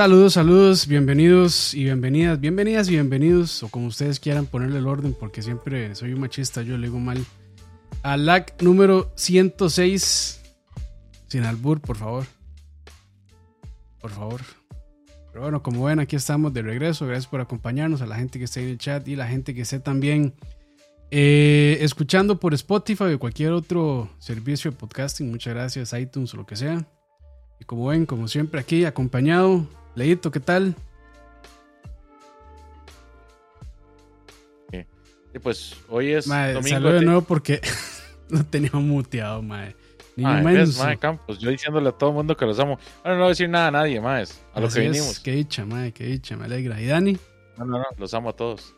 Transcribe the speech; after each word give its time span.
Saludos, 0.00 0.32
saludos, 0.32 0.86
bienvenidos 0.86 1.74
y 1.74 1.84
bienvenidas, 1.84 2.40
bienvenidas 2.40 2.88
y 2.88 2.92
bienvenidos, 2.92 3.62
o 3.62 3.68
como 3.68 3.88
ustedes 3.88 4.18
quieran 4.18 4.46
ponerle 4.46 4.78
el 4.78 4.86
orden, 4.86 5.12
porque 5.12 5.42
siempre 5.42 5.94
soy 5.94 6.14
un 6.14 6.20
machista, 6.20 6.62
yo 6.62 6.78
le 6.78 6.86
digo 6.86 6.98
mal. 6.98 7.22
A 8.02 8.16
LAC 8.16 8.62
número 8.62 9.12
106, 9.16 10.40
sin 11.28 11.44
albur, 11.44 11.82
por 11.82 11.98
favor. 11.98 12.24
Por 14.00 14.10
favor. 14.10 14.40
Pero 15.32 15.42
bueno, 15.42 15.62
como 15.62 15.84
ven, 15.84 16.00
aquí 16.00 16.16
estamos 16.16 16.54
de 16.54 16.62
regreso. 16.62 17.06
Gracias 17.06 17.26
por 17.26 17.42
acompañarnos, 17.42 18.00
a 18.00 18.06
la 18.06 18.16
gente 18.16 18.38
que 18.38 18.46
está 18.46 18.60
en 18.60 18.68
el 18.68 18.78
chat 18.78 19.06
y 19.06 19.16
la 19.16 19.28
gente 19.28 19.54
que 19.54 19.60
esté 19.60 19.80
también 19.80 20.32
eh, 21.10 21.76
escuchando 21.82 22.40
por 22.40 22.54
Spotify 22.54 23.12
o 23.12 23.18
cualquier 23.18 23.52
otro 23.52 24.08
servicio 24.18 24.70
de 24.70 24.78
podcasting. 24.78 25.30
Muchas 25.30 25.52
gracias, 25.52 25.92
iTunes 25.92 26.32
o 26.32 26.38
lo 26.38 26.46
que 26.46 26.56
sea. 26.56 26.88
Y 27.60 27.66
como 27.66 27.88
ven, 27.88 28.06
como 28.06 28.28
siempre, 28.28 28.60
aquí 28.60 28.86
acompañado 28.86 29.68
Leito, 29.94 30.30
¿qué 30.30 30.40
tal? 30.40 30.74
Sí, 35.32 35.38
pues 35.40 35.76
hoy 35.88 36.12
es 36.12 36.26
Mae, 36.26 36.54
domingo. 36.54 36.76
salud 36.76 36.92
de 36.92 37.02
nuevo 37.04 37.22
porque 37.22 37.60
no 38.30 38.44
tenía 38.44 38.72
muteado, 38.72 39.42
Mae, 39.42 39.76
menso. 40.16 40.42
ves, 40.44 40.78
mae, 40.78 40.98
Campos, 40.98 41.38
yo 41.38 41.50
diciéndole 41.50 41.88
a 41.88 41.92
todo 41.92 42.10
el 42.10 42.16
mundo 42.16 42.36
que 42.36 42.44
los 42.46 42.58
amo. 42.58 42.78
Ahora 43.04 43.14
no 43.14 43.20
voy 43.20 43.26
a 43.26 43.28
decir 43.28 43.48
nada 43.48 43.68
a 43.68 43.70
nadie 43.70 44.00
más. 44.00 44.42
A 44.54 44.60
lo 44.60 44.68
que 44.68 44.84
es, 44.86 44.90
vinimos. 44.92 45.20
Qué 45.20 45.32
dicha, 45.32 45.64
mae, 45.64 45.92
qué 45.92 46.04
dicha, 46.04 46.36
me 46.36 46.46
alegra. 46.46 46.80
¿Y 46.80 46.86
Dani? 46.86 47.16
No, 47.58 47.64
no, 47.64 47.78
no, 47.78 47.84
los 47.96 48.12
amo 48.14 48.30
a 48.30 48.32
todos. 48.32 48.74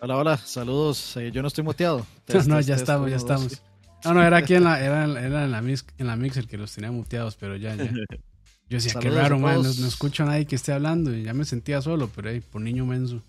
Hola, 0.00 0.16
hola, 0.16 0.36
saludos. 0.38 1.16
Eh, 1.18 1.30
yo 1.32 1.40
no 1.42 1.48
estoy 1.48 1.62
muteado. 1.64 1.98
No, 2.28 2.34
no, 2.34 2.56
Test, 2.56 2.68
ya 2.68 2.74
test, 2.74 2.82
estamos, 2.82 3.10
ya 3.10 3.16
estamos. 3.16 3.62
No, 4.04 4.14
no, 4.14 4.22
era 4.24 4.38
aquí 4.38 4.54
en 4.54 4.64
la, 4.64 4.80
era, 4.80 5.04
era 5.04 5.44
en 5.44 5.52
la, 5.52 5.62
mix, 5.62 5.86
en 5.98 6.08
la 6.08 6.16
mixer 6.16 6.48
que 6.48 6.58
los 6.58 6.72
tenía 6.74 6.90
muteados, 6.90 7.36
pero 7.36 7.54
ya, 7.56 7.76
ya. 7.76 7.84
Yo 8.68 8.78
decía, 8.78 8.94
qué 9.00 9.10
raro, 9.10 9.36
a 9.36 9.38
mae, 9.38 9.56
no, 9.56 9.62
no 9.62 9.86
escucho 9.86 10.24
a 10.24 10.26
nadie 10.26 10.44
que 10.46 10.56
esté 10.56 10.72
hablando 10.72 11.14
y 11.14 11.22
ya 11.22 11.32
me 11.34 11.44
sentía 11.44 11.80
solo, 11.82 12.10
pero 12.14 12.30
ahí, 12.30 12.40
por 12.40 12.60
niño 12.62 12.84
menso. 12.84 13.22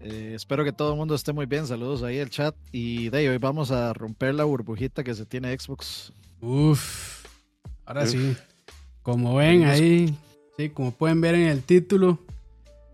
Eh, 0.00 0.32
espero 0.34 0.64
que 0.64 0.72
todo 0.72 0.92
el 0.92 0.98
mundo 0.98 1.14
esté 1.14 1.32
muy 1.32 1.46
bien. 1.46 1.66
Saludos 1.66 2.02
ahí 2.02 2.18
el 2.18 2.30
chat. 2.30 2.54
Y 2.72 3.08
de 3.10 3.18
ahí, 3.18 3.28
hoy 3.28 3.38
vamos 3.38 3.70
a 3.70 3.92
romper 3.92 4.34
la 4.34 4.44
burbujita 4.44 5.04
que 5.04 5.14
se 5.14 5.26
tiene 5.26 5.56
Xbox. 5.56 6.12
Uf, 6.40 7.24
ahora 7.84 8.02
Uf. 8.04 8.10
sí. 8.10 8.36
Como 9.02 9.34
ven 9.36 9.60
Venimos- 9.60 9.70
ahí, 9.74 10.14
sí, 10.56 10.68
como 10.70 10.90
pueden 10.92 11.20
ver 11.20 11.34
en 11.34 11.48
el 11.48 11.62
título, 11.62 12.18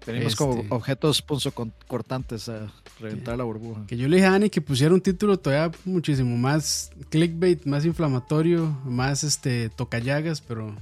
Tenemos 0.04 0.36
como 0.36 0.54
Este- 0.62 0.66
objetos 0.74 1.20
punzocortantes 1.20 2.48
a 2.48 2.72
reventar 2.98 3.36
la 3.36 3.44
burbuja. 3.44 3.84
Que 3.86 3.96
yo 3.98 4.08
le 4.08 4.16
dije 4.16 4.26
a 4.26 4.30
Dani 4.30 4.48
que 4.48 4.62
pusiera 4.62 4.94
un 4.94 5.02
título 5.02 5.38
todavía 5.38 5.76
muchísimo 5.84 6.34
más 6.38 6.90
clickbait, 7.10 7.66
más 7.66 7.84
inflamatorio, 7.84 8.74
más 8.86 9.22
este 9.22 9.68
tocallagas, 9.68 10.40
pero 10.40 10.74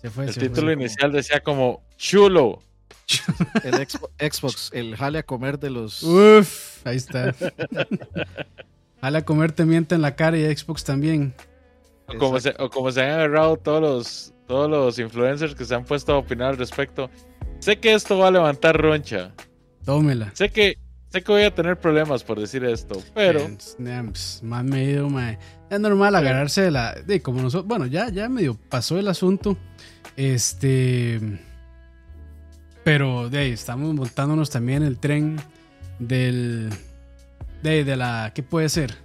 se 0.00 0.10
fue. 0.10 0.24
El 0.26 0.32
se 0.32 0.40
título 0.40 0.68
fue. 0.68 0.72
inicial 0.74 1.12
decía 1.12 1.40
como 1.40 1.82
chulo. 1.96 2.60
El 3.64 3.74
Xbox, 3.74 4.12
Xbox, 4.20 4.70
el 4.72 4.96
jale 4.96 5.18
a 5.18 5.22
comer 5.24 5.58
de 5.58 5.70
los. 5.70 6.02
Uf, 6.04 6.86
ahí 6.86 6.96
está. 6.96 7.34
Jale 9.00 9.18
a 9.18 9.24
comer 9.24 9.52
te 9.52 9.64
mienta 9.64 9.94
en 9.94 10.02
la 10.02 10.14
cara 10.14 10.36
y 10.36 10.56
Xbox 10.56 10.84
también. 10.84 11.34
O 12.06 12.18
como, 12.18 12.38
se, 12.38 12.54
o 12.58 12.68
como 12.68 12.92
se 12.92 13.02
han 13.02 13.12
agarrado 13.12 13.56
todos 13.56 13.80
los, 13.80 14.34
todos 14.46 14.70
los 14.70 14.98
influencers 14.98 15.54
que 15.54 15.64
se 15.64 15.74
han 15.74 15.84
puesto 15.84 16.12
a 16.12 16.18
opinar 16.18 16.50
al 16.50 16.58
respecto. 16.58 17.10
Sé 17.60 17.78
que 17.78 17.94
esto 17.94 18.18
va 18.18 18.28
a 18.28 18.30
levantar 18.30 18.80
roncha. 18.80 19.32
Tómela. 19.84 20.30
Sé 20.34 20.50
que, 20.50 20.76
sé 21.08 21.22
que 21.22 21.32
voy 21.32 21.42
a 21.42 21.54
tener 21.54 21.78
problemas 21.78 22.24
por 22.24 22.38
decir 22.38 22.64
esto. 22.64 23.02
Pero 23.14 23.48
nah, 23.78 24.04
pues, 24.04 24.40
más 24.42 24.64
medido, 24.64 25.08
mae. 25.08 25.38
Es 25.70 25.78
normal 25.80 26.14
agarrarse 26.16 26.62
de 26.62 26.70
la. 26.72 26.94
De 26.94 27.22
como 27.22 27.40
nosotros. 27.40 27.68
Bueno, 27.68 27.86
ya, 27.86 28.08
ya 28.10 28.28
medio 28.28 28.58
pasó 28.68 28.98
el 28.98 29.08
asunto. 29.08 29.56
Este. 30.16 31.20
Pero 32.84 33.30
de 33.30 33.38
ahí, 33.38 33.50
estamos 33.52 33.94
montándonos 33.94 34.50
también 34.50 34.82
el 34.82 34.98
tren 34.98 35.40
del. 36.00 36.70
De, 37.62 37.84
de 37.84 37.96
la. 37.96 38.32
¿Qué 38.34 38.42
puede 38.42 38.68
ser? 38.68 38.96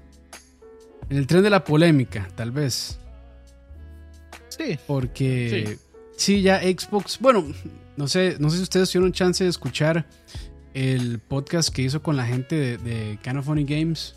El 1.09 1.27
tren 1.27 1.43
de 1.43 1.51
la 1.51 1.63
polémica, 1.63 2.27
tal 2.35 2.51
vez. 2.51 2.97
Sí, 4.57 4.79
Porque 4.87 5.77
sí. 6.15 6.41
ya 6.41 6.61
Xbox, 6.61 7.19
bueno, 7.19 7.45
no 7.97 8.07
sé, 8.07 8.37
no 8.39 8.49
sé 8.49 8.57
si 8.57 8.63
ustedes 8.63 8.89
tuvieron 8.89 9.11
chance 9.11 9.43
de 9.43 9.49
escuchar 9.49 10.05
el 10.73 11.19
podcast 11.19 11.69
que 11.69 11.81
hizo 11.81 12.01
con 12.01 12.15
la 12.15 12.25
gente 12.25 12.55
de, 12.55 12.77
de 12.77 13.41
Funny 13.43 13.65
Games. 13.65 14.15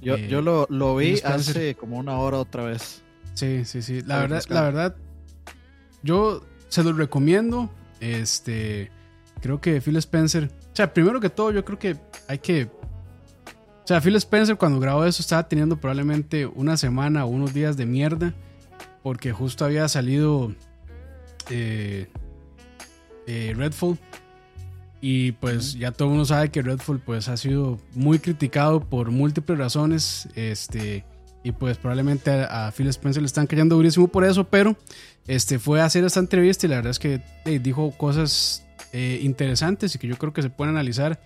Yo, 0.00 0.16
Eh, 0.16 0.28
yo 0.28 0.42
lo, 0.42 0.66
lo 0.70 0.96
vi 0.96 1.20
hace 1.24 1.74
como 1.74 1.98
una 1.98 2.18
hora 2.18 2.38
otra 2.38 2.64
vez. 2.64 3.02
Sí, 3.34 3.64
sí, 3.64 3.82
sí. 3.82 4.02
La 4.02 4.18
verdad, 4.18 4.42
la 4.48 4.62
verdad, 4.62 4.96
yo 6.02 6.44
se 6.68 6.82
los 6.82 6.96
recomiendo. 6.96 7.70
Este, 8.00 8.90
creo 9.40 9.60
que 9.60 9.80
Phil 9.80 9.96
Spencer, 9.96 10.50
o 10.72 10.76
sea, 10.76 10.92
primero 10.92 11.20
que 11.20 11.30
todo, 11.30 11.52
yo 11.52 11.64
creo 11.64 11.78
que 11.78 11.96
hay 12.28 12.38
que, 12.38 12.64
o 12.64 13.86
sea, 13.86 14.00
Phil 14.00 14.16
Spencer 14.16 14.56
cuando 14.56 14.80
grabó 14.80 15.04
eso 15.04 15.20
estaba 15.20 15.46
teniendo 15.48 15.76
probablemente 15.78 16.46
una 16.46 16.76
semana 16.76 17.24
o 17.24 17.28
unos 17.28 17.52
días 17.52 17.76
de 17.76 17.86
mierda, 17.86 18.34
porque 19.02 19.32
justo 19.32 19.64
había 19.64 19.86
salido 19.88 20.54
eh, 21.50 22.08
eh, 23.26 23.54
Redfall. 23.56 23.98
Y 25.00 25.32
pues 25.32 25.74
ya 25.74 25.92
todo 25.92 26.08
el 26.08 26.10
mundo 26.10 26.24
sabe 26.26 26.50
que 26.50 26.60
Redfall 26.62 27.00
pues 27.00 27.28
ha 27.28 27.36
sido 27.36 27.78
muy 27.94 28.18
criticado 28.18 28.80
por 28.80 29.10
múltiples 29.10 29.58
razones. 29.58 30.28
Este, 30.34 31.04
y 31.42 31.52
pues 31.52 31.78
probablemente 31.78 32.30
a, 32.30 32.66
a 32.68 32.72
Phil 32.72 32.88
Spencer 32.88 33.22
le 33.22 33.26
están 33.26 33.46
cayendo 33.46 33.76
durísimo 33.76 34.08
por 34.08 34.24
eso, 34.24 34.44
pero 34.44 34.76
este 35.26 35.58
fue 35.58 35.80
a 35.80 35.86
hacer 35.86 36.04
esta 36.04 36.20
entrevista 36.20 36.66
y 36.66 36.68
la 36.68 36.76
verdad 36.76 36.90
es 36.90 36.98
que 36.98 37.22
eh, 37.46 37.58
dijo 37.58 37.92
cosas 37.96 38.66
eh, 38.92 39.20
interesantes 39.22 39.94
y 39.94 39.98
que 39.98 40.06
yo 40.06 40.16
creo 40.18 40.32
que 40.34 40.42
se 40.42 40.50
pueden 40.50 40.74
analizar. 40.74 41.18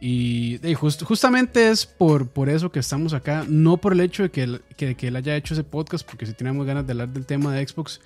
Y 0.00 0.58
eh, 0.66 0.74
just- 0.74 1.02
justamente 1.04 1.70
es 1.70 1.86
por, 1.86 2.28
por 2.28 2.48
eso 2.48 2.70
que 2.70 2.78
estamos 2.80 3.12
acá, 3.14 3.44
no 3.48 3.78
por 3.78 3.92
el 3.94 4.00
hecho 4.00 4.22
de 4.24 4.30
que 4.30 4.60
que, 4.76 4.94
que 4.94 5.08
él 5.08 5.16
haya 5.16 5.36
hecho 5.36 5.54
ese 5.54 5.64
podcast, 5.64 6.06
porque 6.06 6.26
si 6.26 6.32
teníamos 6.34 6.66
ganas 6.66 6.86
de 6.86 6.92
hablar 6.92 7.08
del 7.10 7.24
tema 7.26 7.54
de 7.54 7.66
Xbox, 7.66 8.00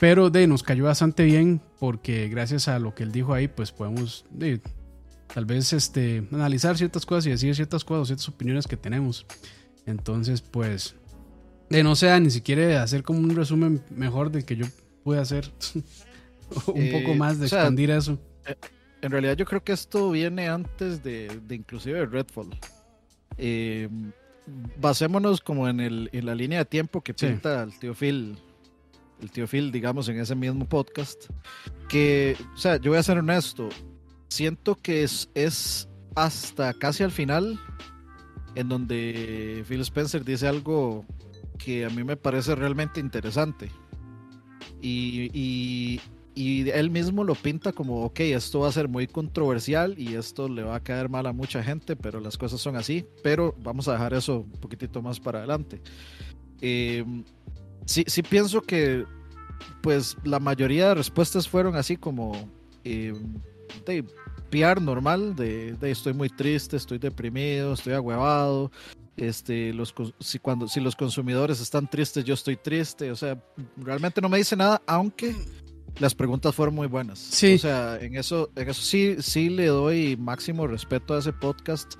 pero 0.00 0.30
de, 0.30 0.46
nos 0.46 0.62
cayó 0.62 0.84
bastante 0.84 1.24
bien 1.24 1.60
porque 1.78 2.28
gracias 2.28 2.68
a 2.68 2.78
lo 2.78 2.94
que 2.94 3.02
él 3.02 3.12
dijo 3.12 3.34
ahí, 3.34 3.48
pues 3.48 3.72
podemos 3.72 4.24
de, 4.30 4.60
tal 5.32 5.44
vez 5.44 5.72
este, 5.72 6.24
analizar 6.32 6.76
ciertas 6.76 7.04
cosas 7.06 7.26
y 7.26 7.30
decir 7.30 7.54
ciertas 7.54 7.84
cosas, 7.84 8.08
ciertas 8.08 8.28
opiniones 8.28 8.66
que 8.66 8.76
tenemos. 8.76 9.26
Entonces, 9.86 10.40
pues, 10.42 10.94
de 11.70 11.82
no 11.82 11.96
sea 11.96 12.20
ni 12.20 12.30
siquiera 12.30 12.82
hacer 12.82 13.02
como 13.02 13.18
un 13.20 13.34
resumen 13.34 13.82
mejor 13.90 14.30
del 14.30 14.44
que 14.44 14.56
yo 14.56 14.66
pude 15.04 15.18
hacer. 15.18 15.50
un 16.66 16.76
Eh, 16.76 16.92
poco 17.02 17.14
más 17.16 17.38
de 17.38 17.46
o 17.46 17.48
sea, 17.48 17.60
expandir 17.60 17.90
eso. 17.90 18.18
En 19.02 19.10
realidad 19.10 19.36
yo 19.36 19.44
creo 19.46 19.62
que 19.62 19.72
esto 19.72 20.10
viene 20.10 20.48
antes 20.48 21.02
de, 21.02 21.40
de 21.46 21.54
inclusive 21.54 21.98
de 22.00 22.06
Redfall. 22.06 22.58
Eh, 23.36 23.88
basémonos 24.80 25.40
como 25.40 25.68
en, 25.68 25.80
el, 25.80 26.08
en 26.12 26.26
la 26.26 26.34
línea 26.34 26.60
de 26.60 26.64
tiempo 26.64 27.02
que 27.02 27.12
Sí. 27.16 27.26
pinta 27.26 27.62
el 27.62 27.78
tío 27.78 27.94
Phil, 27.94 28.38
el 29.20 29.30
tío 29.30 29.46
Phil, 29.46 29.72
digamos, 29.72 30.08
en 30.08 30.18
ese 30.18 30.34
mismo 30.34 30.66
podcast. 30.68 31.26
Que, 31.88 32.36
o 32.54 32.56
sea, 32.56 32.76
yo 32.76 32.90
voy 32.90 32.98
a 32.98 33.02
ser 33.02 33.18
honesto, 33.18 33.68
siento 34.28 34.76
que 34.76 35.02
es, 35.02 35.30
es 35.34 35.88
hasta 36.14 36.72
casi 36.74 37.02
al 37.02 37.10
final 37.10 37.58
en 38.54 38.68
donde 38.68 39.64
Phil 39.68 39.80
Spencer 39.82 40.24
dice 40.24 40.48
algo 40.48 41.04
que 41.58 41.84
a 41.84 41.90
mí 41.90 42.04
me 42.04 42.16
parece 42.16 42.54
realmente 42.54 43.00
interesante. 43.00 43.70
Y, 44.80 45.30
y, 45.32 46.00
él 46.70 46.90
mismo 46.90 47.24
lo 47.24 47.34
pinta 47.34 47.72
como, 47.72 48.04
ok, 48.04 48.20
esto 48.20 48.60
va 48.60 48.68
a 48.68 48.72
ser 48.72 48.88
muy 48.88 49.08
controversial 49.08 49.98
y 49.98 50.14
esto 50.14 50.48
le 50.48 50.62
va 50.62 50.76
a 50.76 50.80
caer 50.80 51.08
mal 51.08 51.26
a 51.26 51.32
mucha 51.32 51.64
gente, 51.64 51.96
pero 51.96 52.20
las 52.20 52.38
cosas 52.38 52.60
son 52.60 52.76
así, 52.76 53.04
pero 53.24 53.56
vamos 53.60 53.88
a 53.88 53.92
dejar 53.92 54.14
eso 54.14 54.40
un 54.40 54.60
poquitito 54.60 55.02
más 55.02 55.18
para 55.18 55.38
adelante. 55.38 55.80
Eh, 56.60 57.04
sí, 57.88 58.04
sí 58.06 58.22
pienso 58.22 58.60
que 58.60 59.04
pues 59.80 60.16
la 60.22 60.38
mayoría 60.38 60.88
de 60.88 60.94
respuestas 60.96 61.48
fueron 61.48 61.74
así 61.74 61.96
como 61.96 62.32
eh, 62.84 63.14
de 63.86 64.04
PR 64.50 64.80
normal, 64.80 65.34
de, 65.34 65.72
de 65.72 65.90
estoy 65.90 66.12
muy 66.12 66.28
triste, 66.28 66.76
estoy 66.76 66.98
deprimido, 66.98 67.72
estoy 67.72 67.94
agüevado, 67.94 68.70
este, 69.16 69.72
los, 69.72 69.94
si, 70.20 70.38
cuando, 70.38 70.68
si 70.68 70.80
los 70.80 70.94
consumidores 70.94 71.60
están 71.60 71.88
tristes, 71.88 72.24
yo 72.24 72.34
estoy 72.34 72.56
triste. 72.56 73.10
O 73.10 73.16
sea, 73.16 73.42
realmente 73.76 74.20
no 74.20 74.28
me 74.28 74.38
dice 74.38 74.56
nada, 74.56 74.80
aunque 74.86 75.34
las 75.98 76.14
preguntas 76.14 76.54
fueron 76.54 76.74
muy 76.74 76.86
buenas. 76.86 77.18
Sí. 77.18 77.54
O 77.54 77.58
sea, 77.58 77.98
en 78.00 78.16
eso, 78.16 78.50
en 78.54 78.68
eso 78.68 78.80
sí, 78.80 79.16
sí 79.20 79.48
le 79.48 79.66
doy 79.66 80.16
máximo 80.16 80.66
respeto 80.66 81.14
a 81.14 81.18
ese 81.18 81.32
podcast 81.32 81.94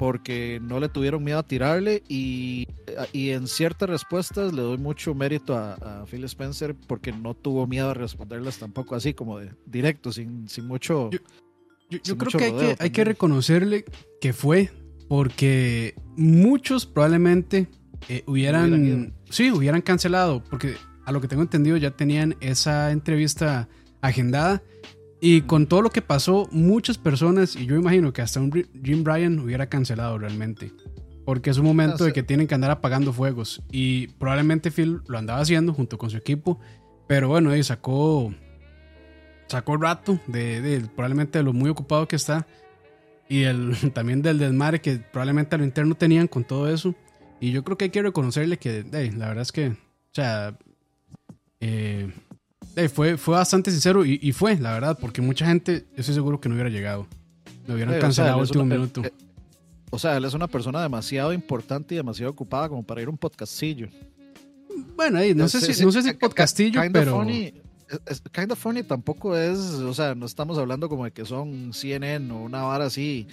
porque 0.00 0.60
no 0.62 0.80
le 0.80 0.88
tuvieron 0.88 1.22
miedo 1.22 1.38
a 1.38 1.42
tirarle 1.42 2.02
y, 2.08 2.66
y 3.12 3.30
en 3.32 3.46
ciertas 3.46 3.86
respuestas 3.90 4.54
le 4.54 4.62
doy 4.62 4.78
mucho 4.78 5.14
mérito 5.14 5.54
a, 5.54 5.74
a 5.74 6.06
Phil 6.06 6.24
Spencer 6.24 6.74
porque 6.86 7.12
no 7.12 7.34
tuvo 7.34 7.66
miedo 7.66 7.90
a 7.90 7.92
responderlas 7.94 8.56
tampoco 8.58 8.94
así 8.94 9.12
como 9.12 9.38
de 9.38 9.50
directo, 9.66 10.10
sin, 10.10 10.48
sin 10.48 10.66
mucho... 10.66 11.10
Yo- 11.10 11.98
Yo, 12.02 12.16
creo 12.16 12.30
que 12.38 12.44
hay, 12.46 12.50
que 12.76 12.82
hay 12.82 12.90
que 12.90 13.04
reconocerle 13.04 13.84
que 14.22 14.32
fue 14.32 14.70
porque 15.06 15.94
muchos 16.16 16.86
probablemente 16.86 17.68
eh, 18.08 18.22
hubieran, 18.26 19.12
sí, 19.28 19.50
hubieran 19.50 19.82
cancelado 19.82 20.42
porque 20.48 20.76
a 21.04 21.12
lo 21.12 21.20
que 21.20 21.28
tengo 21.28 21.42
entendido 21.42 21.76
ya 21.76 21.90
tenían 21.90 22.36
esa 22.40 22.90
entrevista 22.90 23.68
agendada. 24.00 24.62
Y 25.20 25.42
con 25.42 25.66
todo 25.66 25.82
lo 25.82 25.90
que 25.90 26.00
pasó, 26.00 26.48
muchas 26.50 26.96
personas, 26.96 27.54
y 27.54 27.66
yo 27.66 27.76
imagino 27.76 28.12
que 28.12 28.22
hasta 28.22 28.40
un 28.40 28.50
Jim 28.82 29.04
Bryan 29.04 29.38
hubiera 29.38 29.68
cancelado 29.68 30.18
realmente. 30.18 30.72
Porque 31.26 31.50
es 31.50 31.58
un 31.58 31.66
momento 31.66 32.04
de 32.04 32.12
que 32.12 32.22
tienen 32.22 32.46
que 32.46 32.54
andar 32.54 32.70
apagando 32.70 33.12
fuegos. 33.12 33.62
Y 33.70 34.08
probablemente 34.08 34.70
Phil 34.70 35.00
lo 35.06 35.18
andaba 35.18 35.40
haciendo 35.40 35.74
junto 35.74 35.98
con 35.98 36.08
su 36.08 36.16
equipo. 36.16 36.58
Pero 37.06 37.28
bueno, 37.28 37.50
ahí 37.50 37.62
sacó, 37.62 38.32
sacó 39.46 39.74
el 39.74 39.80
rato 39.82 40.18
de, 40.26 40.88
probablemente 40.96 41.38
de 41.38 41.44
lo 41.44 41.52
muy 41.52 41.68
ocupado 41.68 42.08
que 42.08 42.16
está. 42.16 42.46
Y 43.28 43.42
el, 43.42 43.76
también 43.94 44.22
del 44.22 44.38
desmadre 44.38 44.80
que 44.80 44.96
probablemente 44.98 45.54
a 45.54 45.58
lo 45.58 45.64
interno 45.64 45.94
tenían 45.94 46.28
con 46.28 46.44
todo 46.44 46.72
eso. 46.72 46.94
Y 47.40 47.52
yo 47.52 47.62
creo 47.62 47.76
que 47.76 47.84
hay 47.84 47.90
que 47.90 48.02
reconocerle 48.02 48.58
que, 48.58 48.84
la 48.84 49.28
verdad 49.28 49.42
es 49.42 49.52
que, 49.52 49.68
o 49.68 50.14
sea, 50.14 50.58
eh, 51.60 52.10
fue, 52.88 53.16
fue 53.16 53.34
bastante 53.34 53.70
sincero 53.70 54.04
y, 54.04 54.32
fue, 54.32 54.56
la 54.56 54.72
verdad, 54.72 54.98
porque 55.00 55.20
mucha 55.20 55.46
gente, 55.46 55.86
yo 55.94 56.00
estoy 56.00 56.14
seguro 56.14 56.40
que 56.40 56.48
no 56.48 56.54
hubiera 56.54 56.70
llegado. 56.70 57.06
Lo 57.66 57.74
hubieran 57.74 58.00
cancelado 58.00 58.36
al 58.36 58.42
último 58.42 58.64
minuto. 58.64 59.04
Eh, 59.04 59.12
o 59.90 59.98
sea, 59.98 60.16
él 60.16 60.24
es 60.24 60.34
una 60.34 60.46
persona 60.46 60.80
demasiado 60.82 61.32
importante 61.32 61.94
y 61.94 61.96
demasiado 61.96 62.30
ocupada 62.30 62.68
como 62.68 62.82
para 62.82 63.02
ir 63.02 63.08
a 63.08 63.10
un 63.10 63.18
podcastillo. 63.18 63.88
Bueno, 64.96 65.18
ahí, 65.18 65.34
no, 65.34 65.48
sé 65.48 65.60
si, 65.60 65.84
no 65.84 65.92
sé 65.92 66.02
si 66.02 66.12
podcastillo, 66.12 66.80
pero... 66.92 67.16
Funny, 67.16 67.52
es, 68.06 68.22
kind 68.32 68.52
of 68.52 68.58
funny 68.58 68.82
tampoco 68.82 69.36
es, 69.36 69.58
o 69.58 69.92
sea, 69.92 70.14
no 70.14 70.26
estamos 70.26 70.58
hablando 70.58 70.88
como 70.88 71.04
de 71.04 71.10
que 71.10 71.24
son 71.24 71.72
CNN 71.72 72.32
o 72.32 72.42
una 72.42 72.62
vara 72.62 72.86
así 72.86 73.26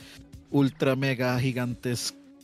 ultra 0.50 0.96
mega 0.96 1.40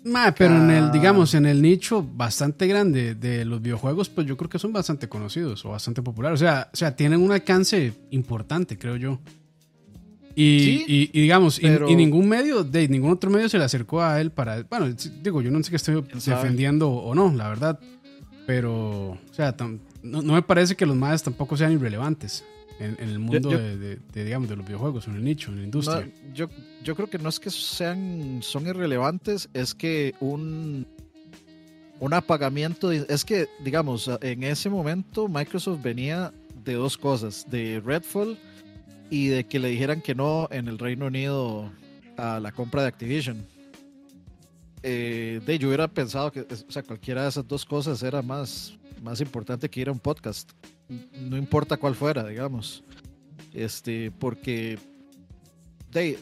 gigantesca 0.04 0.36
pero 0.36 0.56
en 0.58 0.70
el, 0.70 0.92
digamos, 0.92 1.34
en 1.34 1.46
el 1.46 1.62
nicho 1.62 2.04
bastante 2.04 2.68
grande 2.68 3.16
de 3.16 3.46
los 3.46 3.62
videojuegos, 3.62 4.10
pues 4.10 4.28
yo 4.28 4.36
creo 4.38 4.50
que 4.50 4.60
son 4.60 4.74
bastante 4.74 5.08
conocidos 5.08 5.64
o 5.66 5.70
bastante 5.70 6.02
populares. 6.02 6.42
O 6.42 6.44
sea, 6.44 6.70
o 6.72 6.76
sea 6.76 6.96
tienen 6.96 7.22
un 7.22 7.32
alcance 7.32 7.94
importante, 8.12 8.78
creo 8.78 8.98
yo. 8.98 9.20
Y, 10.36 11.08
digamos, 11.12 11.62
y, 11.62 11.96
ningún 11.96 12.28
medio, 12.28 12.64
de 12.64 12.88
ningún 12.88 13.12
otro 13.12 13.30
medio 13.30 13.48
se 13.50 13.58
le 13.60 13.66
acercó 13.66 14.02
a 14.02 14.20
él 14.20 14.32
para. 14.32 14.64
Bueno, 14.64 14.88
digo, 15.22 15.42
yo 15.42 15.52
no 15.52 15.62
sé 15.64 15.70
que 15.70 15.76
estoy 15.76 16.04
defendiendo 16.26 16.90
o 16.90 17.14
no, 17.14 17.32
la 17.32 17.50
verdad. 17.50 17.80
Pero, 18.48 19.12
o 19.12 19.20
sea, 19.32 19.56
no, 20.02 20.22
me 20.22 20.42
parece 20.42 20.76
que 20.76 20.86
los 20.86 20.96
más 20.96 21.24
tampoco 21.24 21.56
sean 21.56 21.72
irrelevantes 21.72 22.44
en, 22.84 23.10
el 23.10 23.20
mundo 23.20 23.50
de, 23.50 24.00
digamos, 24.14 24.50
de 24.50 24.56
los 24.56 24.66
videojuegos, 24.66 25.08
en 25.08 25.16
el 25.16 25.24
nicho, 25.24 25.52
en 25.52 25.58
la 25.58 25.64
industria. 25.64 26.10
yo, 26.34 26.50
yo 26.84 26.96
creo 26.96 27.10
que 27.10 27.18
no 27.18 27.30
es 27.30 27.40
que 27.40 27.50
sean 27.50 28.40
son 28.42 28.68
irrelevantes, 28.68 29.50
es 29.54 29.74
que 29.74 30.14
un 30.20 30.86
un 32.00 32.14
apagamiento, 32.14 32.92
es 32.92 33.24
que 33.24 33.48
digamos, 33.64 34.10
en 34.22 34.44
ese 34.44 34.70
momento 34.70 35.30
Microsoft 35.30 35.82
venía 35.82 36.34
de 36.66 36.74
dos 36.74 36.98
cosas, 36.98 37.46
de 37.50 37.82
Redfall 37.84 38.38
y 39.10 39.28
de 39.28 39.46
que 39.46 39.60
le 39.60 39.70
dijeran 39.70 40.02
que 40.02 40.16
no 40.16 40.48
en 40.52 40.68
el 40.68 40.80
Reino 40.80 41.08
Unido 41.08 41.72
a 42.18 42.40
la 42.40 42.52
compra 42.52 42.82
de 42.82 42.88
Activision. 42.90 43.46
Eh, 44.82 45.40
de 45.46 45.58
yo 45.58 45.70
hubiera 45.70 45.88
pensado 45.88 46.30
que 46.32 46.42
o 46.42 46.72
sea, 46.72 46.84
cualquiera 46.84 47.24
de 47.24 47.30
esas 47.30 47.48
dos 47.48 47.64
cosas 47.64 48.04
era 48.04 48.22
más, 48.22 48.74
más 49.02 49.22
importante 49.22 49.70
que 49.70 49.80
ir 49.80 49.88
a 49.88 49.94
un 49.94 50.00
podcast. 50.00 50.52
No 51.22 51.38
importa 51.38 51.78
cuál 51.78 51.96
fuera, 51.96 52.28
digamos. 52.28 52.84
Este, 53.54 54.12
porque 54.12 54.80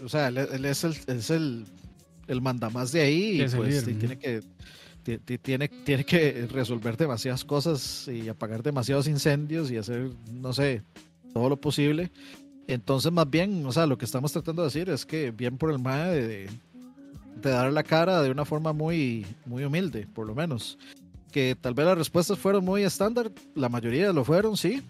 o 0.03 0.09
sea, 0.09 0.27
él, 0.27 0.65
es 0.65 0.83
el, 0.83 0.95
es 1.07 1.29
el, 1.29 1.65
el 2.27 2.41
mandamás 2.41 2.91
de 2.91 3.01
ahí 3.01 3.41
y 3.41 3.47
pues 3.55 3.85
tiene 3.85 4.17
que 4.17 4.41
tiene, 5.41 5.67
tiene 5.67 6.05
que 6.05 6.47
resolver 6.51 6.95
demasiadas 6.95 7.43
cosas 7.43 8.07
y 8.07 8.29
apagar 8.29 8.61
demasiados 8.61 9.07
incendios 9.07 9.71
y 9.71 9.77
hacer, 9.77 10.11
no 10.31 10.53
sé, 10.53 10.83
todo 11.33 11.49
lo 11.49 11.57
posible. 11.59 12.11
Entonces, 12.67 13.11
más 13.11 13.29
bien, 13.29 13.65
o 13.65 13.71
sea, 13.71 13.87
lo 13.87 13.97
que 13.97 14.05
estamos 14.05 14.31
tratando 14.31 14.61
de 14.61 14.67
decir 14.67 14.89
es 14.89 15.05
que 15.05 15.31
bien 15.31 15.57
por 15.57 15.71
el 15.71 15.79
MAE 15.79 16.21
de, 16.21 16.49
de 17.41 17.49
dar 17.49 17.73
la 17.73 17.83
cara 17.83 18.21
de 18.21 18.29
una 18.29 18.45
forma 18.45 18.73
muy, 18.73 19.25
muy 19.45 19.63
humilde, 19.63 20.07
por 20.13 20.27
lo 20.27 20.35
menos. 20.35 20.77
Que 21.31 21.55
tal 21.59 21.73
vez 21.73 21.85
las 21.85 21.97
respuestas 21.97 22.37
fueron 22.37 22.65
muy 22.65 22.83
estándar, 22.83 23.31
la 23.55 23.69
mayoría 23.69 24.11
lo 24.11 24.25
fueron, 24.25 24.57
sí, 24.57 24.83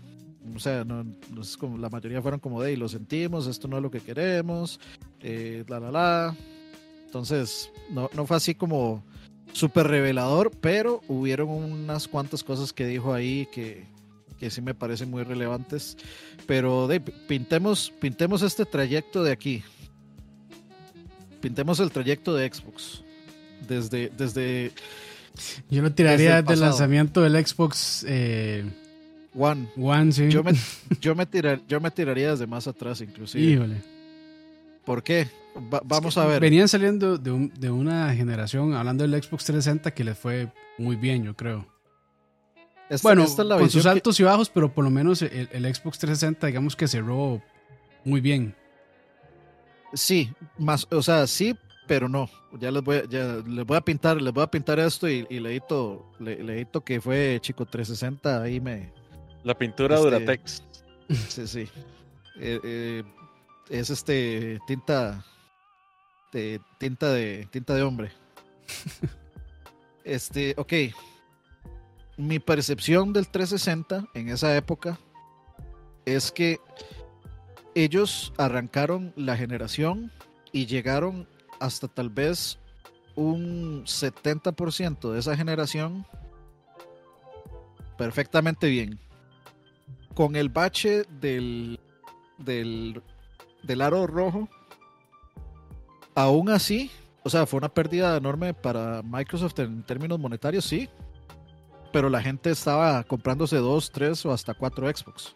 o 0.55 0.59
sea, 0.59 0.83
no, 0.83 1.05
es 1.39 1.55
como, 1.55 1.77
la 1.77 1.89
mayoría 1.89 2.21
fueron 2.21 2.39
como 2.39 2.61
de, 2.61 2.73
y 2.73 2.75
lo 2.75 2.89
sentimos, 2.89 3.47
esto 3.47 3.67
no 3.67 3.77
es 3.77 3.83
lo 3.83 3.91
que 3.91 3.99
queremos, 3.99 4.79
eh, 5.21 5.63
la, 5.67 5.79
la, 5.79 5.91
la. 5.91 6.35
Entonces, 7.05 7.69
no, 7.89 8.09
no 8.13 8.25
fue 8.25 8.37
así 8.37 8.55
como 8.55 9.03
súper 9.53 9.87
revelador, 9.87 10.51
pero 10.61 11.01
hubieron 11.07 11.49
unas 11.49 12.07
cuantas 12.07 12.43
cosas 12.43 12.73
que 12.73 12.85
dijo 12.85 13.13
ahí 13.13 13.47
que, 13.51 13.85
que 14.39 14.49
sí 14.49 14.61
me 14.61 14.73
parecen 14.73 15.09
muy 15.09 15.23
relevantes. 15.23 15.97
Pero 16.47 16.87
de, 16.87 16.99
pintemos, 16.99 17.91
pintemos 17.99 18.41
este 18.41 18.65
trayecto 18.65 19.23
de 19.23 19.31
aquí. 19.31 19.63
Pintemos 21.41 21.79
el 21.79 21.91
trayecto 21.91 22.33
de 22.33 22.51
Xbox. 22.51 23.03
Desde, 23.67 24.09
desde 24.09 24.71
yo 25.69 25.81
lo 25.81 25.91
tiraría 25.91 26.41
desde 26.41 26.53
el, 26.53 26.59
lanzamiento 26.59 27.21
del 27.21 27.45
Xbox 27.45 28.05
eh, 28.07 28.63
One. 29.33 29.67
One, 29.77 30.11
sí. 30.11 30.29
Yo 30.29 30.43
me, 30.43 30.53
yo 31.01 31.15
me, 31.15 31.27
yo 31.67 31.79
me 31.79 31.91
tiraría 31.91 32.31
desde 32.31 32.47
más 32.47 32.67
atrás, 32.67 33.01
inclusive. 33.01 33.43
Híjole. 33.43 33.81
¿Por 34.85 35.03
qué? 35.03 35.27
vamos 35.83 36.17
a 36.17 36.25
ver. 36.25 36.41
Venían 36.41 36.67
saliendo 36.67 37.17
de, 37.17 37.51
de, 37.57 37.69
una 37.69 38.13
generación, 38.13 38.73
hablando 38.73 39.07
del 39.07 39.21
Xbox 39.21 39.45
360, 39.45 39.91
que 39.91 40.03
les 40.03 40.17
fue 40.17 40.49
muy 40.77 40.95
bien, 40.95 41.23
yo 41.23 41.35
creo. 41.35 41.67
bueno, 43.03 43.25
con 43.25 43.69
sus 43.69 43.85
altos 43.85 44.19
y 44.19 44.23
bajos, 44.23 44.49
pero 44.49 44.73
por 44.73 44.83
lo 44.83 44.89
menos 44.89 45.21
el, 45.21 45.75
Xbox 45.75 45.99
360, 45.99 46.47
digamos 46.47 46.75
que 46.75 46.87
cerró 46.87 47.41
muy 48.03 48.21
bien. 48.21 48.55
Sí, 49.93 50.31
más, 50.57 50.87
o 50.89 51.01
sea, 51.01 51.27
sí, 51.27 51.55
pero 51.91 52.07
no. 52.07 52.29
Ya 52.57 52.71
les 52.71 52.81
voy, 52.81 52.95
a, 52.99 53.03
ya 53.03 53.43
les 53.45 53.65
voy 53.65 53.75
a 53.75 53.81
pintar, 53.81 54.21
les 54.21 54.33
voy 54.33 54.43
a 54.43 54.47
pintar 54.47 54.79
esto 54.79 55.09
y, 55.09 55.27
y 55.29 55.41
leíto, 55.41 56.09
le, 56.19 56.65
que 56.85 57.01
fue 57.01 57.37
Chico 57.41 57.65
360, 57.65 58.41
ahí 58.41 58.61
me, 58.61 58.93
la 59.43 59.57
pintura 59.57 59.95
este, 59.95 60.09
Duratex. 60.09 60.63
Sí, 61.27 61.47
sí. 61.47 61.67
Eh, 62.39 62.61
eh, 62.63 63.03
es 63.69 63.89
este 63.89 64.57
tinta 64.65 65.25
de 66.31 66.61
tinta 66.77 67.11
de 67.11 67.45
tinta 67.51 67.75
de 67.75 67.83
hombre. 67.83 68.11
Este, 70.05 70.55
ok. 70.57 70.73
Mi 72.15 72.39
percepción 72.39 73.11
del 73.11 73.27
360 73.27 74.07
en 74.13 74.29
esa 74.29 74.55
época 74.55 74.97
es 76.05 76.31
que 76.31 76.59
ellos 77.75 78.33
arrancaron 78.37 79.13
la 79.17 79.35
generación 79.35 80.11
y 80.51 80.65
llegaron 80.65 81.27
hasta 81.61 81.87
tal 81.87 82.09
vez 82.09 82.59
un 83.15 83.85
70% 83.85 85.11
de 85.11 85.19
esa 85.19 85.37
generación 85.37 86.05
perfectamente 87.97 88.67
bien 88.67 88.99
con 90.13 90.35
el 90.35 90.49
bache 90.49 91.03
del, 91.21 91.79
del, 92.37 93.01
del 93.63 93.81
aro 93.81 94.07
rojo, 94.07 94.49
aún 96.15 96.49
así, 96.49 96.91
o 97.23 97.29
sea, 97.29 97.45
fue 97.45 97.59
una 97.59 97.69
pérdida 97.69 98.17
enorme 98.17 98.53
para 98.53 99.01
Microsoft 99.03 99.59
en 99.59 99.83
términos 99.83 100.19
monetarios, 100.19 100.65
sí, 100.65 100.89
pero 101.93 102.09
la 102.09 102.21
gente 102.21 102.51
estaba 102.51 103.03
comprándose 103.03 103.57
dos, 103.57 103.91
tres 103.91 104.25
o 104.25 104.31
hasta 104.31 104.53
cuatro 104.53 104.89
Xbox. 104.89 105.35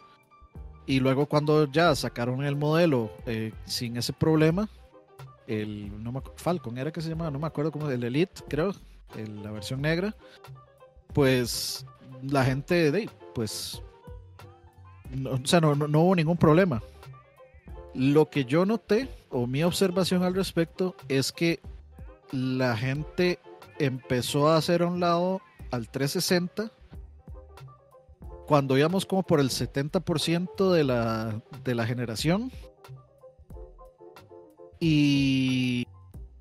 Y 0.88 1.00
luego 1.00 1.26
cuando 1.26 1.72
ya 1.72 1.96
sacaron 1.96 2.44
el 2.44 2.56
modelo 2.56 3.12
eh, 3.26 3.54
sin 3.66 3.98
ese 3.98 4.14
problema, 4.14 4.70
el 5.48 6.04
no 6.04 6.24
Falcon 6.36 6.78
era 6.78 6.92
que 6.92 7.02
se 7.02 7.10
llamaba, 7.10 7.32
no 7.32 7.40
me 7.40 7.48
acuerdo 7.48 7.72
cómo, 7.72 7.90
el 7.90 8.04
Elite, 8.04 8.42
creo, 8.48 8.74
la 9.44 9.52
versión 9.52 9.82
negra, 9.82 10.16
pues 11.14 11.86
la 12.24 12.44
gente 12.44 12.92
de 12.92 13.10
pues 13.34 13.82
o 15.30 15.48
sea, 15.48 15.62
no, 15.62 15.72
hubo 15.72 16.16
ningún 16.16 16.38
problema. 16.38 16.82
Lo 17.94 18.30
que 18.30 18.46
yo 18.46 18.66
noté, 18.66 19.10
o 19.30 19.48
mi 19.48 19.64
observación 19.64 20.24
al 20.24 20.36
respecto, 20.36 20.96
es 21.08 21.32
que 21.32 21.60
la 22.32 22.76
gente 22.76 23.40
empezó 23.80 24.50
a 24.50 24.58
hacer 24.58 24.82
a 24.82 24.88
un 24.88 25.00
lado 25.00 25.42
al 25.72 25.90
360 25.90 26.72
cuando 28.48 28.78
íbamos 28.78 29.06
como 29.06 29.24
por 29.24 29.40
el 29.40 29.50
70% 29.50 30.72
de 30.72 30.84
la, 30.84 31.42
de 31.64 31.76
la 31.76 31.86
generación. 31.86 32.52
Y 34.88 35.88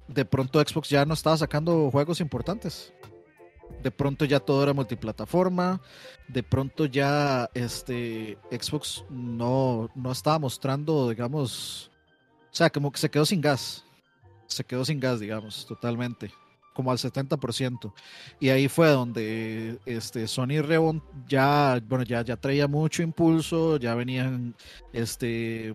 de 0.06 0.26
pronto 0.26 0.60
Xbox 0.60 0.90
ya 0.90 1.06
no 1.06 1.14
estaba 1.14 1.38
sacando 1.38 1.90
juegos 1.90 2.20
importantes 2.20 2.92
de 3.82 3.90
pronto 3.90 4.24
ya 4.24 4.40
todo 4.40 4.62
era 4.62 4.72
multiplataforma, 4.72 5.80
de 6.28 6.42
pronto 6.42 6.86
ya 6.86 7.50
este 7.54 8.38
Xbox 8.50 9.04
no, 9.10 9.90
no 9.94 10.12
estaba 10.12 10.38
mostrando, 10.38 11.10
digamos, 11.10 11.90
o 12.52 12.56
sea, 12.56 12.70
como 12.70 12.90
que 12.90 12.98
se 12.98 13.10
quedó 13.10 13.26
sin 13.26 13.40
gas, 13.40 13.84
se 14.46 14.64
quedó 14.64 14.84
sin 14.84 15.00
gas, 15.00 15.20
digamos, 15.20 15.66
totalmente. 15.66 16.32
como 16.72 16.90
al 16.90 16.98
70%. 16.98 17.92
Y 18.40 18.48
ahí 18.48 18.66
fue 18.68 18.88
donde 18.88 19.78
este, 19.86 20.26
Sony 20.26 20.60
Rebon 20.60 21.02
ya, 21.28 21.80
bueno, 21.86 22.04
ya, 22.04 22.22
ya 22.22 22.36
traía 22.36 22.66
mucho 22.66 23.02
impulso, 23.02 23.76
ya 23.76 23.94
venían 23.94 24.56
este, 24.92 25.72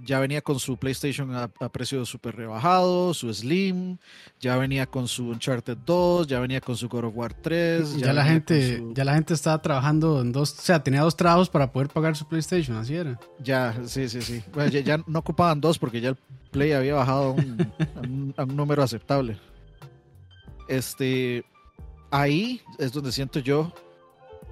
ya 0.00 0.18
venía 0.20 0.40
con 0.40 0.58
su 0.58 0.76
PlayStation 0.76 1.34
a, 1.34 1.48
precio 1.48 2.04
súper 2.06 2.36
rebajado, 2.36 3.12
su 3.14 3.32
Slim, 3.32 3.98
ya 4.40 4.56
venía 4.56 4.86
con 4.86 5.06
su 5.06 5.28
Uncharted 5.28 5.76
2, 5.84 6.26
ya 6.26 6.40
venía 6.40 6.60
con 6.60 6.76
su 6.76 6.88
God 6.88 7.04
of 7.04 7.16
War 7.16 7.34
3. 7.34 7.98
Ya, 7.98 8.12
la 8.12 8.24
gente, 8.24 8.82
ya 8.94 9.04
la 9.04 9.14
gente 9.14 9.34
estaba 9.34 9.60
trabajando 9.60 10.20
en 10.20 10.32
dos, 10.32 10.52
o 10.58 10.62
sea, 10.62 10.82
tenía 10.82 11.02
dos 11.02 11.16
trabajos 11.16 11.48
para 11.48 11.70
poder 11.70 11.88
pagar 11.88 12.16
su 12.16 12.26
PlayStation, 12.26 12.76
así 12.76 12.94
era. 12.94 13.18
Ya, 13.38 13.74
sí, 13.86 14.08
sí, 14.08 14.22
sí. 14.22 14.42
ya, 14.84 14.98
no 15.06 15.18
ocupaban 15.18 15.60
dos 15.60 15.78
porque 15.78 16.00
ya 16.00 16.10
el 16.10 16.16
Play 16.50 16.72
había 16.72 16.94
bajado 16.94 17.36
a 17.96 18.02
un, 18.02 18.34
número 18.48 18.82
aceptable. 18.82 19.38
Este, 20.68 21.44
ahí 22.10 22.60
es 22.78 22.92
donde 22.92 23.12
siento 23.12 23.40
yo 23.40 23.72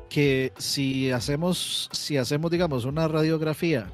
que 0.09 0.53
si 0.59 1.11
hacemos, 1.11 1.89
si 1.93 2.17
hacemos, 2.17 2.51
digamos, 2.51 2.85
una 2.85 3.07
radiografía 3.09 3.91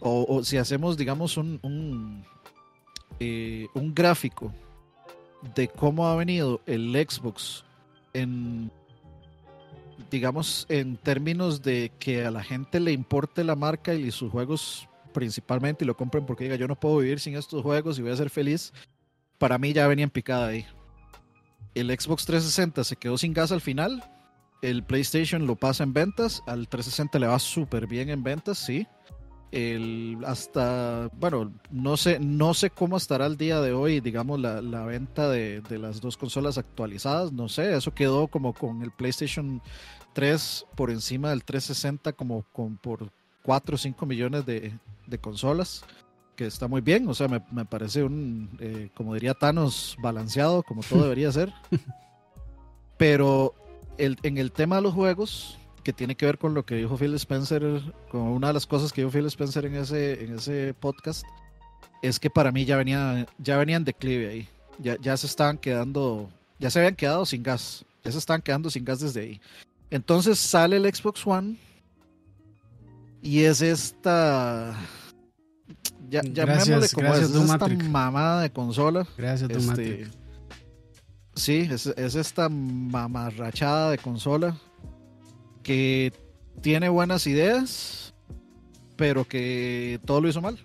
o, 0.00 0.42
si 0.42 0.56
hacemos, 0.56 0.96
digamos, 0.96 1.36
un, 1.36 1.60
un, 1.62 2.24
eh, 3.18 3.66
un, 3.74 3.94
gráfico 3.94 4.52
de 5.54 5.68
cómo 5.68 6.06
ha 6.08 6.16
venido 6.16 6.60
el 6.66 6.92
Xbox 6.92 7.64
en, 8.14 8.70
digamos, 10.10 10.66
en 10.68 10.96
términos 10.96 11.62
de 11.62 11.92
que 11.98 12.24
a 12.24 12.30
la 12.30 12.42
gente 12.42 12.80
le 12.80 12.92
importe 12.92 13.44
la 13.44 13.56
marca 13.56 13.94
y 13.94 14.10
sus 14.10 14.30
juegos 14.30 14.88
principalmente 15.12 15.84
y 15.84 15.86
lo 15.86 15.96
compren 15.96 16.24
porque 16.24 16.44
diga 16.44 16.56
yo 16.56 16.68
no 16.68 16.78
puedo 16.78 16.98
vivir 16.98 17.18
sin 17.20 17.36
estos 17.36 17.62
juegos 17.62 17.98
y 17.98 18.02
voy 18.02 18.12
a 18.12 18.16
ser 18.16 18.30
feliz, 18.30 18.72
para 19.38 19.58
mí 19.58 19.72
ya 19.72 19.86
venía 19.86 20.04
en 20.04 20.10
picada 20.10 20.48
ahí. 20.48 20.66
El 21.74 21.88
Xbox 21.88 22.24
360 22.24 22.84
se 22.84 22.96
quedó 22.96 23.18
sin 23.18 23.32
gas 23.32 23.52
al 23.52 23.60
final, 23.60 24.02
el 24.62 24.82
PlayStation 24.82 25.46
lo 25.46 25.56
pasa 25.56 25.84
en 25.84 25.92
ventas, 25.92 26.42
al 26.46 26.68
360 26.68 27.18
le 27.18 27.26
va 27.26 27.38
súper 27.38 27.86
bien 27.86 28.08
en 28.08 28.22
ventas, 28.22 28.58
sí 28.58 28.86
el 29.52 30.18
hasta 30.26 31.10
bueno 31.18 31.52
no 31.70 31.96
sé 31.96 32.20
no 32.20 32.54
sé 32.54 32.70
cómo 32.70 32.96
estará 32.96 33.26
el 33.26 33.36
día 33.36 33.60
de 33.60 33.72
hoy 33.72 34.00
digamos 34.00 34.38
la, 34.38 34.62
la 34.62 34.84
venta 34.84 35.28
de, 35.28 35.60
de, 35.62 35.78
las 35.78 36.00
dos 36.00 36.16
consolas 36.16 36.56
actualizadas 36.56 37.32
no 37.32 37.48
sé 37.48 37.74
eso 37.74 37.92
quedó 37.92 38.28
como 38.28 38.52
con 38.52 38.82
el 38.82 38.92
PlayStation 38.92 39.60
3 40.12 40.66
por 40.76 40.90
encima 40.90 41.30
del 41.30 41.44
360 41.44 42.12
como 42.12 42.44
con 42.52 42.76
por 42.76 43.10
4 43.42 43.74
o 43.74 43.78
5 43.78 44.06
millones 44.06 44.46
de, 44.46 44.78
de, 45.06 45.18
consolas 45.18 45.84
que 46.36 46.46
está 46.46 46.68
muy 46.68 46.80
bien 46.80 47.08
o 47.08 47.14
sea 47.14 47.26
me, 47.26 47.42
me 47.50 47.64
parece 47.64 48.04
un 48.04 48.50
eh, 48.60 48.90
como 48.94 49.14
diría 49.14 49.34
Thanos 49.34 49.96
balanceado 50.00 50.62
como 50.62 50.82
todo 50.82 51.02
debería 51.02 51.32
ser. 51.32 51.52
Pero 52.96 53.54
el, 53.96 54.18
en 54.22 54.36
el 54.36 54.52
tema 54.52 54.76
de 54.76 54.82
los 54.82 54.92
juegos 54.92 55.58
que 55.82 55.92
tiene 55.92 56.14
que 56.14 56.26
ver 56.26 56.38
con 56.38 56.54
lo 56.54 56.64
que 56.64 56.76
dijo 56.76 56.96
Phil 56.96 57.14
Spencer, 57.14 57.62
con 58.10 58.22
una 58.22 58.48
de 58.48 58.54
las 58.54 58.66
cosas 58.66 58.92
que 58.92 59.02
dijo 59.02 59.12
Phil 59.12 59.26
Spencer 59.26 59.64
en 59.66 59.74
ese, 59.76 60.24
en 60.24 60.34
ese 60.36 60.74
podcast, 60.78 61.24
es 62.02 62.18
que 62.18 62.30
para 62.30 62.52
mí 62.52 62.64
ya 62.64 62.76
venía, 62.76 63.26
ya 63.38 63.56
venían 63.56 63.84
declive 63.84 64.28
ahí. 64.28 64.48
Ya, 64.78 64.96
ya 65.00 65.16
se 65.16 65.26
estaban 65.26 65.58
quedando, 65.58 66.30
ya 66.58 66.70
se 66.70 66.78
habían 66.78 66.96
quedado 66.96 67.26
sin 67.26 67.42
gas. 67.42 67.84
Ya 68.02 68.12
se 68.12 68.18
estaban 68.18 68.40
quedando 68.40 68.70
sin 68.70 68.84
gas 68.84 69.00
desde 69.00 69.20
ahí. 69.20 69.40
Entonces 69.90 70.38
sale 70.38 70.76
el 70.76 70.94
Xbox 70.94 71.26
One 71.26 71.56
y 73.22 73.40
es 73.40 73.60
esta. 73.60 74.74
Ya, 76.08 76.22
gracias, 76.24 76.94
como 76.94 77.14
es, 77.14 77.30
esta 77.30 77.68
mamada 77.68 78.42
de 78.42 78.50
consola. 78.50 79.06
Gracias, 79.16 79.50
este, 79.50 80.08
Sí, 81.34 81.68
es, 81.70 81.86
es 81.86 82.14
esta 82.16 82.48
mamarrachada 82.48 83.92
de 83.92 83.98
consola 83.98 84.56
que 85.70 86.12
tiene 86.62 86.88
buenas 86.88 87.28
ideas, 87.28 88.12
pero 88.96 89.24
que 89.24 90.00
todo 90.04 90.20
lo 90.20 90.28
hizo 90.28 90.40
mal. 90.40 90.58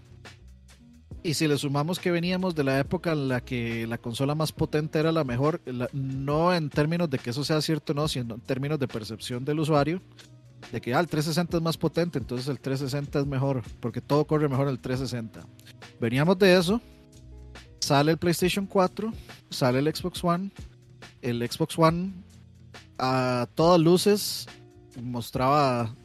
Y 1.22 1.36
si 1.36 1.48
le 1.48 1.60
sumamos 1.60 2.00
que 2.00 2.10
veníamos 2.10 2.56
de 2.56 2.64
la 2.64 2.80
época 2.80 3.12
en 3.12 3.28
la 3.28 3.42
que 3.42 3.86
la 3.86 4.00
consola 4.00 4.34
más 4.34 4.52
potente 4.52 4.98
era 4.98 5.12
la 5.12 5.24
mejor, 5.24 5.62
no 5.94 6.56
en 6.56 6.72
términos 6.72 7.08
de 7.12 7.20
que 7.20 7.30
eso 7.30 7.44
sea 7.44 7.62
cierto 7.62 7.94
no, 7.94 8.08
sino 8.08 8.34
en 8.34 8.42
términos 8.42 8.80
de 8.80 8.88
percepción 8.88 9.46
del 9.46 9.60
usuario, 9.60 10.02
de 10.72 10.82
que 10.82 10.96
ah, 10.96 11.02
el 11.02 11.08
360 11.08 11.58
es 11.58 11.62
más 11.62 11.78
potente, 11.78 12.18
entonces 12.18 12.48
el 12.48 12.60
360 12.60 13.20
es 13.20 13.28
mejor, 13.28 13.62
porque 13.82 14.02
todo 14.02 14.26
corre 14.26 14.50
mejor 14.50 14.70
el 14.70 14.80
360. 14.80 15.46
Veníamos 16.02 16.40
de 16.40 16.58
eso, 16.58 16.82
sale 17.80 18.14
el 18.14 18.18
PlayStation 18.18 18.66
4, 18.66 19.14
sale 19.52 19.78
el 19.78 19.96
Xbox 19.96 20.24
One, 20.24 20.50
el 21.22 21.48
Xbox 21.48 21.78
One 21.78 22.12
a 22.98 23.48
todas 23.54 23.80
luces 23.80 24.48
mostraba 25.02 25.96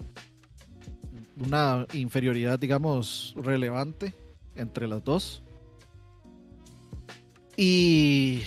una 1.36 1.86
inferioridad, 1.92 2.58
digamos, 2.58 3.34
relevante 3.36 4.14
entre 4.54 4.86
las 4.86 5.02
dos. 5.04 5.42
Y 7.56 8.42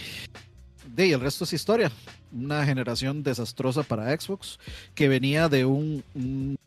de 0.95 1.11
el 1.11 1.21
resto 1.21 1.43
es 1.43 1.53
historia. 1.53 1.91
Una 2.31 2.65
generación 2.65 3.21
desastrosa 3.21 3.83
para 3.83 4.19
Xbox 4.19 4.59
que 4.95 5.07
venía 5.07 5.49
de 5.49 5.65
un, 5.65 6.03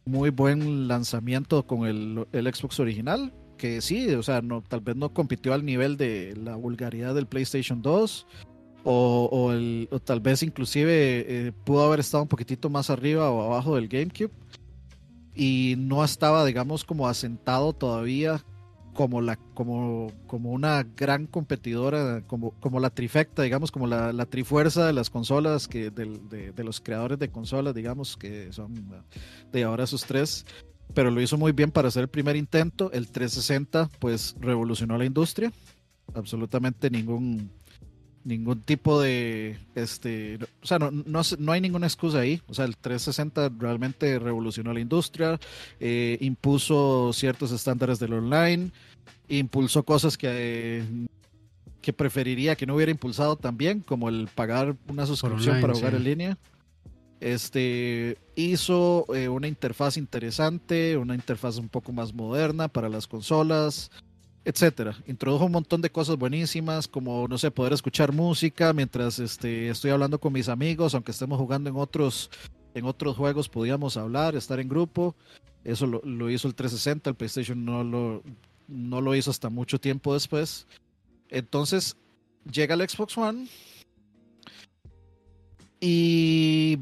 muy 0.05 0.31
buen 0.31 0.87
lanzamiento 0.87 1.67
con 1.67 1.87
el, 1.87 2.27
el, 2.33 2.55
Xbox 2.55 2.79
original. 2.79 3.33
Que 3.59 3.81
sí, 3.81 4.09
o 4.15 4.23
sea, 4.23 4.43
no, 4.43 4.63
tal 4.63 4.81
vez 4.81 4.97
no 4.97 5.13
compitió 5.13 5.55
al 5.55 5.65
nivel 5.65 5.97
de 5.97 6.37
la 6.37 6.57
vulgaridad 6.57 7.15
del 7.15 7.27
PlayStation 7.27 7.83
2 7.83 8.27
o, 8.89 9.53
el, 9.53 9.89
tal 10.05 10.21
vez 10.21 10.45
inclusive 10.45 11.49
eh, 11.49 11.53
pudo 11.65 11.85
haber 11.85 12.01
estado 12.01 12.23
un 12.23 12.29
poquitito 12.29 12.71
más 12.71 12.89
arriba 12.89 13.31
o 13.31 13.43
abajo 13.43 13.75
del 13.75 13.89
GameCube 13.89 14.31
y 15.35 15.75
no 15.77 16.05
estaba, 16.05 16.45
digamos, 16.45 16.85
como 16.85 17.09
asentado 17.09 17.73
todavía 17.73 18.45
como, 18.95 19.21
la, 19.21 19.37
como, 19.55 20.13
como 20.27 20.53
una 20.53 20.85
gran 20.97 21.27
competidora, 21.27 22.23
como, 22.27 22.53
como 22.53 22.79
la 22.81 22.91
trifecta, 22.91 23.43
digamos, 23.43 23.73
como 23.73 23.89
la, 23.89 24.13
la 24.13 24.25
trifuerza 24.25 24.87
de 24.87 24.93
las 24.93 25.11
consolas, 25.11 25.69
que 25.69 25.91
de, 25.91 26.53
de, 26.55 26.65
los 26.65 26.81
creadores 26.81 27.19
de 27.19 27.29
consolas, 27.29 27.75
digamos, 27.75 28.17
que 28.17 28.53
son 28.53 28.73
de 29.53 29.65
ahora 29.65 29.85
esos 29.85 30.05
tres, 30.05 30.47
pero 30.95 31.11
lo 31.11 31.21
hizo 31.21 31.37
muy 31.37 31.53
bien 31.53 31.73
para 31.73 31.89
hacer 31.89 32.03
el 32.03 32.09
primer 32.09 32.37
intento. 32.37 32.91
El 32.93 33.09
360, 33.09 33.91
pues, 33.99 34.35
revolucionó 34.41 34.97
la 34.97 35.05
industria. 35.05 35.53
Absolutamente 36.15 36.89
ningún 36.89 37.51
ningún 38.27 38.61
tipo 38.61 39.01
de 39.01 39.57
este 39.77 40.39
o 40.61 40.67
sea 40.67 40.79
no, 40.81 40.91
no, 40.91 41.53
hay 41.53 41.61
ninguna 41.61 41.87
excusa 41.87 42.19
ahí. 42.19 42.43
O 42.49 42.55
sea 42.55 42.65
el 42.65 42.77
360 42.77 43.53
realmente 43.59 44.19
revolucionó 44.19 44.75
la 44.75 44.81
industria 44.81 45.39
eh, 45.79 46.19
impuso 46.21 47.13
ciertos 47.13 47.53
estándares 47.53 47.99
del 47.99 48.15
online 48.15 48.73
impulsó 49.29 49.85
cosas 49.85 50.19
que 50.19 50.83
que 51.81 51.93
preferiría 51.93 52.57
que 52.57 52.67
no 52.67 52.75
hubiera 52.75 52.91
impulsado 52.91 53.37
también 53.37 53.81
como 53.81 54.09
el 54.09 54.29
pagar 54.35 54.75
una 54.89 55.07
suscripción 55.07 55.61
para 55.61 55.75
jugar 55.75 55.95
en 55.95 56.05
línea. 56.05 56.39
Este 57.21 58.19
hizo 58.35 59.07
eh, 59.15 59.29
una 59.29 59.47
interfaz 59.47 59.97
interesante 59.97 60.97
una 60.97 61.15
interfaz 61.15 61.59
un 61.59 61.69
poco 61.69 61.93
más 61.93 62.13
moderna 62.13 62.67
para 62.67 62.89
las 62.89 63.07
consolas 63.07 63.91
etcétera. 64.47 64.97
Introdujo 65.09 65.47
un 65.47 65.53
montón 65.53 65.83
de 65.83 65.91
cosas 65.91 66.17
buenísimas, 66.17 66.87
como, 66.87 67.27
no 67.27 67.37
sé, 67.37 67.51
poder 67.51 67.73
escuchar 67.73 68.13
música 68.13 68.73
mientras 68.73 69.19
este, 69.19 69.69
estoy 69.69 69.91
hablando 69.91 70.21
con 70.21 70.33
mis 70.33 70.49
amigos, 70.49 70.95
aunque 70.95 71.11
estemos 71.11 71.37
jugando 71.37 71.69
en 71.69 71.75
otros, 71.75 72.31
en 72.73 72.85
otros 72.85 73.17
juegos, 73.17 73.49
podíamos 73.49 73.97
hablar, 73.97 74.37
estar 74.37 74.61
en 74.61 74.69
grupo. 74.69 75.17
Eso 75.65 75.87
lo, 75.89 76.31
hizo 76.31 76.47
el 76.47 76.55
360, 76.55 77.11
el 77.11 77.17
PlayStation 77.17 77.65
no 77.65 77.83
lo, 77.83 78.23
no 78.69 79.01
lo 79.01 79.17
hizo 79.17 79.33
hasta 79.33 79.51
mucho 79.51 79.81
tiempo 79.81 80.15
después. 80.15 80.69
Entonces, 81.29 81.97
llega 82.49 82.77
el 82.77 82.89
Xbox 82.89 83.19
One 83.19 83.49
y 85.81 86.79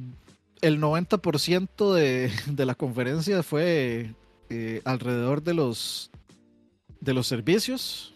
el 0.61 0.79
90% 0.83 1.95
de, 1.95 2.31
de 2.47 2.67
la 2.67 2.75
conferencia 2.75 3.43
fue 3.43 4.15
eh, 4.51 4.83
alrededor 4.85 5.43
de 5.43 5.55
los 5.55 6.11
de 7.05 7.15
los 7.15 7.27
servicios 7.27 8.15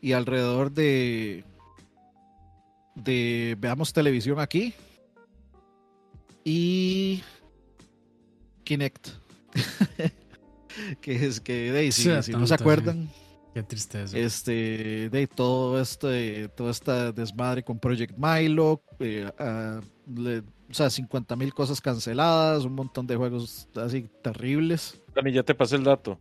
y 0.00 0.12
alrededor 0.12 0.72
de 0.72 1.44
de 2.94 3.56
veamos 3.58 3.92
televisión 3.92 4.40
aquí 4.40 4.74
y 6.44 7.22
Kinect 8.64 9.08
que 11.00 11.26
es 11.26 11.40
que 11.40 11.72
de, 11.72 11.92
si, 11.92 12.08
no 12.32 12.46
se 12.46 12.54
acuerdan. 12.54 13.08
Qué 13.54 13.62
tristeza. 13.62 14.16
Este 14.16 15.10
de 15.10 15.26
todo 15.26 15.80
este 15.80 16.48
todo 16.48 16.70
esta 16.70 17.12
desmadre 17.12 17.62
con 17.62 17.78
Project 17.78 18.16
Milo 18.16 18.82
eh, 18.98 19.30
o 19.38 20.74
sea 20.74 20.90
50 20.90 21.36
mil 21.36 21.52
cosas 21.52 21.80
canceladas 21.80 22.64
un 22.64 22.74
montón 22.74 23.06
de 23.06 23.14
juegos 23.14 23.68
así 23.76 24.08
terribles. 24.22 25.00
Dani 25.14 25.32
ya 25.32 25.42
te 25.42 25.54
pasé 25.54 25.76
el 25.76 25.84
dato 25.84 26.18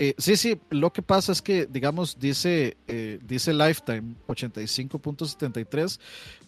Eh, 0.00 0.14
sí, 0.16 0.36
sí, 0.36 0.60
lo 0.70 0.92
que 0.92 1.02
pasa 1.02 1.32
es 1.32 1.42
que, 1.42 1.66
digamos, 1.66 2.20
dice, 2.20 2.76
eh, 2.86 3.18
dice 3.20 3.52
Lifetime 3.52 4.14
85.73, 4.28 5.98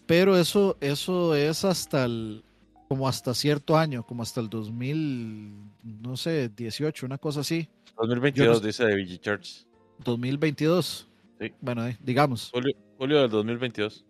pero 0.05 0.37
eso, 0.37 0.77
eso 0.79 1.35
es 1.35 1.65
hasta 1.65 2.05
el, 2.05 2.45
como 2.87 3.09
hasta 3.09 3.33
cierto 3.33 3.77
año, 3.77 4.03
como 4.03 4.23
hasta 4.23 4.39
el 4.39 4.49
2000, 4.49 5.51
no 5.83 6.15
sé, 6.15 6.47
18, 6.47 7.05
una 7.05 7.17
cosa 7.17 7.41
así. 7.41 7.67
2022 7.97 8.63
dice 8.63 8.85
de 8.85 8.95
VG 8.95 9.19
Church. 9.19 9.65
2022. 10.05 11.09
Sí. 11.41 11.53
Bueno, 11.59 11.85
eh, 11.85 11.97
digamos. 12.01 12.51
Julio, 12.53 12.73
julio 12.97 13.19
del 13.19 13.31
2022. 13.31 14.05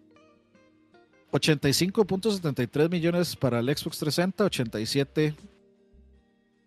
85.73 1.32 2.92
millones 2.92 3.36
para 3.36 3.60
el 3.60 3.66
Xbox 3.66 3.98
360, 3.98 4.46
87 4.46 5.36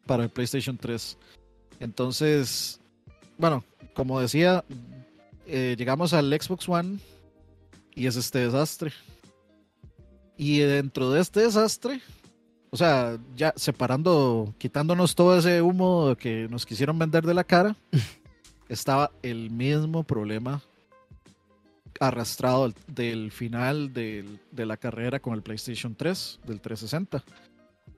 para 0.07 0.25
el 0.25 0.31
PlayStation 0.31 0.76
3. 0.76 1.19
Entonces, 1.81 2.81
bueno, 3.38 3.64
como 3.95 4.21
decía, 4.21 4.64
eh, 5.47 5.75
llegamos 5.78 6.12
al 6.12 6.33
Xbox 6.33 6.69
One 6.69 6.99
y 7.95 8.07
es 8.07 8.16
este 8.16 8.40
desastre. 8.40 8.93
Y 10.37 10.59
dentro 10.59 11.11
de 11.11 11.21
este 11.21 11.40
desastre, 11.40 12.00
o 12.71 12.76
sea, 12.76 13.19
ya 13.37 13.52
separando, 13.57 14.52
quitándonos 14.59 15.14
todo 15.14 15.38
ese 15.38 15.62
humo 15.62 16.16
que 16.19 16.49
nos 16.49 16.66
quisieron 16.66 16.99
vender 16.99 17.25
de 17.25 17.35
la 17.35 17.45
cara, 17.45 17.76
estaba 18.69 19.12
el 19.23 19.50
mismo 19.50 20.02
problema 20.02 20.61
arrastrado 22.00 22.73
del, 22.88 23.31
final 23.31 23.93
del- 23.93 24.40
de 24.50 24.66
la 24.66 24.76
carrera 24.76 25.21
con 25.21 25.35
el 25.35 25.43
PlayStation 25.43 25.95
3, 25.95 26.40
del 26.45 26.61
360. 26.61 27.23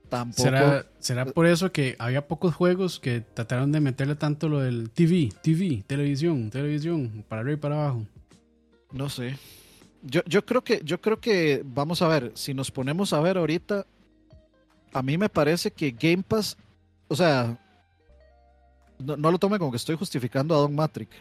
Tampoco. 0.09 0.43
¿Será, 0.43 0.87
¿Será 1.01 1.27
por 1.27 1.47
eso 1.47 1.73
que 1.73 1.97
había 1.99 2.29
pocos 2.29 2.55
juegos 2.55 3.01
que 3.01 3.21
trataron 3.21 3.73
de 3.73 3.81
meterle 3.81 4.15
tanto 4.15 4.49
lo 4.49 4.61
del 4.61 4.91
TV, 4.91 5.31
TV, 5.43 5.83
televisión, 5.87 6.51
televisión, 6.51 7.25
para 7.29 7.41
arriba 7.41 7.57
y 7.57 7.61
para 7.61 7.75
abajo? 7.75 8.07
No 8.93 9.09
sé. 9.09 9.37
Yo, 10.03 10.23
yo 10.27 10.47
creo 10.47 10.63
que, 10.63 10.81
yo 10.85 11.01
creo 11.01 11.21
que, 11.21 11.63
vamos 11.65 12.03
a 12.03 12.09
ver, 12.09 12.31
si 12.35 12.55
nos 12.55 12.71
ponemos 12.71 13.13
a 13.13 13.21
ver 13.21 13.37
ahorita, 13.37 13.85
a 14.93 15.03
mí 15.03 15.19
me 15.19 15.29
parece 15.29 15.73
que 15.73 15.91
Game 15.91 16.23
Pass, 16.23 16.57
o 17.09 17.17
sea, 17.17 17.59
no, 18.99 19.17
no 19.17 19.31
lo 19.33 19.39
tome 19.39 19.59
como 19.59 19.73
que 19.73 19.77
estoy 19.77 19.97
justificando 19.97 20.55
a 20.55 20.59
Don 20.59 20.75
Matrix, 20.75 21.17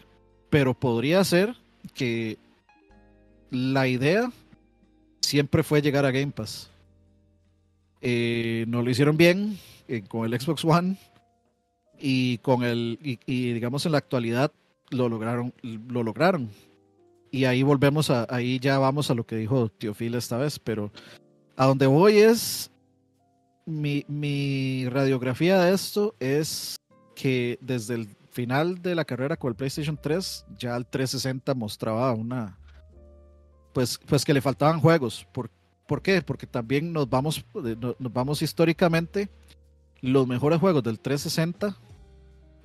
pero 0.48 0.74
podría 0.74 1.24
ser 1.24 1.56
que 1.94 2.38
la 3.50 3.88
idea 3.88 4.30
siempre 5.20 5.62
fue 5.62 5.82
llegar 5.82 6.04
a 6.04 6.12
Game 6.12 6.32
Pass. 6.32 6.70
Eh, 8.08 8.66
no 8.68 8.82
lo 8.82 8.90
hicieron 8.90 9.16
bien 9.16 9.58
eh, 9.88 10.04
con 10.06 10.32
el 10.32 10.40
Xbox 10.40 10.64
One 10.64 10.96
y 11.98 12.38
con 12.38 12.62
el 12.62 13.00
y, 13.02 13.52
digamos 13.52 13.84
en 13.84 13.90
la 13.90 13.98
actualidad 13.98 14.52
lo 14.90 15.08
lograron 15.08 15.52
lo 15.62 16.04
lograron. 16.04 16.48
Y 17.32 17.46
ahí 17.46 17.64
volvemos 17.64 18.10
a 18.10 18.24
ahí 18.30 18.60
ya 18.60 18.78
vamos 18.78 19.10
a 19.10 19.14
lo 19.14 19.26
que 19.26 19.34
dijo 19.34 19.70
Teofil 19.70 20.14
esta 20.14 20.36
vez 20.36 20.60
pero 20.60 20.92
a 21.56 21.66
donde 21.66 21.88
voy 21.88 22.18
es 22.18 22.70
mi, 23.64 24.04
mi 24.06 24.88
radiografía 24.88 25.58
de 25.62 25.74
esto 25.74 26.14
es 26.20 26.76
que 27.16 27.58
desde 27.60 27.94
el 27.94 28.06
final 28.30 28.80
de 28.82 28.94
la 28.94 29.04
carrera 29.04 29.36
con 29.36 29.48
el 29.48 29.56
PlayStation 29.56 29.98
3 30.00 30.46
ya 30.56 30.76
el 30.76 30.86
360 30.86 31.54
mostraba 31.54 32.12
una 32.12 32.56
pues 33.72 33.98
pues 34.06 34.24
que 34.24 34.32
le 34.32 34.40
faltaban 34.40 34.78
juegos 34.78 35.26
por 35.32 35.50
¿Por 35.86 36.02
qué? 36.02 36.20
Porque 36.22 36.46
también 36.46 36.92
nos 36.92 37.08
vamos, 37.08 37.44
eh, 37.64 37.76
no- 37.80 37.94
nos 37.98 38.12
vamos 38.12 38.42
históricamente. 38.42 39.28
Los 40.00 40.26
mejores 40.26 40.60
juegos 40.60 40.82
del 40.82 40.98
360 41.00 41.76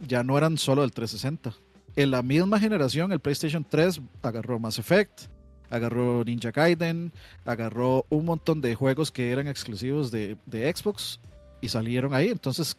ya 0.08 0.24
no 0.24 0.38
eran 0.38 0.58
solo 0.58 0.82
del 0.82 0.92
360. 0.92 1.54
En 1.96 2.12
la 2.12 2.22
misma 2.22 2.60
generación, 2.60 3.12
el 3.12 3.20
PlayStation 3.20 3.66
3 3.68 4.02
agarró 4.22 4.60
Mass 4.60 4.80
Effect, 4.80 5.24
agarró 5.70 6.24
Ninja 6.24 6.52
Gaiden, 6.52 7.12
agarró 7.46 8.06
un 8.10 8.26
montón 8.26 8.62
de 8.62 8.76
juegos 8.76 9.12
que 9.12 9.32
eran 9.32 9.48
exclusivos 9.48 10.10
de, 10.12 10.38
de 10.46 10.74
Xbox 10.74 11.20
y 11.62 11.68
salieron 11.70 12.14
ahí. 12.14 12.30
Entonces, 12.30 12.76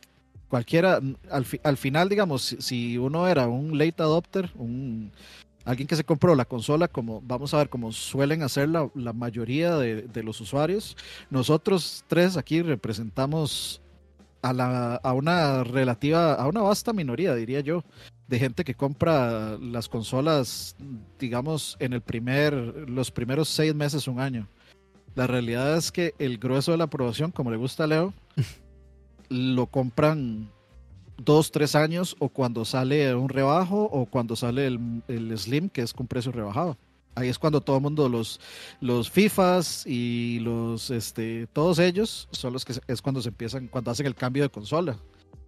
cualquiera, 0.49 1.01
al, 1.31 1.47
al 1.63 1.77
final, 1.77 2.09
digamos, 2.09 2.43
si, 2.43 2.57
si 2.61 2.99
uno 2.99 3.29
era 3.29 3.47
un 3.49 3.79
late 3.79 4.03
adopter, 4.03 4.51
un, 4.57 5.13
alguien 5.65 5.87
que 5.87 5.97
se 5.97 6.05
compró 6.05 6.35
la 6.35 6.45
consola, 6.45 6.89
como 6.89 7.21
vamos 7.23 7.55
a 7.55 7.59
ver, 7.59 7.69
como 7.69 7.93
suelen 7.93 8.43
hacer 8.43 8.69
la, 8.69 8.91
la 8.95 9.13
mayoría 9.13 9.77
de, 9.77 10.03
de 10.03 10.23
los 10.23 10.41
usuarios, 10.41 10.97
nosotros 11.31 12.05
tres 12.09 12.37
aquí 12.37 12.63
representamos 12.63 13.83
a, 14.43 14.53
la, 14.53 14.97
a 14.97 15.13
una 15.13 15.65
relativa, 15.65 16.35
a 16.35 16.47
una 16.47 16.63
vasta 16.63 16.93
minoría, 16.93 17.35
diría 17.35 17.61
yo, 17.61 17.85
de 18.29 18.39
gente 18.39 18.65
que 18.65 18.75
compra 18.75 19.57
las 19.59 19.89
consolas, 19.89 20.77
digamos, 21.19 21.77
en 21.79 21.93
el 21.93 22.01
primer, 22.01 22.53
los 22.89 23.11
primeros 23.11 23.49
seis 23.49 23.75
meses, 23.75 24.09
un 24.09 24.21
año. 24.21 24.49
La 25.15 25.27
realidad 25.27 25.77
es 25.77 25.93
que 25.93 26.15
el 26.19 26.39
grueso 26.39 26.73
de 26.73 26.79
la 26.79 26.85
aprobación, 26.85 27.31
como 27.31 27.51
le 27.51 27.57
gusta 27.57 27.85
a 27.85 27.87
Leo, 27.87 28.15
lo 29.29 29.67
compran 29.67 30.51
dos, 31.25 31.51
tres 31.51 31.75
años 31.75 32.17
o 32.19 32.29
cuando 32.29 32.65
sale 32.65 33.15
un 33.15 33.29
rebajo 33.29 33.85
o 33.85 34.07
cuando 34.07 34.37
sale 34.37 34.67
el, 34.67 35.03
el 35.09 35.37
Slim, 35.39 35.69
que 35.69 35.83
es 35.83 35.93
con 35.93 36.07
precio 36.07 36.33
rebajado. 36.33 36.77
Ahí 37.15 37.29
es 37.29 37.39
cuando 37.39 37.61
todo 37.61 37.77
el 37.77 37.83
mundo, 37.83 38.09
los, 38.09 38.41
los 38.81 39.11
FIFAs 39.11 39.87
y 39.87 40.39
los, 40.41 40.91
este, 40.91 41.47
todos 41.53 41.79
ellos 41.79 42.29
son 42.31 42.55
los 42.55 42.65
que 42.65 42.75
es 42.87 43.03
cuando 43.03 43.21
se 43.21 43.29
empiezan, 43.29 43.69
cuando 43.69 43.91
hacen 43.91 44.07
el 44.07 44.15
cambio 44.15 44.43
de 44.43 44.49
consola. 44.49 44.97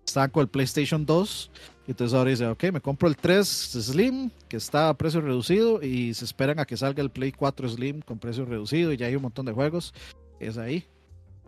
Estaban 0.06 0.28
con 0.28 0.42
el 0.42 0.48
PlayStation 0.48 1.06
2, 1.06 1.50
y 1.86 1.92
entonces 1.92 2.14
ahora 2.14 2.28
dicen, 2.28 2.48
ok, 2.48 2.64
me 2.64 2.80
compro 2.82 3.08
el 3.08 3.16
3 3.16 3.48
Slim, 3.48 4.30
que 4.48 4.58
está 4.58 4.90
a 4.90 4.94
precio 4.94 5.22
reducido, 5.22 5.82
y 5.82 6.12
se 6.12 6.26
esperan 6.26 6.58
a 6.58 6.66
que 6.66 6.76
salga 6.76 7.02
el 7.02 7.10
Play 7.10 7.32
4 7.32 7.70
Slim 7.70 8.02
con 8.02 8.18
precio 8.18 8.44
reducido, 8.44 8.92
y 8.92 8.98
ya 8.98 9.06
hay 9.06 9.16
un 9.16 9.22
montón 9.22 9.46
de 9.46 9.52
juegos. 9.52 9.94
Es 10.40 10.58
ahí. 10.58 10.84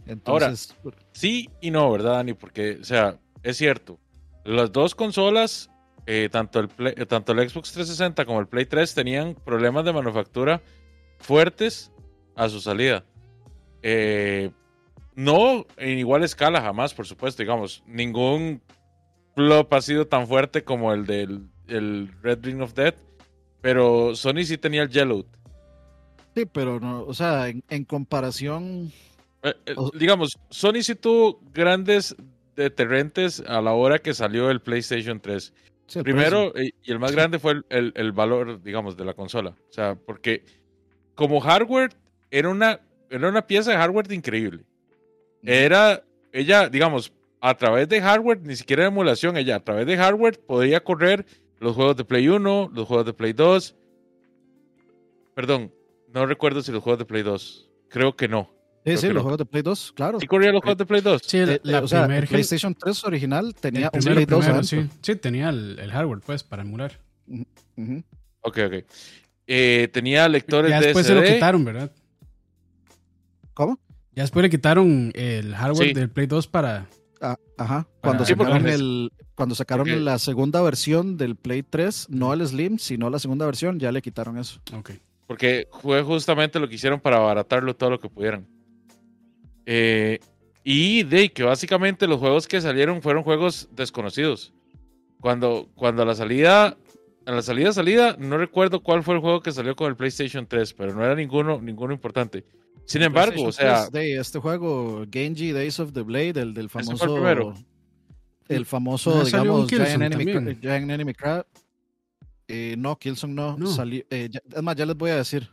Entonces, 0.07 0.75
Sí 1.13 1.51
y 1.61 1.71
no, 1.71 1.91
¿verdad, 1.93 2.13
Dani? 2.13 2.33
Porque, 2.33 2.79
o 2.81 2.85
sea, 2.85 3.19
es 3.43 3.59
cierto. 3.59 3.99
Las 4.47 4.73
dos 4.73 4.95
consolas, 4.95 5.71
eh, 6.07 6.29
tanto, 6.31 6.61
el 6.61 6.69
Play- 6.69 6.95
eh, 6.97 7.07
tanto 7.07 7.33
el 7.33 7.49
Xbox 7.49 7.73
360 7.73 8.25
como 8.25 8.41
el 8.41 8.47
Play 8.47 8.67
3, 8.67 8.95
tenían 8.95 9.35
problemas 9.35 9.85
de 9.85 9.93
manufactura 9.93 10.63
fuertes 11.19 11.91
a 12.37 12.49
su 12.49 12.61
salida. 12.61 13.05
Eh, 13.83 14.51
no 15.15 15.65
en 15.77 15.99
igual 15.99 16.23
escala 16.25 16.61
jamás, 16.61 16.95
por 16.95 17.07
supuesto, 17.07 17.43
digamos. 17.43 17.83
Ningún 17.87 18.61
flop 19.35 19.73
ha 19.75 19.81
sido 19.83 20.07
tan 20.07 20.27
fuerte 20.27 20.63
como 20.65 20.93
el 20.93 21.07
del 21.07 21.49
el 21.69 22.11
Red 22.23 22.45
Ring 22.45 22.61
of 22.63 22.75
Death. 22.75 22.97
Pero 23.63 24.15
Sony 24.15 24.45
sí 24.45 24.59
tenía 24.59 24.83
el 24.83 24.91
Yellow. 24.91 25.25
sí, 26.35 26.45
pero 26.47 26.79
no, 26.79 27.03
o 27.03 27.15
sea, 27.15 27.49
en, 27.49 27.65
en 27.69 27.85
comparación, 27.85 28.93
Eh, 29.43 29.55
eh, 29.67 29.75
digamos, 29.99 30.39
Sony 30.51 30.83
sí 30.83 30.95
tuvo 30.95 31.41
grandes 31.53 32.15
deterrentes 32.57 33.41
a 33.47 33.61
la 33.61 33.73
hora 33.75 33.99
que 34.01 34.15
salió 34.15 34.51
el 34.51 34.61
PlayStation 34.61 35.21
3. 35.21 35.53
sí, 35.87 35.99
el 35.99 36.05
Primero, 36.05 36.53
precio. 36.53 36.69
eh, 36.71 36.75
y 36.83 36.91
el 36.93 36.99
más 36.99 37.13
grande 37.13 37.39
fue 37.39 37.53
el, 37.53 37.65
el- 37.69 37.93
el 37.95 38.13
valor, 38.13 38.63
digamos, 38.63 38.97
de 38.97 39.05
la 39.05 39.15
consola. 39.15 39.51
O 39.51 39.73
sea, 39.73 39.95
porque 39.95 40.43
como 41.15 41.41
hardware, 41.41 41.91
era 42.31 42.49
una, 42.49 42.81
era 43.11 43.29
una 43.29 43.47
pieza 43.47 43.71
de 43.71 43.77
hardware 43.77 44.11
increíble. 44.13 44.65
Era, 45.43 46.03
ella, 46.33 46.69
digamos, 46.69 47.13
a 47.41 47.55
través 47.57 47.89
de 47.89 48.01
hardware, 48.01 48.41
ni 48.43 48.57
siquiera 48.57 48.83
de 48.83 48.89
emulación, 48.89 49.37
ella 49.37 49.57
a 49.57 49.61
través 49.65 49.87
de 49.87 49.97
hardware 49.97 50.41
podía 50.41 50.83
correr 50.83 51.25
los 51.61 51.77
juegos 51.77 51.97
de 51.97 52.05
Play 52.05 52.29
1, 52.29 52.71
los 52.75 52.87
juegos 52.89 53.07
de 53.07 53.13
Play 53.15 53.33
2. 53.33 53.77
Perdón, 55.35 55.73
no 56.13 56.27
recuerdo 56.27 56.63
si 56.63 56.73
los 56.73 56.83
juegos 56.83 56.99
de 56.99 57.05
Play 57.05 57.23
2. 57.23 57.71
Creo 57.89 58.17
que 58.17 58.27
no. 58.29 58.51
Sí, 58.87 58.91
creo 58.93 58.99
sí, 58.99 59.07
los 59.09 59.15
no. 59.17 59.23
juegos 59.23 59.39
de 59.39 59.45
Play 59.47 59.63
2, 59.65 59.93
claro. 59.97 60.21
¿Sí 60.21 60.27
corría 60.29 60.53
los 60.53 60.61
juegos 60.63 60.79
de 60.79 60.87
Play 60.87 61.01
2? 61.01 61.23
Sí, 61.27 61.39
la, 61.45 61.53
Eh, 61.55 61.61
la 61.65 61.81
o 61.81 61.89
sea, 61.89 62.01
el 62.03 62.05
primer 62.07 62.23
gen- 62.27 62.29
PlayStation 62.31 62.75
3 62.75 63.05
original 63.05 63.55
tenía 63.55 63.91
un 63.93 64.01
Play 64.01 64.25
2 64.25 64.45
primero, 64.45 64.63
sí, 64.63 64.89
sí, 65.03 65.17
tenía 65.17 65.49
el, 65.49 65.79
el 65.81 65.91
hardware, 65.91 66.21
pues, 66.25 66.45
para 66.45 66.63
emular. 66.63 66.93
Ujú. 67.29 68.05
Ok, 68.43 68.59
ok. 68.67 68.85
Eh, 69.49 69.89
tenía 69.93 70.29
lectores 70.29 70.71
Ya 70.71 70.79
de 70.81 70.87
después 70.87 71.05
se 71.07 71.15
lo 71.15 71.23
quitaron, 71.25 71.65
¿verdad? 71.65 71.91
¿Cómo? 73.55 73.79
Ya 74.15 74.23
después 74.23 74.43
le 74.43 74.51
quitaron 74.51 75.11
el 75.15 75.55
hardware 75.55 75.89
Sí. 75.89 75.93
del 75.95 76.09
Play 76.11 76.27
2 76.27 76.47
para... 76.47 76.87
Ah, 77.21 77.37
ajá. 77.59 77.87
Cuando 78.03 78.25
sacaron, 78.25 78.69
el, 78.69 79.11
cuando 79.35 79.55
sacaron 79.55 80.05
la 80.05 80.19
segunda 80.19 80.61
versión 80.63 81.17
del 81.17 81.35
Play 81.37 81.63
3, 81.63 82.09
no 82.11 82.33
el 82.33 82.47
Slim, 82.47 82.79
sino 82.79 83.09
la 83.11 83.19
segunda 83.19 83.47
versión, 83.47 83.79
ya 83.81 83.91
le 83.91 84.03
quitaron 84.03 84.39
eso. 84.39 84.61
Ok. 84.75 84.91
Porque 85.27 85.67
fue 85.83 86.03
justamente 86.03 86.61
lo 86.61 86.69
que 86.69 86.77
hicieron 86.77 87.01
para 87.01 87.17
abaratarlo 87.17 87.75
todo 87.75 87.91
lo 87.91 87.99
que 87.99 88.09
pudieran. 88.09 88.47
Eh, 89.67 90.21
y 90.65 91.03
de 91.05 91.29
que 91.31 91.43
básicamente 91.43 92.07
los 92.07 92.19
juegos 92.19 92.49
que 92.49 92.61
salieron 92.61 93.03
fueron 93.03 93.23
juegos 93.23 93.69
desconocidos. 93.73 94.53
Cuando, 95.21 95.69
cuando 95.75 96.03
a 96.03 96.05
la 96.05 96.15
salida, 96.15 96.77
a 97.25 97.31
la 97.33 97.43
salida 97.43 97.73
salida, 97.73 98.17
no 98.19 98.37
recuerdo 98.39 98.83
cuál 98.83 99.03
fue 99.03 99.15
el 99.15 99.21
juego 99.21 99.41
que 99.41 99.53
salió 99.53 99.77
con 99.77 99.89
el 99.89 99.97
PlayStation 99.97 100.47
3, 100.47 100.73
pero 100.75 100.95
no 100.95 101.05
era 101.05 101.15
ninguno, 101.15 101.61
ninguno 101.61 101.93
importante. 101.93 102.45
Sin 102.85 103.03
embargo, 103.03 103.45
o 103.45 103.53
sea, 103.53 103.89
3, 103.89 103.93
de 103.93 104.21
este 104.21 104.39
juego, 104.39 105.05
Genji 105.11 105.51
Days 105.53 105.81
of 105.81 105.93
the 105.93 106.03
Blade, 106.03 106.41
el 106.41 106.55
del 106.55 106.69
fue 106.71 106.83
el 106.83 106.87
famoso. 106.87 107.15
primero. 107.15 107.55
el 108.49 108.65
famoso, 108.67 109.11
¿No 109.19 109.25
salió 109.27 109.55
un 109.57 109.67
digamos, 109.67 109.89
Giant 109.89 110.03
Enemy? 110.15 110.57
Giant 110.61 110.91
Enemy 110.91 111.15
Crab. 111.15 111.47
Eh, 112.49 112.77
no, 112.79 112.97
Killzone 112.97 113.35
no. 113.35 113.57
No. 113.57 113.67
Salió, 113.67 114.05
eh, 114.09 114.29
ya- 114.31 114.41
es 114.55 114.63
más, 114.63 114.77
ya 114.77 114.87
les 114.87 114.97
voy 114.97 115.11
a 115.11 115.17
decir. 115.17 115.49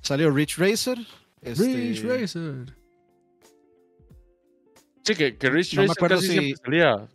Salió 0.00 0.30
Rich 0.30 0.58
Racer. 0.58 0.98
este, 1.40 1.64
Ridge 1.64 2.02
Racer. 2.04 2.74
Sí, 5.04 5.14
que, 5.14 5.36
que 5.36 5.50
Rich 5.50 5.74
No 5.74 5.82
me 5.84 5.92
acuerdo 5.92 6.16
casi 6.16 6.28
si- 6.38 6.54
salía. 6.64 7.06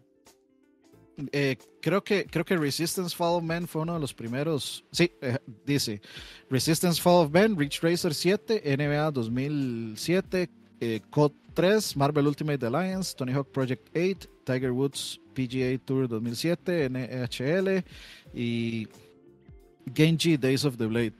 eh, 1.31 1.57
creo, 1.81 2.03
que, 2.03 2.25
creo 2.25 2.45
que 2.45 2.55
Resistance 2.55 3.15
Fall 3.15 3.37
of 3.37 3.43
Man 3.43 3.67
fue 3.67 3.81
uno 3.81 3.95
de 3.95 3.99
los 3.99 4.13
primeros. 4.13 4.83
Sí, 4.91 5.11
eh, 5.21 5.37
dice 5.65 6.01
Resistance 6.49 7.01
Fall 7.01 7.25
of 7.25 7.31
Man, 7.31 7.57
Rich 7.57 7.81
Racer 7.81 8.13
7, 8.13 8.61
NBA 8.77 9.11
2007, 9.11 10.49
eh, 10.81 11.01
COD 11.09 11.31
3, 11.55 11.97
Marvel 11.97 12.27
Ultimate 12.27 12.65
Alliance, 12.65 13.15
Tony 13.17 13.33
Hawk 13.33 13.49
Project 13.51 13.89
8, 13.95 14.29
Tiger 14.45 14.71
Woods 14.71 15.19
PGA 15.33 15.77
Tour 15.83 16.07
2007, 16.07 16.89
NHL 16.89 17.83
y 18.33 18.87
Genji 19.93 20.37
Days 20.37 20.63
of 20.63 20.77
the 20.77 20.85
Blade. 20.85 21.13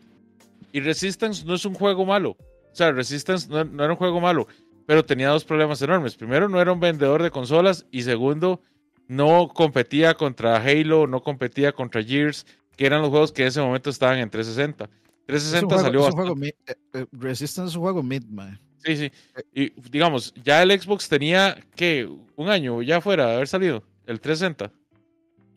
Y 0.72 0.80
Resistance 0.82 1.44
no 1.46 1.56
es 1.56 1.66
un 1.66 1.74
juego 1.74 2.06
malo. 2.06 2.32
O 2.72 2.76
sea, 2.76 2.92
Resistance 2.92 3.48
no, 3.50 3.64
no 3.66 3.84
era 3.84 3.94
un 3.94 3.98
juego 3.98 4.22
malo, 4.22 4.48
pero 4.90 5.06
tenía 5.06 5.30
dos 5.30 5.46
problemas 5.46 5.80
enormes. 5.84 6.16
Primero, 6.16 6.50
no 6.50 6.60
era 6.60 6.72
un 6.74 6.80
vendedor 6.80 7.22
de 7.22 7.30
consolas 7.30 7.86
y 7.92 8.02
segundo, 8.02 8.60
no 9.08 9.48
competía 9.48 10.16
contra 10.16 10.56
Halo, 10.58 11.06
no 11.06 11.22
competía 11.22 11.72
contra 11.74 12.02
Gears, 12.04 12.48
que 12.76 12.88
eran 12.88 13.04
los 13.04 13.12
juegos 13.12 13.32
que 13.32 13.44
en 13.44 13.50
ese 13.50 13.62
momento 13.62 13.92
estaban 13.92 14.18
en 14.18 14.32
360. 14.32 14.86
Es 14.86 14.90
un 14.90 15.26
360 15.28 15.68
juego- 15.76 15.84
salió 15.84 16.08
es 16.08 16.16
juego 16.16 16.36
eh, 16.44 16.54
eh, 16.96 17.06
Resistance 17.12 17.70
es 17.70 17.76
un 17.76 17.84
juego 17.84 18.02
mid, 18.02 18.24
man. 18.32 18.60
Sí, 18.84 18.98
sí. 18.98 19.12
Y 19.54 19.70
digamos, 19.92 20.34
ya 20.44 20.64
el 20.64 20.72
Xbox 20.72 21.08
tenía, 21.08 21.56
¿qué? 21.76 22.10
Un 22.36 22.50
año 22.50 22.82
ya 22.82 23.00
fuera 23.00 23.28
de 23.28 23.36
haber 23.36 23.48
salido, 23.48 23.84
el 24.08 24.20
360. 24.20 24.72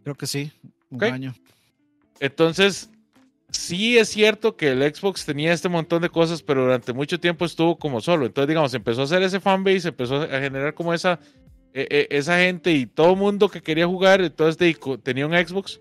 Creo 0.03 0.15
que 0.15 0.27
sí, 0.27 0.53
un 0.91 1.03
año. 1.05 1.35
Entonces, 2.21 2.91
sí 3.53 3.99
es 3.99 4.09
cierto 4.09 4.57
que 4.57 4.73
el 4.73 4.83
Xbox 4.95 5.25
tenía 5.25 5.53
este 5.53 5.69
montón 5.69 6.03
de 6.03 6.09
cosas, 6.09 6.43
pero 6.43 6.63
durante 6.63 6.93
mucho 6.93 7.21
tiempo 7.21 7.45
estuvo 7.45 7.79
como 7.79 8.01
solo. 8.01 8.27
Entonces, 8.27 8.49
digamos, 8.49 8.75
empezó 8.75 9.03
a 9.03 9.05
hacer 9.05 9.23
ese 9.23 9.41
fanbase, 9.41 9.89
empezó 9.89 10.23
a 10.23 10.27
generar 10.27 10.75
como 10.75 10.93
esa, 10.93 11.21
eh, 11.75 11.87
eh, 11.91 12.07
esa 12.11 12.39
gente 12.39 12.73
y 12.73 12.87
todo 12.87 13.17
mundo 13.17 13.49
que 13.49 13.63
quería 13.63 13.87
jugar, 13.87 14.21
entonces 14.21 14.59
de, 14.59 14.77
tenía 15.03 15.27
un 15.27 15.33
Xbox. 15.33 15.81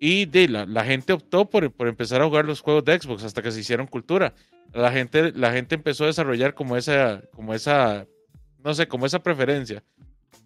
Y 0.00 0.26
de, 0.26 0.48
la, 0.48 0.66
la 0.66 0.84
gente 0.84 1.12
optó 1.12 1.48
por, 1.48 1.70
por 1.72 1.88
empezar 1.88 2.20
a 2.20 2.26
jugar 2.26 2.44
los 2.44 2.60
juegos 2.60 2.84
de 2.84 2.98
Xbox 2.98 3.24
hasta 3.24 3.40
que 3.42 3.52
se 3.52 3.60
hicieron 3.60 3.86
cultura. 3.86 4.34
La 4.72 4.90
gente, 4.90 5.32
la 5.32 5.52
gente 5.52 5.76
empezó 5.76 6.04
a 6.04 6.08
desarrollar 6.08 6.54
como 6.54 6.76
esa, 6.76 7.22
como 7.32 7.54
esa, 7.54 8.06
no 8.62 8.74
sé, 8.74 8.88
como 8.88 9.06
esa 9.06 9.22
preferencia. 9.22 9.82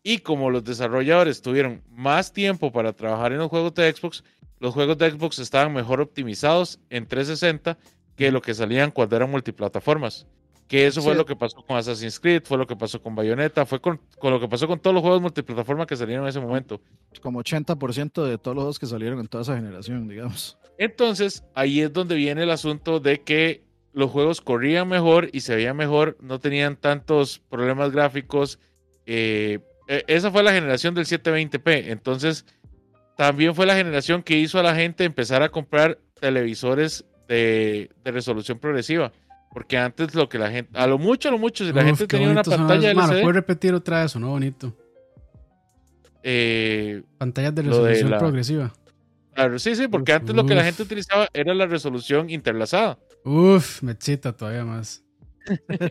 Y 0.02 0.18
como 0.18 0.50
los 0.50 0.64
desarrolladores 0.64 1.42
tuvieron 1.42 1.82
más 1.90 2.32
tiempo 2.32 2.70
para 2.70 2.92
trabajar 2.92 3.32
en 3.32 3.38
los 3.38 3.48
juegos 3.48 3.74
de 3.74 3.92
Xbox, 3.92 4.22
los 4.60 4.74
juegos 4.74 4.98
de 4.98 5.10
Xbox 5.10 5.38
estaban 5.38 5.72
mejor 5.72 6.00
optimizados 6.00 6.80
en 6.90 7.06
360 7.06 7.78
que 8.16 8.30
lo 8.32 8.42
que 8.42 8.54
salían 8.54 8.90
cuando 8.90 9.16
eran 9.16 9.30
multiplataformas. 9.30 10.26
Que 10.66 10.86
eso 10.86 11.00
fue 11.00 11.12
Sí. 11.12 11.18
lo 11.18 11.24
que 11.24 11.34
pasó 11.34 11.62
con 11.64 11.76
Assassin's 11.78 12.20
Creed, 12.20 12.42
fue 12.44 12.58
lo 12.58 12.66
que 12.66 12.76
pasó 12.76 13.00
con 13.00 13.14
Bayonetta, 13.14 13.64
fue 13.64 13.80
con, 13.80 13.98
con 14.18 14.32
lo 14.32 14.38
que 14.40 14.48
pasó 14.48 14.66
con 14.68 14.78
todos 14.78 14.92
los 14.92 15.02
juegos 15.02 15.22
multiplataforma 15.22 15.86
que 15.86 15.96
salieron 15.96 16.24
en 16.24 16.28
ese 16.28 16.40
momento. 16.40 16.80
Como 17.22 17.42
80% 17.42 18.24
de 18.26 18.36
todos 18.36 18.54
los 18.54 18.62
juegos 18.64 18.78
que 18.78 18.86
salieron 18.86 19.18
en 19.20 19.28
toda 19.28 19.42
esa 19.42 19.56
generación, 19.56 20.08
digamos. 20.08 20.58
Entonces, 20.76 21.42
ahí 21.54 21.80
es 21.80 21.92
donde 21.92 22.16
viene 22.16 22.42
el 22.42 22.50
asunto 22.50 23.00
de 23.00 23.22
que 23.22 23.64
los 23.94 24.10
juegos 24.10 24.40
corrían 24.42 24.88
mejor 24.88 25.30
y 25.32 25.40
se 25.40 25.56
veían 25.56 25.76
mejor, 25.76 26.18
no 26.20 26.38
tenían 26.38 26.76
tantos 26.76 27.38
problemas 27.48 27.90
gráficos. 27.90 28.58
eh, 29.06 29.60
e- 29.88 30.04
esa 30.06 30.30
fue 30.30 30.42
la 30.42 30.52
generación 30.52 30.94
del 30.94 31.06
720p. 31.06 31.88
Entonces, 31.90 32.44
también 33.18 33.52
fue 33.52 33.66
la 33.66 33.74
generación 33.74 34.22
que 34.22 34.38
hizo 34.38 34.60
a 34.60 34.62
la 34.62 34.76
gente 34.76 35.02
empezar 35.02 35.42
a 35.42 35.48
comprar 35.48 35.98
televisores 36.20 37.04
de, 37.26 37.90
de 38.04 38.10
resolución 38.12 38.60
progresiva. 38.60 39.10
Porque 39.52 39.76
antes 39.76 40.14
lo 40.14 40.28
que 40.28 40.38
la 40.38 40.52
gente, 40.52 40.78
a 40.78 40.86
lo 40.86 40.98
mucho, 40.98 41.28
a 41.28 41.32
lo 41.32 41.38
mucho, 41.38 41.66
si 41.66 41.72
la 41.72 41.80
Uf, 41.80 41.86
gente 41.88 42.06
tenía 42.06 42.30
una 42.30 42.44
pantalla 42.44 42.90
esos. 42.92 42.94
Mano, 42.94 43.12
LCD, 43.14 43.22
¿Puedes 43.22 43.34
repetir 43.34 43.74
otra 43.74 44.02
vez 44.02 44.14
no? 44.14 44.28
Bonito. 44.28 44.72
eh, 46.22 47.02
Pantallas 47.18 47.54
de 47.56 47.62
resolución 47.62 48.10
la- 48.10 48.18
progresiva. 48.18 48.72
claro, 49.34 49.58
sí, 49.58 49.74
sí, 49.74 49.88
porque 49.88 50.12
Uf, 50.12 50.18
antes 50.20 50.36
lo 50.36 50.46
que 50.46 50.54
la 50.54 50.62
gente 50.62 50.84
utilizaba 50.84 51.26
era 51.32 51.54
la 51.54 51.66
resolución 51.66 52.30
interlazada. 52.30 52.98
Uf, 53.24 53.82
me 53.82 53.90
excita 53.92 54.32
todavía 54.36 54.64
más. 54.64 55.02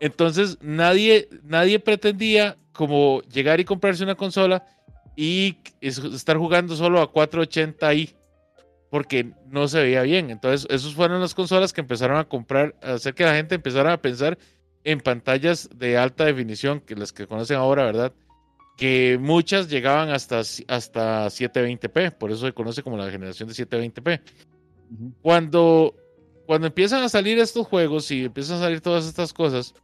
Entonces 0.00 0.58
nadie, 0.60 1.28
nadie 1.42 1.78
pretendía 1.80 2.58
como 2.72 3.22
llegar 3.22 3.60
y 3.60 3.64
comprarse 3.64 4.04
una 4.04 4.14
consola 4.14 4.66
y 5.16 5.56
es- 5.80 5.98
estar 5.98 6.36
jugando 6.36 6.76
solo 6.76 7.00
a 7.00 7.10
480i 7.12 8.14
porque 8.90 9.32
no 9.48 9.66
se 9.66 9.80
veía 9.82 10.02
bien. 10.02 10.30
Entonces, 10.30 10.66
esos 10.70 10.94
fueron 10.94 11.20
las 11.20 11.34
consolas 11.34 11.72
que 11.72 11.80
empezaron 11.80 12.18
a 12.18 12.24
comprar, 12.28 12.74
a 12.82 12.92
hacer 12.94 13.14
que 13.14 13.24
la 13.24 13.34
gente 13.34 13.54
empezara 13.56 13.92
a 13.92 14.00
pensar 14.00 14.38
en 14.84 15.00
pantallas 15.00 15.68
de 15.74 15.98
alta 15.98 16.24
definición, 16.24 16.80
que 16.80 16.94
las 16.94 17.12
que 17.12 17.26
conocen 17.26 17.56
ahora, 17.56 17.84
¿verdad? 17.84 18.12
Que 18.76 19.18
muchas 19.20 19.68
llegaban 19.68 20.10
hasta, 20.10 20.38
hasta 20.68 21.26
720p, 21.30 22.12
por 22.12 22.30
eso 22.30 22.46
se 22.46 22.52
conoce 22.52 22.82
como 22.82 22.96
la 22.96 23.10
generación 23.10 23.48
de 23.48 23.54
720p 23.54 24.20
Ujú. 24.92 25.12
cuando, 25.22 25.94
cuando 26.46 26.68
empiezan 26.68 27.02
a 27.02 27.08
salir 27.08 27.38
estos 27.40 27.66
juegos 27.66 28.08
y 28.12 28.26
empiezan 28.26 28.58
a 28.58 28.60
salir 28.60 28.80
todas 28.80 29.06
estas 29.06 29.32
cosas, 29.32 29.74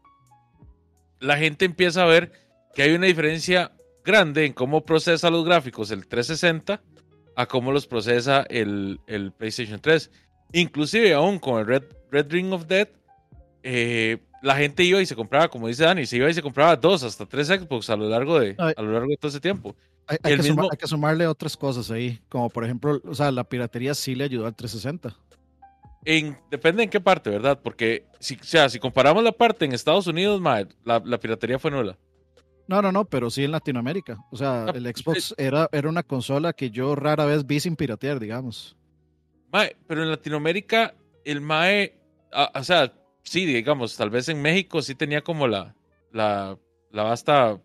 la 1.21 1.37
gente 1.39 1.65
empieza 1.65 2.03
a 2.03 2.07
ver 2.07 2.31
que 2.75 2.83
hay 2.83 2.93
una 2.93 3.07
diferencia 3.07 3.73
grande 4.05 4.45
en 4.47 4.53
cómo 4.53 4.85
procesa 4.85 5.31
los 5.31 5.45
gráficos 5.45 5.91
el 5.91 6.07
360 6.07 6.83
a 7.37 7.47
cómo 7.47 7.73
los 7.73 7.87
procesa 7.87 8.43
el, 8.49 9.01
el 9.07 9.33
PlayStation 9.33 9.81
3. 9.81 10.11
Inclusive 10.53 11.15
aún 11.15 11.39
con 11.39 11.61
el 11.61 11.67
Red, 11.67 11.85
Red 12.11 12.31
Ring 12.31 12.53
of 12.53 12.67
Death, 12.67 12.91
eh, 13.63 14.19
la 14.43 14.57
gente 14.57 14.83
iba 14.83 15.01
y 15.01 15.07
se 15.07 15.15
compraba, 15.17 15.49
como 15.49 15.69
dice 15.69 15.85
Dani, 15.85 16.05
se 16.05 16.17
iba 16.17 16.29
y 16.29 16.35
se 16.35 16.43
compraba 16.43 16.77
dos 16.77 17.03
hasta 17.05 17.25
tres 17.27 17.47
Xbox 17.47 17.89
a 17.91 17.97
lo 17.97 18.09
largo 18.09 18.39
de, 18.41 18.55
a 18.59 18.83
lo 18.83 18.93
largo 18.93 19.09
de 19.09 19.17
todo 19.17 19.29
ese 19.31 19.41
tiempo. 19.41 19.75
Hay, 20.09 20.19
que 20.19 20.43
suma- 20.43 20.63
mismo- 20.63 20.69
hay 20.73 20.77
que 20.79 20.87
sumarle 20.89 21.27
otras 21.29 21.57
cosas 21.57 21.91
ahí, 21.91 22.19
como 22.29 22.51
por 22.51 22.65
ejemplo, 22.65 23.01
o 23.05 23.15
sea, 23.15 23.31
la 23.31 23.45
piratería 23.45 23.95
sí 23.95 24.15
le 24.17 24.25
ayudó 24.25 24.47
al 24.47 24.55
360. 24.55 25.17
En, 26.05 26.37
depende 26.51 26.83
en 26.83 26.91
qué 26.91 27.01
parte, 27.01 27.31
¿verdad? 27.31 27.61
Porque, 27.63 28.05
si, 28.19 28.35
o 28.35 28.43
sea, 28.43 28.69
si 28.69 28.81
comparamos 28.81 29.23
la 29.23 29.31
parte 29.31 29.65
en 29.65 29.73
Estados 29.73 30.09
Unidos, 30.09 30.43
la, 30.43 31.01
la 31.05 31.19
piratería 31.21 31.61
fue 31.61 31.71
nula. 31.71 31.97
No, 32.69 32.81
no, 32.81 32.93
no, 32.93 33.05
pero 33.05 33.29
sí 33.31 33.45
en 33.45 33.51
Latinoamérica. 33.53 34.19
O 34.31 34.37
sea, 34.37 34.65
Ah, 34.67 34.73
el 34.75 34.85
Xbox 34.87 35.35
era, 35.37 35.69
era 35.73 35.89
una 35.89 36.03
consola 36.03 36.53
que 36.53 36.71
yo 36.71 36.95
rara 36.95 37.25
vez 37.25 37.47
vi 37.47 37.61
sin 37.61 37.77
piratear, 37.77 38.19
digamos. 38.21 38.77
Mae, 39.53 39.77
pero 39.87 40.03
en 40.03 40.11
Latinoamérica, 40.11 40.95
el 41.25 41.41
MAE, 41.41 41.99
a- 42.33 42.53
o 42.59 42.65
sea, 42.65 42.93
sí, 43.23 43.45
digamos, 43.45 43.97
tal 43.97 44.11
vez 44.11 44.29
en 44.29 44.41
México 44.41 44.81
sí 44.83 44.95
tenía 44.95 45.23
como 45.23 45.47
la, 45.49 45.75
la, 46.13 46.59
la 46.91 47.03
vasta 47.03 47.61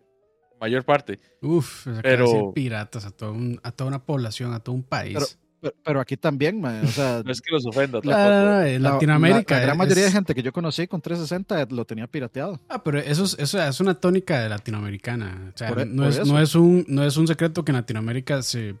mayor 0.60 0.84
parte. 0.84 1.18
Uf, 1.40 1.84
se 1.84 1.90
acaba 1.90 2.02
de 2.02 2.02
Pero- 2.02 2.24
decir 2.26 2.42
piratas 2.54 3.06
a, 3.06 3.10
todo 3.10 3.32
un- 3.32 3.60
a 3.62 3.72
toda 3.72 3.88
una 3.88 4.04
población, 4.04 4.52
a 4.52 4.60
todo 4.60 4.74
un 4.74 4.82
país. 4.82 5.14
Pero- 5.14 5.26
Pero, 5.60 5.74
pero 5.84 6.00
aquí 6.00 6.16
también, 6.16 6.60
man, 6.60 6.84
o 6.84 6.88
sea, 6.88 7.22
No 7.24 7.32
es 7.32 7.40
que 7.40 7.50
los 7.50 7.66
ofenda 7.66 8.00
No, 8.04 8.10
no, 8.12 8.44
no, 8.44 8.62
en 8.62 8.82
la- 8.82 8.92
Latinoamérica. 8.92 9.54
La, 9.54 9.60
la 9.60 9.66
gran 9.66 9.78
mayoría 9.78 10.04
de 10.04 10.12
gente 10.12 10.34
que 10.34 10.42
yo 10.42 10.52
conocí 10.52 10.86
con 10.86 11.00
360 11.00 11.74
lo 11.74 11.84
tenía 11.84 12.06
pirateado. 12.06 12.60
Ah, 12.68 12.82
pero 12.82 12.98
eso 13.00 13.24
es, 13.24 13.36
eso 13.38 13.60
es 13.62 13.80
una 13.80 13.94
tónica 13.94 14.40
de 14.40 14.48
latinoamericana. 14.48 15.52
O 15.54 15.58
sea, 15.58 15.68
Por 15.68 15.80
e- 15.80 15.86
no, 15.86 16.02
por 16.04 16.12
es, 16.12 16.26
no, 16.26 16.40
es 16.40 16.54
un, 16.54 16.84
no 16.88 17.02
es 17.04 17.16
un 17.16 17.26
secreto 17.26 17.64
que 17.64 17.72
en 17.72 17.76
Latinoamérica 17.76 18.40
se 18.42 18.76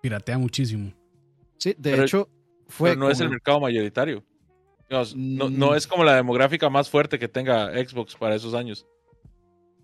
piratea 0.00 0.38
muchísimo. 0.38 0.92
Sí, 1.56 1.70
de 1.78 1.90
Pero- 1.92 2.02
hecho, 2.04 2.28
fue. 2.68 2.90
Pero 2.90 3.00
no 3.00 3.10
es 3.10 3.20
el 3.20 3.30
mercado 3.30 3.60
mayoritario. 3.60 4.24
Digamos, 4.88 5.14
no, 5.14 5.48
Mm. 5.50 5.58
no 5.58 5.74
es 5.74 5.86
como 5.86 6.02
la 6.02 6.14
demográfica 6.16 6.68
más 6.70 6.88
fuerte 6.88 7.18
que 7.18 7.28
tenga 7.28 7.70
Xbox 7.74 8.16
para 8.16 8.34
esos 8.34 8.54
años. 8.54 8.86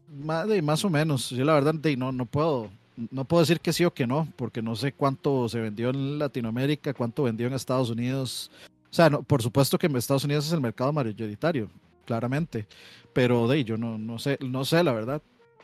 Más, 0.08 0.48
de- 0.48 0.62
más 0.62 0.84
o 0.84 0.90
menos. 0.90 1.30
Yo 1.30 1.44
la 1.44 1.54
verdad 1.54 1.74
de, 1.74 1.96
no, 1.96 2.10
no 2.12 2.26
puedo 2.26 2.70
no 3.10 3.24
puedo 3.24 3.40
decir 3.42 3.60
que 3.60 3.72
sí 3.72 3.84
o 3.84 3.92
que 3.92 4.06
no, 4.06 4.28
porque 4.36 4.62
no 4.62 4.76
sé 4.76 4.92
cuánto 4.92 5.48
se 5.48 5.60
vendió 5.60 5.90
en 5.90 6.18
Latinoamérica, 6.18 6.94
cuánto 6.94 7.24
vendió 7.24 7.46
en 7.46 7.54
Estados 7.54 7.90
Unidos. 7.90 8.50
O 8.90 8.94
sea, 8.94 9.10
no, 9.10 9.22
por 9.22 9.42
supuesto 9.42 9.76
que 9.78 9.86
en 9.86 9.96
Estados 9.96 10.24
Unidos 10.24 10.46
es 10.46 10.52
el 10.52 10.60
mercado 10.60 10.92
mayoritario, 10.92 11.68
claramente. 12.04 12.66
Pero 13.12 13.48
de 13.48 13.64
yo 13.64 13.76
no, 13.76 13.98
no 13.98 14.18
sé, 14.18 14.38
no 14.40 14.64
sé 14.64 14.82
la 14.84 14.92
verdad. 14.92 15.20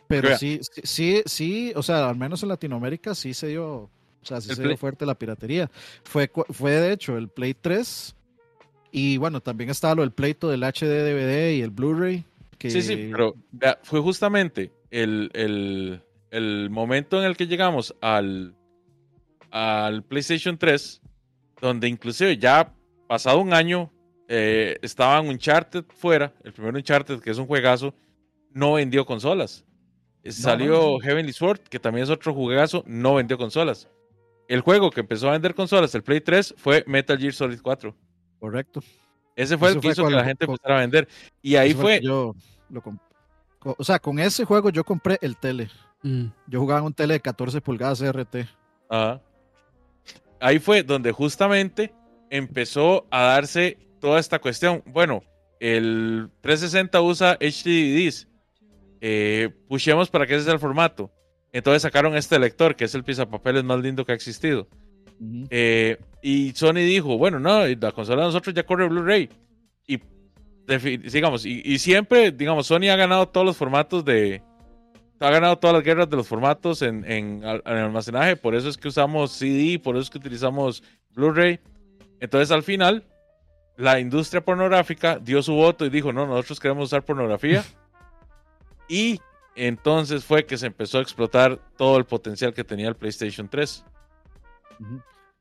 Pero 0.09 0.29
Vea. 0.29 0.39
sí, 0.39 0.59
sí, 0.63 0.81
sí, 0.85 1.23
sí, 1.27 1.73
o 1.77 1.83
sea, 1.83 2.09
al 2.09 2.17
menos 2.17 2.43
en 2.43 2.49
Latinoamérica 2.49 3.15
sí 3.15 3.33
se 3.33 3.47
dio, 3.47 3.67
o 3.75 3.91
sea, 4.23 4.41
sí 4.41 4.49
se 4.49 4.57
Play- 4.57 4.69
dio 4.69 4.77
fuerte 4.77 5.07
la 5.07 5.15
piratería. 5.15 5.71
Fue, 6.03 6.29
fue 6.51 6.73
de 6.73 6.93
hecho 6.93 7.17
el 7.17 7.29
Play 7.29 7.55
3 7.55 8.17
y 8.91 9.19
bueno, 9.19 9.41
también 9.41 9.71
estaba 9.71 9.95
lo 9.95 10.03
del 10.03 10.11
pleito 10.11 10.49
del 10.49 10.65
HD 10.65 11.05
DVD 11.05 11.53
y 11.57 11.61
el 11.63 11.71
Blu-ray. 11.71 12.25
Que, 12.59 12.71
Sí, 12.71 12.83
sí, 12.83 13.09
pero 13.11 13.37
fue 13.85 14.01
justamente 14.01 14.73
el, 14.91 15.31
el- 15.33 16.03
el 16.31 16.69
momento 16.71 17.19
en 17.19 17.25
el 17.25 17.37
que 17.37 17.47
llegamos 17.47 17.95
al, 18.01 18.55
al 19.51 20.03
PlayStation 20.05 20.57
3, 20.57 21.03
donde 21.61 21.89
inclusive 21.89 22.37
ya 22.39 22.73
pasado 23.09 23.39
un 23.41 23.53
año, 23.53 23.93
eh, 24.29 24.79
estaban 24.83 25.29
Uncharted 25.29 25.85
fuera, 25.89 26.33
el 26.45 26.53
primer 26.53 26.75
Uncharted, 26.75 27.21
que 27.21 27.31
es 27.31 27.39
un 27.39 27.47
juegazo, 27.47 27.95
no 28.53 28.75
vendió 28.75 29.05
consolas. 29.05 29.65
Salió 30.25 30.99
Heavenly 31.01 31.33
Sword, 31.33 31.61
que 31.61 31.81
también 31.81 32.05
es 32.05 32.11
otro 32.11 32.35
juegazo, 32.35 32.85
no 32.87 33.15
vendió 33.15 33.39
consolas. 33.39 33.89
El 34.49 34.61
juego 34.61 34.91
que 34.91 35.01
empezó 35.01 35.29
a 35.29 35.33
vender 35.33 35.55
consolas, 35.55 35.95
el 35.95 36.03
Play 36.03 36.21
3, 36.21 36.55
fue 36.57 36.85
Metal 36.87 37.19
Gear 37.19 37.33
Solid 37.33 37.61
4. 37.61 37.95
Correcto. 38.39 38.83
Ese 39.35 39.57
fue 39.57 39.71
el 39.71 39.81
que 39.81 39.89
hizo 39.89 40.07
que 40.07 40.15
la 40.15 40.25
gente 40.25 40.45
empezara 40.45 40.77
a 40.77 40.81
vender. 40.81 41.09
Y 41.41 41.57
ahí 41.57 41.73
fue. 41.73 42.01
Yo 42.03 42.35
lo 42.69 42.83
o 43.63 43.85
sea, 43.85 43.99
con 43.99 44.19
ese 44.19 44.45
juego 44.45 44.71
yo 44.71 44.85
compré 44.85 45.19
el 45.21 45.37
tele. 45.37 45.69
Mm. 46.03 46.27
Yo 46.47 46.61
jugaba 46.61 46.81
en 46.81 46.87
un 46.87 46.95
tele 46.95 47.15
de 47.15 47.21
14 47.21 47.61
pulgadas 47.61 48.01
RT. 48.03 48.49
Ajá. 48.89 49.21
Ahí 50.41 50.59
fue 50.59 50.83
donde 50.83 51.13
justamente 51.13 51.93
empezó 52.31 53.07
a 53.11 53.23
darse 53.23 53.79
toda 54.01 54.19
esta 54.19 54.39
cuestión. 54.39 54.83
Bueno, 54.87 55.23
el 55.61 56.31
360 56.41 57.01
usa 57.03 57.39
HDDs. 57.41 58.27
Eh, 59.03 59.51
pushemos 59.69 60.09
para 60.11 60.27
que 60.27 60.35
ese 60.35 60.45
sea 60.45 60.55
el 60.55 60.61
formato. 60.61 61.11
Entonces 61.53 61.83
sacaron 61.83 62.17
este 62.17 62.39
lector, 62.39 62.77
que 62.77 62.85
es 62.85 62.95
el 62.95 63.05
pizapapeles 63.05 63.65
más 63.65 63.81
lindo 63.81 64.05
que 64.05 64.13
ha 64.13 64.15
existido. 64.15 64.69
Eh, 65.51 65.99
y 66.23 66.53
Sony 66.53 66.75
dijo, 66.75 67.19
bueno, 67.19 67.39
no, 67.39 67.67
la 67.67 67.93
consola 67.93 68.23
de 68.23 68.29
nosotros 68.29 68.55
ya 68.55 68.65
corre 68.65 68.89
Blu-ray. 68.89 69.29
Y 69.87 70.01
digamos, 71.11 71.45
y, 71.45 71.79
siempre, 71.79 72.31
digamos, 72.31 72.67
Sony 72.69 72.89
ha 72.91 72.97
ganado 72.97 73.29
todos 73.29 73.45
los 73.45 73.57
formatos 73.57 74.05
de. 74.05 74.43
Ha 75.21 75.31
ganado 75.31 75.59
todas 75.59 75.75
las 75.75 75.85
guerras 75.85 76.09
de 76.09 76.17
los 76.17 76.27
formatos 76.27 76.81
en, 76.81 77.05
en, 77.05 77.45
almacenaje. 77.45 78.37
Por 78.37 78.55
eso 78.55 78.69
es 78.69 78.79
que 78.79 78.89
usamos 78.89 79.33
CD, 79.33 79.79
por 79.79 79.97
eso 79.97 80.05
es 80.05 80.11
que 80.11 80.19
utilizamos 80.19 80.83
Blu-ray. 81.15 81.61
Entonces, 82.21 82.51
al 82.51 82.63
final, 82.63 83.05
la 83.77 84.01
industria 84.01 84.43
pornográfica 84.43 85.19
dio 85.19 85.43
su 85.43 85.53
voto 85.55 85.85
y 85.85 85.91
dijo: 85.91 86.13
No, 86.13 86.27
nosotros 86.27 86.59
queremos 86.59 86.87
usar 86.87 87.05
pornografía. 87.05 87.63
y 88.89 89.21
entonces 89.55 90.25
fue 90.25 90.47
que 90.47 90.57
se 90.57 90.67
empezó 90.67 90.99
a 90.99 91.03
explotar 91.03 91.61
todo 91.77 91.99
el 91.99 92.07
potencial 92.07 92.55
que 92.55 92.65
tenía 92.65 92.89
el 92.89 92.97
PlayStation 92.97 93.47
3. 93.47 93.85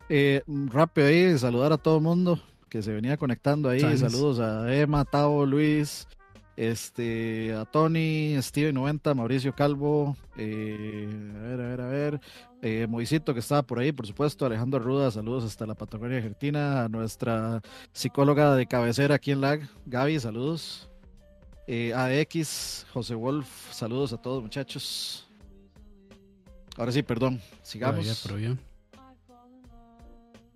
Eh, 0.10 0.42
rápido 0.46 1.08
ahí, 1.08 1.38
saludar 1.38 1.72
a 1.72 1.78
todo 1.78 1.98
el 1.98 2.04
mundo 2.04 2.42
que 2.70 2.82
se 2.82 2.94
venía 2.94 3.18
conectando 3.18 3.70
ahí. 3.70 3.98
Saludos 3.98 4.40
a 4.40 4.74
Emma, 4.74 5.06
Tavo, 5.06 5.46
Luis, 5.46 6.08
este, 6.60 7.54
a 7.54 7.64
Tony, 7.64 8.36
Steven 8.42 8.76
90, 8.76 9.14
Mauricio 9.14 9.56
Calvo, 9.56 10.18
eh, 10.36 11.08
a 11.38 11.40
ver, 11.40 11.62
a 11.62 11.68
ver, 11.68 11.82
a 11.82 11.88
ver, 11.88 12.22
eh, 12.62 12.86
Moisito 12.90 13.34
que 13.34 13.40
estaba 13.40 13.62
por 13.62 13.80
ahí, 13.80 13.94
por 13.94 14.06
supuesto, 14.06 14.46
Alejandro 14.46 14.78
Ruda, 14.80 15.10
saludos 15.10 15.46
hasta 15.46 15.66
la 15.66 15.74
Patagonia 15.74 16.18
Argentina, 16.18 16.84
a 16.84 16.90
nuestra 16.90 17.62
psicóloga 17.94 18.58
de 18.58 18.68
cabecera 18.68 19.16
aquí 19.16 19.32
en 19.32 19.40
LAG, 19.40 19.70
Gaby, 19.86 20.20
saludos. 20.20 20.90
Eh, 21.66 21.94
AX, 21.94 22.86
José 22.92 23.16
Wolf, 23.16 23.48
saludos 23.72 24.12
a 24.12 24.18
todos 24.18 24.44
muchachos. 24.44 25.30
Ahora 26.76 26.92
sí, 26.92 27.04
perdón, 27.04 27.40
sigamos. 27.62 28.06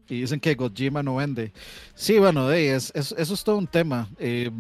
Y 0.10 0.20
dicen 0.20 0.42
que 0.42 0.54
Gojima 0.56 1.02
no 1.02 1.16
vende. 1.16 1.54
Sí, 1.96 2.20
bueno, 2.20 2.52
es, 2.52 2.92
eso 2.94 3.16
es 3.16 3.44
todo 3.46 3.58
un 3.58 3.68
tema. 3.68 4.10
Eh, 4.20 4.52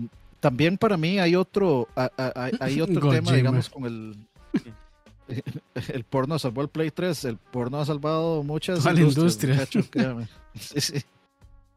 también 0.43 0.77
para 0.77 0.97
mí 0.97 1.19
hay 1.19 1.37
otro, 1.37 1.87
hay 2.59 2.81
otro 2.81 3.09
tema, 3.09 3.31
digamos, 3.31 3.69
con 3.69 3.85
el, 3.85 4.17
el 5.93 6.03
porno 6.03 6.37
salvó 6.37 6.61
el 6.63 6.67
Play 6.67 6.91
3, 6.91 7.23
el 7.23 7.37
porno 7.37 7.79
ha 7.79 7.85
salvado 7.85 8.43
muchas 8.43 8.85
industrias. 8.85 9.69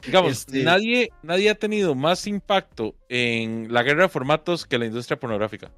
Digamos, 0.04 0.46
este 0.48 0.64
nadie, 0.64 1.10
nadie 1.22 1.48
ha 1.48 1.54
tenido 1.54 1.94
más 1.94 2.26
impacto 2.26 2.96
en 3.08 3.72
la 3.72 3.84
guerra 3.84 4.02
de 4.02 4.08
formatos 4.08 4.66
que 4.66 4.78
la 4.78 4.86
industria 4.86 5.18
pornográfica. 5.18 5.70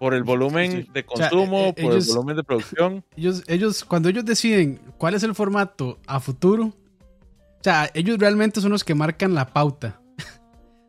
Por 0.00 0.12
el 0.12 0.24
volumen 0.24 0.88
de 0.92 1.06
consumo, 1.06 1.58
eh, 1.58 1.74
eh, 1.76 1.82
por 1.82 1.92
el 1.94 2.04
volumen 2.04 2.36
de 2.36 2.42
producción. 2.42 3.04
Ellos, 3.16 3.44
ellos, 3.46 3.84
cuando 3.84 4.08
ellos 4.08 4.24
deciden 4.24 4.80
cuál 4.98 5.14
es 5.14 5.22
el 5.22 5.34
formato 5.36 6.00
a 6.08 6.18
futuro, 6.18 6.64
o 6.64 7.62
sea, 7.62 7.88
ellos 7.94 8.18
realmente 8.18 8.60
son 8.60 8.72
los 8.72 8.82
que 8.82 8.96
marcan 8.96 9.32
la 9.32 9.52
pauta. 9.52 10.00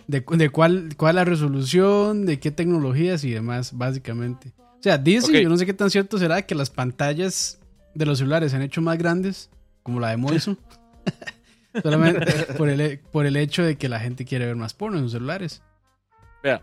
De, 0.07 0.23
de 0.25 0.49
cuál, 0.49 0.89
cuál 0.95 1.11
es 1.11 1.15
la 1.15 1.25
resolución, 1.25 2.25
de 2.25 2.39
qué 2.39 2.51
tecnologías 2.51 3.23
y 3.23 3.31
demás, 3.31 3.77
básicamente. 3.77 4.53
O 4.57 4.81
sea, 4.81 4.97
dicen, 4.97 5.41
yo 5.41 5.49
no 5.49 5.57
sé 5.57 5.65
qué 5.65 5.73
tan 5.73 5.89
cierto 5.89 6.17
será 6.17 6.43
que 6.43 6.55
las 6.55 6.69
pantallas 6.69 7.59
de 7.93 8.05
los 8.05 8.19
celulares 8.19 8.51
se 8.51 8.57
han 8.57 8.63
hecho 8.63 8.81
más 8.81 8.97
grandes, 8.97 9.49
como 9.83 9.99
la 9.99 10.09
de 10.09 10.17
Moiso. 10.17 10.57
Solamente 11.83 12.53
por 12.57 12.69
el, 12.69 12.99
por 13.11 13.25
el 13.25 13.35
hecho 13.37 13.63
de 13.63 13.77
que 13.77 13.89
la 13.89 13.99
gente 13.99 14.25
quiere 14.25 14.45
ver 14.45 14.55
más 14.55 14.73
porno 14.73 14.97
en 14.97 15.03
sus 15.03 15.13
celulares. 15.13 15.61
Vea, 16.43 16.61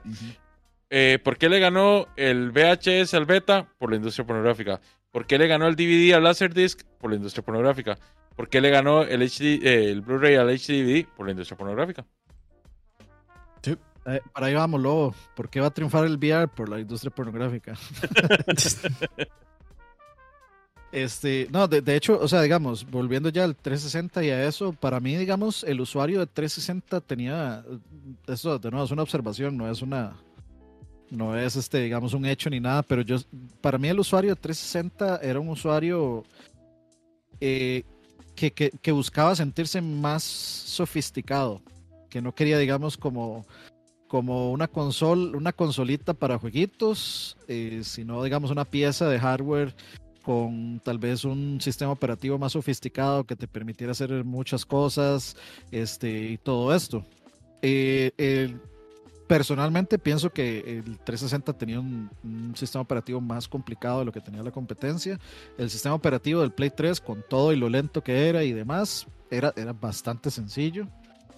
eh, 0.90 1.18
¿por 1.22 1.36
qué 1.36 1.48
le 1.48 1.58
ganó 1.58 2.06
el 2.16 2.50
VHS 2.50 3.14
al 3.14 3.26
beta? 3.26 3.68
Por 3.78 3.90
la 3.90 3.96
industria 3.96 4.26
pornográfica. 4.26 4.80
¿Por 5.10 5.26
qué 5.26 5.38
le 5.38 5.46
ganó 5.46 5.66
el 5.66 5.76
DVD 5.76 6.14
al 6.14 6.24
Laserdisc? 6.24 6.82
Por 6.98 7.10
la 7.10 7.16
industria 7.16 7.44
pornográfica. 7.44 7.98
¿Por 8.36 8.48
qué 8.48 8.60
le 8.60 8.70
ganó 8.70 9.02
el, 9.02 9.22
HD, 9.22 9.62
eh, 9.62 9.90
el 9.90 10.00
Blu-ray 10.00 10.36
al 10.36 10.48
HDVD? 10.48 11.06
Por 11.16 11.26
la 11.26 11.32
industria 11.32 11.56
pornográfica. 11.56 12.04
Sí. 13.64 13.76
Eh, 14.06 14.20
para 14.32 14.46
ahí 14.46 14.54
vamos, 14.54 14.80
Lobo. 14.80 15.14
¿Por 15.34 15.48
qué 15.48 15.60
va 15.60 15.68
a 15.68 15.70
triunfar 15.70 16.04
el 16.04 16.16
VR? 16.16 16.48
Por 16.48 16.68
la 16.68 16.78
industria 16.78 17.10
pornográfica. 17.10 17.72
este, 20.92 21.48
no, 21.50 21.66
de, 21.66 21.96
hecho, 21.96 22.18
o 22.20 22.28
sea, 22.28 22.42
digamos, 22.42 22.88
volviendo 22.88 23.30
ya 23.30 23.44
al 23.44 23.56
360 23.56 24.24
y 24.24 24.30
a 24.30 24.46
eso, 24.46 24.72
para 24.72 25.00
mí, 25.00 25.16
digamos, 25.16 25.64
el 25.64 25.80
usuario 25.80 26.20
de 26.20 26.26
360 26.26 27.00
tenía, 27.00 27.64
eso 28.26 28.58
de 28.58 28.70
nuevo 28.70 28.84
es 28.84 28.90
una 28.90 29.02
observación, 29.02 29.56
no 29.56 29.70
es 29.70 29.80
una, 29.80 30.14
no 31.10 31.36
es 31.36 31.56
este, 31.56 31.80
digamos, 31.80 32.12
un 32.12 32.26
hecho 32.26 32.50
ni 32.50 32.60
nada, 32.60 32.82
pero 32.82 33.02
yo, 33.02 33.16
para 33.60 33.78
mí 33.78 33.88
el 33.88 33.98
usuario 33.98 34.34
de 34.34 34.40
360 34.40 35.20
era 35.22 35.40
un 35.40 35.48
usuario 35.48 36.24
eh, 37.40 37.84
que, 38.34 38.92
buscaba 38.92 39.34
sentirse 39.34 39.80
más 39.80 40.22
sofisticado, 40.22 41.62
que 42.14 42.22
no 42.22 42.32
quería, 42.32 42.58
digamos, 42.58 42.96
como, 42.96 43.44
como 44.06 44.52
una 44.52 44.68
console, 44.68 45.36
una 45.36 45.52
consolita 45.52 46.14
para 46.14 46.38
jueguitos, 46.38 47.36
eh, 47.48 47.80
sino, 47.82 48.22
digamos, 48.22 48.52
una 48.52 48.64
pieza 48.64 49.08
de 49.08 49.18
hardware 49.18 49.74
con 50.22 50.80
tal 50.84 51.00
vez 51.00 51.24
un 51.24 51.60
sistema 51.60 51.90
operativo 51.90 52.38
más 52.38 52.52
sofisticado 52.52 53.24
que 53.24 53.34
te 53.34 53.48
permitiera 53.48 53.90
hacer 53.90 54.22
muchas 54.22 54.64
cosas 54.64 55.36
este, 55.72 56.30
y 56.30 56.38
todo 56.38 56.72
esto. 56.72 57.04
Eh, 57.62 58.54
personalmente 59.26 59.98
pienso 59.98 60.30
que 60.30 60.60
el 60.86 61.00
360 61.00 61.52
tenía 61.54 61.80
un, 61.80 62.10
sistema 62.54 62.82
operativo 62.82 63.20
más 63.20 63.48
complicado 63.48 63.98
de 63.98 64.04
lo 64.04 64.12
que 64.12 64.20
tenía 64.20 64.44
la 64.44 64.52
competencia. 64.52 65.18
El 65.58 65.68
sistema 65.68 65.96
operativo 65.96 66.42
del 66.42 66.52
Play 66.52 66.70
3, 66.70 67.00
con 67.00 67.24
todo 67.28 67.52
y 67.52 67.56
lo 67.56 67.68
lento 67.68 68.04
que 68.04 68.28
era 68.28 68.44
y 68.44 68.52
demás, 68.52 69.08
era, 69.32 69.52
era 69.56 69.72
bastante 69.72 70.30
sencillo. 70.30 70.86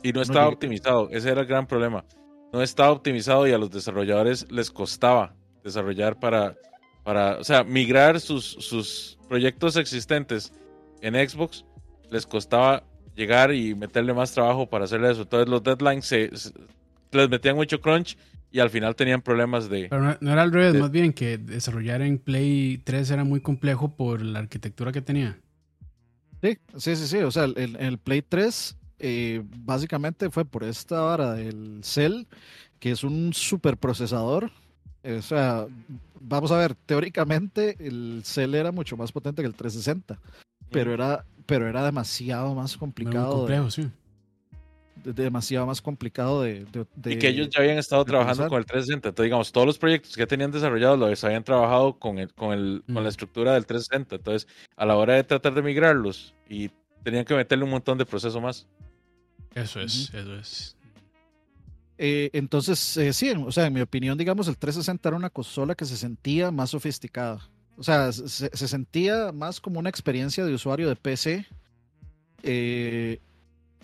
Y 0.03 0.13
no 0.13 0.23
estaba 0.23 0.49
optimizado, 0.49 1.09
ese 1.11 1.31
era 1.31 1.41
el 1.41 1.47
gran 1.47 1.67
problema. 1.67 2.05
No 2.53 2.63
estaba 2.63 2.91
optimizado 2.91 3.47
y 3.47 3.53
a 3.53 3.59
los 3.59 3.71
desarrolladores 3.71 4.51
les 4.51 4.71
costaba 4.71 5.35
desarrollar 5.65 6.19
para, 6.19 6.55
para 7.03 7.39
o 7.39 7.45
sea, 7.45 7.65
migrar 7.65 8.21
sus, 8.21 8.45
sus 8.45 9.19
proyectos 9.29 9.77
existentes 9.77 10.53
en 11.01 11.15
Xbox, 11.15 11.65
les 12.11 12.27
costaba 12.27 12.85
llegar 13.15 13.53
y 13.53 13.75
meterle 13.75 14.15
más 14.15 14.33
trabajo 14.33 14.69
para 14.69 14.85
hacerle 14.85 15.11
eso. 15.11 15.23
Entonces 15.23 15.49
los 15.49 15.63
deadlines 15.63 16.05
se, 16.05 16.31
les 17.13 17.29
metían 17.29 17.57
mucho 17.57 17.81
crunch 17.81 18.17
y 18.51 18.61
al 18.61 18.71
final 18.71 18.95
tenían 18.95 19.23
problemas 19.23 19.69
de... 19.69 19.89
Pero 19.91 20.17
no, 20.21 20.33
era 20.33 20.43
al 20.43 20.53
revés, 20.53 20.75
más 20.75 20.91
bien 20.91 21.13
que 21.13 21.39
desarrollar 21.39 22.03
en 22.03 22.19
Play 22.19 22.79
3 22.79 23.11
era 23.11 23.25
muy 23.25 23.41
complejo 23.41 23.97
por 23.97 24.23
la 24.23 24.39
arquitectura 24.39 24.93
que 24.93 25.03
tenía. 25.03 25.39
Sí, 26.43 26.59
sí, 26.77 26.97
sí, 26.97 27.07
sí. 27.09 27.19
O 27.19 27.31
sea, 27.31 27.45
el, 27.45 27.77
el 27.79 27.99
Play 27.99 28.23
3 28.23 28.79
eh, 28.99 29.43
básicamente 29.59 30.31
fue 30.31 30.45
por 30.45 30.65
esta 30.65 31.01
vara 31.01 31.35
del 31.35 31.81
Cell, 31.83 32.25
que 32.79 32.91
es 32.91 33.05
un 33.05 33.33
superprocesador. 33.33 34.51
O 35.05 35.23
sea, 35.23 35.67
vamos 36.21 36.51
a 36.51 36.59
ver, 36.59 36.75
teóricamente 36.75 37.77
el 37.79 38.23
Cell 38.25 38.55
era 38.55 38.73
mucho 38.73 38.97
más 38.97 39.13
potente 39.13 39.43
que 39.43 39.49
el 39.49 39.55
360, 39.55 40.19
pero 40.71 40.93
era, 40.93 41.25
pero 41.47 41.69
era 41.69 41.85
demasiado 41.85 42.55
más 42.55 42.77
complicado. 42.77 43.29
Muy 43.29 43.37
complejo, 43.39 43.71
sí 43.71 43.91
demasiado 45.15 45.67
más 45.67 45.81
complicado 45.81 46.43
de, 46.43 46.67
Y 47.05 47.19
que 47.19 47.29
ellos 47.29 47.49
ya 47.51 47.61
habían 47.61 47.79
estado 47.79 48.05
trabajando 48.05 48.49
con 48.49 48.59
el 48.59 48.67
360. 48.67 49.09
Entonces, 49.09 49.27
digamos, 49.27 49.53
todos 49.53 49.67
los 49.67 49.79
proyectos 49.79 50.17
que 50.17 50.27
tenían 50.27 50.51
desarrollados 50.51 50.99
los 50.99 51.25
habían 51.25 51.45
trabajado 51.45 51.99
con, 51.99 52.19
el, 52.19 52.33
con, 52.35 52.53
el, 52.53 52.83
con 52.93 53.03
la 53.03 53.09
estructura 53.09 53.55
del 53.55 53.67
360. 53.67 54.17
Entonces, 54.17 54.49
a 54.77 54.87
la 54.87 54.97
hora 54.97 55.15
de 55.15 55.25
tratar 55.25 55.55
de 55.55 55.63
migrarlos, 55.63 56.35
y 56.49 56.71
tenían 57.03 57.25
que 57.25 57.35
meterle 57.35 57.65
un 57.65 57.71
montón 57.71 57.99
de 57.99 58.07
proceso 58.07 58.41
más. 58.41 58.67
Eso 59.57 59.81
es, 59.81 60.15
eso 60.15 60.37
es. 60.37 60.77
Eh, 61.99 62.31
entonces, 62.33 62.97
eh, 62.99 63.13
sí, 63.13 63.31
o 63.31 63.51
sea, 63.51 63.67
en 63.67 63.73
mi 63.73 63.81
opinión, 63.81 64.17
digamos, 64.17 64.47
el 64.47 64.57
360 64.57 65.09
era 65.09 65.17
una 65.17 65.31
consola 65.31 65.75
que 65.75 65.85
se 65.85 65.97
sentía 65.97 66.53
más 66.53 66.71
sofisticada. 66.71 67.49
O 67.77 67.83
sea, 67.83 68.13
se, 68.13 68.29
se 68.29 68.69
sentía 68.69 69.33
más 69.33 69.61
como 69.61 69.81
una 69.81 69.91
experiencia 69.91 70.45
de 70.45 70.55
usuario 70.55 70.89
de 70.89 70.97
PC. 70.97 71.47
Eh, 72.43 73.19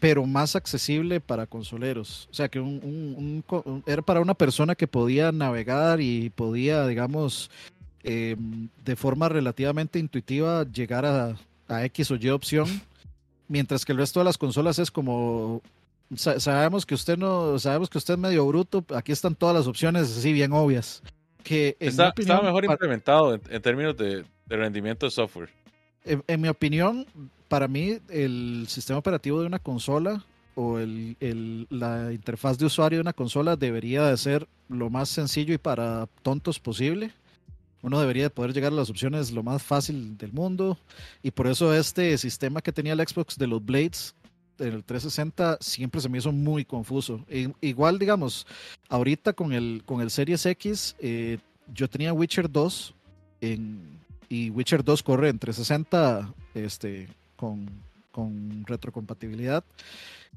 pero 0.02 0.26
más 0.26 0.56
accesible 0.56 1.20
para 1.20 1.46
consoleros. 1.46 2.26
O 2.28 2.34
sea, 2.34 2.48
que 2.48 2.58
un, 2.58 3.44
era 3.86 4.02
para 4.02 4.20
una 4.20 4.34
persona 4.34 4.74
que 4.74 4.88
podía 4.88 5.30
navegar 5.30 6.00
y 6.00 6.30
podía, 6.30 6.88
digamos, 6.88 7.52
eh, 8.02 8.34
de 8.84 8.96
forma 8.96 9.28
relativamente 9.28 10.00
intuitiva 10.00 10.64
llegar 10.64 11.06
a, 11.06 11.36
a 11.68 11.84
X 11.84 12.10
o 12.10 12.16
Y 12.16 12.30
opción, 12.30 12.68
mientras 13.52 13.84
que 13.84 13.92
el 13.92 13.98
resto 13.98 14.20
de 14.20 14.24
las 14.24 14.38
consolas 14.38 14.78
es 14.78 14.90
como 14.90 15.60
sa- 16.16 16.40
sabemos 16.40 16.86
que 16.86 16.94
usted 16.94 17.18
no, 17.18 17.58
sabemos 17.58 17.90
que 17.90 17.98
usted 17.98 18.14
es 18.14 18.20
medio 18.20 18.46
bruto, 18.46 18.84
aquí 18.94 19.12
están 19.12 19.34
todas 19.34 19.54
las 19.54 19.66
opciones 19.66 20.04
así 20.16 20.32
bien 20.32 20.52
obvias. 20.52 21.02
Que 21.44 21.76
Está, 21.80 22.08
opinión, 22.10 22.44
mejor 22.44 22.64
implementado 22.64 23.34
en, 23.34 23.42
en 23.50 23.60
términos 23.62 23.96
de, 23.96 24.24
de 24.46 24.56
rendimiento 24.56 25.06
de 25.06 25.10
software. 25.10 25.50
en, 26.04 26.22
en 26.26 26.40
mi 26.40 26.48
opinión, 26.48 27.06
para 27.48 27.68
mí 27.68 27.98
el 28.08 28.64
sistema 28.68 28.98
operativo 28.98 29.40
de 29.40 29.46
una 29.46 29.58
consola 29.58 30.24
o 30.54 30.78
el, 30.78 31.16
el- 31.20 31.66
la 31.70 32.12
interfaz 32.12 32.58
de 32.58 32.66
usuario 32.66 32.98
de 32.98 33.02
una 33.02 33.12
consola 33.12 33.56
debería 33.56 34.04
de 34.06 34.16
ser 34.16 34.46
lo 34.68 34.88
más 34.88 35.08
sencillo 35.08 35.52
y 35.52 35.58
para 35.58 36.06
tontos 36.22 36.58
posible. 36.60 37.12
Uno 37.82 38.00
debería 38.00 38.24
de 38.24 38.30
poder 38.30 38.52
llegar 38.52 38.72
a 38.72 38.76
las 38.76 38.90
opciones 38.90 39.32
lo 39.32 39.42
más 39.42 39.62
fácil 39.62 40.16
del 40.16 40.32
mundo 40.32 40.78
y 41.22 41.32
por 41.32 41.48
eso 41.48 41.74
este 41.74 42.16
sistema 42.16 42.62
que 42.62 42.72
tenía 42.72 42.92
el 42.92 43.06
Xbox 43.06 43.36
de 43.36 43.48
los 43.48 43.64
Blades 43.64 44.14
el 44.58 44.84
360 44.84 45.58
siempre 45.60 46.00
se 46.00 46.08
me 46.08 46.18
hizo 46.18 46.32
muy 46.32 46.64
confuso. 46.64 47.24
Igual, 47.60 47.98
digamos, 47.98 48.46
ahorita 48.88 49.32
con 49.32 49.52
el, 49.52 49.82
con 49.84 50.00
el 50.00 50.10
Series 50.10 50.44
X, 50.46 50.96
eh, 51.00 51.38
yo 51.72 51.88
tenía 51.88 52.12
Witcher 52.12 52.50
2 52.50 52.94
en, 53.40 53.98
y 54.28 54.50
Witcher 54.50 54.84
2 54.84 55.02
corre 55.02 55.28
en 55.28 55.38
360 55.38 56.32
este, 56.54 57.08
con, 57.36 57.68
con 58.10 58.64
retrocompatibilidad. 58.66 59.64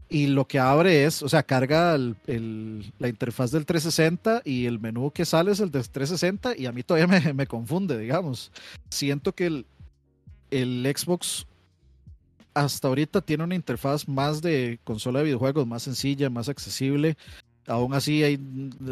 Y 0.07 0.27
lo 0.27 0.45
que 0.47 0.59
abre 0.59 1.05
es, 1.05 1.23
o 1.23 1.29
sea, 1.29 1.41
carga 1.43 1.95
el- 1.95 2.91
la 2.99 3.07
interfaz 3.07 3.51
del 3.51 3.65
360 3.65 4.41
y 4.45 4.65
el 4.67 4.79
menú 4.79 5.11
que 5.11 5.25
sale 5.25 5.51
es 5.51 5.59
el 5.59 5.71
del 5.71 5.89
360 5.89 6.55
y 6.57 6.67
a 6.67 6.71
mí 6.71 6.83
todavía 6.83 7.07
me, 7.07 7.33
me 7.33 7.47
confunde, 7.47 7.97
digamos. 7.97 8.51
Siento 8.89 9.33
que 9.33 9.47
el, 9.47 9.65
el 10.51 10.93
Xbox 10.95 11.47
hasta 12.53 12.87
ahorita 12.87 13.19
tiene 13.21 13.43
una 13.43 13.55
interfaz 13.55 14.07
más 14.07 14.41
de 14.41 14.79
consola 14.83 15.19
de 15.19 15.25
videojuegos, 15.25 15.67
más 15.67 15.83
sencilla, 15.83 16.29
más 16.29 16.47
accesible. 16.49 17.17
Aún 17.67 17.93
así 17.95 18.23
hay- 18.23 18.39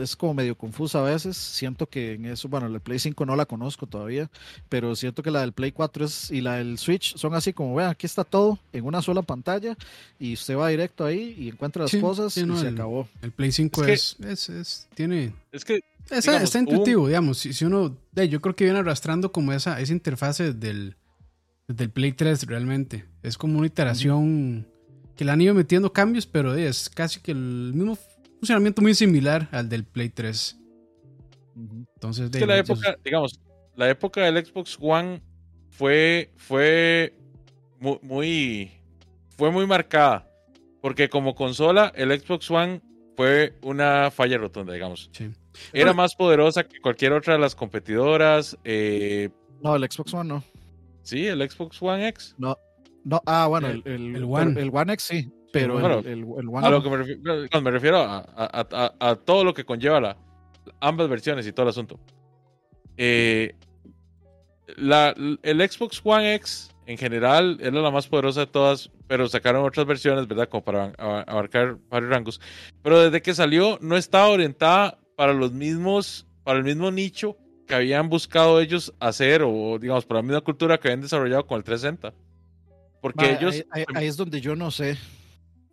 es 0.02 0.16
como 0.16 0.34
medio 0.34 0.58
confusa 0.58 1.00
a 1.00 1.04
veces. 1.04 1.38
Siento 1.38 1.88
que 1.88 2.14
en 2.14 2.26
eso, 2.26 2.50
bueno, 2.50 2.68
la 2.70 2.80
Play 2.80 2.98
5 2.98 3.26
no 3.26 3.36
la 3.36 3.46
conozco 3.46 3.86
todavía, 3.86 4.32
pero 4.68 4.96
siento 4.96 5.22
que 5.22 5.30
la 5.30 5.42
del 5.42 5.54
Play 5.54 5.72
4 5.72 6.06
es, 6.06 6.32
y 6.32 6.42
la 6.42 6.56
del 6.56 6.78
Switch 6.80 7.16
son 7.16 7.36
así 7.36 7.54
como, 7.54 7.76
vean, 7.76 7.92
aquí 7.92 8.06
está 8.08 8.24
todo 8.24 8.58
en 8.72 8.86
una 8.86 9.02
sola 9.04 9.22
pantalla 9.22 9.78
y 10.20 10.34
usted 10.34 10.58
va 10.58 10.70
directo 10.70 11.06
ahí 11.06 11.36
y 11.38 11.50
encuentra 11.50 11.84
las 11.84 11.92
Sí, 11.92 12.02
cosas 12.02 12.34
sí, 12.34 12.42
y 12.42 12.56
se 12.58 12.68
el- 12.70 12.74
acabó. 12.74 13.08
El 13.22 13.32
Play 13.32 13.52
5 13.52 13.84
Es 13.86 14.16
es, 14.20 14.26
es, 14.26 14.50
es- 14.50 14.88
tiene... 14.96 15.34
Es 15.52 15.64
que 15.66 15.82
Está, 16.10 16.20
Digamos, 16.32 16.44
está 16.44 16.60
hubo 16.60 16.64
un- 16.70 16.70
intuitivo, 16.78 17.08
digamos. 17.08 17.38
Si, 17.38 17.54
si 17.54 17.64
uno... 17.64 17.96
yo 18.14 18.42
creo 18.42 18.56
que 18.56 18.66
viene 18.66 18.80
arrastrando 18.80 19.32
como 19.32 19.54
esa, 19.54 19.80
esa 19.80 19.94
interfase 19.94 20.52
del, 20.54 20.98
del 21.70 21.90
Play 21.92 22.12
3 22.12 22.46
realmente. 22.48 23.06
Es 23.22 23.38
como 23.38 23.58
una 23.60 23.68
iteración 23.68 24.68
que 25.16 25.24
le 25.24 25.32
han 25.32 25.40
ido 25.42 25.54
metiendo 25.54 25.94
cambios, 25.94 26.26
pero 26.26 26.56
es 26.56 26.90
casi 26.90 27.22
que 27.22 27.32
el 27.32 27.72
mismo 27.74 27.98
funcionamiento 28.43 28.82
muy 28.82 28.93
similar 28.93 29.47
al 29.51 29.69
del 29.69 29.86
Play 29.86 30.10
3. 30.10 30.60
Entonces, 31.95 32.25
Es 32.25 32.32
de, 32.32 32.39
que 32.39 32.45
la 32.45 32.58
época, 32.58 32.97
digamos, 33.03 33.39
la 33.77 33.89
época 33.89 34.21
del 34.21 34.45
Xbox 34.45 34.77
One 34.82 35.21
fue, 35.69 36.32
fue 36.36 37.13
mu- 37.79 37.99
muy, 38.01 38.69
fue 39.38 39.49
muy 39.49 39.65
marcada. 39.65 40.27
Porque 40.82 41.08
como 41.08 41.34
consola, 41.36 41.93
el 41.95 42.12
Xbox 42.19 42.51
One 42.51 42.82
fue 43.15 43.53
una 43.62 44.12
falla 44.12 44.38
rotunda, 44.38 44.73
digamos. 44.73 45.10
sí. 45.13 45.29
Era 45.71 45.86
Bueno. 45.91 45.93
más 46.01 46.15
poderosa 46.15 46.63
que 46.63 46.82
cualquier 46.82 47.13
otra 47.13 47.34
de 47.34 47.39
las 47.39 47.53
competidoras. 47.56 48.58
eh, 48.65 49.29
No, 49.62 49.75
el 49.77 49.84
Xbox 49.89 50.13
One 50.15 50.27
no. 50.29 50.43
sí, 51.03 51.27
el 51.27 51.47
Xbox 51.49 51.82
One 51.82 52.08
X. 52.10 52.36
No, 52.38 52.58
ah, 53.25 53.45
bueno, 53.47 53.67
El- 53.69 53.84
el, 53.86 53.93
el, 54.08 54.15
el 54.17 54.23
One. 54.25 54.60
el 54.60 54.69
One 54.73 54.91
X 54.93 55.03
sí, 55.06 55.32
pero 55.54 55.74
bueno. 55.80 56.00
el, 56.00 56.08
el, 56.08 56.20
el 56.20 56.48
One 56.50 56.68
A 56.68 56.70
lo 56.70 56.84
que 56.84 56.89
me 56.89 56.98
refiero, 56.98 57.62
me 57.62 57.72
refiero 57.72 57.98
a, 58.00 58.18
a- 58.36 58.68
a- 59.00 59.10
a 59.12 59.16
todo 59.16 59.44
lo 59.44 59.54
que 59.54 59.63
conlleva 59.63 60.02
la, 60.02 60.18
ambas 60.82 61.08
versiones 61.10 61.48
y 61.48 61.54
todo 61.54 61.63
el 61.66 61.70
asunto. 61.70 62.00
Eh, 62.98 63.56
la, 64.78 65.13
el 65.44 65.70
Xbox 65.70 66.02
One 66.04 66.36
X 66.36 66.70
en 66.86 66.98
general 66.98 67.58
era 67.62 67.80
la 67.80 67.92
más 67.92 68.08
poderosa 68.08 68.42
de 68.42 68.48
todas, 68.48 68.89
pero 69.08 69.28
sacaron 69.28 69.66
otras 69.66 69.86
versiones, 69.86 70.28
¿verdad? 70.28 70.50
Como 70.50 70.63
para 70.63 70.92
abarcar 71.28 71.78
varios 71.89 72.10
rangos. 72.12 72.42
Pero 72.82 73.00
desde 73.02 73.22
que 73.22 73.34
salió 73.34 73.78
no 73.82 73.96
estaba 73.98 74.28
orientada 74.30 75.00
para 75.16 75.34
los 75.34 75.52
mismos, 75.54 76.26
para 76.44 76.58
el 76.60 76.66
mismo 76.66 76.92
nicho 76.92 77.38
que 77.68 77.76
habían 77.76 78.10
buscado 78.10 78.60
ellos 78.60 78.94
hacer 79.00 79.42
o 79.46 79.78
digamos 79.80 80.06
para 80.06 80.20
la 80.20 80.24
misma 80.24 80.42
cultura 80.42 80.78
que 80.78 80.88
habían 80.89 81.02
desarrollado 81.02 81.46
con 81.46 81.58
el 81.58 81.63
360. 81.63 82.13
Porque 83.02 83.32
ellos 83.34 83.54
ahí, 83.56 83.63
ahí- 83.72 83.86
ahí 83.96 84.08
es 84.08 84.18
donde 84.18 84.39
yo 84.42 84.56
no 84.56 84.72
sé. 84.72 84.98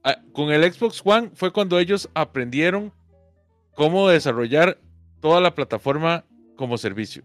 Ah, 0.03 0.19
con 0.33 0.51
el 0.51 0.71
Xbox 0.73 1.03
One 1.05 1.31
fue 1.35 1.53
cuando 1.53 1.79
ellos 1.79 2.09
aprendieron 2.15 2.93
cómo 3.75 4.09
desarrollar 4.09 4.79
toda 5.21 5.41
la 5.41 5.55
plataforma 5.55 6.25
como 6.57 6.79
servicio. 6.79 7.23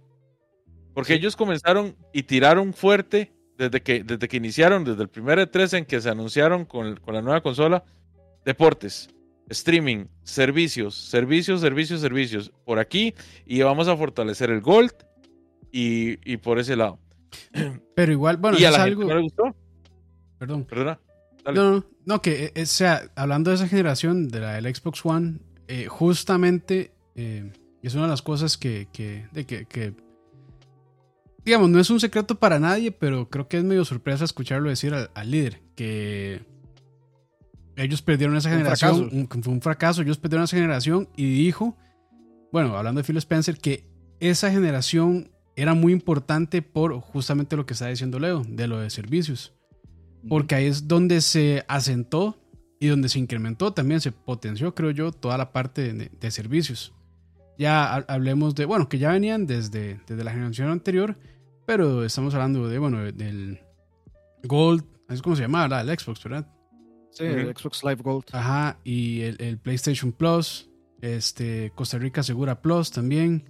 Porque 0.94 1.14
ellos 1.14 1.36
comenzaron 1.36 1.96
y 2.14 2.24
tiraron 2.24 2.74
fuerte 2.74 3.34
desde 3.58 3.82
que, 3.82 4.04
desde 4.04 4.28
que 4.28 4.38
iniciaron, 4.38 4.84
desde 4.84 5.04
el 5.04 5.10
primer 5.10 5.40
E3 5.40 5.80
en 5.80 5.86
que 5.86 6.02
se 6.02 6.10
anunciaron 6.10 6.66
con, 6.66 6.96
con 6.98 7.14
la 7.14 7.22
nueva 7.22 7.42
consola, 7.42 7.84
deportes, 8.46 9.10
streaming, 9.50 10.06
servicios, 10.24 10.96
servicios, 10.96 11.62
servicios, 11.62 12.02
servicios, 12.02 12.52
por 12.66 12.80
aquí, 12.80 13.14
y 13.46 13.62
vamos 13.62 13.88
a 13.88 13.96
fortalecer 13.98 14.50
el 14.50 14.62
Gold 14.62 14.94
y, 15.72 16.18
y 16.30 16.38
por 16.38 16.60
ese 16.60 16.76
lado. 16.76 17.00
Pero 17.96 18.12
igual, 18.12 18.38
bueno, 18.38 18.58
y 18.58 18.66
a 18.66 18.70
es 18.70 18.78
la 18.78 18.84
algo... 18.84 19.02
gente 19.02 19.14
no 19.14 19.20
le 19.20 19.24
gustó, 19.24 19.56
Perdón. 20.38 20.68
¿verdad? 20.70 21.00
Dale. 21.46 21.58
No, 21.58 21.72
no, 21.72 21.86
no, 22.06 22.22
que, 22.22 22.52
eh, 22.56 22.64
o 22.64 22.66
sea, 22.66 23.10
hablando 23.16 23.52
de 23.52 23.56
esa 23.56 23.68
generación, 23.68 24.28
de 24.28 24.40
la 24.42 24.54
del 24.54 24.76
Xbox 24.76 25.06
One, 25.06 25.40
eh, 25.68 25.86
justamente 25.88 26.92
eh, 27.16 27.52
es 27.82 27.94
una 27.94 28.04
de 28.04 28.10
las 28.10 28.22
cosas 28.22 28.58
que, 28.58 28.88
que, 28.92 29.28
de 29.32 29.46
que, 29.46 29.66
que, 29.66 29.94
digamos, 31.46 31.70
no 31.70 31.80
es 31.80 31.90
un 31.90 32.00
secreto 32.00 32.36
para 32.40 32.60
nadie, 32.60 32.92
pero 32.92 33.30
creo 33.30 33.48
que 33.48 33.58
es 33.58 33.64
medio 33.64 33.86
sorpresa 33.86 34.26
escucharlo 34.26 34.70
decir 34.70 34.94
al, 34.94 35.12
al 35.14 35.32
líder, 35.32 35.62
que 35.76 36.42
ellos 37.76 38.02
perdieron 38.02 38.36
esa 38.38 38.50
generación, 38.50 39.28
un- 39.36 39.44
fue 39.44 39.54
un 39.54 39.62
fracaso, 39.62 40.02
ellos 40.02 40.18
perdieron 40.18 40.46
esa 40.46 40.58
generación 40.58 41.10
y 41.16 41.36
dijo, 41.44 41.78
bueno, 42.52 42.76
hablando 42.78 43.02
de 43.02 43.06
Phil 43.06 43.18
Spencer, 43.18 43.58
que 43.58 43.88
esa 44.20 44.50
generación 44.50 45.30
era 45.58 45.74
muy 45.74 45.94
importante 45.94 46.62
por 46.62 46.94
justamente 47.02 47.56
lo 47.56 47.66
que 47.66 47.74
está 47.74 47.88
diciendo 47.88 48.18
Leo, 48.20 48.44
de 48.48 48.68
lo 48.68 48.80
de 48.80 48.90
servicios 48.90 49.54
porque 50.30 50.56
ahí 50.56 50.66
es 50.66 50.88
donde 50.88 51.22
se 51.22 51.64
asentó 51.68 52.38
y 52.80 52.88
donde 52.88 53.10
se 53.10 53.20
incrementó 53.20 53.74
también, 53.74 54.02
se 54.02 54.12
potenció, 54.12 54.76
creo 54.76 54.92
yo, 54.92 55.12
toda 55.12 55.38
la 55.38 55.52
parte 55.52 55.94
de, 55.94 56.10
de 56.20 56.32
servicios. 56.32 56.94
Ya 57.58 57.86
ha- 57.94 58.06
hablemos 58.08 58.54
de, 58.56 58.66
bueno, 58.66 58.90
que 58.90 58.98
ya 58.98 59.12
venían 59.12 59.46
desde, 59.48 60.00
desde 60.08 60.24
la 60.24 60.32
generación 60.32 60.70
anterior, 60.70 61.18
pero 61.66 62.04
estamos 62.04 62.34
hablando 62.34 62.68
de, 62.68 62.78
bueno, 62.80 63.00
del 63.12 63.60
Gold, 64.44 64.84
es 65.10 65.22
como 65.22 65.36
se 65.36 65.44
llama, 65.44 65.62
¿verdad? 65.64 65.88
El 65.90 65.98
Xbox, 65.98 66.24
¿verdad? 66.24 66.48
Sí, 67.12 67.24
el. 67.24 67.56
Xbox 67.56 67.84
Live 67.84 68.02
Gold. 68.04 68.26
Ajá, 68.34 68.78
y 68.84 69.22
el, 69.22 69.38
el 69.40 69.58
PlayStation 69.58 70.12
Plus, 70.12 70.70
este, 71.02 71.72
Costa 71.76 71.98
Rica 71.98 72.24
Segura 72.24 72.62
Plus 72.62 72.92
también. 72.92 73.46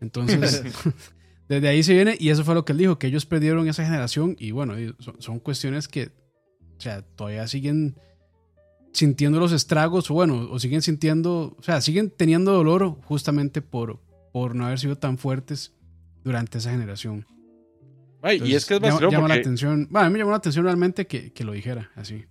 Entonces, 0.00 0.62
desde 1.48 1.68
ahí 1.68 1.82
se 1.82 1.94
viene, 1.94 2.16
y 2.18 2.30
eso 2.30 2.44
fue 2.44 2.54
lo 2.54 2.64
que 2.64 2.72
él 2.72 2.78
dijo, 2.78 2.98
que 2.98 3.06
ellos 3.06 3.26
perdieron 3.26 3.68
esa 3.68 3.84
generación, 3.84 4.36
y 4.38 4.50
bueno, 4.52 4.74
son, 4.98 5.20
son 5.20 5.38
cuestiones 5.38 5.88
que, 5.88 6.10
o 6.78 6.80
sea, 6.80 7.02
todavía 7.02 7.46
siguen 7.46 7.96
sintiendo 8.92 9.40
los 9.40 9.52
estragos, 9.52 10.10
o 10.10 10.14
bueno, 10.14 10.48
o 10.50 10.58
siguen 10.58 10.82
sintiendo, 10.82 11.56
o 11.58 11.62
sea, 11.62 11.80
siguen 11.80 12.10
teniendo 12.10 12.52
dolor 12.52 12.96
justamente 13.02 13.62
por, 13.62 14.00
por 14.32 14.54
no 14.54 14.66
haber 14.66 14.78
sido 14.78 14.96
tan 14.96 15.18
fuertes 15.18 15.72
durante 16.24 16.58
esa 16.58 16.70
generación. 16.70 17.26
Ay, 18.22 18.40
y 18.44 18.54
es 18.54 18.66
que 18.66 18.76
es 18.76 18.80
llama, 18.80 19.28
la 19.28 19.34
atención, 19.34 19.88
bueno, 19.90 20.06
a 20.06 20.08
mí 20.08 20.12
me 20.12 20.18
llamó 20.20 20.30
la 20.30 20.36
atención 20.36 20.64
realmente 20.64 21.06
que, 21.06 21.32
que 21.32 21.42
lo 21.42 21.52
dijera 21.52 21.90
así. 21.96 22.24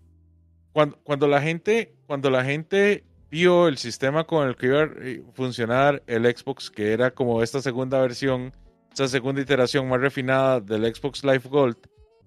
cuando, 0.71 0.97
cuando 1.03 1.27
la 1.27 1.41
gente 1.41 1.93
cuando 2.07 2.29
la 2.29 2.45
gente 2.45 3.03
vio 3.29 3.67
el 3.67 3.77
sistema 3.77 4.23
con 4.23 4.47
el 4.47 4.55
que 4.55 4.67
iba 4.67 4.83
a 4.83 4.89
funcionar 5.33 6.01
el 6.07 6.23
Xbox 6.23 6.71
que 6.71 6.93
era 6.93 7.11
como 7.11 7.43
esta 7.43 7.61
segunda 7.61 7.99
versión 7.99 8.53
esta 8.91 9.07
segunda 9.07 9.41
iteración 9.41 9.87
más 9.87 9.99
refinada 9.99 10.59
del 10.59 10.93
Xbox 10.93 11.23
Live 11.23 11.43
Gold 11.49 11.77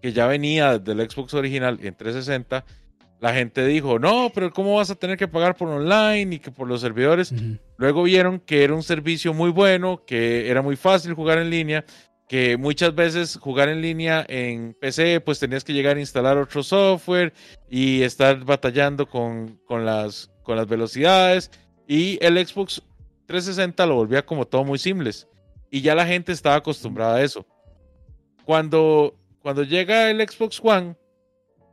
que 0.03 0.13
ya 0.13 0.27
venía 0.27 0.79
del 0.79 1.09
Xbox 1.09 1.35
original 1.35 1.79
en 1.83 1.95
360 1.95 2.65
la 3.21 3.33
gente 3.35 3.65
dijo 3.67 3.99
no 3.99 4.31
pero 4.35 4.53
cómo 4.53 4.77
vas 4.77 4.91
a 4.91 4.95
tener 4.95 5.17
que 5.17 5.29
pagar 5.29 5.57
por 5.57 5.69
online 5.69 6.37
y 6.37 6.39
que 6.39 6.51
por 6.51 6.69
los 6.69 6.81
servidores 6.81 7.33
Ujú. 7.33 7.59
Luego 7.77 8.05
vieron 8.05 8.41
que 8.41 8.63
era 8.65 8.75
un 8.75 8.83
servicio 8.83 9.35
muy 9.35 9.51
bueno, 9.51 10.05
que 10.07 10.49
era 10.49 10.63
muy 10.63 10.77
fácil 10.77 11.15
jugar 11.15 11.39
en 11.39 11.51
línea, 11.51 11.85
que 12.29 12.57
muchas 12.57 12.95
veces 12.95 13.37
jugar 13.37 13.69
en 13.69 13.83
línea 13.83 14.25
en 14.29 14.75
PC, 14.81 15.21
pues 15.21 15.41
tenías 15.41 15.65
que 15.65 15.73
llegar 15.73 15.97
a 15.97 16.01
instalar 16.01 16.39
otro 16.39 16.63
software 16.63 17.33
y 17.69 18.03
estar 18.03 18.45
batallando 18.45 19.07
con, 19.07 19.61
con 19.67 19.85
las, 19.85 20.31
con 20.43 20.57
las 20.57 20.69
velocidades. 20.69 21.51
Y 21.87 22.19
el 22.25 22.35
Xbox 22.47 22.81
360 23.27 23.87
lo 23.87 23.97
volvía 23.97 24.25
como 24.25 24.47
todo 24.47 24.65
muy 24.65 24.79
simples. 24.79 25.27
Y 25.75 25.81
ya 25.81 25.97
la 25.97 26.07
gente 26.07 26.31
estaba 26.31 26.55
acostumbrada 26.55 27.17
a 27.17 27.23
eso. 27.25 27.45
Cuando, 28.45 29.19
cuando 29.41 29.65
llega 29.65 30.09
el 30.09 30.21
Xbox 30.21 30.61
One 30.63 30.95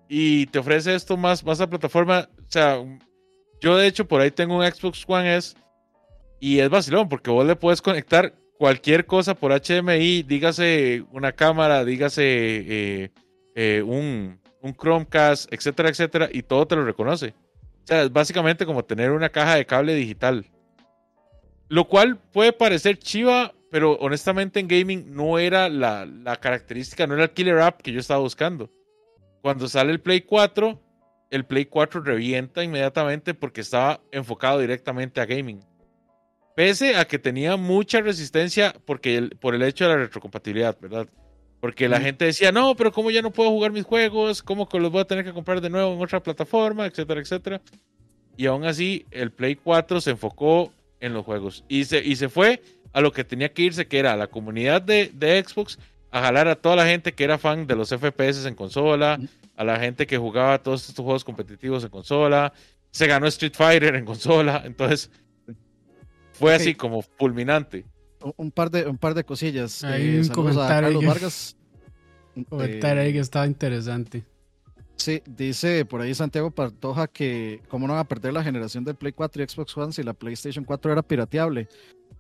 y 0.10 0.48
te 0.48 0.58
ofrece 0.58 0.96
esto 0.96 1.18
más, 1.18 1.46
más 1.46 1.62
a 1.62 1.70
plataforma, 1.70 2.28
o 2.40 2.52
sea, 2.52 2.84
yo 3.62 3.78
de 3.78 3.86
hecho 3.86 4.08
por 4.08 4.20
ahí 4.20 4.32
tengo 4.32 4.58
un 4.58 4.66
Xbox 4.66 5.04
One 5.08 5.36
S 5.36 5.56
y 6.40 6.58
es 6.58 6.68
vacilón 6.68 7.10
porque 7.10 7.30
vos 7.30 7.46
le 7.46 7.56
puedes 7.56 7.80
conectar 7.80 8.34
cualquier 8.58 9.06
cosa 9.06 9.36
por 9.36 9.52
HDMI, 9.52 10.24
dígase 10.24 11.06
una 11.12 11.32
cámara, 11.32 11.86
dígase 11.86 12.24
eh, 12.26 13.12
eh, 13.54 13.84
un, 13.86 14.42
un 14.64 14.74
Chromecast, 14.74 15.54
etcétera, 15.54 15.90
etcétera, 15.90 16.28
y 16.34 16.42
todo 16.42 16.66
te 16.66 16.76
lo 16.76 16.84
reconoce. 16.84 17.36
O 17.84 17.86
sea, 17.86 18.02
es 18.02 18.12
básicamente 18.12 18.66
como 18.66 18.84
tener 18.84 19.12
una 19.12 19.30
caja 19.30 19.58
de 19.58 19.66
cable 19.68 19.94
digital. 19.94 20.50
Lo 21.70 21.88
cual 21.88 22.18
puede 22.18 22.52
parecer 22.52 22.98
chiva, 22.98 23.54
pero 23.72 23.94
honestamente 23.94 24.60
en 24.60 24.68
gaming 24.68 25.16
no 25.16 25.40
era 25.40 25.70
la, 25.70 26.06
la, 26.06 26.36
característica, 26.36 27.08
no 27.08 27.16
era 27.16 27.24
el 27.24 27.32
killer 27.32 27.60
app 27.60 27.82
que 27.82 27.94
yo 27.94 28.02
estaba 28.02 28.20
buscando. 28.20 28.70
Cuando 29.42 29.68
sale 29.68 29.92
el 29.92 30.02
Play 30.02 30.22
4, 30.22 30.80
el 31.32 31.46
Play 31.46 31.66
4 31.66 32.02
revienta 32.02 32.64
inmediatamente 32.64 33.34
porque 33.34 33.62
estaba 33.62 34.02
enfocado 34.12 34.60
directamente 34.60 35.22
a 35.22 35.26
gaming. 35.26 35.62
Pese 36.54 36.98
a 36.98 37.06
que 37.06 37.18
tenía 37.18 37.56
mucha 37.56 38.02
resistencia 38.02 38.76
porque 38.86 39.30
por 39.40 39.56
el 39.56 39.64
hecho 39.64 39.86
de 39.86 39.92
la 39.92 39.98
retrocompatibilidad, 40.02 40.78
¿verdad? 40.80 41.08
Porque 41.62 41.88
la 41.88 42.02
gente 42.02 42.26
decía, 42.26 42.52
no, 42.52 42.76
pero 42.76 42.92
¿cómo 42.92 43.10
ya 43.10 43.22
no 43.22 43.32
puedo 43.32 43.52
jugar 43.52 43.72
mis 43.72 43.86
juegos? 43.86 44.44
¿Cómo 44.44 44.68
que 44.68 44.80
los 44.80 44.92
voy 44.92 45.02
a 45.02 45.06
tener 45.06 45.24
que 45.24 45.32
comprar 45.32 45.62
de 45.62 45.70
nuevo 45.70 45.94
en 45.94 46.02
otra 46.02 46.22
plataforma? 46.22 46.86
Etcétera, 46.88 47.22
etcétera. 47.22 47.62
Y 48.36 48.48
aún 48.48 48.66
así, 48.66 49.06
el 49.12 49.32
Play 49.32 49.56
4 49.56 50.02
se 50.02 50.12
enfocó 50.12 50.74
en 51.00 51.14
los 51.14 51.24
juegos. 51.24 51.64
Y 51.70 51.86
se, 51.86 52.04
y 52.04 52.16
se 52.16 52.30
fue 52.30 52.62
a 52.94 53.02
lo 53.02 53.12
que 53.12 53.24
tenía 53.24 53.54
que 53.54 53.64
irse, 53.64 53.88
que 53.88 54.00
era 54.00 54.14
a 54.14 54.18
la 54.18 54.28
comunidad 54.28 54.82
de, 54.82 55.12
de 55.14 55.44
Xbox, 55.44 55.80
a 56.12 56.22
jalar 56.22 56.48
a 56.48 56.56
toda 56.56 56.76
la 56.76 56.86
gente 56.86 57.14
que 57.14 57.24
era 57.24 57.38
fan 57.38 57.68
de 57.68 57.76
los 57.76 57.90
FPS 57.90 58.46
en 58.46 58.56
consola, 58.56 59.20
a 59.56 59.64
la 59.64 59.80
gente 59.80 60.06
que 60.08 60.18
jugaba 60.18 60.62
todos 60.62 60.88
estos 60.90 61.04
juegos 61.04 61.24
competitivos 61.24 61.84
en 61.84 61.90
consola. 61.90 62.52
Se 62.92 63.08
ganó 63.08 63.28
Street 63.28 63.54
Fighter 63.56 63.96
en 63.96 64.04
consola. 64.06 64.62
Entonces, 64.66 65.10
fue 66.34 66.54
así 66.54 66.76
como 66.76 67.02
fulminante. 67.02 67.86
Un 68.38 68.52
par 68.52 68.70
de, 68.70 68.88
un 68.88 68.98
par 68.98 69.14
de 69.14 69.24
cosillas. 69.24 69.84
Hay 69.84 70.18
eh, 70.18 70.20
un 70.20 70.30
a 70.30 70.34
comentario 70.34 70.68
Carlos 70.68 71.00
que- 71.02 71.08
Vargas. 71.08 71.56
Un 72.36 72.44
comentario 72.46 73.02
Eh, 73.02 73.06
ahí 73.06 73.14
que 73.14 73.20
estaba 73.20 73.48
interesante. 73.48 74.24
Sí, 74.96 75.22
dice 75.26 75.84
por 75.86 76.02
ahí 76.02 76.14
Santiago 76.14 76.52
Partoja 76.52 77.08
que 77.08 77.62
cómo 77.70 77.88
no 77.88 77.94
van 77.94 78.02
a 78.02 78.08
perder 78.08 78.34
la 78.34 78.44
generación 78.44 78.84
del 78.84 78.96
Play 78.96 79.14
4 79.14 79.42
y 79.42 79.48
Xbox 79.48 79.76
One 79.76 79.94
si 79.94 80.04
la 80.04 80.14
PlayStation 80.14 80.64
4 80.64 80.92
era 80.92 81.02
pirateable. 81.02 81.68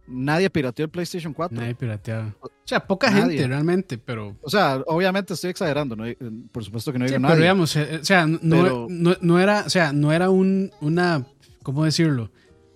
Nadie 0.07 0.49
pirateó 0.49 0.85
el 0.85 0.91
PlayStation 0.91 1.33
4. 1.33 1.57
Nadie 1.57 1.75
pirateaba. 1.75 2.33
O 2.41 2.49
sea, 2.65 2.85
poca 2.85 3.09
Nadie. 3.11 3.23
gente 3.37 3.47
realmente, 3.47 3.97
pero. 3.97 4.35
O 4.41 4.49
sea, 4.49 4.81
obviamente 4.87 5.33
estoy 5.33 5.51
exagerando, 5.51 5.95
¿no? 5.95 6.05
Eh, 6.05 6.17
por 6.51 6.63
supuesto 6.63 6.91
que 6.91 6.99
no 6.99 7.07
Sí, 7.07 7.13
digo 7.15 7.27
pero 7.27 7.39
digamos, 7.39 7.75
eh, 7.75 7.99
o 8.01 8.05
sea, 8.05 8.25
no, 8.25 8.39
Pero- 8.41 8.87
no, 8.89 9.15
no 9.21 9.39
era, 9.39 9.63
o 9.65 9.69
sea, 9.69 9.93
no 9.93 10.11
era 10.11 10.29
un, 10.29 10.71
una, 10.81 11.25
¿cómo 11.63 11.85
decirlo? 11.85 12.31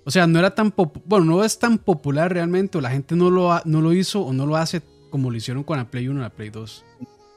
O 0.06 0.12
sea, 0.12 0.28
no 0.28 0.38
era 0.40 0.54
tan 0.54 0.74
bueno, 1.06 1.26
no 1.26 1.44
es 1.44 1.58
tan 1.58 1.78
popular 1.80 2.32
realmente, 2.32 2.78
o 2.78 2.82
la 2.82 2.92
gente 2.92 3.16
no 3.16 3.30
lo, 3.32 3.60
no 3.66 3.82
lo 3.82 3.92
hizo 3.94 4.22
o 4.22 4.34
no 4.34 4.46
lo 4.46 4.56
hace 4.56 4.82
como 5.10 5.32
lo 5.32 5.38
hicieron 5.38 5.64
con 5.64 5.78
la 5.78 5.90
Play 5.90 6.08
1 6.08 6.20
y 6.20 6.24
la 6.24 6.30
Play 6.30 6.50
2. 6.52 6.86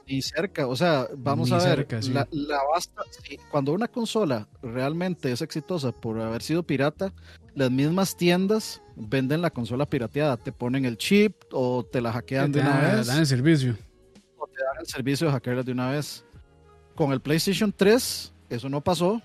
Y 0.07 0.23
cerca, 0.23 0.67
o 0.67 0.75
sea, 0.75 1.07
vamos 1.17 1.49
Ni 1.51 1.55
a 1.55 1.59
ver, 1.59 1.67
cerca, 1.77 2.03
sí. 2.03 2.13
la, 2.13 2.27
la 2.31 2.59
basta, 2.75 3.03
cuando 3.51 3.73
una 3.73 3.89
consola 3.89 4.49
realmente 4.63 5.31
es 5.31 5.43
exitosa 5.43 5.93
por 5.93 6.19
haber 6.21 6.43
sido 6.43 6.63
pirata, 6.63 7.13
las 7.59 7.71
mismas 7.71 8.17
tiendas 8.17 8.81
venden 8.97 9.43
la 9.43 9.51
consola 9.51 9.85
pirateada, 9.87 10.37
te 10.37 10.53
ponen 10.53 10.85
el 10.85 10.97
chip 10.97 11.35
o 11.53 11.85
te 11.85 12.01
la 12.01 12.13
hackean 12.13 12.51
de 12.53 12.61
Te 12.61 12.67
una 12.67 12.81
dan- 12.81 12.97
vez. 12.99 13.07
dan 13.07 13.19
el 13.19 13.27
servicio. 13.27 13.77
o 14.39 14.47
te 14.47 14.63
dan 14.65 14.77
el 14.81 14.87
servicio 14.87 15.27
de 15.27 15.33
hackearlas 15.35 15.67
de 15.67 15.73
una 15.73 15.91
vez. 15.91 16.25
Con 16.95 17.13
el 17.13 17.21
PlayStation 17.21 17.73
3 17.77 18.33
eso 18.51 18.69
no 18.69 18.81
pasó 18.81 19.21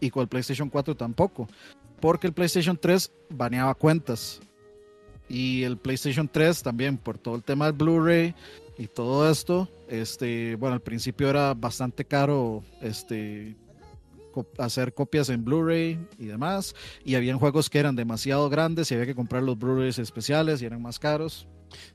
y 0.00 0.10
con 0.10 0.22
el 0.22 0.28
PlayStation 0.28 0.68
4 0.68 0.96
tampoco, 0.96 1.48
porque 2.00 2.26
el 2.26 2.32
PlayStation 2.32 2.76
3 2.76 3.12
baneaba 3.30 3.74
cuentas 3.74 4.40
y 5.28 5.62
el 5.62 5.76
PlayStation 5.78 6.28
3 6.28 6.62
también 6.62 6.96
por 6.98 7.16
todo 7.18 7.36
el 7.36 7.42
tema 7.44 7.66
del 7.66 7.74
Blu-ray 7.74 8.34
y 8.78 8.86
todo 8.86 9.30
esto, 9.30 9.68
este, 9.88 10.56
bueno, 10.56 10.74
al 10.74 10.80
principio 10.80 11.28
era 11.28 11.52
bastante 11.54 12.04
caro 12.04 12.64
este 12.80 13.54
hacer 14.58 14.94
copias 14.94 15.28
en 15.28 15.44
Blu-ray 15.44 15.98
y 16.18 16.26
demás 16.26 16.74
y 17.04 17.14
habían 17.14 17.38
juegos 17.38 17.70
que 17.70 17.78
eran 17.78 17.96
demasiado 17.96 18.48
grandes 18.50 18.90
y 18.90 18.94
había 18.94 19.06
que 19.06 19.14
comprar 19.14 19.42
los 19.42 19.58
Blu-rays 19.58 19.98
especiales 19.98 20.62
y 20.62 20.66
eran 20.66 20.82
más 20.82 20.98
caros. 20.98 21.46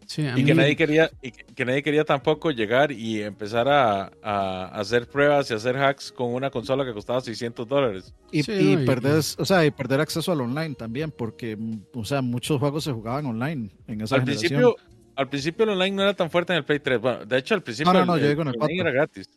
Sí, 0.07 0.25
a 0.25 0.39
Y 0.39 0.45
que 0.45 0.55
nadie 0.55 0.75
quería, 0.77 1.11
y 1.21 1.31
que, 1.31 1.43
que 1.43 1.65
nadie 1.65 1.83
quería 1.83 2.05
tampoco 2.05 2.49
llegar 2.51 2.93
y 2.93 3.21
empezar 3.21 3.67
a, 3.67 4.09
a 4.23 4.67
hacer 4.79 5.05
pruebas 5.09 5.51
y 5.51 5.53
hacer 5.53 5.75
hacks 5.75 6.13
con 6.13 6.33
una 6.33 6.49
consola 6.49 6.85
que 6.85 6.93
costaba 6.93 7.19
600 7.19 7.67
dólares. 7.67 8.13
Y, 8.31 8.43
Sí, 8.43 8.53
y 8.53 8.75
no, 8.75 8.81
y- 8.83 8.85
perder, 8.85 9.21
o 9.37 9.43
sea, 9.45 9.65
y 9.65 9.71
perder 9.71 9.99
acceso 9.99 10.31
al 10.31 10.39
online 10.39 10.75
también, 10.75 11.11
porque, 11.11 11.57
o 11.93 12.05
sea, 12.05 12.21
muchos 12.21 12.57
juegos 12.57 12.85
se 12.85 12.93
jugaban 12.93 13.25
online 13.25 13.69
en 13.87 13.99
esa 13.99 14.15
Al 14.15 14.21
generación. 14.21 14.49
principio, 14.61 14.75
al 15.17 15.27
principio 15.29 15.63
el 15.65 15.69
online 15.71 15.91
no 15.97 16.01
era 16.03 16.13
tan 16.13 16.29
fuerte 16.31 16.53
en 16.53 16.57
el 16.59 16.63
Play 16.65 16.79
3. 16.79 17.01
Bueno, 17.01 17.25
de 17.25 17.37
hecho, 17.37 17.53
al 17.55 17.61
principio 17.63 17.91
No, 17.91 17.99
no, 17.99 18.05
no, 18.05 18.15
el, 18.15 18.21
yo 18.21 18.29
digo 18.29 18.41
en 18.43 18.47
el 18.47 18.53
online 18.55 18.75
4. 18.77 18.81
era 18.89 18.91
gratis. 18.91 19.29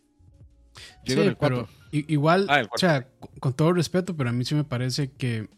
Yo 1.04 1.14
Sí, 1.14 1.20
en 1.20 1.28
el 1.28 1.36
4. 1.36 1.68
pero 1.90 2.04
igual, 2.08 2.46
Ah, 2.48 2.60
el 2.60 2.68
o 2.74 2.78
sea, 2.78 3.08
con- 3.40 3.52
todo 3.54 3.72
respeto, 3.72 4.16
pero 4.16 4.30
a 4.30 4.32
mí 4.32 4.44
sí 4.44 4.54
me 4.54 4.64
parece 4.64 5.10
que 5.12 5.48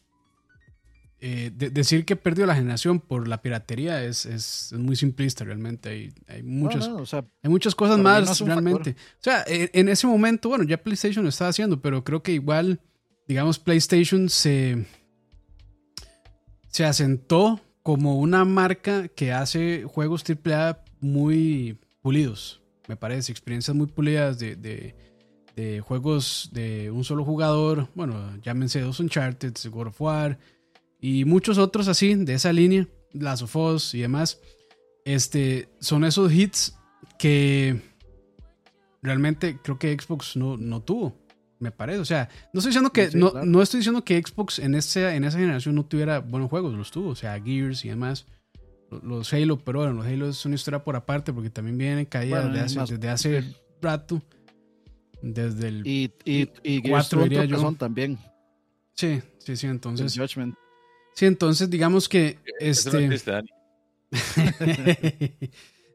eh, 1.23 1.51
de- 1.55 1.68
decir 1.68 2.07
que 2.07 2.16
perdió 2.16 2.47
la 2.47 2.55
generación 2.55 2.99
por 2.99 3.29
la 3.29 3.43
piratería 3.43 4.03
es, 4.03 4.25
es, 4.25 4.73
es 4.73 4.79
muy 4.79 4.97
simplista 4.97 5.45
realmente. 5.45 5.91
Hay, 5.91 6.14
hay, 6.29 6.43
muchos, 6.43 6.89
No, 6.89 6.97
no, 6.97 7.03
o 7.03 7.07
sea, 7.07 7.27
hay 7.43 7.51
muchas 7.51 7.75
cosas 7.75 7.99
no 7.99 8.05
más 8.05 8.41
realmente. 8.41 8.93
O 8.93 9.23
sea, 9.23 9.45
en, 9.47 9.68
en 9.75 9.89
ese 9.91 10.07
momento, 10.07 10.49
bueno, 10.49 10.64
ya 10.64 10.79
PlayStation 10.83 11.23
lo 11.23 11.29
estaba 11.29 11.51
haciendo, 11.51 11.83
pero 11.83 12.05
creo 12.05 12.23
que 12.23 12.33
igual, 12.33 12.81
digamos, 13.29 13.59
PlayStation 13.59 14.31
se, 14.31 14.87
se 16.68 16.85
asentó 16.85 17.61
como 17.83 18.18
una 18.18 18.45
marca 18.45 19.09
que 19.09 19.33
hace 19.33 19.85
juegos 19.85 20.25
AAA 20.25 20.83
muy 21.01 21.79
pulidos, 22.03 22.62
me 22.89 22.97
parece, 22.97 23.31
experiencias 23.33 23.77
muy 23.77 23.89
pulidas 23.89 24.39
de, 24.39 24.57
de, 24.57 24.95
de 25.61 25.81
juegos 25.81 26.51
de 26.53 26.91
un 26.91 27.05
solo 27.05 27.25
jugador, 27.25 27.89
bueno, 27.95 28.37
llámense 28.43 28.81
dos 28.81 29.01
Uncharted, 29.01 29.55
God 29.71 29.89
of 29.89 30.01
War 30.01 30.39
y 31.01 31.25
muchos 31.25 31.59
otros 31.59 31.89
así 31.89 32.15
de 32.15 32.35
esa 32.35 32.53
línea, 32.53 32.87
Last 33.13 33.43
of 33.43 33.57
Us 33.57 33.95
y 33.95 34.01
demás. 34.01 34.41
Este, 35.05 35.69
son 35.81 36.05
esos 36.05 36.33
hits 36.33 36.77
que 37.19 37.81
realmente 39.03 39.59
creo 39.63 39.79
que 39.79 39.97
Xbox 39.99 40.37
no, 40.37 40.57
no 40.57 40.83
tuvo, 40.83 41.17
me 41.59 41.71
parece. 41.71 41.99
O 42.01 42.05
sea, 42.05 42.29
no 42.53 42.59
estoy 42.59 42.71
diciendo 42.71 42.93
que, 42.93 43.11
Sí, 43.11 43.17
no, 43.19 43.31
claro. 43.33 43.47
no 43.47 43.63
estoy 43.63 43.79
diciendo 43.79 44.05
que 44.05 44.21
Xbox 44.23 44.59
en 44.59 44.75
esa, 44.75 45.15
en 45.15 45.25
esa 45.25 45.39
generación 45.39 45.75
no 45.75 45.85
tuviera 45.85 46.21
buenos 46.21 46.51
juegos, 46.51 46.75
los 46.75 46.91
tuvo, 46.91 47.11
o 47.11 47.15
sea, 47.17 47.41
Gears 47.43 47.85
y 47.85 47.89
demás. 47.89 48.27
Lo- 48.91 49.01
Los 49.01 49.33
Halo, 49.33 49.59
pero 49.59 49.81
bueno, 49.81 49.95
los 49.95 50.07
Halo 50.07 50.29
es 50.29 50.45
una 50.45 50.55
historia 50.57 50.83
por 50.85 50.97
aparte 50.97 51.33
porque 51.33 51.51
también 51.51 51.79
vienen 51.79 52.05
caídas 52.07 52.45
Bueno, 52.45 52.63
desde, 52.63 52.81
hace, 52.81 52.95
desde 52.97 53.09
hace 53.09 53.45
rato. 53.81 54.21
Desde 55.23 55.68
el. 55.68 55.87
y, 55.87 56.12
y, 56.25 56.49
y 56.62 56.81
Gears 56.81 56.89
Cuatro, 56.91 57.09
tuvo 57.11 57.23
un 57.25 57.29
diría 57.29 57.45
yo. 57.45 57.49
tropezón 57.57 57.77
también. 57.77 58.18
Sí, 58.95 59.21
sí, 59.39 59.57
sí. 59.57 59.66
el 59.66 59.73
Entonces, 59.73 60.14
Judgment. 60.16 60.55
sí, 61.14 61.27
entonces 61.27 61.68
digamos 61.71 62.09
que 62.09 62.39
no 62.45 62.53
este. 62.61 63.05
existe, 63.05 63.31
Dani. 63.31 63.49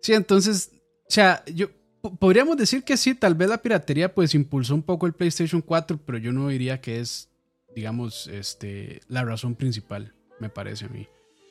sí, 0.01 0.13
entonces, 0.13 0.71
o 0.73 1.09
sea, 1.11 1.43
yo 1.45 1.69
po- 2.01 2.15
podríamos 2.15 2.57
decir 2.57 2.83
que 2.83 2.97
sí, 2.97 3.15
tal 3.15 3.35
vez 3.35 3.49
la 3.49 3.57
piratería 3.61 4.13
pues 4.13 4.33
impulsó 4.35 4.75
un 4.75 4.83
poco 4.83 5.05
el 5.07 5.13
PlayStation 5.13 5.61
4, 5.61 5.99
pero 6.05 6.17
yo 6.17 6.31
no 6.31 6.47
diría 6.49 6.79
que 6.81 6.99
es, 6.99 7.29
digamos, 7.75 8.27
este, 8.27 9.01
la 9.07 9.23
razón 9.23 9.55
principal, 9.55 10.13
me 10.39 10.49
parece 10.49 10.85
a 10.85 10.89
mí. 10.89 11.07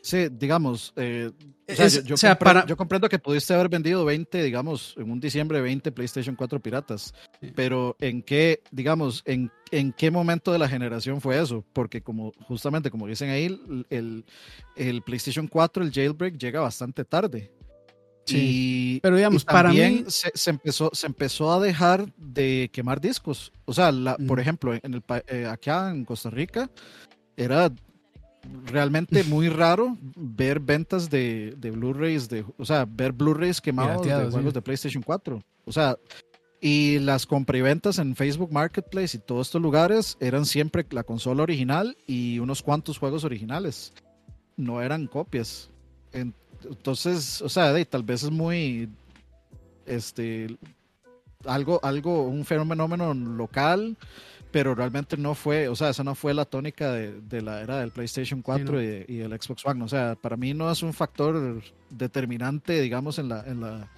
Sí, 0.06 0.28
digamos, 0.30 0.92
eh, 0.96 1.30
o 1.66 1.74
sea, 1.74 1.86
Es- 1.86 1.94
yo, 1.94 2.02
yo 2.02 2.14
o 2.16 2.18
sea, 2.18 2.34
compre- 2.38 2.44
para- 2.44 2.66
yo 2.66 2.76
comprendo 2.76 3.08
que 3.08 3.18
pudiste 3.18 3.54
haber 3.54 3.70
vendido 3.70 4.04
20, 4.04 4.42
digamos, 4.42 4.94
en 4.98 5.10
un 5.10 5.18
diciembre 5.18 5.62
20 5.62 5.90
PlayStation 5.92 6.36
4 6.36 6.60
piratas, 6.60 7.14
Sí. 7.40 7.52
pero 7.56 7.96
¿en 8.00 8.22
qué, 8.22 8.60
digamos, 8.70 9.22
en, 9.24 9.50
en 9.70 9.94
qué 9.94 10.10
momento 10.10 10.52
de 10.52 10.58
la 10.58 10.68
generación 10.68 11.22
fue 11.22 11.40
eso? 11.40 11.64
Porque 11.72 12.02
como 12.02 12.32
justamente 12.46 12.90
como 12.90 13.06
dicen 13.06 13.30
ahí, 13.30 13.46
el, 13.46 13.86
el, 13.88 14.24
el 14.76 15.00
PlayStation 15.00 15.48
4, 15.48 15.82
el 15.82 15.90
jailbreak 15.90 16.36
llega 16.36 16.60
bastante 16.60 17.06
tarde. 17.06 17.50
Sí, 18.26 18.96
Y, 18.96 19.00
pero 19.00 19.16
digamos, 19.16 19.40
y 19.42 19.46
para 19.46 19.70
también 19.70 19.94
mí- 19.94 20.04
se, 20.08 20.30
se 20.34 20.50
empezó, 20.50 20.90
se 20.92 21.06
empezó 21.06 21.50
a 21.50 21.60
dejar 21.60 22.12
de 22.18 22.68
quemar 22.74 23.00
discos. 23.00 23.50
O 23.64 23.72
sea, 23.72 23.90
la, 23.90 24.16
por 24.18 24.32
Ujú. 24.32 24.40
ejemplo, 24.40 24.74
en 24.74 24.92
el, 24.94 25.02
eh, 25.28 25.46
acá 25.46 25.88
en 25.90 26.04
Costa 26.04 26.28
Rica 26.28 26.70
era 27.38 27.72
realmente 28.66 29.24
muy 29.24 29.48
raro 29.48 29.96
ver 30.16 30.60
ventas 30.60 31.10
de, 31.10 31.54
de 31.56 31.70
Blu-rays, 31.70 32.28
de, 32.28 32.44
o 32.58 32.64
sea, 32.64 32.86
ver 32.88 33.12
Blu-rays 33.12 33.60
quemados 33.60 34.04
de 34.06 34.10
sí. 34.10 34.30
juegos 34.30 34.54
de 34.54 34.62
PlayStation 34.62 35.02
4. 35.02 35.42
O 35.64 35.72
sea, 35.72 35.96
y 36.60 36.98
las 37.00 37.26
compra 37.26 37.58
y 37.58 37.60
ventas 37.60 37.98
en 37.98 38.16
Facebook 38.16 38.50
Marketplace 38.50 39.16
y 39.16 39.20
todos 39.20 39.48
estos 39.48 39.60
lugares 39.60 40.16
eran 40.20 40.46
siempre 40.46 40.86
la 40.90 41.02
consola 41.02 41.42
original 41.42 41.96
y 42.06 42.38
unos 42.38 42.62
cuantos 42.62 42.98
juegos 42.98 43.24
originales. 43.24 43.92
No 44.56 44.80
eran 44.80 45.06
copias. 45.06 45.70
Entonces, 46.12 47.42
o 47.42 47.48
sea, 47.48 47.72
de, 47.72 47.84
tal 47.84 48.02
vez 48.02 48.22
es 48.22 48.30
muy, 48.30 48.88
este, 49.84 50.56
algo, 51.44 51.80
algo, 51.82 52.22
un 52.22 52.44
fenómeno 52.44 53.12
local, 53.12 53.96
pero 54.54 54.72
realmente 54.72 55.16
no 55.16 55.34
fue, 55.34 55.66
o 55.66 55.74
sea, 55.74 55.88
esa 55.88 56.04
no 56.04 56.14
fue 56.14 56.32
la 56.32 56.44
tónica 56.44 56.92
de, 56.92 57.20
de 57.22 57.42
la 57.42 57.60
era 57.60 57.80
del 57.80 57.90
PlayStation 57.90 58.40
4 58.40 58.80
y, 58.80 59.04
y, 59.08 59.18
el 59.18 59.32
Xbox 59.32 59.66
One. 59.66 59.82
O 59.82 59.88
sea, 59.88 60.14
para 60.14 60.36
mí 60.36 60.54
no 60.54 60.70
es 60.70 60.80
un 60.84 60.92
factor 60.94 61.60
determinante, 61.90 62.80
digamos, 62.80 63.18
en 63.18 63.30
la, 63.30 63.42
en 63.48 63.60
la, 63.60 63.90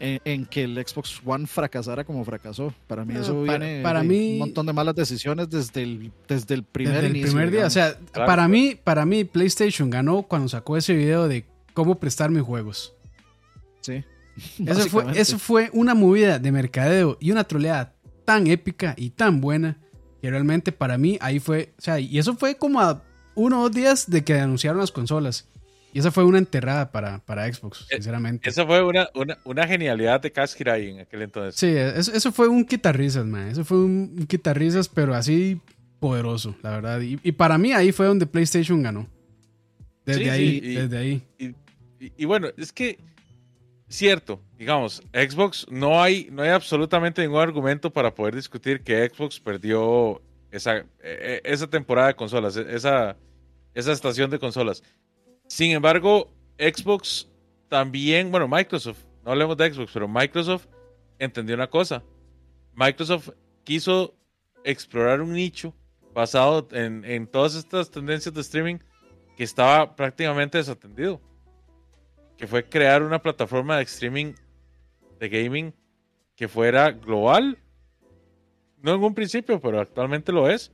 en, 0.00 0.46
que 0.46 0.64
el 0.64 0.82
Xbox 0.82 1.20
One 1.22 1.46
fracasara 1.46 2.04
como 2.04 2.24
fracasó. 2.24 2.72
Para 2.86 3.04
mí 3.04 3.16
eso 3.16 3.44
para, 3.44 3.58
viene 3.58 3.82
para 3.82 4.02
mí, 4.02 4.32
un 4.32 4.38
montón 4.38 4.64
de 4.64 4.72
malas 4.72 4.94
decisiones 4.94 5.50
desde 5.50 5.82
el, 5.82 6.10
desde 6.26 6.54
el 6.54 6.62
primer 6.62 7.02
desde 7.02 7.06
el 7.08 7.26
primer 7.26 7.50
día. 7.50 7.66
O 7.66 7.70
sea, 7.70 7.90
Claro, 7.92 8.10
para 8.14 8.26
claro. 8.34 8.48
mí, 8.48 8.78
para 8.82 9.04
mí, 9.04 9.24
PlayStation 9.24 9.90
ganó 9.90 10.22
cuando 10.22 10.48
sacó 10.48 10.78
ese 10.78 10.94
video 10.94 11.28
de 11.28 11.44
cómo 11.74 12.00
prestar 12.00 12.30
mis 12.30 12.42
juegos. 12.42 12.94
sí. 13.82 14.02
Eso 14.66 14.88
fue, 14.88 15.04
eso 15.20 15.36
fue 15.36 15.68
una 15.72 15.94
movida 15.94 16.38
de 16.38 16.52
mercadeo 16.52 17.18
y 17.20 17.32
una 17.32 17.42
troleada 17.42 17.92
tan 18.24 18.46
épica 18.46 18.94
y 18.96 19.10
tan 19.10 19.40
buena 19.40 19.78
que 20.20 20.30
realmente 20.30 20.72
para 20.72 20.98
mí 20.98 21.18
ahí 21.20 21.38
fue, 21.40 21.72
o 21.78 21.80
sea, 21.82 21.98
y 22.00 22.18
eso 22.18 22.34
fue 22.36 22.56
como 22.56 22.80
a 22.80 23.02
uno 23.34 23.60
o 23.60 23.62
dos 23.64 23.72
días 23.72 24.10
de 24.10 24.24
que 24.24 24.34
anunciaron 24.34 24.80
las 24.80 24.90
consolas. 24.92 25.46
Y 25.92 26.00
esa 26.00 26.10
fue 26.10 26.24
una 26.24 26.36
enterrada 26.38 26.92
para, 26.92 27.20
para 27.24 27.50
Xbox, 27.50 27.82
Eh, 27.90 27.94
sinceramente. 27.94 28.48
Esa 28.48 28.66
fue 28.66 28.82
una, 28.84 29.08
una, 29.14 29.38
una 29.44 29.66
genialidad 29.66 30.20
de 30.20 30.30
Kashirai 30.30 30.90
en 30.90 31.00
aquel 31.00 31.22
entonces. 31.22 31.54
Sí, 31.58 31.66
eso, 31.68 32.12
eso 32.12 32.30
fue 32.30 32.46
un 32.48 32.64
quitarrisas, 32.66 33.24
man. 33.24 33.48
Eso 33.48 33.64
fue 33.64 33.78
un, 33.78 34.26
quitarrisas, 34.28 34.88
pero 34.88 35.14
así 35.14 35.60
poderoso, 35.98 36.54
la 36.62 36.70
verdad. 36.70 37.00
Y, 37.00 37.18
y 37.22 37.32
para 37.32 37.56
mí 37.56 37.72
ahí 37.72 37.90
fue 37.92 38.04
donde 38.06 38.26
PlayStation 38.26 38.82
ganó. 38.82 39.08
Desde 40.04 40.24
Sí, 40.24 40.28
ahí, 40.28 40.60
sí, 40.60 40.66
y- 40.66 40.74
desde 40.74 40.98
ahí. 40.98 41.22
Y, 41.38 41.54
y 42.18 42.24
bueno, 42.26 42.48
es 42.56 42.70
que, 42.72 42.98
cierto, 43.96 44.40
digamos, 44.56 45.02
Xbox, 45.12 45.66
no 45.70 46.02
hay, 46.02 46.28
no 46.30 46.42
hay 46.42 46.50
absolutamente 46.50 47.22
ningún 47.22 47.40
argumento 47.40 47.90
para 47.90 48.14
poder 48.14 48.34
discutir 48.34 48.82
que 48.82 49.08
Xbox 49.08 49.40
perdió 49.40 50.20
esa, 50.50 50.84
eh, 51.00 51.40
esa 51.44 51.66
temporada 51.66 52.08
de 52.08 52.14
consolas, 52.14 52.56
e- 52.56 52.74
esa, 52.74 53.16
esa 53.74 53.92
estación 53.92 54.30
de 54.30 54.38
consolas. 54.38 54.82
Sin 55.46 55.72
embargo, 55.72 56.30
Xbox 56.58 57.28
también, 57.68 58.30
bueno, 58.30 58.48
Microsoft, 58.48 59.04
no 59.24 59.32
hablemos 59.32 59.56
de 59.56 59.72
Xbox, 59.72 59.90
pero 59.92 60.08
Microsoft 60.08 60.66
entendió 61.18 61.54
una 61.54 61.68
cosa. 61.68 62.02
Microsoft 62.74 63.30
quiso 63.64 64.14
explorar 64.64 65.20
un 65.20 65.32
nicho 65.32 65.74
basado 66.14 66.68
en, 66.72 67.04
en 67.04 67.26
todas 67.26 67.54
estas 67.54 67.90
tendencias 67.90 68.34
de 68.34 68.40
streaming 68.40 68.78
que 69.36 69.44
estaba 69.44 69.94
prácticamente 69.94 70.58
desatendido. 70.58 71.20
Que 72.38 72.46
fue 72.46 72.64
crear 72.64 73.02
una 73.02 73.20
plataforma 73.20 73.76
de 73.76 73.82
streaming 73.82 74.32
de 75.20 75.28
gaming 75.28 75.74
que 76.34 76.48
fuera 76.48 76.92
global. 76.92 77.58
No 78.80 78.94
en 78.94 79.02
un 79.02 79.14
principio, 79.14 79.60
pero 79.60 79.80
actualmente 79.80 80.32
lo 80.32 80.48
es. 80.48 80.72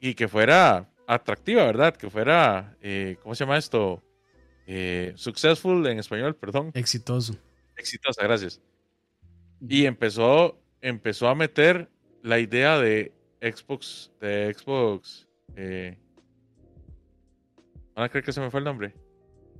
Y 0.00 0.14
que 0.14 0.26
fuera 0.26 0.90
atractiva, 1.06 1.64
¿verdad? 1.64 1.94
Que 1.94 2.08
fuera, 2.08 2.76
eh, 2.80 3.16
¿cómo 3.22 3.34
se 3.34 3.44
llama 3.44 3.58
esto? 3.58 4.02
Eh, 4.66 5.12
successful 5.16 5.86
en 5.86 5.98
español, 5.98 6.34
perdón. 6.34 6.70
Exitoso. 6.74 7.36
Exitosa, 7.76 8.22
gracias. 8.22 8.60
Y 9.60 9.84
empezó, 9.84 10.58
empezó 10.80 11.28
a 11.28 11.34
meter 11.34 11.90
la 12.22 12.38
idea 12.38 12.78
de 12.78 13.12
Xbox, 13.40 14.12
de 14.20 14.54
Xbox. 14.56 15.26
Eh, 15.56 15.98
¿Van 17.94 18.04
a 18.04 18.08
creer 18.08 18.24
que 18.24 18.32
se 18.32 18.40
me 18.40 18.50
fue 18.50 18.60
el 18.60 18.64
nombre? 18.64 18.94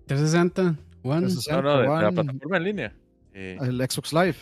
360, 0.06 0.76
One. 1.02 1.20
360, 1.26 1.62
No, 1.62 1.62
no, 1.62 1.76
de, 1.78 1.82
de 1.82 2.02
la 2.02 2.10
plataforma 2.12 2.56
en 2.56 2.64
línea. 2.64 2.92
Eh, 3.32 3.58
el 3.60 3.78
Xbox 3.88 4.12
Live. 4.12 4.36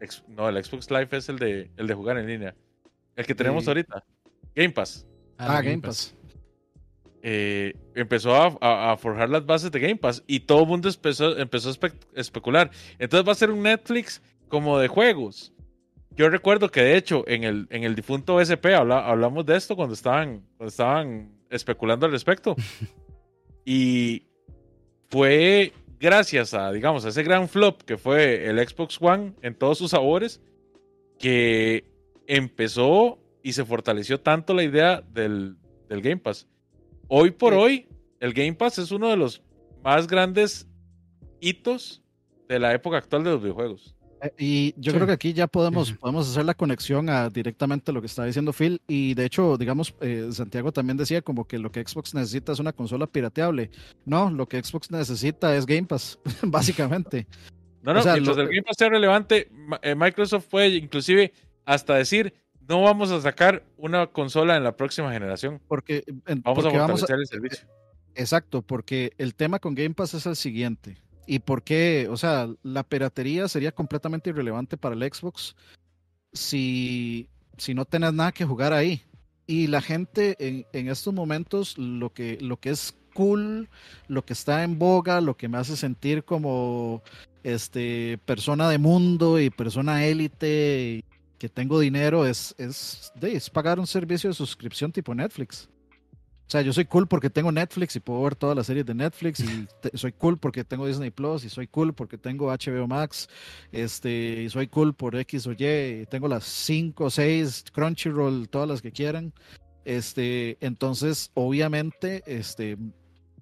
ex- 0.00 0.24
no, 0.28 0.48
el 0.48 0.62
Xbox 0.64 0.90
Live 0.90 1.08
es 1.12 1.28
el 1.28 1.38
de, 1.38 1.70
el 1.76 1.86
de 1.86 1.94
jugar 1.94 2.18
en 2.18 2.26
línea. 2.26 2.54
El 3.16 3.26
que 3.26 3.34
tenemos 3.34 3.64
Sí. 3.64 3.70
ahorita. 3.70 4.04
Game 4.54 4.70
Pass. 4.70 5.06
Ah, 5.38 5.60
Game 5.62 5.78
Pass. 5.80 6.14
eh, 7.22 7.74
empezó 7.94 8.34
a, 8.34 8.56
a- 8.60 8.92
a 8.92 8.96
forjar 8.96 9.28
las 9.30 9.46
bases 9.46 9.70
de 9.70 9.78
Game 9.78 9.96
Pass 9.96 10.24
y 10.26 10.40
todo 10.40 10.62
el 10.62 10.68
mundo 10.68 10.88
empezó, 10.88 11.38
empezó 11.38 11.68
a 11.68 11.72
espe- 11.72 11.94
especular. 12.14 12.70
Entonces 12.98 13.26
va 13.28 13.32
a 13.32 13.36
ser 13.36 13.50
un 13.50 13.62
Netflix 13.62 14.20
como 14.48 14.78
de 14.78 14.88
juegos. 14.88 15.52
Yo 16.16 16.28
recuerdo 16.28 16.68
que 16.70 16.82
de 16.82 16.96
hecho 16.96 17.24
en 17.28 17.44
el, 17.44 17.66
en 17.70 17.84
el 17.84 17.94
difunto 17.94 18.40
SP 18.42 18.74
habla- 18.74 19.06
hablamos 19.08 19.46
de 19.46 19.56
esto 19.56 19.76
cuando 19.76 19.94
estaban, 19.94 20.40
cuando 20.56 20.68
estaban 20.70 21.30
especulando 21.48 22.06
al 22.06 22.12
respecto. 22.12 22.56
y 23.64 24.24
fue 25.08 25.72
gracias 26.02 26.52
a, 26.52 26.72
digamos, 26.72 27.04
a 27.04 27.10
ese 27.10 27.22
gran 27.22 27.48
flop 27.48 27.82
que 27.82 27.96
fue 27.96 28.46
el 28.48 28.58
Xbox 28.58 28.98
One 29.00 29.34
en 29.40 29.54
todos 29.54 29.78
sus 29.78 29.92
sabores, 29.92 30.42
que 31.18 31.84
empezó 32.26 33.18
y 33.42 33.52
se 33.52 33.64
fortaleció 33.64 34.20
tanto 34.20 34.52
la 34.52 34.64
idea 34.64 35.00
del, 35.00 35.56
del 35.88 36.02
Game 36.02 36.18
Pass. 36.18 36.48
Hoy 37.06 37.30
por 37.30 37.52
Sí. 37.52 37.58
hoy, 37.58 37.88
el 38.20 38.34
Game 38.34 38.54
Pass 38.54 38.78
es 38.78 38.90
uno 38.90 39.08
de 39.08 39.16
los 39.16 39.42
más 39.84 40.08
grandes 40.08 40.68
hitos 41.40 42.02
de 42.48 42.58
la 42.58 42.74
época 42.74 42.98
actual 42.98 43.22
de 43.22 43.30
los 43.30 43.40
videojuegos. 43.40 43.94
Eh, 44.22 44.32
Y 44.38 44.74
yo 44.80 44.92
Sí. 44.92 44.96
creo 44.96 45.06
que 45.06 45.12
aquí 45.14 45.32
ya 45.32 45.46
podemos, 45.48 45.92
podemos 45.92 46.30
hacer 46.30 46.44
la 46.44 46.54
conexión 46.54 47.10
a 47.10 47.28
directamente 47.28 47.92
lo 47.92 48.00
que 48.00 48.06
está 48.06 48.24
diciendo 48.24 48.52
Phil. 48.52 48.80
Y 48.86 49.14
de 49.14 49.24
hecho, 49.24 49.56
digamos, 49.58 49.94
eh, 50.00 50.28
Santiago 50.32 50.70
también 50.72 50.96
decía 50.96 51.22
como 51.22 51.46
que 51.46 51.58
lo 51.58 51.72
que 51.72 51.82
Xbox 51.86 52.14
necesita 52.14 52.52
es 52.52 52.58
una 52.60 52.72
consola 52.72 53.06
pirateable. 53.06 53.70
No, 54.04 54.30
lo 54.30 54.46
que 54.48 54.62
Xbox 54.62 54.90
necesita 54.90 55.54
es 55.56 55.66
Game 55.66 55.84
Pass, 55.84 56.18
básicamente. 56.42 57.26
No, 57.82 57.92
no, 57.92 57.98
O 58.00 58.02
sea, 58.02 58.12
mientras 58.12 58.36
lo- 58.36 58.42
el 58.44 58.48
Game 58.50 58.62
Pass 58.62 58.76
sea 58.78 58.88
relevante, 58.90 59.48
eh, 59.82 59.94
Microsoft 59.96 60.46
puede 60.48 60.68
inclusive 60.76 61.32
hasta 61.64 61.94
decir, 61.96 62.32
no 62.68 62.80
vamos 62.82 63.10
a 63.10 63.20
sacar 63.20 63.64
una 63.76 64.06
consola 64.06 64.56
en 64.56 64.62
la 64.62 64.76
próxima 64.76 65.12
generación, 65.12 65.60
Porque, 65.66 66.04
en- 66.26 66.42
vamos 66.42 66.62
porque 66.62 66.76
a 66.78 66.82
vamos 66.82 67.02
a- 67.02 67.06
fortalecer 67.06 67.18
el 67.18 67.26
servicio. 67.26 67.68
Exacto, 68.14 68.62
porque 68.62 69.12
el 69.18 69.34
tema 69.34 69.58
con 69.58 69.74
Game 69.74 69.94
Pass 69.94 70.14
es 70.14 70.26
el 70.26 70.36
siguiente. 70.36 70.98
¿Y 71.26 71.38
por 71.40 71.62
qué? 71.62 72.08
O 72.10 72.16
sea, 72.16 72.48
la 72.62 72.82
piratería 72.82 73.48
sería 73.48 73.72
completamente 73.72 74.30
irrelevante 74.30 74.76
para 74.76 74.94
el 74.94 75.02
Xbox 75.02 75.54
si, 76.32 77.28
si 77.56 77.74
no 77.74 77.84
tenés 77.84 78.12
nada 78.12 78.32
que 78.32 78.44
jugar 78.44 78.72
ahí. 78.72 79.02
Y 79.46 79.66
la 79.66 79.80
gente 79.80 80.36
en, 80.38 80.66
en 80.72 80.88
estos 80.88 81.12
momentos, 81.12 81.76
lo 81.78 82.12
que, 82.12 82.38
lo 82.40 82.58
que 82.58 82.70
es 82.70 82.94
cool, 83.14 83.68
lo 84.08 84.24
que 84.24 84.32
está 84.32 84.64
en 84.64 84.78
boga, 84.78 85.20
lo 85.20 85.36
que 85.36 85.48
me 85.48 85.58
hace 85.58 85.76
sentir 85.76 86.24
como 86.24 87.02
este 87.42 88.18
persona 88.24 88.68
de 88.68 88.78
mundo 88.78 89.40
y 89.40 89.50
persona 89.50 90.06
élite 90.06 91.04
que 91.38 91.48
tengo 91.48 91.80
dinero 91.80 92.24
es, 92.24 92.54
es 92.56 93.50
pagar 93.50 93.80
un 93.80 93.86
servicio 93.86 94.30
de 94.30 94.34
suscripción 94.34 94.92
tipo 94.92 95.14
Netflix. 95.14 95.68
O 96.52 96.54
sea, 96.54 96.60
yo 96.60 96.74
soy 96.74 96.84
cool 96.84 97.08
porque 97.08 97.30
tengo 97.30 97.50
Netflix 97.50 97.96
y 97.96 98.00
puedo 98.00 98.22
ver 98.24 98.36
todas 98.36 98.54
las 98.54 98.66
series 98.66 98.84
de 98.84 98.92
Netflix 98.92 99.40
y 99.40 99.66
te- 99.80 99.96
soy 99.96 100.12
cool 100.12 100.36
porque 100.36 100.64
tengo 100.64 100.86
Disney 100.86 101.10
Plus 101.10 101.44
y 101.44 101.48
soy 101.48 101.66
cool 101.66 101.94
porque 101.94 102.18
tengo 102.18 102.48
HBO 102.52 102.86
Max, 102.86 103.26
este, 103.72 104.42
y 104.42 104.50
soy 104.50 104.66
cool 104.68 104.92
por 104.94 105.16
X 105.16 105.46
o 105.46 105.52
Y, 105.52 106.02
y 106.02 106.06
tengo 106.10 106.28
las 106.28 106.44
5 106.44 107.04
o 107.04 107.08
6 107.08 107.64
Crunchyroll, 107.72 108.50
todas 108.50 108.68
las 108.68 108.82
que 108.82 108.92
quieran. 108.92 109.32
Este, 109.86 110.58
entonces, 110.60 111.30
obviamente, 111.32 112.22
este, 112.26 112.76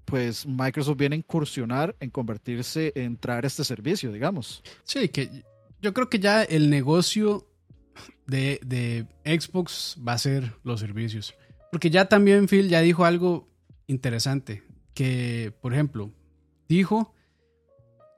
pues 0.04 0.46
Microsoft 0.46 0.96
viene 0.98 1.16
a 1.16 1.18
incursionar 1.18 1.96
en 1.98 2.11
convertirse 2.11 2.92
en 2.94 3.16
traer 3.16 3.44
este 3.44 3.64
servicio, 3.64 4.12
digamos. 4.12 4.62
Sí, 4.84 5.08
que 5.08 5.42
yo 5.82 5.92
creo 5.92 6.08
que 6.08 6.20
ya 6.20 6.44
el 6.44 6.70
negocio 6.70 7.44
de, 8.28 8.61
de 8.64 9.08
Xbox 9.24 9.96
va 10.06 10.12
a 10.12 10.18
ser 10.18 10.52
los 10.62 10.78
servicios. 10.78 11.34
Porque 11.71 11.91
ya 11.91 12.07
también 12.07 12.49
Phil 12.49 12.68
ya 12.68 12.81
dijo 12.81 13.05
algo 13.05 13.49
interesante. 13.87 14.62
Que, 14.95 15.53
por 15.61 15.73
ejemplo, 15.73 16.11
dijo 16.68 17.14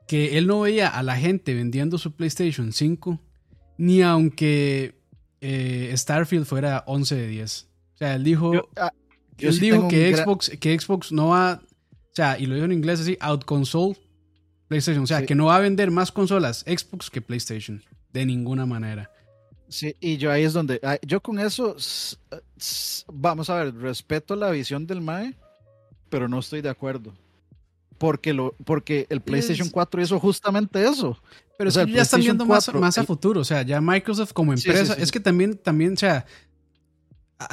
que 0.07 0.37
él 0.37 0.47
no 0.47 0.61
veía 0.61 0.87
a 0.89 1.03
la 1.03 1.15
gente 1.15 1.53
vendiendo 1.53 1.97
su 1.97 2.15
PlayStation 2.15 2.73
5 2.73 3.19
ni 3.77 4.01
aunque 4.01 4.99
eh, 5.41 5.93
Starfield 5.95 6.45
fuera 6.45 6.83
11 6.87 7.15
de 7.15 7.27
10. 7.27 7.69
O 7.93 7.97
sea, 7.97 8.15
él 8.15 8.23
dijo, 8.23 8.53
Yo, 8.53 8.69
ah, 8.75 8.91
yo 9.37 9.49
él 9.49 9.55
sí 9.55 9.61
dijo 9.61 9.87
que 9.87 10.15
Xbox, 10.15 10.51
que 10.59 10.79
Xbox 10.79 11.11
no 11.11 11.29
va, 11.29 11.61
o 11.63 12.15
sea, 12.15 12.37
y 12.39 12.45
lo 12.45 12.55
dijo 12.55 12.65
en 12.65 12.71
inglés 12.73 12.99
así, 12.99 13.17
outconsole 13.21 13.97
PlayStation. 14.67 15.03
O 15.03 15.07
sea, 15.07 15.19
Sí. 15.21 15.25
que 15.25 15.35
no 15.35 15.45
va 15.45 15.57
a 15.57 15.59
vender 15.59 15.91
más 15.91 16.11
consolas 16.11 16.65
Xbox 16.67 17.09
que 17.09 17.21
PlayStation. 17.21 17.81
De 18.11 18.25
ninguna 18.25 18.65
manera. 18.65 19.09
Sí, 19.67 19.95
y 19.99 20.17
yo 20.17 20.31
ahí 20.31 20.43
es 20.43 20.53
donde, 20.53 20.79
ah, 20.83 20.97
yo 21.01 21.21
con 21.21 21.39
eso, 21.39 21.75
s- 21.77 22.15
vamos 23.11 23.49
a 23.49 23.55
ver, 23.63 23.75
respeto 23.75 24.35
la 24.35 24.51
visión 24.51 24.85
del 24.85 25.01
MAE, 25.01 25.33
pero 26.09 26.27
no 26.27 26.39
estoy 26.39 26.61
de 26.61 26.69
acuerdo. 26.69 27.13
Porque, 27.97 28.33
lo, 28.33 28.53
porque 28.65 29.07
el 29.09 29.21
PlayStation 29.21 29.67
Es- 29.67 29.73
4 29.73 30.01
hizo 30.01 30.19
justamente 30.19 30.83
eso. 30.83 31.17
Pero 31.57 31.69
O 31.69 31.71
es 31.71 31.77
que 31.85 31.91
ya 31.91 32.01
están 32.01 32.19
viendo 32.21 32.45
más, 32.45 32.65
4, 32.65 32.79
más 32.81 32.97
a 32.97 33.03
futuro. 33.03 33.41
O 33.41 33.43
sea, 33.45 33.61
ya 33.61 33.79
Microsoft 33.79 34.33
como 34.33 34.51
Sí, 34.57 34.63
sí, 34.63 34.69
empresa. 34.69 34.95
sí, 34.95 35.01
es 35.01 35.11
que 35.11 35.19
también, 35.19 35.57
también, 35.57 35.93
o 35.93 35.97
sea, 35.97 36.25
Ah, 36.27 36.52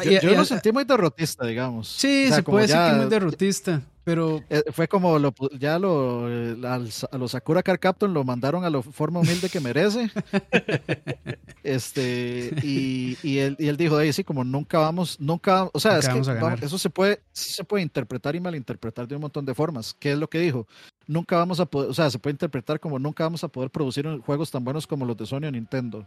Yo, 0.04 0.10
y- 0.12 0.20
yo 0.20 0.30
y- 0.32 0.36
lo 0.36 0.44
sentí 0.44 0.70
muy 0.72 0.84
derrotista, 0.84 1.44
digamos. 1.46 1.88
Sí, 1.88 2.24
O 2.26 2.28
sea, 2.28 2.36
se 2.36 2.42
puede 2.42 2.66
decir 2.66 2.80
que 2.80 2.92
muy 2.96 3.06
derrotista, 3.06 3.82
pero 4.04 4.40
Eh, 4.48 4.62
Fue 4.72 4.86
como 4.88 5.18
lo, 5.18 5.34
ya 5.58 5.78
lo, 5.78 6.26
al- 6.26 6.90
a 7.10 7.18
los 7.18 7.30
Sakura 7.32 7.62
Car 7.62 7.78
Captain 7.80 8.12
lo 8.14 8.22
mandaron 8.24 8.64
a 8.64 8.70
la 8.70 8.82
forma 8.82 9.20
humilde 9.20 9.48
que 9.48 9.58
merece. 9.60 10.10
este, 11.62 12.54
y, 12.62 13.16
y 13.22 13.38
él, 13.38 13.56
y 13.58 13.68
él 13.68 13.76
dijo, 13.76 13.98
"Ey, 14.00 14.12
sí, 14.12 14.24
como 14.24 14.44
nunca 14.44 14.78
vamos, 14.78 15.18
nunca, 15.20 15.68
o 15.72 15.80
sea, 15.80 15.98
es 15.98 16.06
que 16.06 16.12
vamos 16.12 16.28
a 16.28 16.34
vamos- 16.34 16.50
ganar". 16.50 16.64
eso 16.64 16.78
se 16.78 16.90
puede, 16.90 17.22
sí 17.32 17.52
se 17.52 17.64
puede 17.64 17.82
interpretar 17.82 18.34
y 18.36 18.40
malinterpretar 18.40 19.06
de 19.08 19.14
un 19.16 19.22
montón 19.22 19.44
de 19.44 19.54
formas. 19.54 19.94
¿Qué 19.98 20.12
es 20.12 20.18
lo 20.18 20.28
que 20.28 20.38
dijo? 20.38 20.66
Nunca 21.06 21.36
vamos 21.36 21.58
a 21.60 21.66
poder, 21.66 21.90
o 21.90 21.94
sea, 21.94 22.10
se 22.10 22.18
puede 22.18 22.32
interpretar 22.32 22.78
como 22.80 22.98
nunca 22.98 23.24
vamos 23.24 23.42
a 23.44 23.48
poder 23.48 23.70
producir 23.70 24.06
juegos 24.24 24.50
tan 24.50 24.64
buenos 24.64 24.86
como 24.86 25.04
los 25.04 25.16
de 25.16 25.26
Sony 25.26 25.46
o 25.46 25.50
Nintendo. 25.50 26.06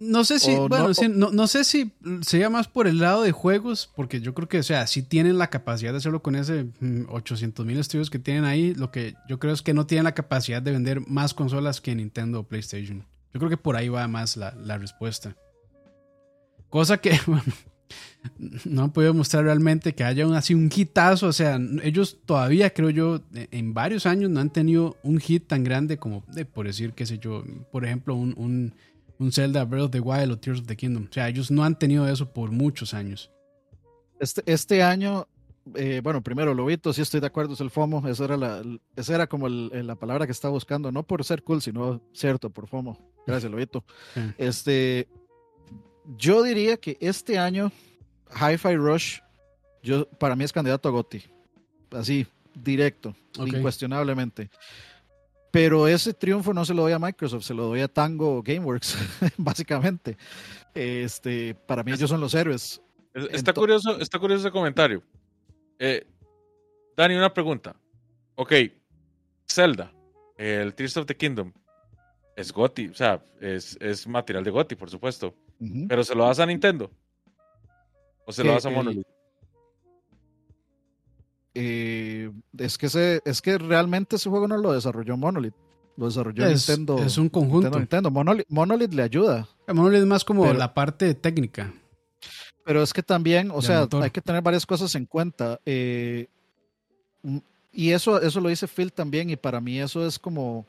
No 0.00 0.24
sé 0.24 0.38
si, 0.38 0.50
O 0.52 0.68
bueno, 0.68 0.88
no- 0.88 1.08
no, 1.08 1.30
no 1.30 1.46
sé 1.46 1.62
si 1.62 1.92
sería 2.22 2.48
más 2.50 2.66
por 2.68 2.86
el 2.86 2.98
lado 2.98 3.22
de 3.22 3.32
juegos, 3.32 3.90
porque 3.94 4.20
yo 4.20 4.34
creo 4.34 4.48
que, 4.48 4.58
o 4.58 4.62
sea, 4.62 4.86
si 4.86 5.02
tienen 5.02 5.36
la 5.38 5.50
capacidad 5.50 5.92
de 5.92 5.98
hacerlo 5.98 6.22
con 6.22 6.34
ese 6.36 6.66
800 7.08 7.64
mil 7.66 7.78
estudios 7.78 8.08
que 8.10 8.18
tienen 8.18 8.44
ahí, 8.44 8.74
lo 8.74 8.90
que 8.90 9.14
yo 9.28 9.38
creo 9.38 9.52
es 9.54 9.62
que 9.62 9.74
no 9.74 9.86
tienen 9.86 10.04
la 10.04 10.14
capacidad 10.14 10.62
de 10.62 10.72
vender 10.72 11.06
más 11.06 11.34
consolas 11.34 11.80
que 11.80 11.94
Nintendo 11.94 12.40
o 12.40 12.42
PlayStation. 12.44 13.04
Yo 13.32 13.38
creo 13.38 13.50
que 13.50 13.56
por 13.58 13.76
ahí 13.76 13.88
va 13.88 14.08
más 14.08 14.36
la, 14.36 14.52
la 14.54 14.76
respuesta. 14.78 15.36
Cosa 16.68 16.98
que, 16.98 17.18
bueno, 17.26 17.42
no 18.64 18.84
han 18.84 18.92
podido 18.92 19.12
mostrar 19.14 19.44
realmente 19.44 19.94
que 19.94 20.04
haya 20.04 20.26
un, 20.26 20.34
así 20.34 20.54
un 20.54 20.70
hitazo. 20.74 21.26
O 21.26 21.32
sea, 21.32 21.58
ellos 21.82 22.18
todavía, 22.24 22.70
creo 22.72 22.90
yo, 22.90 23.20
e- 23.34 23.48
en 23.50 23.74
varios 23.74 24.06
años 24.06 24.30
no 24.30 24.40
han 24.40 24.50
tenido 24.50 24.96
un 25.02 25.18
hit 25.18 25.46
tan 25.46 25.64
grande 25.64 25.98
como, 25.98 26.24
de, 26.28 26.44
por 26.44 26.66
decir, 26.66 26.92
qué 26.92 27.06
sé 27.06 27.18
yo, 27.18 27.44
por 27.72 27.84
ejemplo, 27.84 28.14
un, 28.14 28.34
un, 28.36 28.74
un 29.20 29.30
Zelda 29.32 29.64
Breath 29.64 29.84
of 29.84 29.90
the 29.92 30.00
Wild 30.00 30.32
o 30.32 30.38
Tears 30.38 30.60
of 30.60 30.66
the 30.66 30.76
Kingdom. 30.76 31.06
O 31.08 31.12
sea, 31.12 31.28
ellos 31.28 31.50
no 31.50 31.62
han 31.62 31.78
tenido 31.78 32.08
eso 32.08 32.32
por 32.32 32.50
muchos 32.50 32.92
años. 32.94 33.30
Este, 34.18 34.42
este 34.46 34.82
año, 34.82 35.28
eh, 35.74 36.00
bueno, 36.02 36.22
primero, 36.22 36.52
Lobito, 36.54 36.92
sí 36.92 37.02
estoy 37.02 37.20
de 37.20 37.26
acuerdo, 37.26 37.52
es 37.54 37.60
el 37.60 37.70
FOMO, 37.70 38.06
esa 38.08 38.24
era, 38.24 38.36
la, 38.36 38.62
esa 38.96 39.14
era 39.14 39.26
como 39.26 39.46
el- 39.46 39.86
la 39.86 39.94
palabra 39.94 40.26
que 40.26 40.32
estaba 40.32 40.52
buscando, 40.52 40.90
no 40.90 41.02
por 41.06 41.22
ser 41.24 41.42
cool, 41.42 41.62
sino 41.62 42.00
cierto, 42.12 42.50
por 42.50 42.66
FOMO. 42.66 42.98
Gracias, 43.26 43.50
Lobito. 43.52 43.84
Sí. 44.14 44.20
Este, 44.38 45.06
yo 46.16 46.42
diría 46.42 46.76
que 46.78 46.96
este 47.00 47.38
año, 47.38 47.70
Hi-Fi 48.34 48.74
Rush, 48.76 49.18
yo, 49.82 50.06
para 50.18 50.34
mí 50.34 50.44
es 50.44 50.52
candidato 50.52 50.88
a 50.88 50.92
GOTY, 50.92 51.22
así, 51.92 52.26
directo, 52.54 53.14
Ok. 53.38 53.48
incuestionablemente. 53.48 54.50
Pero 55.50 55.88
ese 55.88 56.14
triunfo 56.14 56.54
no 56.54 56.64
se 56.64 56.74
lo 56.74 56.82
doy 56.82 56.92
a 56.92 56.98
Microsoft, 56.98 57.42
se 57.44 57.54
lo 57.54 57.64
doy 57.66 57.80
a 57.80 57.88
Tango 57.88 58.42
Gameworks, 58.42 58.96
básicamente. 59.36 60.16
Este, 60.74 61.54
para 61.54 61.82
mí 61.82 61.92
ellos 61.92 62.08
son 62.08 62.20
los 62.20 62.34
héroes. 62.34 62.80
Es- 63.14 63.28
Está 63.32 63.52
curioso, 63.52 63.98
está 64.00 64.18
curioso 64.18 64.46
ese 64.46 64.52
comentario. 64.52 65.02
Eh, 65.78 66.06
Dani, 66.96 67.14
una 67.16 67.32
pregunta. 67.34 67.74
Ok, 68.36 68.52
Zelda, 69.48 69.92
el 70.36 70.72
Tears 70.74 70.96
of 70.98 71.06
the 71.06 71.16
Kingdom, 71.16 71.52
es 72.36 72.52
GOTY, 72.52 72.88
o 72.88 72.94
sea, 72.94 73.22
es, 73.40 73.76
es 73.80 74.06
material 74.06 74.44
de 74.44 74.50
GOTY, 74.50 74.76
por 74.76 74.88
supuesto. 74.90 75.34
Pero 75.88 76.04
¿se 76.04 76.14
lo 76.14 76.24
das 76.26 76.38
a 76.38 76.46
Nintendo? 76.46 76.90
¿O 78.24 78.32
se 78.32 78.42
lo 78.44 78.50
Que 78.50 78.54
das 78.54 78.66
a 78.66 78.70
Monolith? 78.70 79.06
Eh, 81.54 82.30
es 82.58 82.78
que 82.78 82.86
ese, 82.86 83.20
es 83.24 83.42
que 83.42 83.58
realmente 83.58 84.16
ese 84.16 84.30
juego 84.30 84.46
no 84.46 84.56
lo 84.56 84.72
desarrolló 84.72 85.16
Monolith, 85.16 85.54
lo 85.96 86.06
desarrolló 86.06 86.46
Es, 86.46 86.68
Nintendo. 86.68 86.98
es 87.02 87.18
un 87.18 87.28
conjunto. 87.28 87.62
Nintendo, 87.62 87.78
Nintendo. 87.78 88.10
Monolith, 88.10 88.46
Monolith 88.48 88.92
le 88.94 89.02
ayuda, 89.02 89.48
El 89.66 89.74
Monolith 89.74 90.00
es 90.00 90.06
más 90.06 90.24
como 90.24 90.42
Pero- 90.44 90.58
la 90.58 90.72
parte 90.74 91.14
técnica. 91.14 91.72
pero 92.64 92.82
es 92.82 92.92
que 92.92 93.02
también, 93.02 93.50
o 93.52 93.60
sea, 93.62 93.80
motor. 93.80 94.02
hay 94.04 94.10
que 94.10 94.20
tener 94.20 94.42
varias 94.42 94.64
cosas 94.66 94.94
en 94.94 95.06
cuenta. 95.06 95.60
eh, 95.66 96.28
mm, 97.22 97.38
y 97.72 97.90
eso, 97.90 98.20
eso 98.20 98.40
lo 98.40 98.48
dice 98.48 98.66
Phil 98.68 98.92
también, 98.92 99.30
y 99.30 99.36
para 99.36 99.60
mí 99.60 99.80
eso 99.80 100.04
es 100.06 100.18
como 100.18 100.66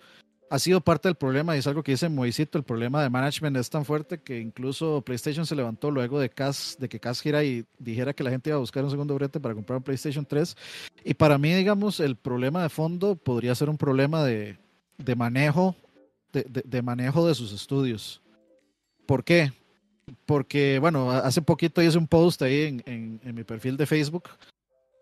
ha 0.51 0.59
sido 0.59 0.81
parte 0.81 1.07
del 1.07 1.15
problema, 1.15 1.55
y 1.55 1.59
es 1.59 1.67
algo 1.67 1.81
que 1.81 1.93
dice 1.93 2.09
Moisito, 2.09 2.57
el 2.57 2.65
problema 2.65 3.01
de 3.01 3.09
management 3.09 3.55
es 3.55 3.69
tan 3.69 3.85
fuerte 3.85 4.17
que 4.17 4.37
incluso 4.37 5.01
PlayStation 5.01 5.45
se 5.45 5.55
levantó 5.55 5.89
luego 5.89 6.19
de 6.19 6.29
que 6.29 6.99
Cas 6.99 7.21
gira 7.21 7.41
y 7.41 7.63
dijera 7.79 8.11
que 8.11 8.21
la 8.21 8.31
gente 8.31 8.49
iba 8.49 8.57
a 8.57 8.59
buscar 8.59 8.83
un 8.83 8.91
segundo 8.91 9.15
brete 9.15 9.39
para 9.39 9.55
comprar 9.55 9.77
un 9.77 9.83
PlayStation 9.83 10.25
3. 10.25 10.57
Y 11.05 11.13
para 11.13 11.37
mí, 11.37 11.53
digamos, 11.53 12.01
el 12.01 12.17
problema 12.17 12.63
de 12.63 12.67
fondo 12.67 13.15
podría 13.15 13.55
ser 13.55 13.69
un 13.69 13.77
problema 13.77 14.25
de, 14.25 14.57
de 14.97 15.15
manejo, 15.15 15.73
de, 16.33 16.81
manejo 16.81 17.25
de 17.25 17.33
sus 17.33 17.53
estudios. 17.53 18.21
¿Por 19.05 19.23
qué? 19.23 19.53
Porque, 20.25 20.79
bueno, 20.79 21.11
hace 21.11 21.41
poquito 21.41 21.81
hice 21.81 21.97
un 21.97 22.07
post 22.07 22.41
ahí 22.41 22.81
en 22.85 23.21
mi 23.23 23.45
perfil 23.45 23.77
de 23.77 23.85
Facebook, 23.85 24.23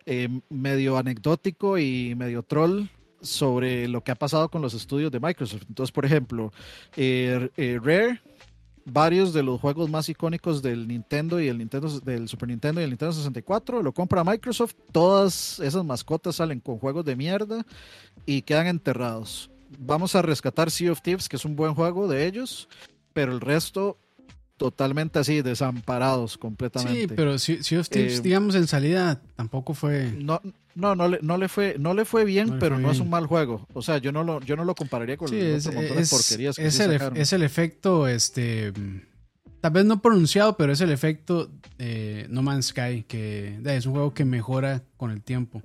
eh, 0.06 0.30
medio 0.50 0.96
anecdótico 0.96 1.80
y 1.80 2.14
medio 2.14 2.44
troll 2.44 2.88
sobre 3.22 3.88
lo 3.88 4.04
que 4.04 4.12
ha 4.12 4.16
pasado 4.16 4.50
con 4.50 4.62
los 4.62 4.74
estudios 4.74 5.12
de 5.12 5.20
Microsoft. 5.20 5.64
Entonces, 5.68 5.92
por 5.92 6.06
ejemplo, 6.06 6.52
eh, 6.96 7.50
eh, 7.58 7.80
Rare, 7.82 8.22
varios 8.86 9.34
de 9.34 9.44
los 9.44 9.60
juegos 9.60 9.90
más 9.90 10.10
icónicos 10.10 10.62
del 10.62 10.88
Nintendo 10.88 11.40
y 11.40 11.48
el 11.48 11.58
Nintendo 11.58 12.00
del 12.00 12.28
Super 12.28 12.50
Nintendo 12.50 12.82
y 12.82 12.84
el 12.84 12.90
Nintendo 12.90 13.14
64 13.14 13.82
lo 13.84 13.94
compra 13.94 14.24
Microsoft. 14.24 14.76
Todas 14.92 15.60
esas 15.60 15.86
mascotas 15.86 16.38
salen 16.38 16.60
con 16.60 16.80
juegos 16.80 17.06
de 17.06 17.16
mierda 17.16 17.66
y 18.26 18.42
quedan 18.42 18.68
enterrados. 18.68 19.50
Vamos 19.78 20.16
a 20.16 20.22
rescatar 20.22 20.72
Sea 20.72 20.92
of 20.92 21.02
Thieves, 21.02 21.30
que 21.30 21.36
es 21.36 21.46
un 21.46 21.56
buen 21.56 21.76
juego 21.76 22.08
de 22.08 22.26
ellos, 22.26 22.68
pero 23.14 23.32
el 23.32 23.42
resto 23.42 23.98
totalmente 24.60 25.18
así, 25.18 25.42
desamparados 25.42 26.38
completamente. 26.38 27.02
Sí, 27.02 27.08
pero 27.16 27.40
Sea 27.40 27.80
of 27.80 27.90
Thieves, 27.90 28.20
Eh, 28.20 28.22
digamos, 28.22 28.54
en 28.54 28.68
salida 28.68 29.20
tampoco 29.36 29.74
fue. 29.74 30.12
No, 30.12 30.40
no, 30.76 30.96
no 30.96 31.08
le, 31.08 31.18
no 31.24 31.38
le 31.38 31.48
fue, 31.48 31.78
no 31.80 31.96
le 31.96 32.06
fue 32.06 32.26
bien, 32.26 32.48
No 32.50 32.54
le 32.56 32.60
pero 32.60 32.76
fue 32.76 32.84
no 32.84 32.92
es 32.92 33.00
un 33.00 33.10
mal 33.10 33.26
juego. 33.26 33.66
O 33.74 33.82
sea, 33.82 33.98
yo 33.98 34.12
no 34.12 34.24
lo, 34.24 34.42
yo 34.42 34.56
no 34.56 34.66
lo 34.66 34.76
compararía 34.76 35.18
con 35.18 35.30
Sí, 35.30 35.40
el 35.40 35.56
es, 35.56 35.64
de 35.64 35.72
porquerías 36.08 36.56
que 36.58 36.68
es 36.68 36.76
sí 36.76 36.84
el, 36.84 37.02
es 37.16 37.34
el 37.34 37.42
efecto, 37.42 38.08
este. 38.08 38.72
Tal 39.62 39.72
vez 39.72 39.86
no 39.86 40.02
pronunciado, 40.02 40.56
pero 40.56 40.72
es 40.72 40.80
el 40.82 40.92
efecto 40.92 41.50
eh, 41.80 42.28
No 42.30 42.42
Man's 42.44 42.68
Sky, 42.68 43.04
que 43.08 43.60
es 43.66 43.86
un 43.86 43.94
juego 43.94 44.14
que 44.14 44.24
mejora 44.24 44.84
con 44.96 45.10
el 45.12 45.22
tiempo. 45.24 45.64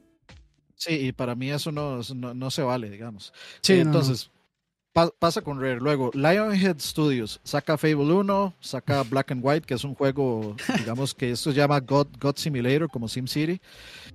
Sí, 0.76 0.94
y 0.94 1.12
para 1.12 1.34
mí 1.34 1.50
eso 1.50 1.70
no, 1.70 2.00
no, 2.14 2.34
no 2.34 2.50
se 2.50 2.62
vale, 2.62 2.90
digamos. 2.90 3.32
Sí, 3.60 3.74
Eh, 3.74 3.80
entonces, 3.80 4.30
pa- 4.94 5.10
pasa 5.18 5.42
con 5.42 5.60
Rare. 5.60 5.80
Luego, 5.80 6.10
Lionhead 6.14 6.78
Studios 6.80 7.38
saca 7.44 7.76
Fable 7.76 7.96
1, 8.14 8.54
saca 8.60 9.02
Black 9.02 9.32
and 9.32 9.40
White, 9.44 9.66
que 9.66 9.74
es 9.74 9.84
un 9.84 9.94
juego, 9.94 10.56
digamos 10.78 11.14
que 11.14 11.32
esto 11.32 11.50
se 11.52 11.56
llama 11.58 11.78
God, 11.80 12.06
God 12.18 12.36
Simulator, 12.36 12.88
como 12.88 13.06
SimCity, 13.08 13.60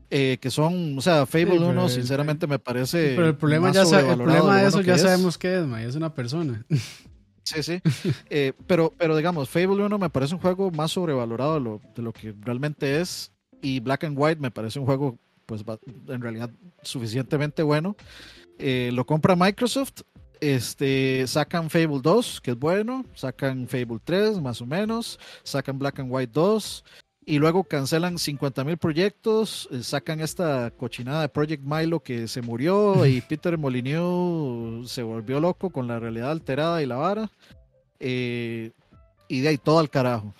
eh, 0.09 0.37
que 0.41 0.49
son, 0.49 0.97
o 0.97 1.01
sea, 1.01 1.27
Fable 1.27 1.51
pero 1.59 1.67
1, 1.69 1.83
el- 1.83 1.89
sinceramente 1.91 2.47
me 2.47 2.57
parece. 2.57 3.13
pero 3.15 3.27
el 3.27 3.35
problema, 3.35 3.71
ya 3.71 3.85
sa- 3.85 3.99
el 3.99 4.17
problema 4.17 4.61
de 4.61 4.67
eso 4.67 4.81
ya 4.81 4.95
es. 4.95 5.01
sabemos 5.03 5.37
qué 5.37 5.59
es, 5.59 5.65
ma, 5.67 5.83
es 5.83 5.95
una 5.95 6.11
persona. 6.15 6.65
Sí, 7.43 7.61
sí. 7.63 7.81
Eh, 8.29 8.53
pero, 8.67 8.93
pero 8.97 9.15
digamos, 9.17 9.49
Fable 9.49 9.83
1 9.83 9.97
me 9.99 10.09
parece 10.09 10.33
un 10.35 10.41
juego 10.41 10.71
más 10.71 10.91
sobrevalorado 10.91 11.55
de 11.55 11.59
lo, 11.59 11.81
de 11.95 12.01
lo 12.01 12.13
que 12.13 12.33
realmente 12.41 12.99
es. 13.01 13.31
Y 13.61 13.79
Black 13.81 14.05
and 14.05 14.15
White 14.17 14.39
me 14.39 14.51
parece 14.51 14.79
un 14.79 14.85
juego, 14.85 15.17
pues, 15.45 15.63
en 16.07 16.21
realidad 16.21 16.49
suficientemente 16.83 17.61
bueno. 17.63 17.95
Eh, 18.57 18.91
lo 18.93 19.05
compra 19.05 19.35
Microsoft. 19.35 20.01
Este, 20.41 21.25
sacan 21.27 21.69
Fable 21.69 21.99
2, 22.01 22.41
que 22.41 22.51
es 22.51 22.59
bueno. 22.59 23.05
Sacan 23.13 23.67
Fable 23.67 23.99
3, 24.03 24.41
más 24.41 24.61
o 24.61 24.65
menos. 24.65 25.19
Sacan 25.43 25.79
Black 25.79 25.99
and 25.99 26.11
White 26.11 26.31
2. 26.33 26.83
Y 27.25 27.37
luego 27.37 27.63
cancelan 27.63 28.17
50 28.17 28.63
mil 28.63 28.77
proyectos. 28.77 29.67
eh, 29.71 29.83
sacan 29.83 30.19
esta 30.19 30.71
cochinada 30.71 31.21
de 31.21 31.29
Project 31.29 31.63
Milo 31.63 31.99
que 31.99 32.27
se 32.27 32.41
murió. 32.41 33.05
Y 33.05 33.21
Peter 33.29 33.57
Molyneux 33.57 34.89
se 34.89 35.03
volvió 35.03 35.39
loco 35.39 35.69
con 35.69 35.87
la 35.87 35.99
realidad 35.99 36.31
alterada 36.31 36.81
y 36.81 36.85
la 36.85 36.95
vara. 36.95 37.29
Eh, 37.99 38.71
y 39.27 39.41
de 39.41 39.49
ahí 39.49 39.57
todo 39.57 39.79
al 39.79 39.89
carajo. 39.89 40.33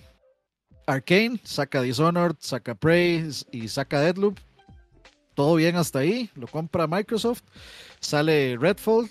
Arkane 0.87 1.39
saca 1.43 1.83
Dishonored, 1.83 2.35
saca 2.39 2.73
Prey 2.73 3.29
y 3.51 3.67
saca 3.67 3.99
Deadloop. 4.01 4.39
Todo 5.35 5.55
bien 5.55 5.75
hasta 5.75 5.99
ahí. 5.99 6.29
Lo 6.33 6.47
compra 6.47 6.87
Microsoft. 6.87 7.43
Sale 7.99 8.57
Redfall. 8.57 9.09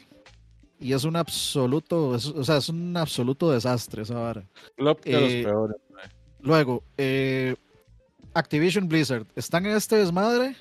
Y 0.80 0.92
es 0.92 1.04
un 1.04 1.16
absoluto, 1.16 2.14
es- 2.14 2.26
o 2.26 2.44
sea, 2.44 2.58
es 2.58 2.68
un 2.68 2.96
absoluto 2.96 3.50
desastre 3.50 4.02
esa 4.02 4.14
vara. 4.14 4.46
Flop 4.76 5.02
de 5.04 5.12
los 5.12 5.30
eh, 5.32 5.42
peores. 5.44 5.76
Luego, 6.40 6.84
eh, 6.96 7.56
Activision 8.34 8.86
Blizzard, 8.88 9.26
están 9.34 9.66
en 9.66 9.76
este 9.76 9.96
desmadre. 9.96 10.54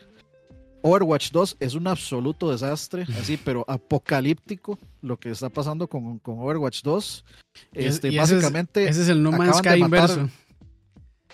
Overwatch 0.82 1.32
2 1.32 1.58
es 1.60 1.74
un 1.76 1.88
absoluto 1.88 2.50
desastre, 2.52 3.06
así, 3.20 3.38
pero 3.38 3.66
apocalíptico 3.68 4.80
lo 5.02 5.18
que 5.20 5.32
está 5.32 5.50
pasando 5.50 5.88
con, 5.88 6.20
con 6.20 6.40
Overwatch 6.40 6.82
2. 6.82 7.26
Y 7.74 7.80
es- 7.80 7.96
Este, 7.96 8.10
y 8.10 8.18
ese 8.18 8.24
es- 8.24 8.32
básicamente, 8.42 8.88
Ese 8.88 9.02
es 9.04 9.10
el 9.10 9.22
No 9.22 9.32
Man's 9.32 9.58
Sky 9.58 9.68
matar- 9.68 9.78
inverso. 9.80 10.30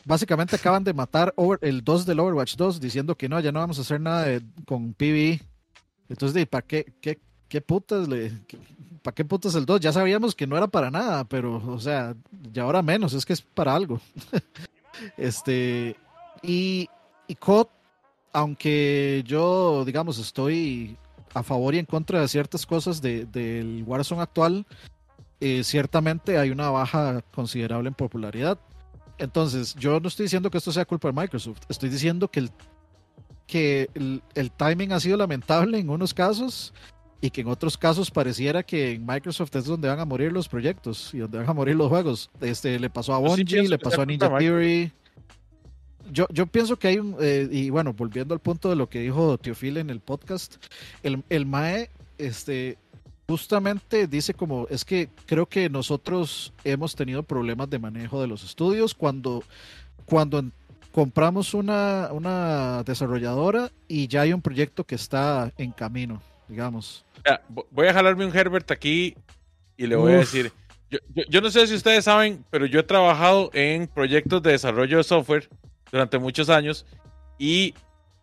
básicamente 0.05 0.55
acaban 0.55 0.83
de 0.83 0.93
matar 0.93 1.33
Over- 1.37 1.59
el 1.61 1.83
2 1.83 2.05
del 2.05 2.19
Overwatch 2.19 2.55
2 2.55 2.79
diciendo 2.81 3.15
que 3.15 3.29
no, 3.29 3.39
ya 3.39 3.51
no 3.51 3.59
vamos 3.59 3.77
a 3.77 3.81
hacer 3.81 4.01
nada 4.01 4.23
de- 4.25 4.41
con 4.65 4.93
PvE. 4.93 5.41
Entonces, 6.09 6.45
¿para 6.47 6.65
qué, 6.65 6.93
qué, 7.01 7.19
qué 7.53 7.61
putas 7.61 8.07
le, 8.07 8.31
¿para 9.03 9.13
qué 9.13 9.23
putas 9.23 9.53
el 9.53 9.67
2? 9.67 9.79
Ya 9.79 9.93
sabíamos 9.93 10.33
que 10.33 10.47
no 10.47 10.57
era 10.57 10.65
para 10.65 10.89
nada, 10.89 11.23
pero, 11.23 11.61
o 11.67 11.79
sea, 11.79 12.15
ya 12.51 12.63
ahora 12.63 12.81
menos, 12.81 13.13
es 13.13 13.27
que 13.27 13.33
es 13.33 13.43
para 13.43 13.75
algo. 13.75 14.01
este, 15.17 15.95
Y, 16.41 16.89
y 17.27 17.35
COD, 17.35 17.67
aunque 18.33 19.21
yo, 19.27 19.85
digamos, 19.85 20.17
estoy 20.17 20.97
a 21.35 21.43
favor 21.43 21.75
y 21.75 21.77
en 21.77 21.85
contra 21.85 22.21
de 22.21 22.27
ciertas 22.27 22.65
cosas 22.65 23.03
de- 23.03 23.25
del 23.25 23.83
Warzone 23.85 24.23
actual, 24.23 24.65
eh, 25.39 25.63
ciertamente 25.63 26.39
hay 26.39 26.49
una 26.49 26.71
baja 26.71 27.21
considerable 27.35 27.89
en 27.89 27.93
popularidad. 27.93 28.57
Entonces, 29.19 29.75
yo 29.75 29.99
no 29.99 30.07
estoy 30.07 30.23
diciendo 30.23 30.49
que 30.49 30.57
esto 30.57 30.71
sea 30.71 30.85
culpa 30.85 31.09
de 31.09 31.21
Microsoft, 31.21 31.59
estoy 31.69 31.89
diciendo 31.89 32.29
que 32.29 32.39
el, 32.39 32.51
que 33.45 33.89
el, 33.93 34.23
el 34.33 34.49
timing 34.49 34.91
ha 34.91 34.99
sido 34.99 35.17
lamentable 35.17 35.77
en 35.77 35.91
unos 35.91 36.15
casos 36.15 36.73
y 37.23 37.29
que 37.31 37.39
en 37.39 37.47
otros 37.47 37.77
casos 37.77 38.11
pareciera 38.11 38.63
que 38.63 38.91
en 38.91 39.05
Microsoft 39.05 39.55
es 39.55 39.63
donde 39.63 39.87
van 39.87 39.97
a 40.01 40.03
morir 40.03 40.33
los 40.33 40.49
proyectos 40.49 41.13
y 41.13 41.19
donde 41.19 41.37
van 41.37 41.49
a 41.49 41.53
morir 41.53 41.73
los 41.73 41.87
juegos. 41.87 42.29
Este, 42.41 42.77
le 42.77 42.89
pasó 42.89 43.13
a 43.15 43.17
sí 43.17 43.23
Bungie, 43.43 43.69
le 43.69 43.79
pasó 43.79 44.01
a 44.01 44.05
Ninja 44.05 44.27
Theory. 44.37 44.91
Yo, 46.11 46.27
yo 46.33 46.45
pienso 46.47 46.75
que 46.77 46.89
hay 46.89 46.97
un, 46.99 47.15
eh, 47.21 47.47
y 47.49 47.69
bueno, 47.69 47.93
volviendo 47.93 48.33
al 48.33 48.41
punto 48.41 48.69
de 48.69 48.75
lo 48.75 48.89
que 48.89 48.99
dijo 48.99 49.37
Teofil 49.37 49.77
en 49.77 49.89
el 49.89 50.01
podcast, 50.01 50.57
el, 51.01 51.23
el 51.29 51.45
MAE, 51.45 51.89
este, 52.17 52.77
justamente 53.25 54.05
dice 54.07 54.33
como, 54.33 54.67
es 54.69 54.83
que 54.83 55.07
creo 55.25 55.45
que 55.45 55.69
nosotros 55.69 56.51
hemos 56.65 56.93
tenido 56.93 57.23
problemas 57.23 57.69
de 57.69 57.79
manejo 57.79 58.19
de 58.19 58.27
los 58.27 58.43
estudios 58.43 58.93
cuando, 58.93 59.43
cuando 60.05 60.39
en- 60.39 60.51
compramos 60.91 61.53
una, 61.53 62.09
una 62.11 62.83
desarrolladora 62.83 63.71
y 63.87 64.07
ya 64.09 64.21
hay 64.21 64.33
un 64.33 64.41
proyecto 64.41 64.83
que 64.83 64.95
está 64.95 65.53
en 65.57 65.71
camino, 65.71 66.21
digamos. 66.47 67.05
Ya, 67.25 67.41
vo- 67.49 67.65
voy 67.71 67.87
a 67.87 67.93
jalarme 67.93 68.25
un 68.25 68.35
Herbert 68.35 68.69
aquí 68.71 69.15
y 69.77 69.87
le 69.87 69.95
voy 69.95 70.13
a 70.13 70.15
Uf. 70.15 70.21
decir. 70.21 70.51
Yo, 70.89 70.99
yo- 71.15 71.23
yo 71.29 71.41
no 71.41 71.49
sé 71.49 71.65
si 71.67 71.73
ustedes 71.75 72.05
saben, 72.05 72.43
pero 72.51 72.65
yo 72.65 72.79
he 72.79 72.83
trabajado 72.83 73.49
en 73.53 73.87
proyectos 73.87 74.43
de 74.43 74.51
desarrollo 74.51 74.97
de 74.97 75.03
software 75.03 75.49
durante 75.91 76.19
muchos 76.19 76.49
años 76.49 76.85
y 77.39 77.73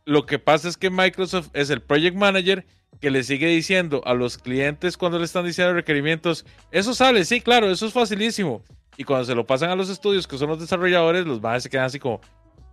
lo 0.05 0.27
que 0.27 0.39
pasa 0.39 0.69
es 0.69 0.77
que 0.77 0.91
Microsoft 0.91 1.49
es 1.53 1.71
el 1.71 1.81
project 1.83 2.17
manager 2.17 2.65
que 3.01 3.11
le 3.11 3.23
sigue 3.23 3.47
diciendo 3.49 4.03
a 4.05 4.15
los 4.15 4.37
clientes 4.39 4.97
cuando 4.97 5.19
le 5.19 5.25
están 5.25 5.45
diciendo 5.47 5.73
requerimientos, 5.73 6.45
eso 6.71 6.95
sale, 6.95 7.25
sí, 7.25 7.41
claro, 7.41 7.71
eso 7.71 7.87
es 7.87 7.93
facilísimo. 7.93 8.63
Y 8.97 9.05
cuando 9.05 9.25
se 9.25 9.35
lo 9.35 9.47
pasan 9.47 9.71
a 9.71 9.77
los 9.77 9.89
estudios, 9.89 10.27
que 10.27 10.37
son 10.37 10.49
los 10.51 10.61
desarrolladores, 10.61 11.25
los 11.27 11.41
más 11.41 11.63
se 11.63 11.71
quedan 11.71 11.87
así 11.87 11.99
como, 11.99 12.21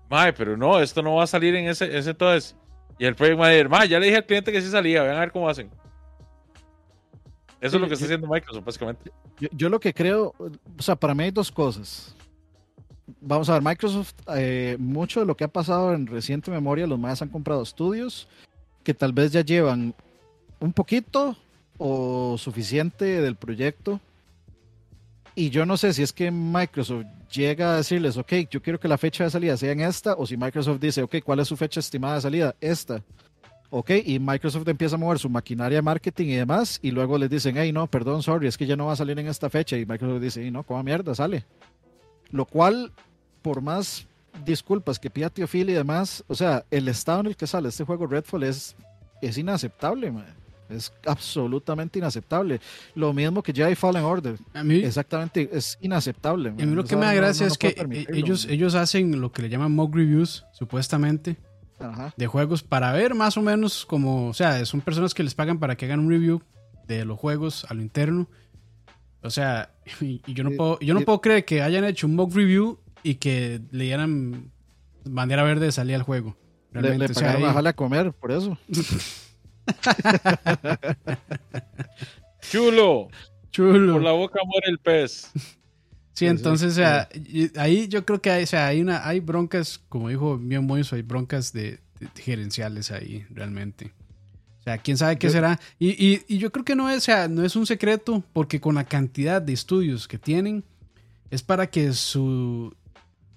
mae, 0.10 0.34
pero 0.34 0.58
no, 0.58 0.80
esto 0.82 1.02
no 1.02 1.16
va 1.16 1.24
a 1.24 1.28
salir 1.28 1.56
en 1.56 1.68
ese, 1.70 1.98
ese 1.98 2.10
entonces. 2.10 2.56
Y 3.00 3.06
el 3.06 3.16
project 3.16 3.38
manager, 3.40 3.70
mae, 3.70 3.88
ya 3.88 4.00
le 4.00 4.06
dije 4.08 4.18
al 4.18 4.26
cliente 4.26 4.52
que 4.52 4.62
sí 4.62 4.70
salía, 4.70 5.04
vean 5.04 5.18
a 5.18 5.20
ver 5.22 5.32
cómo 5.32 5.48
hacen. 5.50 5.70
Eso 7.60 7.72
Sí, 7.72 7.76
es 7.78 7.82
lo 7.82 7.88
que 7.88 7.94
está 7.94 8.06
yo- 8.06 8.08
haciendo 8.08 8.28
Microsoft, 8.28 8.66
básicamente. 8.66 9.12
Yo, 9.40 9.50
yo 9.52 9.70
lo 9.70 9.80
que 9.80 9.94
creo, 9.94 10.34
o 10.40 10.82
sea, 10.82 10.96
para 10.96 11.14
mí 11.16 11.24
hay 11.24 11.32
dos 11.32 11.52
cosas. 11.52 12.16
Vamos 13.22 13.50
a 13.50 13.54
ver, 13.54 13.62
Microsoft, 13.64 14.14
eh, 14.36 14.76
mucho 14.80 15.20
de 15.22 15.26
lo 15.26 15.36
que 15.38 15.44
ha 15.44 15.48
pasado 15.48 15.94
en 15.94 16.08
reciente 16.08 16.52
memoria, 16.52 16.86
los 16.88 17.00
más 17.00 17.22
han 17.22 17.30
comprado 17.30 17.62
estudios 17.64 18.28
que 18.84 18.94
tal 18.94 19.12
vez 19.14 19.32
ya 19.32 19.42
llevan 19.42 19.94
un 20.60 20.74
poquito 20.74 21.36
o 21.78 22.36
suficiente 22.38 23.22
del 23.22 23.36
proyecto. 23.36 24.00
Y 25.36 25.50
yo 25.52 25.66
no 25.66 25.78
sé 25.78 25.94
si 25.94 26.02
es 26.04 26.14
que 26.14 26.32
Microsoft 26.32 27.06
llega 27.32 27.74
a 27.74 27.78
decirles, 27.78 28.18
ok, 28.18 28.34
yo 28.50 28.62
quiero 28.62 28.80
que 28.80 28.88
la 28.88 28.98
fecha 28.98 29.24
de 29.24 29.30
salida 29.30 29.58
sea 29.58 29.72
en 29.72 29.82
esta, 29.82 30.14
o 30.14 30.26
si 30.26 30.38
Microsoft 30.38 30.80
dice, 30.80 31.02
ok, 31.02 31.18
¿cuál 31.24 31.40
es 31.40 31.48
su 31.48 31.58
fecha 31.58 31.80
estimada 31.80 32.16
de 32.16 32.22
salida? 32.22 32.56
Esta. 32.60 33.04
Ok, 33.70 33.92
y 34.06 34.18
Microsoft 34.20 34.68
empieza 34.68 34.96
a 34.96 35.00
mover 35.00 35.20
su 35.20 35.30
maquinaria 35.30 35.80
de 35.80 35.82
marketing 35.82 36.28
y 36.28 36.36
demás, 36.36 36.80
y 36.82 36.92
luego 36.92 37.18
les 37.18 37.30
dicen, 37.30 37.58
hey, 37.58 37.74
no, 37.74 37.88
perdón, 37.88 38.24
sorry, 38.24 38.48
es 38.48 38.58
que 38.58 38.66
ya 38.66 38.78
no 38.78 38.86
va 38.86 38.94
a 38.94 38.96
salir 38.96 39.20
en 39.20 39.28
esta 39.28 39.50
fecha, 39.50 39.78
y 39.78 39.86
Microsoft 39.86 40.22
dice, 40.22 40.42
hey, 40.44 40.52
no, 40.52 40.64
como 40.64 40.82
mierda, 40.84 41.14
sale. 41.14 41.44
Lo 42.32 42.46
cual, 42.46 42.92
por 43.42 43.62
más 43.62 44.08
disculpas 44.46 45.00
que 45.00 45.10
pida 45.10 45.30
Tío 45.30 45.48
Phil 45.48 45.70
y 45.70 45.74
demás, 45.74 46.24
o 46.28 46.36
sea, 46.36 46.64
el 46.72 46.88
estado 46.88 47.22
en 47.22 47.28
el 47.28 47.36
que 47.36 47.48
sale 47.48 47.70
este 47.70 47.84
juego 47.84 48.08
Redfall 48.08 48.44
es, 48.44 48.76
es 49.22 49.38
inaceptable, 49.38 50.12
man. 50.12 50.26
Es 50.70 50.92
absolutamente 51.06 52.00
inaceptable. 52.00 52.60
Lo 52.96 53.14
mismo 53.14 53.42
que 53.42 53.54
Jedi 53.54 53.76
Fallen 53.76 54.04
Order. 54.04 54.38
A 54.54 54.64
mí, 54.64 54.76
Exactamente, 54.80 55.50
es 55.52 55.78
inaceptable. 55.82 56.50
a 56.50 56.54
man. 56.54 56.70
mí 56.70 56.76
lo 56.76 56.82
O 56.82 56.84
que 56.84 56.90
sea, 56.90 56.98
me 56.98 57.06
da 57.06 57.14
gracia 57.14 57.46
no- 57.46 57.50
no 57.50 57.52
es 57.54 57.58
que 57.58 57.68
eh, 57.70 58.08
ellos, 58.14 58.46
ellos 58.50 58.76
hacen 58.76 59.20
lo 59.22 59.32
que 59.32 59.42
le 59.44 59.50
llaman 59.50 59.72
mock 59.74 59.96
reviews, 59.96 60.46
supuestamente, 60.54 61.38
Ajá. 61.80 62.14
de 62.18 62.28
juegos 62.28 62.64
para 62.64 62.92
ver 62.92 63.16
más 63.16 63.38
o 63.38 63.42
menos 63.42 63.86
como, 63.86 64.28
o 64.28 64.34
sea, 64.34 64.66
son 64.66 64.82
personas 64.82 65.14
que 65.14 65.24
les 65.24 65.36
pagan 65.36 65.60
para 65.60 65.76
que 65.78 65.86
hagan 65.86 66.00
un 66.02 66.10
review 66.10 66.42
de 66.88 67.06
los 67.06 67.18
juegos 67.18 67.66
a 67.70 67.74
lo 67.74 67.82
interno. 67.82 68.28
O 69.22 69.30
sea, 69.30 69.72
y, 70.02 70.22
y 70.26 70.34
yo 70.34 70.44
no 70.44 70.52
Y- 70.52 70.56
puedo, 70.58 70.80
yo 70.80 70.94
no 70.94 71.02
y- 71.02 71.06
puedo 71.06 71.22
creer 71.22 71.46
que 71.46 71.62
hayan 71.62 71.84
hecho 71.86 72.08
un 72.08 72.16
mock 72.16 72.34
review 72.34 72.80
y 73.04 73.16
que 73.16 73.62
le 73.72 73.86
dieran 73.86 74.52
bandera 75.06 75.44
verde 75.44 75.66
de 75.68 75.72
salida 75.72 75.96
al 75.96 76.04
juego. 76.04 76.36
Le, 76.74 76.98
le 76.98 77.06
o 77.06 77.14
sea, 77.14 77.32
ahí- 77.34 77.44
a 77.68 77.74
comer, 77.74 78.12
por 78.14 78.32
eso. 78.32 78.58
Chulo, 82.42 83.08
chulo. 83.52 83.94
por 83.94 84.02
la 84.04 84.12
boca 84.12 84.40
muere 84.46 84.70
el 84.70 84.80
pez. 84.80 85.32
Sí, 85.34 85.42
Sí, 86.14 86.26
entonces, 86.26 86.74
sí, 86.74 86.82
o 86.82 86.84
sea, 86.84 87.08
ahí 87.62 87.88
yo 87.88 88.04
creo 88.04 88.20
que 88.22 88.32
hay, 88.32 88.44
o 88.44 88.48
sea, 88.48 88.66
hay, 88.68 88.82
una, 88.82 89.08
hay 89.08 89.20
broncas, 89.20 89.78
como 89.88 90.10
dijo 90.10 90.38
bien 90.40 90.66
Moiso, 90.66 90.96
hay 90.96 91.04
broncas 91.04 91.54
de, 91.54 91.80
de 92.00 92.22
gerenciales 92.22 92.90
ahí, 92.90 93.24
realmente. 93.30 93.94
O 94.60 94.64
sea, 94.64 94.80
quién 94.80 94.98
sabe 94.98 95.20
qué 95.20 95.28
Yo- 95.28 95.34
será. 95.34 95.60
Y, 95.78 95.90
y- 95.90 96.24
y 96.28 96.40
yo 96.40 96.52
creo 96.52 96.66
que 96.66 96.76
no 96.76 96.90
es, 96.90 96.98
o 96.98 97.02
sea, 97.02 97.28
no 97.28 97.44
es 97.46 97.56
un 97.56 97.68
secreto, 97.68 98.24
porque 98.34 98.60
con 98.60 98.74
la 98.76 98.86
cantidad 98.86 99.42
de 99.44 99.54
estudios 99.54 100.08
que 100.08 100.18
tienen, 100.18 100.64
es 101.30 101.44
para 101.44 101.68
que 101.68 101.94
su, 101.94 102.76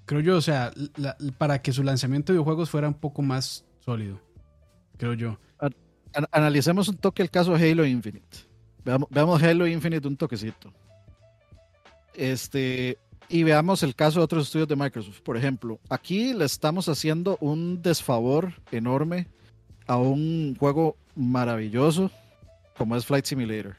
creo 0.07 0.20
yo, 0.20 0.37
o 0.39 0.41
sea, 0.41 0.72
la- 0.97 1.18
para 1.37 1.61
que 1.61 1.72
su 1.72 1.83
lanzamiento 1.83 2.33
de 2.33 2.39
videojuegos 2.39 2.70
fuera 2.70 2.89
un 2.89 2.95
poco 2.95 3.20
más 3.20 3.66
sólido, 3.85 4.18
creo 4.97 5.12
yo. 5.12 5.39
An- 6.15 6.27
analicemos 6.33 6.89
un 6.89 6.97
toque 6.97 7.23
el 7.23 7.31
caso 7.31 7.55
Halo 7.55 7.85
Infinite. 7.87 8.39
Veamos, 8.85 9.09
veamos 9.11 9.43
Halo 9.43 9.67
Infinite 9.67 10.07
un 10.09 10.17
toquecito. 10.17 10.73
Este, 12.15 12.99
y 13.29 13.43
veamos 13.45 13.83
el 13.83 13.95
caso 13.95 14.19
de 14.21 14.25
otros 14.25 14.47
estudios 14.47 14.69
de 14.69 14.77
Microsoft. 14.77 15.21
Por 15.21 15.37
ejemplo, 15.37 15.79
aquí 15.89 16.33
le 16.35 16.45
estamos 16.45 16.89
haciendo 16.89 17.39
un 17.41 17.81
desfavor 17.83 18.55
enorme 18.73 19.29
a 19.87 19.97
un 19.97 20.57
juego 20.59 20.97
maravilloso 21.15 22.11
como 22.77 22.97
es 22.97 23.05
Flight 23.07 23.27
Simulator. 23.27 23.77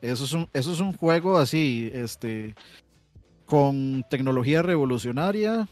Eso 0.00 0.24
es 0.24 0.32
un, 0.32 0.48
eso 0.52 0.72
es 0.72 0.80
un 0.80 0.92
juego 0.92 1.38
así, 1.38 1.90
este, 1.94 2.54
con 3.46 4.04
tecnología 4.10 4.62
revolucionaria 4.62 5.68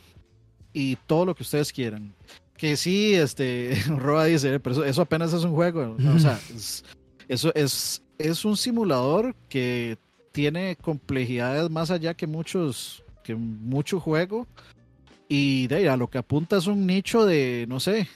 y 0.72 0.96
todo 0.96 1.26
lo 1.26 1.34
que 1.34 1.42
ustedes 1.42 1.72
quieran. 1.72 2.14
Que 2.60 2.76
sí, 2.76 3.14
este, 3.14 3.74
Roa 3.88 4.26
dice, 4.26 4.60
pero 4.60 4.74
eso, 4.74 4.84
eso 4.84 5.02
apenas 5.02 5.32
es 5.32 5.44
un 5.44 5.54
juego. 5.54 5.96
¿no? 5.98 6.14
O 6.14 6.18
sea, 6.18 6.38
es- 6.54 6.84
eso 7.26 7.52
es, 7.54 8.02
es 8.18 8.44
un 8.44 8.56
simulador 8.56 9.34
que 9.48 9.96
tiene 10.32 10.76
complejidades 10.76 11.70
más 11.70 11.90
allá 11.90 12.12
que 12.14 12.26
muchos, 12.26 13.02
que 13.24 13.34
mucho 13.34 13.98
juego. 13.98 14.46
Y 15.28 15.68
de 15.68 15.76
ahí, 15.76 15.86
a 15.86 15.96
lo 15.96 16.10
que 16.10 16.18
apunta 16.18 16.56
es 16.56 16.66
un 16.66 16.86
nicho 16.86 17.24
de, 17.24 17.64
no 17.68 17.78
sé, 17.80 18.08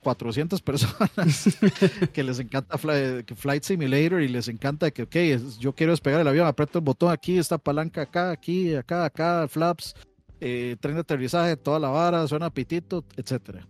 400 0.00 0.60
personas 0.62 1.56
que 2.12 2.22
les 2.22 2.38
encanta 2.38 2.76
Fly- 2.78 3.24
que 3.24 3.34
Flight 3.34 3.64
Simulator 3.64 4.20
y 4.22 4.28
les 4.28 4.46
encanta 4.48 4.90
que, 4.90 5.02
ok, 5.04 5.16
yo 5.58 5.74
quiero 5.74 5.92
despegar 5.94 6.20
el 6.20 6.28
avión, 6.28 6.46
aprieto 6.46 6.78
el 6.78 6.84
botón 6.84 7.10
aquí, 7.10 7.38
esta 7.38 7.56
palanca 7.58 8.02
acá, 8.02 8.30
aquí, 8.30 8.74
acá, 8.74 9.06
acá, 9.06 9.48
flaps, 9.48 9.94
eh, 10.40 10.76
tren 10.80 10.94
de 10.94 11.00
aterrizaje, 11.00 11.56
toda 11.56 11.78
la 11.78 11.88
vara, 11.88 12.26
suena 12.26 12.50
pitito, 12.50 13.04
etcétera. 13.16 13.66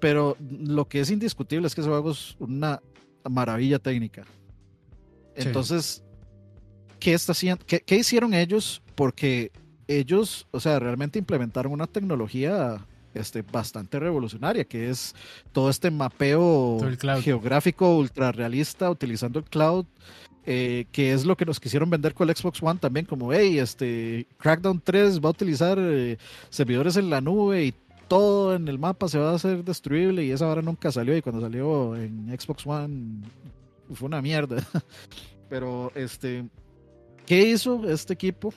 Pero 0.00 0.36
lo 0.40 0.88
que 0.88 1.00
es 1.00 1.10
indiscutible 1.10 1.66
es 1.66 1.74
que 1.74 1.80
ese 1.80 1.90
juego 1.90 2.10
es 2.10 2.36
una 2.38 2.80
maravilla 3.28 3.78
técnica. 3.78 4.24
Sí. 5.36 5.46
Entonces, 5.46 6.02
¿qué, 6.98 7.14
está 7.14 7.32
haciendo, 7.32 7.64
qué, 7.66 7.80
qué 7.80 7.96
hicieron 7.96 8.34
ellos? 8.34 8.82
Porque 8.94 9.52
ellos, 9.86 10.46
o 10.50 10.60
sea, 10.60 10.78
realmente 10.78 11.18
implementaron 11.18 11.72
una 11.72 11.86
tecnología 11.86 12.86
este, 13.14 13.42
bastante 13.42 13.98
revolucionaria, 13.98 14.64
que 14.64 14.90
es 14.90 15.14
todo 15.52 15.70
este 15.70 15.90
mapeo 15.90 16.78
geográfico 17.22 17.96
ultra 17.96 18.32
realista 18.32 18.90
utilizando 18.90 19.38
el 19.38 19.44
cloud, 19.46 19.86
eh, 20.50 20.86
que 20.92 21.12
es 21.12 21.26
lo 21.26 21.36
que 21.36 21.44
nos 21.44 21.60
quisieron 21.60 21.90
vender 21.90 22.14
con 22.14 22.26
el 22.26 22.34
Xbox 22.34 22.62
One 22.62 22.78
también, 22.80 23.04
como, 23.04 23.34
hey, 23.34 23.58
este, 23.58 24.26
Crackdown 24.38 24.80
3 24.82 25.20
va 25.20 25.28
a 25.28 25.32
utilizar 25.32 25.78
eh, 25.78 26.16
servidores 26.48 26.96
en 26.96 27.10
la 27.10 27.20
nube 27.20 27.66
y 27.66 27.74
todo 28.08 28.54
en 28.54 28.66
el 28.66 28.78
mapa 28.78 29.08
se 29.08 29.18
va 29.18 29.32
a 29.32 29.34
hacer 29.34 29.62
destruible 29.62 30.24
y 30.24 30.30
esa 30.30 30.48
hora 30.48 30.62
nunca 30.62 30.90
salió 30.90 31.14
y 31.14 31.20
cuando 31.20 31.42
salió 31.42 31.94
en 31.96 32.34
Xbox 32.40 32.66
One 32.66 33.20
fue 33.92 34.06
una 34.06 34.22
mierda. 34.22 34.66
Pero, 35.50 35.92
este, 35.94 36.48
¿qué 37.26 37.42
hizo 37.50 37.86
este 37.86 38.14
equipo? 38.14 38.54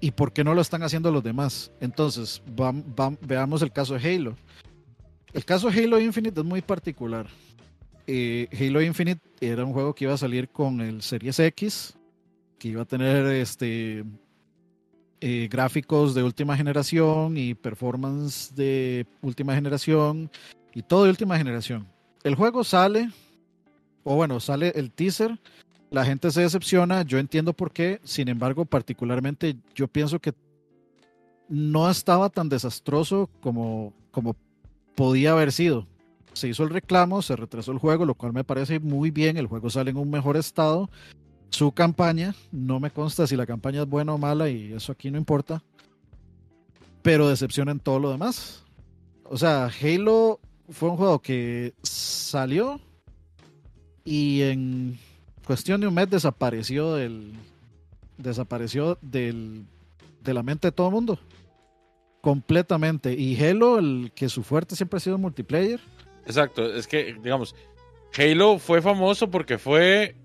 ¿Y 0.00 0.12
por 0.12 0.32
qué 0.32 0.42
no 0.44 0.54
lo 0.54 0.62
están 0.62 0.82
haciendo 0.82 1.10
los 1.10 1.22
demás? 1.22 1.70
Entonces, 1.80 2.42
vam- 2.56 3.18
veamos 3.20 3.60
el 3.60 3.70
caso 3.70 3.92
de 3.98 4.14
Halo. 4.14 4.34
El 5.34 5.44
caso 5.44 5.70
de 5.70 5.84
Halo 5.84 6.00
Infinite 6.00 6.40
es 6.40 6.46
muy 6.46 6.62
particular. 6.62 7.26
Eh, 8.12 8.48
Halo 8.58 8.82
Infinite 8.82 9.20
era 9.40 9.64
un 9.64 9.72
juego 9.72 9.94
que 9.94 10.04
iba 10.04 10.14
a 10.14 10.18
salir 10.18 10.48
con 10.48 10.80
el 10.80 11.00
Series 11.00 11.38
X, 11.38 11.96
que 12.58 12.66
iba 12.66 12.82
a 12.82 12.84
tener 12.84 13.24
este 13.26 14.02
eh, 15.20 15.48
gráficos 15.48 16.12
de 16.12 16.24
última 16.24 16.56
generación 16.56 17.36
y 17.36 17.54
performance 17.54 18.52
de 18.56 19.06
última 19.22 19.54
generación 19.54 20.28
y 20.74 20.82
todo 20.82 21.04
de 21.04 21.10
última 21.10 21.38
generación. 21.38 21.86
El 22.24 22.34
juego 22.34 22.64
sale, 22.64 23.10
o 24.02 24.16
bueno, 24.16 24.40
sale 24.40 24.72
el 24.74 24.90
teaser, 24.90 25.38
la 25.92 26.04
gente 26.04 26.32
se 26.32 26.40
decepciona, 26.40 27.02
yo 27.02 27.18
entiendo 27.20 27.52
por 27.52 27.70
qué, 27.70 28.00
sin 28.02 28.26
embargo, 28.26 28.64
particularmente 28.64 29.54
yo 29.72 29.86
pienso 29.86 30.18
que 30.18 30.34
no 31.48 31.88
estaba 31.88 32.28
tan 32.28 32.48
desastroso 32.48 33.30
como, 33.40 33.92
como 34.10 34.34
podía 34.96 35.30
haber 35.30 35.52
sido. 35.52 35.86
Se 36.40 36.48
hizo 36.48 36.62
el 36.62 36.70
reclamo, 36.70 37.20
se 37.20 37.36
retrasó 37.36 37.70
el 37.70 37.76
juego, 37.76 38.06
lo 38.06 38.14
cual 38.14 38.32
me 38.32 38.44
parece 38.44 38.80
muy 38.80 39.10
bien, 39.10 39.36
el 39.36 39.46
juego 39.46 39.68
sale 39.68 39.90
en 39.90 39.98
un 39.98 40.08
mejor 40.08 40.38
estado. 40.38 40.88
Su 41.50 41.72
campaña, 41.72 42.34
no 42.50 42.80
me 42.80 42.90
consta 42.90 43.26
si 43.26 43.36
la 43.36 43.44
campaña 43.44 43.82
es 43.82 43.86
buena 43.86 44.14
o 44.14 44.18
mala 44.18 44.48
y 44.48 44.72
eso 44.72 44.90
aquí 44.92 45.10
no 45.10 45.18
importa, 45.18 45.62
pero 47.02 47.28
decepciona 47.28 47.72
en 47.72 47.78
todo 47.78 47.98
lo 47.98 48.10
demás. 48.10 48.64
O 49.24 49.36
sea, 49.36 49.66
Halo 49.66 50.40
fue 50.70 50.88
un 50.88 50.96
juego 50.96 51.18
que 51.18 51.74
salió 51.82 52.80
y 54.02 54.40
en 54.40 54.98
cuestión 55.46 55.82
de 55.82 55.88
un 55.88 55.94
mes 55.94 56.08
desapareció 56.08 56.94
del 56.94 57.34
desapareció 58.16 58.96
del, 59.02 59.66
de 60.24 60.32
la 60.32 60.42
mente 60.42 60.68
de 60.68 60.72
todo 60.72 60.86
el 60.86 60.94
mundo 60.94 61.18
completamente 62.22 63.12
y 63.12 63.38
Halo 63.42 63.78
el 63.78 64.12
que 64.14 64.30
su 64.30 64.42
fuerte 64.42 64.74
siempre 64.74 64.96
ha 64.96 65.00
sido 65.00 65.18
multiplayer 65.18 65.80
exacto 66.26 66.74
es 66.74 66.86
que 66.86 67.16
digamos 67.22 67.54
Halo 68.16 68.58
fue 68.58 68.82
famoso 68.82 69.30
porque 69.30 69.58
fue 69.58 70.16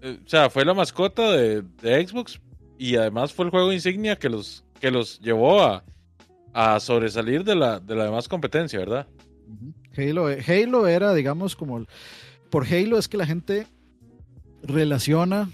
eh, 0.00 0.18
o 0.24 0.28
sea 0.28 0.50
fue 0.50 0.64
la 0.64 0.74
mascota 0.74 1.30
de, 1.32 1.62
Xbox 1.82 2.40
y 2.78 2.96
además 2.96 3.32
fue 3.32 3.44
el 3.46 3.50
juego 3.50 3.72
insignia 3.72 4.16
que 4.16 4.28
los 4.28 4.64
que 4.80 4.90
los 4.90 5.20
llevó 5.20 5.62
a, 5.62 5.84
a 6.52 6.80
sobresalir 6.80 7.44
de 7.44 7.54
la 7.54 7.80
de 7.80 7.94
la 7.94 8.04
demás 8.04 8.28
competencia 8.28 8.78
verdad 8.78 9.06
Halo 9.96 10.26
Halo 10.26 10.86
era 10.86 11.14
digamos 11.14 11.56
como 11.56 11.86
por 12.50 12.66
Halo 12.66 12.98
es 12.98 13.08
que 13.08 13.16
la 13.16 13.26
gente 13.26 13.66
relaciona 14.62 15.48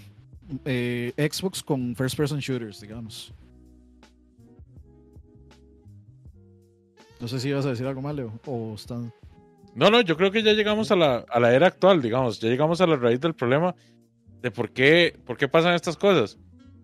eh, 0.65 1.13
Xbox 1.17 1.63
con 1.63 1.95
first 1.95 2.15
person 2.17 2.39
shooters, 2.39 2.81
digamos. 2.81 3.33
No 7.19 7.27
sé 7.27 7.39
si 7.39 7.49
ibas 7.49 7.65
a 7.65 7.69
decir 7.69 7.85
algo 7.85 8.01
mal, 8.01 8.15
Leo, 8.15 8.31
o 8.45 8.73
están... 8.75 9.13
No, 9.75 9.89
no, 9.89 10.01
yo 10.01 10.17
creo 10.17 10.31
que 10.31 10.43
ya 10.43 10.53
llegamos 10.53 10.91
a 10.91 10.95
la, 10.95 11.25
a 11.29 11.39
la 11.39 11.53
era 11.53 11.67
actual, 11.67 12.01
digamos, 12.01 12.39
ya 12.39 12.49
llegamos 12.49 12.81
a 12.81 12.87
la 12.87 12.95
raíz 12.95 13.19
del 13.19 13.35
problema 13.35 13.75
de 14.41 14.51
por 14.51 14.71
qué, 14.71 15.17
por 15.25 15.37
qué 15.37 15.47
pasan 15.47 15.75
estas 15.75 15.97
cosas. 15.97 16.37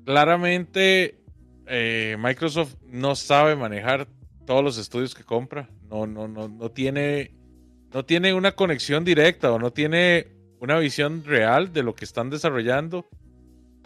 Claramente, 0.05 1.19
eh, 1.67 2.15
Microsoft 2.19 2.75
no 2.87 3.15
sabe 3.15 3.55
manejar 3.55 4.07
todos 4.45 4.63
los 4.63 4.77
estudios 4.77 5.15
que 5.15 5.23
compra, 5.23 5.69
no, 5.89 6.05
no, 6.05 6.27
no, 6.27 6.47
no 6.47 6.69
tiene, 6.69 7.35
no 7.93 8.05
tiene 8.05 8.33
una 8.33 8.51
conexión 8.51 9.03
directa 9.03 9.51
o 9.51 9.59
no 9.59 9.71
tiene 9.71 10.27
una 10.59 10.77
visión 10.79 11.23
real 11.25 11.73
de 11.73 11.83
lo 11.83 11.95
que 11.95 12.05
están 12.05 12.29
desarrollando 12.29 13.07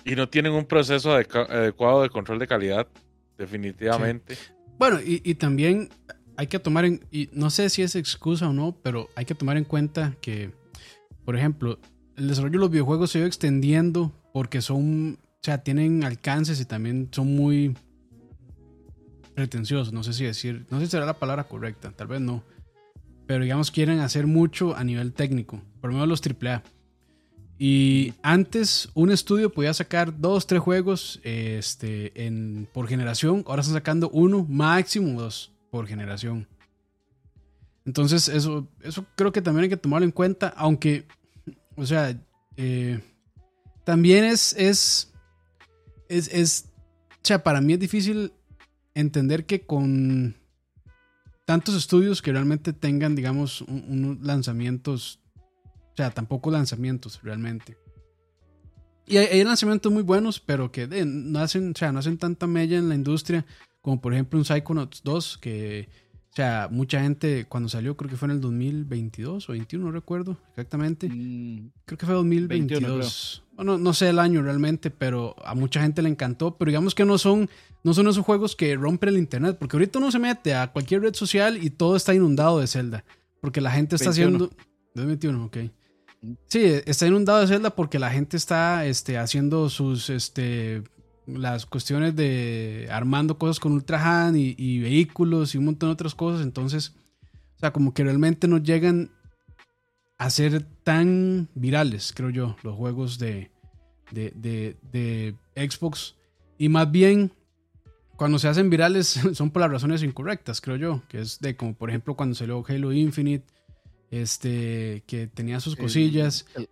y 0.05 0.15
no 0.15 0.29
tienen 0.29 0.53
un 0.53 0.65
proceso 0.65 1.13
adecuado 1.13 2.01
de 2.01 2.09
control 2.09 2.39
de 2.39 2.47
calidad, 2.47 2.87
definitivamente. 3.37 4.35
Bueno, 4.77 4.99
y, 5.03 5.35
también 5.35 5.89
hay 6.39 6.47
que 6.47 6.57
tomar 6.57 6.85
en, 6.85 7.01
y 7.11 7.27
no 7.33 7.49
sé 7.49 7.69
si 7.69 7.81
es 7.81 7.97
excusa 7.97 8.47
o 8.47 8.53
no, 8.53 8.73
pero 8.81 9.09
hay 9.15 9.25
que 9.25 9.35
tomar 9.35 9.57
en 9.57 9.65
cuenta 9.65 10.15
que, 10.21 10.53
por 11.25 11.35
ejemplo, 11.35 11.79
el 12.15 12.29
desarrollo 12.29 12.53
de 12.53 12.59
los 12.59 12.71
videojuegos 12.71 13.11
se 13.11 13.17
ha 13.17 13.19
ido 13.19 13.27
extendiendo 13.27 14.13
porque 14.31 14.61
son, 14.61 15.19
o 15.21 15.39
sea, 15.41 15.63
tienen 15.63 16.05
alcances 16.05 16.61
y 16.61 16.63
también 16.63 17.09
son 17.11 17.35
muy 17.35 17.75
pretenciosos, 19.35 19.91
no 19.91 20.01
sé 20.01 20.13
si 20.13 20.23
decir, 20.23 20.65
no 20.69 20.79
sé 20.79 20.85
si 20.85 20.91
será 20.91 21.05
la 21.05 21.19
palabra 21.19 21.43
correcta, 21.43 21.91
tal 21.91 22.07
vez 22.07 22.21
no. 22.21 22.41
Pero 23.27 23.43
digamos 23.43 23.69
quieren 23.69 23.99
hacer 23.99 24.25
mucho 24.25 24.77
a 24.77 24.85
nivel 24.85 25.11
técnico, 25.11 25.61
por 25.81 25.89
lo 25.89 25.95
menos 25.95 26.07
los 26.07 26.21
AAA. 26.25 26.63
Y 27.57 28.13
antes 28.21 28.87
un 28.93 29.11
estudio 29.11 29.51
podía 29.51 29.73
sacar 29.73 30.17
dos, 30.17 30.47
tres 30.47 30.61
juegos 30.61 31.19
este, 31.23 32.25
en, 32.25 32.69
por 32.71 32.87
generación, 32.87 33.43
ahora 33.45 33.59
están 33.59 33.75
sacando 33.75 34.09
uno, 34.11 34.45
máximo 34.47 35.19
dos 35.19 35.51
por 35.69 35.87
generación. 35.87 36.47
Entonces 37.85 38.27
eso, 38.27 38.67
eso 38.81 39.05
creo 39.15 39.31
que 39.31 39.41
también 39.41 39.63
hay 39.63 39.69
que 39.69 39.77
tomarlo 39.77 40.05
en 40.05 40.11
cuenta, 40.11 40.53
aunque, 40.55 41.07
o 41.75 41.85
sea, 41.85 42.15
eh, 42.57 42.99
también 43.83 44.25
es, 44.25 44.53
es, 44.53 45.11
es, 46.07 46.27
es, 46.33 46.69
o 47.11 47.21
sea, 47.23 47.43
para 47.43 47.61
mí 47.61 47.73
es 47.73 47.79
difícil 47.79 48.33
entender 48.93 49.45
que 49.45 49.61
con 49.61 50.35
tantos 51.45 51.75
estudios 51.75 52.21
que 52.21 52.31
realmente 52.31 52.73
tengan, 52.73 53.15
digamos, 53.15 53.61
unos 53.61 54.21
lanzamientos, 54.21 55.19
o 55.35 55.95
sea, 55.95 56.11
tampoco 56.11 56.51
lanzamientos 56.51 57.19
realmente. 57.23 57.75
Y 59.07 59.17
hay, 59.17 59.43
lanzamientos 59.43 59.91
muy 59.91 60.03
buenos, 60.03 60.39
pero 60.39 60.71
que 60.71 60.85
no, 60.87 61.39
hacen, 61.39 61.71
o 61.71 61.75
sea, 61.75 61.91
no 61.91 61.97
hacen 61.97 62.19
tanta 62.19 62.45
mella 62.45 62.77
en 62.77 62.89
la 62.89 62.93
industria, 62.93 63.47
como 63.81 64.01
por 64.01 64.13
ejemplo 64.13 64.39
un 64.39 64.45
Psychonauts 64.45 65.01
2, 65.03 65.37
que, 65.39 65.89
o 66.31 66.35
sea, 66.35 66.67
mucha 66.71 67.01
gente 67.01 67.45
cuando 67.45 67.69
salió, 67.69 67.95
creo 67.97 68.09
que 68.09 68.17
fue 68.17 68.27
en 68.27 68.31
el 68.35 68.41
2022 68.41 69.49
o 69.49 69.51
21, 69.53 69.85
no 69.85 69.91
recuerdo 69.91 70.37
exactamente. 70.49 71.09
Mm. 71.09 71.71
creo 71.85 71.97
que 71.97 72.05
fue 72.05 72.15
2022. 72.15 73.43
bueno, 73.55 73.77
no 73.77 73.93
sé 73.93 74.09
el 74.09 74.19
año 74.19 74.41
realmente, 74.41 74.91
pero 74.91 75.35
a 75.43 75.55
mucha 75.55 75.81
gente 75.81 76.01
le 76.01 76.09
encantó, 76.09 76.57
pero 76.57 76.69
digamos 76.69 76.93
que 76.95 77.05
no 77.05 77.17
son 77.17 77.49
no 77.83 77.93
son 77.93 78.07
esos 78.07 78.25
juegos 78.25 78.55
que 78.55 78.75
rompen 78.75 79.09
el 79.09 79.17
internet, 79.17 79.57
porque 79.57 79.77
ahorita 79.77 79.99
uno 79.99 80.11
se 80.11 80.19
mete 80.19 80.53
a 80.53 80.71
cualquier 80.71 81.01
red 81.01 81.13
social 81.13 81.63
y 81.63 81.69
todo 81.69 81.95
está 81.95 82.13
inundado 82.13 82.59
de 82.59 82.67
Zelda, 82.67 83.05
porque 83.41 83.61
la 83.61 83.71
gente 83.71 83.95
está 83.95 84.09
haciendo... 84.09 84.49
2021, 84.95 85.45
ok. 85.45 85.57
Mm. 86.21 86.31
Sí, 86.47 86.63
está 86.85 87.07
inundado 87.07 87.39
de 87.39 87.47
Zelda 87.47 87.69
porque 87.69 87.99
la 87.99 88.11
gente 88.11 88.35
está 88.35 88.85
este, 88.85 89.17
haciendo 89.17 89.69
sus, 89.69 90.09
este, 90.09 90.83
las 91.37 91.65
cuestiones 91.65 92.15
de 92.15 92.87
armando 92.91 93.37
cosas 93.37 93.59
con 93.59 93.73
Ultra 93.73 94.25
Han 94.25 94.35
y, 94.35 94.79
vehículos 94.79 95.53
y 95.53 95.57
un 95.57 95.65
montón 95.65 95.89
de 95.89 95.93
otras 95.93 96.15
cosas, 96.15 96.41
entonces, 96.41 96.95
o 97.57 97.59
sea, 97.59 97.71
como 97.71 97.93
que 97.93 98.03
realmente 98.03 98.47
no 98.47 98.57
llegan 98.57 99.11
a 100.17 100.29
ser 100.29 100.65
tan 100.83 101.47
virales, 101.55 102.13
creo 102.15 102.29
yo, 102.29 102.55
los 102.63 102.75
juegos 102.75 103.19
de, 103.19 103.51
de, 104.11 104.31
de, 104.35 104.75
de 104.91 105.35
Xbox. 105.69 106.15
Y 106.57 106.67
más 106.69 106.91
bien 106.91 107.31
cuando 108.19 108.37
se 108.37 108.49
hacen 108.49 108.69
virales 108.69 109.07
son 109.33 109.49
por 109.49 109.61
las 109.61 109.71
razones 109.71 110.03
incorrectas, 110.03 110.59
creo 110.61 110.75
yo. 110.75 111.01
Que 111.07 111.21
es 111.21 111.39
de 111.39 111.55
como, 111.55 111.73
por 111.73 111.89
ejemplo, 111.89 112.15
cuando 112.15 112.35
salió 112.35 112.63
Halo 112.67 112.91
Infinite, 112.91 113.45
este, 114.11 115.03
que 115.07 115.27
tenía 115.27 115.61
sus 115.61 115.75
cosillas. 115.75 116.45
El, 116.53 116.69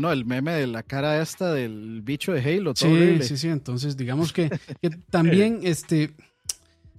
no, 0.00 0.12
el 0.12 0.24
meme 0.24 0.52
de 0.52 0.66
la 0.66 0.82
cara 0.82 1.20
esta 1.20 1.52
del 1.52 2.02
bicho 2.02 2.32
de 2.32 2.40
Halo. 2.40 2.74
Todo 2.74 2.90
sí, 2.90 3.22
sí, 3.22 3.36
sí. 3.36 3.48
Entonces, 3.48 3.96
digamos 3.96 4.32
que, 4.32 4.50
también, 5.10 5.60
este, 5.62 6.14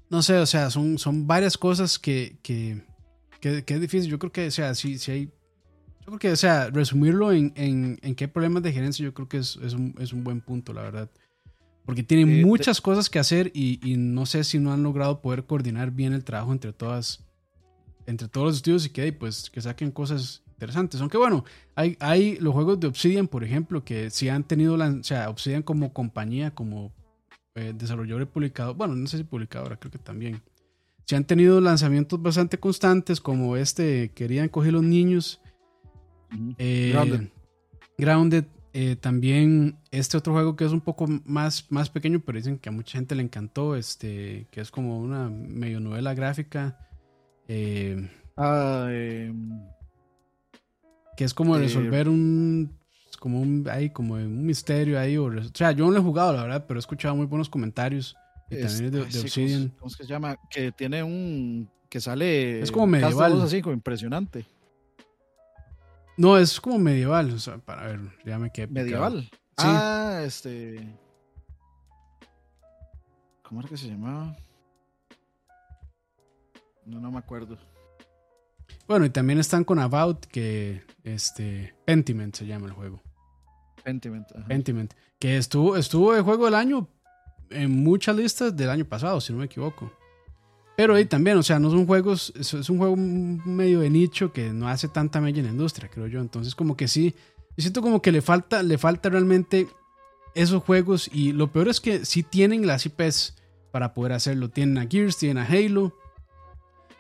no 0.09 0.21
sé, 0.21 0.37
o 0.37 0.45
sea, 0.45 0.69
son, 0.69 0.97
son 0.97 1.27
varias 1.27 1.57
cosas 1.57 1.99
que, 1.99 2.37
que, 2.41 2.81
que, 3.39 3.63
es 3.65 3.81
difícil. 3.81 4.09
Yo 4.09 4.19
creo 4.19 4.31
que, 4.31 4.47
o 4.47 4.51
sea, 4.51 4.75
si, 4.75 4.97
si 4.97 5.11
hay 5.11 5.25
yo 6.05 6.05
creo 6.07 6.19
que, 6.19 6.31
o 6.31 6.35
sea, 6.35 6.69
resumirlo 6.69 7.31
en, 7.31 7.51
en, 7.55 7.97
en, 8.03 8.13
qué 8.13 8.27
problemas 8.27 8.61
de 8.61 8.71
gerencia, 8.71 9.03
yo 9.03 9.13
creo 9.15 9.27
que 9.27 9.37
es, 9.37 9.57
es, 9.63 9.73
un, 9.73 9.95
es 9.97 10.13
un 10.13 10.23
buen 10.23 10.39
punto, 10.39 10.71
la 10.71 10.83
verdad. 10.83 11.09
Porque 11.85 12.03
tienen 12.03 12.41
muchas 12.43 12.81
cosas 12.81 13.09
que 13.09 13.19
hacer 13.19 13.51
y, 13.53 13.95
no 13.97 14.25
sé 14.25 14.43
si 14.43 14.57
no 14.59 14.73
han 14.73 14.81
logrado 14.81 15.21
poder 15.21 15.45
coordinar 15.45 15.91
bien 15.91 16.13
el 16.13 16.23
trabajo 16.23 16.51
entre 16.51 16.73
todas, 16.73 17.23
entre 18.07 18.27
todos 18.27 18.47
los 18.47 18.55
estudios 18.57 18.85
y 18.87 18.89
que 18.89 19.13
pues 19.13 19.51
que 19.51 19.61
saquen 19.61 19.91
cosas 19.91 20.41
interesantes. 20.55 20.99
Aunque 21.01 21.17
bueno, 21.17 21.43
hay, 21.75 21.97
hay 21.99 22.37
los 22.37 22.53
juegos 22.53 22.79
de 22.79 22.87
Obsidian, 22.87 23.27
por 23.27 23.43
ejemplo, 23.43 23.83
que 23.83 24.09
sí 24.09 24.29
han 24.29 24.43
tenido, 24.43 24.75
o 24.75 25.03
sea, 25.03 25.29
Obsidian 25.29 25.63
como 25.63 25.93
compañía, 25.93 26.51
como 26.51 26.93
eh, 27.55 27.73
desarrollador 27.75 28.23
y 28.23 28.25
publicador, 28.25 28.75
bueno, 28.75 28.95
no 28.95 29.07
sé 29.07 29.17
si 29.17 29.23
publicadora, 29.23 29.77
creo 29.77 29.91
que 29.91 29.99
también. 29.99 30.41
Sí 31.05 31.15
han 31.15 31.25
tenido 31.25 31.61
lanzamientos 31.61 32.21
bastante 32.21 32.59
constantes, 32.59 33.21
como 33.21 33.55
este, 33.57 34.09
querían 34.15 34.49
coger 34.49 34.73
los 34.73 34.83
niños. 34.83 35.41
Eh, 36.57 36.89
Grounded. 36.91 37.29
Grounded 37.97 38.45
eh, 38.77 38.97
también 38.97 39.77
este 39.89 40.17
otro 40.17 40.33
juego 40.33 40.57
que 40.57 40.65
es 40.65 40.73
un 40.73 40.81
poco 40.81 41.05
más, 41.23 41.65
más 41.69 41.89
pequeño, 41.89 42.19
pero 42.19 42.37
dicen 42.37 42.57
que 42.57 42.67
a 42.67 42.73
mucha 42.73 42.97
gente 42.97 43.15
le 43.15 43.23
encantó, 43.23 43.77
este, 43.77 44.47
que 44.51 44.59
es 44.59 44.69
como 44.69 44.99
una 44.99 45.29
medio 45.29 45.79
novela 45.79 46.13
gráfica. 46.13 46.77
Eh, 47.47 48.09
ah, 48.35 48.89
em, 48.91 49.61
que 51.16 51.24
es 51.24 51.34
como 51.34 51.57
resolver 51.57 52.09
un 52.09 52.78
como 53.20 53.39
un 53.41 53.68
hay 53.72 53.89
como 53.89 54.16
un 54.16 54.45
misterio 54.45 54.99
ahí 54.99 55.18
o, 55.18 55.32
sea 55.53 55.72
yo 55.72 55.86
no 55.86 55.91
lo 55.91 55.99
he 55.99 56.03
jugado 56.03 56.34
la 56.34 56.43
verdad 56.43 56.66
pero 56.68 56.78
he 56.78 56.82
escuchado 56.82 57.16
muy 57.16 57.26
buenos 57.26 57.49
comentarios 57.49 58.16
y 58.49 58.61
también 58.61 58.91
de, 58.91 59.01
Obsidian 59.01 59.70
¿cómo, 59.80 59.89
se 59.89 60.05
llama? 60.05 60.38
que 60.49 60.72
tiene 60.72 61.01
un 61.01 61.70
que 61.89 61.99
sale 61.99 62.61
es 62.61 62.72
como 62.72 62.88
medieval 62.88 63.41
así 63.41 63.61
como 63.61 63.74
impresionante 63.74 64.45
no, 66.18 66.38
es 66.38 66.61
como 66.61 66.80
medieval. 66.80 67.32
O 67.32 67.39
sea, 67.39 67.57
para 67.57 67.88
ver, 67.88 67.99
ya 68.26 68.39
me 68.39 68.51
quedé. 68.51 68.68
¿Medieval? 68.68 69.30
Ah, 69.57 70.22
este. 70.26 70.97
¿Cómo 73.43 73.59
era 73.61 73.70
que 73.70 73.78
se 73.78 73.88
llamaba? 73.88 74.36
No, 76.86 76.99
no 76.99 77.11
me 77.11 77.20
acuerdo. 77.20 77.57
Bueno, 78.88 79.05
y 79.05 79.09
también 79.09 79.39
están 79.39 79.63
con 79.63 79.79
About, 79.79 80.25
que 80.25 80.83
este 81.03 81.73
Pentiment 81.86 82.36
se 82.36 82.45
llama 82.45 82.67
el 82.67 82.73
juego. 82.73 83.01
Pentiment. 83.83 84.27
ajá. 84.36 84.47
Pentiment. 84.47 84.93
Que 85.19 85.38
estuvo, 85.38 85.77
estuvo 85.77 86.15
el 86.15 86.21
juego 86.21 86.45
del 86.45 86.55
año 86.55 86.88
en 87.49 87.71
muchas 87.83 88.15
listas 88.15 88.55
del 88.55 88.69
año 88.69 88.86
pasado, 88.86 89.21
si 89.21 89.33
no 89.33 89.39
me 89.39 89.45
equivoco. 89.45 89.91
Pero 90.75 90.95
ahí 90.95 91.05
también, 91.05 91.38
o 91.38 91.43
sea, 91.43 91.57
no 91.57 91.71
son 91.71 91.86
juegos, 91.86 92.33
es, 92.38 92.53
es 92.53 92.69
un 92.69 92.77
juego 92.77 92.95
medio 92.97 93.79
de 93.79 93.89
nicho 93.89 94.33
que 94.33 94.51
no 94.51 94.67
hace 94.67 94.88
tanta 94.88 95.21
mella 95.21 95.39
en 95.39 95.45
la 95.45 95.51
industria, 95.51 95.89
creo 95.89 96.07
yo. 96.07 96.19
Entonces, 96.19 96.53
como 96.53 96.75
que 96.75 96.88
sí, 96.88 97.15
yo 97.57 97.61
siento 97.61 97.81
como 97.81 98.01
que 98.01 98.11
le 98.11 98.21
falta, 98.21 98.61
le 98.61 98.77
falta 98.77 99.09
realmente 99.09 99.67
esos 100.33 100.61
juegos. 100.63 101.09
Y 101.13 101.31
lo 101.31 101.51
peor 101.51 101.69
es 101.69 101.79
que 101.79 102.05
sí 102.05 102.23
tienen 102.23 102.67
las 102.67 102.86
IPs 102.86 103.36
para 103.71 103.93
poder 103.93 104.11
hacerlo. 104.11 104.49
Tienen 104.49 104.77
a 104.77 104.88
Gears, 104.88 105.17
tienen 105.17 105.38
a 105.38 105.47
Halo. 105.47 105.97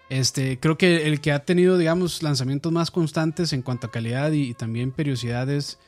Este, 0.09 0.59
creo 0.59 0.77
que 0.77 1.07
el 1.07 1.19
que 1.19 1.31
ha 1.31 1.39
tenido, 1.45 1.77
digamos, 1.77 2.21
lanzamientos 2.21 2.71
más 2.71 2.91
constantes 2.91 3.53
en 3.53 3.61
cuanto 3.63 3.87
a 3.87 3.91
calidad 3.91 4.31
y, 4.31 4.53
también 4.53 4.91
periodicidad 4.91 5.49
es 5.49 5.79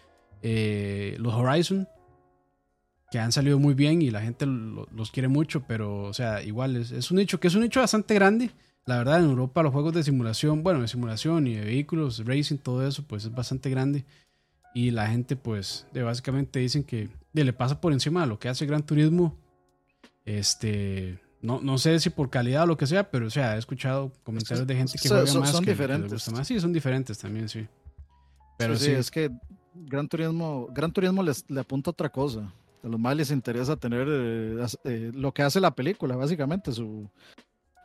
eh, 0.42 1.16
los 1.20 1.34
Horizon, 1.34 1.88
que 3.12 3.20
han 3.20 3.32
salido 3.32 3.60
muy 3.60 3.74
bien 3.74 4.02
y 4.02 4.10
la 4.12 4.22
gente 4.22 4.46
lo- 4.46 4.88
los 4.94 5.12
quiere 5.12 5.28
mucho, 5.28 5.66
pero, 5.68 6.04
o 6.04 6.14
sea, 6.14 6.42
igual 6.44 6.76
es, 6.76 7.12
un 7.12 7.18
nicho 7.18 7.40
que 7.40 7.48
es 7.48 7.56
un 7.56 7.62
nicho 7.62 7.80
bastante 7.80 8.14
grande. 8.16 8.52
La 8.86 8.98
verdad, 8.98 9.20
en 9.20 9.26
Europa 9.30 9.64
los 9.64 9.74
juegos 9.74 9.94
de 9.94 10.04
simulación, 10.04 10.64
bueno, 10.64 10.82
de 10.82 10.88
simulación 10.88 11.48
y 11.48 11.56
de 11.56 11.66
vehículos, 11.66 12.26
racing, 12.26 12.58
todo 12.58 12.88
eso, 12.88 13.04
pues 13.04 13.26
es 13.26 13.34
bastante 13.34 13.70
grande. 13.70 14.06
Y 14.74 14.92
la 14.92 15.08
gente, 15.08 15.36
pues, 15.36 15.88
de 15.94 16.04
básicamente 16.04 16.60
dicen 16.60 16.84
que 16.84 17.10
le 17.34 17.54
pasa 17.54 17.80
por 17.82 17.94
encima 17.94 18.22
de 18.22 18.28
lo 18.28 18.40
que 18.40 18.50
hace 18.50 18.66
Gran 18.66 18.86
Turismo. 18.86 19.36
Este, 20.26 21.20
no, 21.42 21.62
no 21.62 21.78
sé 21.78 22.00
si 22.00 22.10
por 22.10 22.30
calidad 22.30 22.64
o 22.64 22.68
lo 22.68 22.78
que 22.78 22.88
sea, 22.88 23.10
pero, 23.10 23.28
o 23.28 23.30
sea, 23.30 23.56
he 23.56 23.60
escuchado 23.60 24.12
comentarios 24.24 24.66
de 24.68 24.76
gente 24.76 24.94
que 24.94 25.08
Son- 25.08 25.18
juega 25.18 25.32
son- 25.32 25.42
más 25.42 25.52
son 25.52 25.60
que, 25.62 25.66
que 25.66 25.72
diferentes. 25.72 26.12
gusta 26.14 26.32
más. 26.32 26.48
Sí, 26.48 26.60
son 26.60 26.74
diferentes 26.74 27.18
también, 27.18 27.48
sí. 27.50 27.68
Pero 28.58 28.76
sí, 28.76 28.86
sí, 28.86 28.92
es 28.92 29.12
que 29.12 29.30
Gran 29.74 30.08
Turismo, 30.08 30.68
Gran 30.72 30.92
Turismo 30.92 31.22
les, 31.22 31.46
le 31.50 31.60
apunta 31.62 31.90
a 31.90 31.94
otra 31.94 32.10
cosa. 32.10 32.52
A 32.84 32.88
los 32.88 33.00
más 33.00 33.16
les 33.16 33.30
interesa 33.32 33.76
tener 33.76 34.08
eh, 34.10 34.66
eh, 34.86 35.12
lo 35.14 35.32
que 35.34 35.44
hace 35.44 35.60
la 35.60 35.72
película, 35.72 36.16
básicamente. 36.16 36.72
Su, 36.72 37.08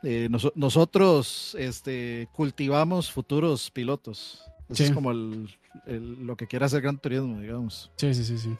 eh, 0.01 0.27
noso- 0.31 0.51
nosotros 0.55 1.55
este, 1.59 2.27
cultivamos 2.33 3.11
futuros 3.11 3.69
pilotos. 3.69 4.43
Eso 4.69 4.75
Sí. 4.77 4.83
es 4.85 4.91
como 4.91 5.11
el, 5.11 5.49
el- 5.85 6.25
lo 6.25 6.35
que 6.35 6.47
quiere 6.47 6.65
hacer 6.65 6.81
Gran 6.81 6.97
Turismo, 6.97 7.39
digamos. 7.39 7.91
Sí, 7.97 8.13
sí, 8.15 8.23
sí, 8.23 8.37
sí. 8.39 8.55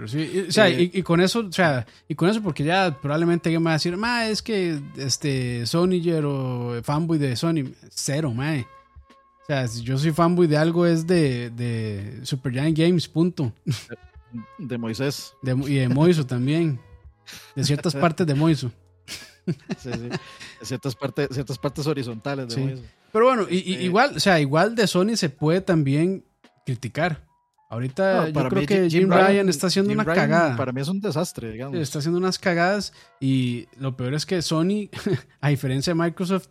Pero 0.00 0.08
sí, 0.08 0.30
y- 0.32 0.48
o 0.48 0.52
sea, 0.52 0.70
Eh, 0.70 0.90
y, 0.94 0.98
y 1.00 1.02
con 1.02 1.20
eso, 1.20 1.40
o 1.40 1.52
sea, 1.52 1.86
y 2.08 2.14
con 2.14 2.30
eso 2.30 2.40
porque 2.42 2.64
ya 2.64 2.96
probablemente 3.02 3.50
alguien 3.50 3.60
me 3.62 3.66
va 3.66 3.72
a 3.72 3.74
decir, 3.74 3.94
ma, 3.98 4.28
es 4.28 4.40
que 4.40 4.80
este 4.96 5.66
Soniger 5.66 6.24
o 6.24 6.80
fanboy 6.82 7.18
de 7.18 7.36
Sony, 7.36 7.64
cero, 7.90 8.32
ma. 8.32 8.54
O 8.54 9.46
sea, 9.46 9.68
si 9.68 9.82
yo 9.82 9.98
soy 9.98 10.12
fanboy 10.12 10.46
de 10.46 10.56
algo 10.56 10.86
es 10.86 11.06
de, 11.06 11.50
de 11.50 12.20
Supergiant 12.22 12.74
Games, 12.78 13.06
punto. 13.08 13.52
De 14.56 14.78
Moisés. 14.78 15.34
De, 15.42 15.52
y 15.70 15.74
de 15.74 15.88
Moiso 15.90 16.24
también. 16.24 16.80
De 17.54 17.62
ciertas 17.62 17.94
partes 18.02 18.26
de 18.26 18.34
Moiso. 18.34 18.72
Sí, 19.76 19.90
sí. 19.92 20.08
ciertas, 20.62 20.96
partes, 20.96 21.28
ciertas 21.30 21.58
partes 21.58 21.86
horizontales 21.86 22.48
de 22.48 22.54
Sí. 22.54 22.60
Moisés. 22.62 22.84
Pero 23.12 23.26
bueno, 23.26 23.46
y, 23.50 23.56
y 23.70 23.74
Eh, 23.74 23.82
igual, 23.82 24.16
o 24.16 24.20
sea, 24.20 24.40
igual 24.40 24.74
de 24.74 24.86
Sony 24.86 25.16
se 25.16 25.28
puede 25.28 25.60
también 25.60 26.24
criticar. 26.64 27.28
Ahorita 27.70 28.26
No, 28.32 28.42
yo 28.42 28.48
creo 28.48 28.66
que 28.66 28.90
Jim, 28.90 29.08
Ryan, 29.10 29.48
está 29.48 29.68
haciendo 29.68 29.90
Jim 29.90 30.00
una 30.00 30.04
Ryan 30.04 30.28
cagada. 30.28 30.56
Para 30.56 30.72
mí 30.72 30.80
es 30.80 30.88
un 30.88 31.00
desastre, 31.00 31.52
digamos. 31.52 31.78
Está 31.78 32.00
haciendo 32.00 32.18
unas 32.18 32.38
cagadas 32.38 32.92
y 33.20 33.68
lo 33.78 33.96
peor 33.96 34.12
es 34.14 34.26
que 34.26 34.42
Sony, 34.42 34.90
a 35.40 35.48
diferencia 35.50 35.94
de 35.94 36.00
Microsoft, 36.00 36.48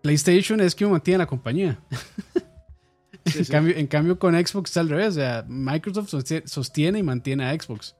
PlayStation 0.00 0.60
es 0.60 0.74
quien 0.74 0.90
mantiene 0.90 1.18
la 1.18 1.26
compañía. 1.26 1.78
Sí, 3.24 3.38
en, 3.38 3.44
sí. 3.44 3.52
Cambio, 3.52 3.76
en 3.76 3.86
cambio 3.86 4.18
con 4.18 4.34
Xbox 4.34 4.70
está 4.70 4.80
al 4.80 4.88
revés, 4.88 5.10
o 5.10 5.12
sea, 5.12 5.44
Microsoft 5.46 6.12
sostiene, 6.44 6.98
y 6.98 7.02
mantiene 7.04 7.44
a 7.44 7.54
Xbox. 7.54 7.94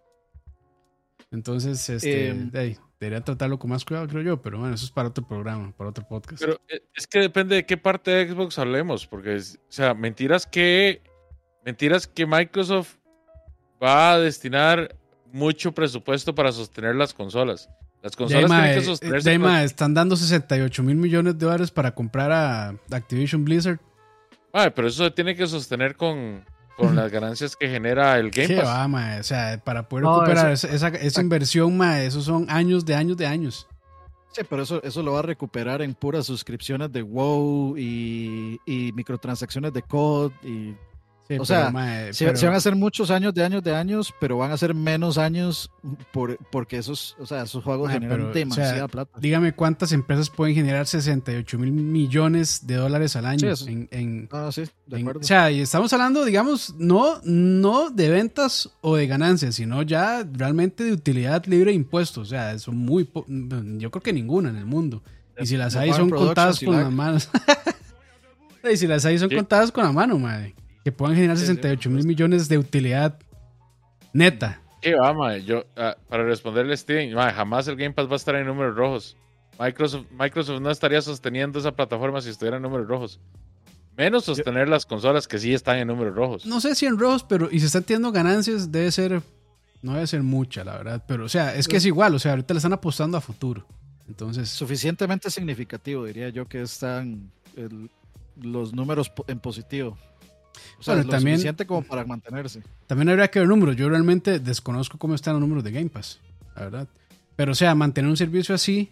Entonces, 1.31 1.89
este, 1.89 2.29
Em. 2.31 2.51
hey, 2.53 2.77
debería 2.99 3.23
tratarlo 3.23 3.57
con 3.59 3.71
más 3.71 3.85
cuidado, 3.85 4.09
creo 4.09 4.23
yo, 4.23 4.43
pero 4.43 4.59
bueno, 4.59 4.75
eso 4.75 4.85
es 4.85 4.91
para 4.91 5.09
otro 5.11 5.25
programa, 5.27 5.73
para 5.77 5.91
otro 5.91 6.07
podcast. 6.09 6.41
Pero 6.41 6.61
eh, 6.69 6.83
es 6.97 7.07
que 7.07 7.21
depende 7.21 7.55
de 7.55 7.67
qué 7.67 7.77
parte 7.77 8.11
de 8.11 8.29
Xbox 8.33 8.59
hablemos, 8.59 9.07
porque, 9.07 9.37
es- 9.37 9.61
o 9.69 9.73
sea, 9.73 9.95
mentiras 9.95 10.45
que, 10.45 11.01
mentiras 11.65 12.07
que 12.07 12.27
Microsoft 12.27 12.95
va 13.83 14.13
a 14.13 14.19
destinar 14.19 14.95
mucho 15.33 15.73
presupuesto 15.73 16.35
para 16.35 16.53
sostener 16.53 16.95
las 16.95 17.15
consolas. 17.15 17.69
Las 18.03 18.17
consolas 18.17 18.43
Dema, 18.45 18.57
tienen 18.63 18.75
que 18.79 18.81
eh, 18.83 18.87
sostenerse. 18.87 19.31
Dema, 19.31 19.49
con- 19.49 19.59
están 19.61 19.95
dando 19.95 20.17
68 20.17 20.83
mil 20.83 20.97
millones 20.97 21.39
de 21.39 21.45
dólares 21.47 21.71
para 21.71 21.95
comprar 21.95 22.33
a 22.33 22.75
Activision 22.91 23.45
Blizzard. 23.45 23.79
Pero 24.53 24.89
eso 24.89 25.05
se 25.05 25.11
tiene 25.13 25.35
que 25.35 25.47
sostener 25.47 25.97
con, 25.97 26.45
con 26.77 26.95
las 26.97 27.11
ganancias 27.13 27.57
que 27.57 27.69
genera 27.69 28.19
el 28.19 28.31
Game 28.31 28.49
¿Qué 28.49 28.57
Pass. 28.57 28.67
va, 28.67 28.89
mae? 28.89 29.21
O 29.21 29.23
sea, 29.23 29.59
para 29.65 29.89
poder 29.89 30.05
No, 30.05 30.21
recuperar 30.21 30.53
eso- 30.53 30.69
esa, 30.69 31.21
inversión, 31.23 31.77
mae, 31.77 32.07
esos 32.07 32.25
son 32.25 32.47
años 32.51 32.85
de 32.85 32.95
años 32.95 33.17
de 33.17 33.27
años. 33.27 33.67
Sí, 34.33 34.43
pero 34.49 34.63
eso, 34.63 34.83
eso 34.83 35.03
lo 35.03 35.13
va 35.13 35.21
a 35.21 35.23
recuperar 35.23 35.81
en 35.83 35.95
puras 35.95 36.27
suscripciones 36.27 36.91
de 36.91 37.03
WoW 37.03 37.77
y, 37.79 38.59
y 38.67 38.91
microtransacciones 38.93 39.73
de 39.73 39.83
COD. 39.83 40.33
Y, 40.43 40.75
Sí, 41.37 41.41
O 41.41 41.45
pero, 41.45 41.61
sea, 41.63 41.71
mae, 41.71 42.13
se, 42.13 42.25
pero- 42.27 42.37
se 42.37 42.47
van 42.47 42.55
a 42.55 42.59
hacer 42.59 42.77
muchos 42.77 43.11
años 43.11 43.33
de 43.35 43.45
años 43.45 43.63
de 43.63 43.75
años, 43.75 44.13
pero 44.21 44.39
van 44.39 44.51
a 44.53 44.57
ser 44.57 44.75
menos 44.75 45.19
años 45.19 45.71
por, 46.13 46.37
porque 46.51 46.79
esos, 46.79 47.17
o 47.19 47.27
sea, 47.27 47.43
esos 47.43 47.63
juegos 47.65 47.87
Mae, 47.89 47.95
generan 47.95 48.17
pero, 48.19 48.31
o 48.31 48.35
demasiada 48.35 48.75
sea, 48.75 48.89
plata. 48.89 49.19
dígame 49.21 49.55
cuántas 49.55 49.93
empresas 49.93 50.31
pueden 50.31 50.55
generar 50.55 50.87
68 50.87 51.59
mil 51.59 51.73
millones 51.73 52.67
de 52.67 52.75
dólares 52.77 53.17
al 53.17 53.27
año. 53.27 53.55
Sí, 53.57 53.71
en, 53.71 53.89
en- 53.91 54.29
Ah, 54.33 54.51
sí, 54.53 54.63
de 54.87 54.97
en- 54.97 55.03
acuerdo. 55.03 55.21
o 55.21 55.25
sea, 55.25 55.51
y 55.51 55.61
estamos 55.61 55.93
hablando, 55.93 56.25
digamos, 56.25 56.75
no, 56.79 57.21
no 57.25 57.91
de 57.91 58.11
ventas 58.11 58.71
o 58.81 58.97
de 58.97 59.07
ganancias, 59.07 59.55
sino 59.55 59.83
ya 59.83 60.27
realmente 60.33 60.85
de 60.85 60.93
utilidad 60.93 61.45
libre 61.47 61.71
de 61.71 61.77
impuestos. 61.77 62.29
O 62.29 62.31
sea, 62.31 62.59
son 62.59 62.77
muy, 62.77 63.05
po- 63.05 63.25
yo 63.29 63.91
creo 63.91 64.03
que 64.03 64.13
ninguna 64.13 64.51
en 64.51 64.57
el 64.57 64.67
mundo. 64.67 65.03
Y 65.39 65.47
si 65.47 65.57
las 65.57 65.75
hay 65.77 65.93
son 65.93 66.11
contadas 66.11 66.61
con 66.61 66.75
lag. 66.75 66.85
las 66.85 66.93
manos. 66.93 67.29
y 68.71 68.77
si 68.77 68.87
las 68.87 69.05
hay 69.05 69.19
son 69.19 69.29
Sí. 69.31 69.37
contadas 69.37 69.73
con 69.73 69.83
la 69.85 69.93
mano, 69.93 70.19
madre. 70.19 70.55
Que 70.85 70.93
puedan 70.93 71.15
generar 71.15 71.37
Sí, 71.37 71.43
sí, 71.47 71.49
68 71.55 71.91
mil 71.91 72.07
millones 72.07 72.49
de 72.49 72.59
utilidad 72.59 73.19
neta. 74.13 74.61
¿Qué 74.81 74.95
va, 74.95 75.13
mae? 75.15 75.45
Yo, 75.45 75.65
ah, 75.77 75.97
para 76.09 76.25
responderle 76.25 76.75
a 76.75 76.77
Steven, 76.77 77.15
jamás 77.15 77.69
el 77.69 77.77
Game 77.77 77.95
Pass 77.95 78.09
va 78.09 78.15
a 78.15 78.17
estar 78.17 78.35
en 78.35 78.47
números 78.47 78.75
rojos. 78.75 79.17
Microsoft, 79.61 80.07
Microsoft 80.19 80.61
no 80.61 80.71
estaría 80.71 81.01
sosteniendo 81.03 81.59
esa 81.59 81.73
plataforma 81.73 82.21
si 82.21 82.31
estuviera 82.31 82.57
en 82.57 82.63
números 82.65 82.89
rojos. 82.89 83.21
Menos 83.97 84.25
sostener 84.25 84.69
las 84.69 84.87
consolas 84.87 85.29
que 85.29 85.39
sí 85.39 85.53
están 85.55 85.77
en 85.79 85.87
números 85.89 86.15
rojos. 86.17 86.47
No 86.47 86.61
sé 86.61 86.75
si 86.75 86.87
en 86.87 86.99
rojos, 86.99 87.23
pero 87.25 87.49
y 87.51 87.61
se 87.61 87.67
están 87.67 87.85
teniendo 87.85 88.11
ganancias, 88.11 88.73
debe 88.73 88.91
ser, 88.91 89.23
no 89.83 89.93
debe 89.95 90.07
ser 90.07 90.23
mucha, 90.23 90.65
la 90.65 90.79
verdad. 90.79 91.05
Pero, 91.07 91.27
o 91.27 91.29
sea, 91.29 91.55
es 91.55 91.69
que 91.69 91.77
es 91.77 91.85
igual, 91.87 92.15
o 92.15 92.19
sea, 92.19 92.33
ahorita 92.33 92.55
le 92.55 92.59
están 92.59 92.73
apostando 92.73 93.17
a 93.19 93.21
futuro. 93.21 93.67
Entonces, 94.09 94.49
Suficientemente 94.49 95.31
significativo, 95.31 96.07
diría 96.07 96.31
yo, 96.31 96.47
que 96.49 96.63
están 96.63 97.31
el- 97.57 97.89
los 98.41 98.73
números 98.73 99.13
en 99.29 99.39
positivo. 99.39 99.97
O 100.79 100.83
sea, 100.83 100.95
Bueno, 100.95 101.07
lo 101.07 101.11
también- 101.11 101.37
suficiente 101.37 101.67
como 101.67 101.83
para 101.83 102.05
mantenerse. 102.05 102.63
también 102.87 103.09
habría 103.09 103.29
que 103.29 103.39
ver 103.39 103.49
números. 103.49 103.77
Yo 103.77 103.89
realmente 103.89 104.39
desconozco 104.39 104.99
cómo 104.99 105.15
están 105.15 105.35
los 105.35 105.41
números 105.41 105.65
de 105.65 105.73
Game 105.73 105.89
Pass, 105.91 106.19
la 106.57 106.63
verdad. 106.63 106.89
Pero, 107.37 107.53
o 107.53 107.55
sea, 107.55 107.75
mantener 107.75 108.11
un 108.11 108.17
servicio 108.17 108.55
así 108.55 108.91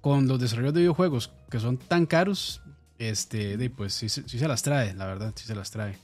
con 0.00 0.26
los 0.28 0.38
desarrollos 0.40 0.74
de 0.74 0.80
videojuegos 0.80 1.30
que 1.50 1.58
son 1.60 1.76
tan 1.78 2.06
caros, 2.06 2.60
este, 2.98 3.56
de, 3.56 3.70
pues 3.70 3.94
sí, 3.94 4.08
se- 4.08 4.28
sí 4.28 4.38
se 4.38 4.48
las 4.48 4.62
trae, 4.62 4.94
la 4.94 5.06
verdad, 5.06 5.32
sí 5.36 5.46
se 5.46 5.54
las 5.54 5.70
trae. 5.70 5.96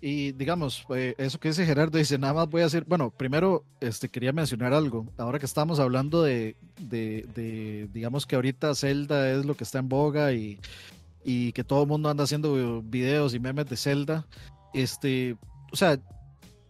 Y 0.00 0.32
digamos, 0.32 0.84
eh, 0.94 1.14
eso 1.16 1.40
que 1.40 1.48
dice 1.48 1.64
Gerardo, 1.64 1.96
dice, 1.96 2.18
nada 2.18 2.34
más 2.34 2.50
voy 2.50 2.60
a 2.60 2.64
decir, 2.64 2.84
bueno, 2.86 3.08
primero 3.10 3.64
este, 3.80 4.10
quería 4.10 4.32
mencionar 4.32 4.74
algo. 4.74 5.06
Ahora 5.16 5.38
que 5.38 5.46
estamos 5.46 5.78
hablando 5.80 6.22
de, 6.22 6.56
de, 6.78 7.26
de, 7.34 7.88
digamos 7.90 8.26
que 8.26 8.36
ahorita 8.36 8.74
Zelda 8.74 9.30
es 9.30 9.46
lo 9.46 9.56
que 9.56 9.64
está 9.64 9.78
en 9.78 9.88
boga 9.88 10.32
y, 10.34 10.58
y 11.24 11.52
que 11.52 11.64
todo 11.64 11.82
el 11.82 11.88
mundo 11.88 12.08
anda 12.10 12.24
haciendo 12.24 12.82
videos 12.82 13.34
y 13.34 13.40
memes 13.40 13.66
de 13.66 13.76
Zelda, 13.76 14.26
este, 14.72 15.36
o 15.72 15.76
sea, 15.76 15.98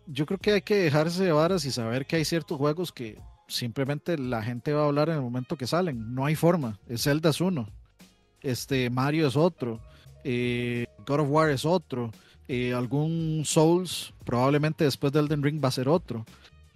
yo 0.06 0.26
creo 0.26 0.38
que 0.38 0.52
hay 0.52 0.62
que 0.62 0.76
dejarse 0.76 1.24
de 1.24 1.32
varas 1.32 1.64
y 1.64 1.70
saber 1.72 2.06
que 2.06 2.16
hay 2.16 2.24
ciertos 2.24 2.58
juegos 2.58 2.92
que 2.92 3.18
simplemente 3.48 4.16
la 4.18 4.42
gente 4.42 4.72
va 4.72 4.82
a 4.82 4.86
hablar 4.86 5.08
en 5.08 5.16
el 5.16 5.22
momento 5.22 5.56
que 5.56 5.66
salen. 5.66 6.14
No 6.14 6.24
hay 6.26 6.34
forma. 6.34 6.78
El 6.88 6.98
Zelda 6.98 7.30
es 7.30 7.40
uno. 7.40 7.68
Este, 8.42 8.90
Mario 8.90 9.26
es 9.26 9.36
otro. 9.36 9.80
eh, 10.24 10.86
God 11.06 11.20
of 11.20 11.28
War 11.30 11.50
es 11.50 11.64
otro. 11.64 12.10
eh, 12.48 12.74
algún 12.74 13.42
Souls, 13.46 14.12
probablemente 14.24 14.84
después 14.84 15.12
de 15.12 15.20
Elden 15.20 15.42
Ring 15.42 15.62
va 15.64 15.68
a 15.68 15.72
ser 15.72 15.88
otro. 15.88 16.24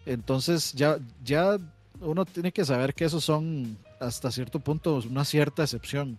Entonces 0.07 0.73
ya, 0.73 0.99
ya 1.23 1.59
uno 2.01 2.25
tiene 2.25 2.53
que 2.53 2.65
saber 2.65 2.95
que 2.95 3.05
esos 3.05 3.25
son 3.25 3.77
hasta 4.01 4.31
cierto 4.31 4.61
punto 4.61 5.01
una 5.11 5.25
cierta 5.25 5.63
excepción. 5.65 6.19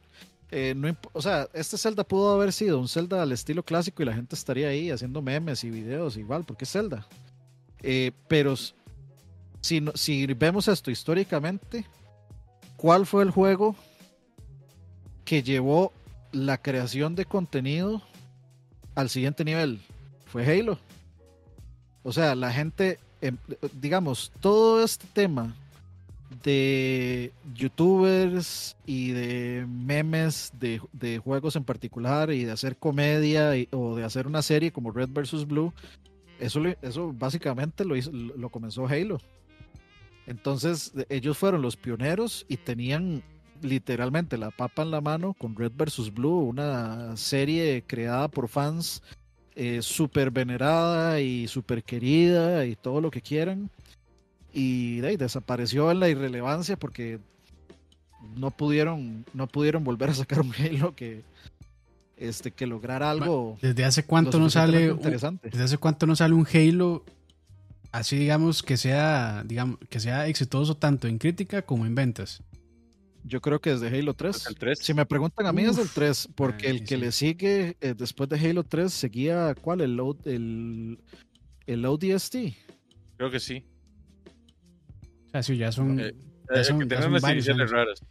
Eh, 0.51 0.73
no 0.75 0.95
o 1.13 1.21
sea, 1.21 1.47
este 1.53 1.77
Zelda 1.77 2.03
pudo 2.03 2.33
haber 2.33 2.51
sido 2.51 2.79
un 2.79 2.87
Zelda 2.87 3.21
al 3.21 3.31
estilo 3.31 3.61
clásico 3.63 4.01
y 4.01 4.05
la 4.05 4.13
gente 4.13 4.35
estaría 4.35 4.69
ahí 4.69 4.89
haciendo 4.89 5.21
memes 5.21 5.63
y 5.63 5.69
videos 5.69 6.17
igual, 6.17 6.43
porque 6.43 6.65
es 6.65 6.71
Zelda. 6.71 7.05
Eh, 7.81 8.11
pero 8.27 8.55
si, 9.61 9.85
si 9.93 10.25
vemos 10.25 10.67
esto 10.67 10.89
históricamente, 10.89 11.85
¿cuál 12.77 13.05
fue 13.05 13.23
el 13.23 13.31
juego 13.31 13.75
que 15.23 15.43
llevó 15.43 15.93
la 16.31 16.57
creación 16.59 17.15
de 17.15 17.25
contenido 17.25 18.01
al 18.95 19.09
siguiente 19.09 19.45
nivel? 19.45 19.81
Fue 20.25 20.45
Halo. 20.45 20.79
O 22.01 22.11
sea, 22.11 22.33
la 22.33 22.51
gente, 22.51 22.99
em, 23.21 23.37
digamos, 23.73 24.31
todo 24.39 24.83
este 24.83 25.05
tema 25.13 25.55
de 26.43 27.33
youtubers 27.53 28.77
y 28.85 29.11
de 29.11 29.65
memes 29.67 30.51
de, 30.59 30.81
de 30.93 31.17
juegos 31.17 31.55
en 31.55 31.63
particular 31.63 32.31
y 32.31 32.45
de 32.45 32.51
hacer 32.51 32.77
comedia 32.77 33.51
o 33.71 33.95
de 33.95 34.03
hacer 34.03 34.27
una 34.27 34.41
serie 34.41 34.71
como 34.71 34.91
Red 34.91 35.09
vs. 35.09 35.47
Blue, 35.47 35.73
eso, 36.39 36.61
eso 36.81 37.13
básicamente 37.13 37.83
lo, 37.83 37.95
hizo, 37.95 38.11
lo 38.11 38.49
comenzó 38.49 38.87
Halo. 38.87 39.19
Entonces 40.27 40.93
ellos 41.09 41.37
fueron 41.37 41.61
los 41.61 41.75
pioneros 41.75 42.45
y 42.47 42.57
tenían 42.57 43.23
literalmente 43.61 44.37
la 44.37 44.51
papa 44.51 44.83
en 44.83 44.91
la 44.91 45.01
mano 45.01 45.33
con 45.33 45.55
Red 45.55 45.71
vs. 45.75 46.13
Blue, 46.13 46.39
una 46.39 47.17
serie 47.17 47.83
creada 47.85 48.27
por 48.27 48.47
fans 48.47 49.01
eh, 49.55 49.81
súper 49.81 50.31
venerada 50.31 51.19
y 51.19 51.47
súper 51.47 51.83
querida 51.83 52.65
y 52.65 52.75
todo 52.75 53.01
lo 53.01 53.11
que 53.11 53.21
quieran. 53.21 53.69
Y 54.53 54.99
de 54.99 55.09
ahí, 55.09 55.17
desapareció 55.17 55.91
en 55.91 55.99
la 55.99 56.09
irrelevancia 56.09 56.77
porque 56.77 57.19
no 58.35 58.51
pudieron, 58.51 59.25
no 59.33 59.47
pudieron 59.47 59.83
volver 59.83 60.09
a 60.09 60.13
sacar 60.13 60.41
un 60.41 60.53
Halo 60.53 60.95
que, 60.95 61.23
este, 62.17 62.51
que 62.51 62.67
lograra 62.67 63.09
algo. 63.09 63.57
¿Desde 63.61 63.85
hace 63.85 64.03
cuánto 64.03 64.39
no 64.39 64.49
sale 64.49 64.91
un, 64.91 64.99
desde 64.99 65.63
hace 65.63 65.77
cuánto 65.77 66.05
no 66.05 66.15
sale 66.15 66.33
un 66.33 66.47
Halo 66.51 67.03
así 67.91 68.17
digamos 68.17 68.61
que 68.61 68.77
sea 68.77 69.43
digamos 69.43 69.79
que 69.89 69.99
sea 69.99 70.27
exitoso 70.27 70.77
tanto 70.77 71.07
en 71.07 71.17
crítica 71.17 71.61
como 71.61 71.85
en 71.85 71.95
ventas? 71.95 72.43
Yo 73.23 73.41
creo 73.41 73.59
que 73.59 73.71
desde 73.71 73.87
Halo 73.87 74.13
3. 74.13 74.47
El 74.47 74.55
3. 74.55 74.79
Si 74.79 74.93
me 74.93 75.05
preguntan 75.05 75.45
a 75.45 75.51
mí 75.51 75.63
es 75.63 75.77
el 75.77 75.83
Uf. 75.83 75.93
3, 75.93 76.29
porque 76.35 76.67
Ay, 76.67 76.77
el 76.77 76.79
que 76.83 76.95
sí. 76.95 77.01
le 77.01 77.11
sigue 77.11 77.77
eh, 77.81 77.93
después 77.97 78.29
de 78.29 78.39
Halo 78.39 78.63
3 78.63 78.91
seguía, 78.91 79.55
¿cuál? 79.61 79.81
El, 79.81 79.99
el, 80.25 80.99
el 81.67 81.85
ODST. 81.85 82.35
Creo 83.17 83.29
que 83.29 83.39
sí. 83.39 83.65
O 85.29 85.31
sea, 85.31 85.43
sí, 85.43 85.57
ya 85.57 85.71
son 85.71 85.99
Eh, 85.99 86.13
ya 86.55 86.63
son- 86.63 86.89
ya 86.89 87.01
son 87.01 87.13
varios 87.21 87.69
raras. 87.71 88.01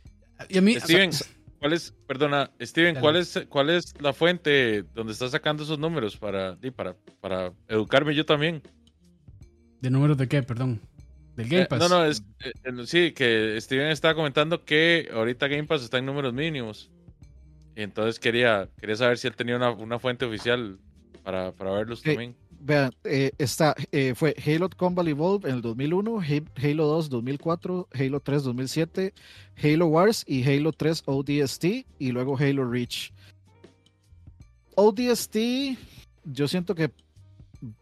y 0.48 0.58
a 0.58 0.60
mí 0.62 0.76
o 0.76 0.80
sea, 0.80 0.86
Steven, 0.86 1.10
¿cuál 1.58 1.72
es, 1.72 1.92
perdona, 2.06 2.50
Steven. 2.60 2.96
¿cuál 3.00 3.16
es, 3.16 3.38
cuál 3.48 3.70
es 3.70 3.92
la 4.00 4.12
fuente 4.12 4.84
donde 4.94 5.12
estás 5.12 5.32
sacando 5.32 5.64
esos 5.64 5.78
números 5.78 6.16
para, 6.16 6.56
para, 6.76 6.94
para 7.20 7.52
educarme 7.68 8.14
yo 8.14 8.24
también? 8.24 8.62
de 9.80 9.90
números 9.90 10.16
de 10.18 10.26
qué, 10.28 10.42
perdón. 10.42 10.80
Del 11.36 11.48
Game 11.48 11.62
Eh, 11.62 11.66
Pass. 11.66 11.78
no, 11.78 11.88
no, 11.88 12.04
es, 12.04 12.22
eh, 12.44 12.52
sí, 12.86 13.12
que 13.12 13.56
Steven 13.60 13.88
estaba 13.92 14.14
comentando 14.14 14.64
que 14.64 15.08
ahorita 15.12 15.46
Game 15.46 15.64
Pass 15.68 15.82
está 15.84 15.98
en 15.98 16.06
números 16.06 16.32
mínimos. 16.34 16.90
Y 17.76 17.82
entonces 17.82 18.18
quería, 18.18 18.68
quería 18.80 18.96
saber 18.96 19.18
si 19.18 19.28
él 19.28 19.36
tenía 19.36 19.54
una, 19.56 19.70
una 19.70 20.00
fuente 20.00 20.24
oficial 20.24 20.78
para, 21.22 21.52
para 21.52 21.70
verlos 21.70 22.02
también. 22.02 22.34
Vean, 22.60 22.90
eh, 23.04 23.30
está, 23.38 23.74
eh, 23.92 24.14
fue 24.16 24.34
Halo 24.44 24.68
Combat 24.70 25.06
Evolved 25.06 25.48
en 25.48 25.56
el 25.56 25.62
2001, 25.62 26.20
Ha- 26.20 26.66
Halo 26.68 26.86
2 26.86 27.08
2004, 27.08 27.88
Halo 27.94 28.20
3 28.20 28.42
2007, 28.42 29.14
Halo 29.62 29.86
Wars 29.86 30.24
y 30.26 30.42
Halo 30.42 30.72
3 30.72 31.02
ODST 31.06 31.86
y 31.98 32.10
luego 32.12 32.36
Halo 32.36 32.68
Reach. 32.68 33.12
ODST, 34.74 35.76
yo 36.24 36.48
siento 36.48 36.74
que 36.74 36.90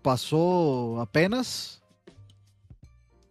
pasó 0.02 1.00
apenas. 1.00 1.82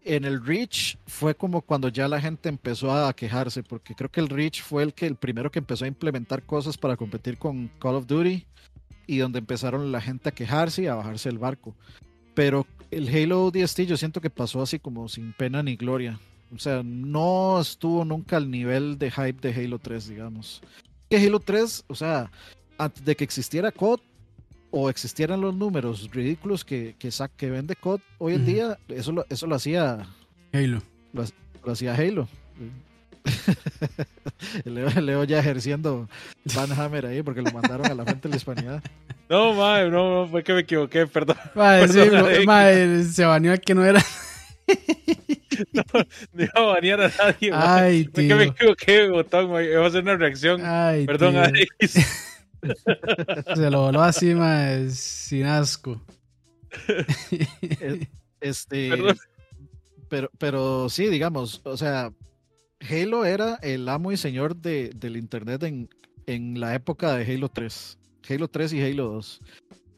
En 0.03 0.23
el 0.23 0.43
Reach 0.45 0.97
fue 1.07 1.33
como 1.35 1.61
cuando 1.61 1.89
ya 1.89 2.07
la 2.07 2.21
gente 2.21 2.47
empezó 2.49 2.91
a 2.91 3.11
quejarse, 3.15 3.63
porque 3.63 3.95
creo 3.95 4.09
que 4.11 4.19
el 4.19 4.29
Reach 4.29 4.61
fue 4.61 4.83
el 4.83 4.93
que 4.93 5.07
el 5.07 5.15
primero 5.15 5.49
que 5.49 5.57
empezó 5.57 5.85
a 5.85 5.87
implementar 5.87 6.43
cosas 6.43 6.77
para 6.77 6.95
competir 6.95 7.39
con 7.39 7.69
Call 7.79 7.95
of 7.95 8.05
Duty 8.05 8.45
y 9.07 9.17
donde 9.17 9.39
empezaron 9.39 9.91
la 9.91 10.01
gente 10.01 10.29
a 10.29 10.31
quejarse 10.33 10.83
y 10.83 10.87
a 10.87 10.95
bajarse 10.95 11.29
del 11.29 11.39
barco. 11.39 11.75
Pero 12.33 12.65
el 12.91 13.07
Halo 13.07 13.45
ODST 13.45 13.81
yo 13.81 13.97
siento 13.97 14.21
que 14.21 14.29
pasó 14.29 14.61
así 14.61 14.79
como 14.79 15.07
sin 15.07 15.33
pena 15.33 15.63
ni 15.63 15.75
gloria. 15.75 16.19
O 16.53 16.59
sea, 16.59 16.83
no 16.83 17.59
estuvo 17.59 18.05
nunca 18.05 18.37
al 18.37 18.51
nivel 18.51 18.97
de 18.97 19.11
hype 19.11 19.41
de 19.41 19.53
Halo 19.53 19.79
3, 19.79 20.09
digamos. 20.09 20.61
Que 21.09 21.17
Halo 21.17 21.39
3, 21.39 21.85
o 21.87 21.95
sea, 21.95 22.31
antes 22.77 23.03
de 23.03 23.15
que 23.15 23.23
existiera 23.23 23.71
COD 23.71 23.99
o 24.71 24.89
existieran 24.89 25.41
los 25.41 25.55
números 25.55 26.09
ridículos 26.11 26.65
que, 26.65 26.95
que, 26.99 27.09
que 27.37 27.49
vende 27.49 27.75
COD 27.75 28.01
hoy 28.17 28.33
en 28.33 28.45
día, 28.45 28.77
eso 28.89 29.11
lo, 29.11 29.25
eso 29.29 29.47
lo 29.47 29.55
hacía 29.55 30.07
Halo. 30.53 30.81
lo 31.13 31.71
hacía 31.71 31.95
Halo. 31.95 32.27
Leo, 34.65 34.89
Leo 35.01 35.23
ya 35.23 35.39
ejerciendo 35.39 36.07
Van 36.55 36.71
Hammer 36.71 37.05
ahí 37.07 37.23
porque 37.23 37.41
lo 37.41 37.51
mandaron 37.51 37.85
a 37.87 37.93
la 37.95 38.03
frente 38.03 38.27
de 38.27 38.29
la 38.31 38.37
hispanidad. 38.37 38.83
No, 39.29 39.53
madre, 39.53 39.89
no, 39.89 40.21
no, 40.21 40.27
fue 40.27 40.43
que 40.43 40.53
me 40.53 40.59
equivoqué, 40.61 41.07
perdón. 41.07 41.37
Sí, 41.89 42.45
mae, 42.45 43.03
se 43.03 43.25
baneó 43.25 43.53
a 43.53 43.57
que 43.57 43.73
no 43.73 43.83
era. 43.85 44.03
No 46.33 46.43
iba 46.43 46.51
a 46.55 46.61
banear 46.61 47.01
a 47.01 47.07
nadie. 47.07 47.51
Ay, 47.53 48.09
Fue 48.13 48.27
que 48.27 48.35
me 48.35 48.43
tío. 48.45 48.51
equivoqué, 48.51 49.09
botón, 49.09 49.51
mae. 49.51 49.71
Iba 49.71 49.85
a 49.85 49.87
hacer 49.87 50.03
una 50.03 50.17
reacción. 50.17 50.61
Ay, 50.65 51.05
Perdón, 51.05 51.31
tío. 51.33 51.41
Alex. 51.43 52.25
Se 53.55 53.69
lo 53.69 53.81
voló 53.83 54.01
así, 54.03 54.33
mae, 54.35 54.89
sin 54.89 55.45
asco. 55.45 56.01
Este, 58.41 58.89
Perdón. 58.89 59.17
pero, 60.09 60.29
pero 60.37 60.89
sí, 60.89 61.07
digamos, 61.07 61.61
o 61.63 61.77
sea, 61.77 62.11
Halo 62.89 63.25
era 63.25 63.55
el 63.61 63.87
amo 63.89 64.11
y 64.11 64.17
señor 64.17 64.55
de, 64.55 64.91
del 64.95 65.17
internet 65.17 65.63
en, 65.63 65.89
en 66.25 66.59
la 66.59 66.75
época 66.75 67.15
de 67.15 67.25
Halo 67.33 67.49
3. 67.49 67.97
Halo 68.29 68.47
3 68.47 68.73
y 68.73 68.81
Halo 68.81 69.07
2. 69.13 69.41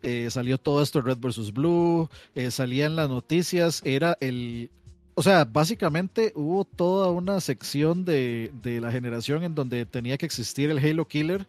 Eh, 0.04 0.30
salió 0.30 0.58
todo 0.58 0.82
esto 0.82 1.02
Red 1.02 1.18
vs. 1.18 1.54
Blue, 1.54 2.10
eh, 2.36 2.50
en 2.58 2.96
las 2.96 3.10
noticias, 3.10 3.82
era 3.84 4.18
el... 4.22 4.70
O 5.16 5.24
sea, 5.24 5.46
básicamente 5.46 6.32
hubo 6.36 6.64
toda 6.64 7.10
una 7.10 7.42
sección 7.42 8.06
de, 8.06 8.52
de 8.62 8.80
la 8.80 8.92
generación 8.92 9.44
en 9.44 9.56
donde 9.56 9.86
tenía 9.88 10.18
que 10.18 10.28
existir 10.28 10.70
el 10.70 10.78
Halo 10.78 11.06
Killer 11.06 11.48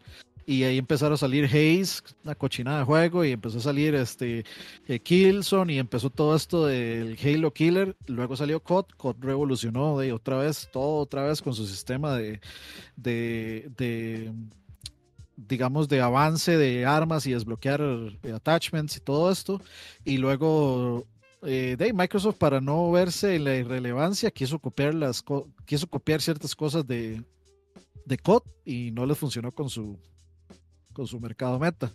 y 0.49 0.65
ahí 0.65 0.79
empezaron 0.79 1.13
a 1.13 1.19
salir 1.19 1.45
Haze, 1.45 2.03
una 2.25 2.35
cochinada 2.35 2.79
de 2.79 2.85
juego, 2.87 3.23
y 3.23 3.33
empezó 3.33 3.59
a 3.59 3.61
salir 3.61 3.95
este 3.95 4.47
eh, 4.87 4.99
y 5.07 5.79
empezó 5.79 6.09
todo 6.09 6.35
esto 6.35 6.65
del 6.65 7.19
Halo 7.23 7.53
Killer. 7.53 7.95
Luego 8.07 8.35
salió 8.35 8.59
COD, 8.59 8.87
COD 8.97 9.17
revolucionó 9.21 9.99
de 9.99 10.15
otra 10.15 10.39
vez, 10.39 10.67
todo 10.73 11.03
otra 11.03 11.25
vez 11.25 11.43
con 11.43 11.53
su 11.53 11.67
sistema 11.67 12.17
de, 12.17 12.41
de, 12.97 13.71
de, 13.77 14.33
digamos, 15.37 15.87
de 15.87 16.01
avance 16.01 16.57
de 16.57 16.87
armas 16.87 17.27
y 17.27 17.33
desbloquear 17.33 17.83
eh, 18.23 18.33
attachments 18.33 18.97
y 18.97 19.01
todo 19.01 19.31
esto. 19.31 19.61
Y 20.03 20.17
luego 20.17 21.07
eh, 21.43 21.77
de 21.79 21.93
Microsoft, 21.93 22.39
para 22.39 22.63
no 22.63 22.91
verse 22.91 23.35
en 23.35 23.45
la 23.45 23.55
irrelevancia, 23.55 24.31
quiso 24.31 24.59
copiar, 24.59 24.95
las 24.95 25.23
quiso 25.67 25.87
copiar 25.89 26.23
ciertas 26.23 26.57
cosas 26.57 26.87
de, 26.87 27.23
de 28.07 28.17
COD 28.17 28.45
y 28.65 28.93
no 28.93 29.05
les 29.05 29.19
funcionó 29.19 29.53
con 29.53 29.69
su 29.69 29.99
su 31.07 31.21
mercado 31.21 31.59
meta. 31.59 31.93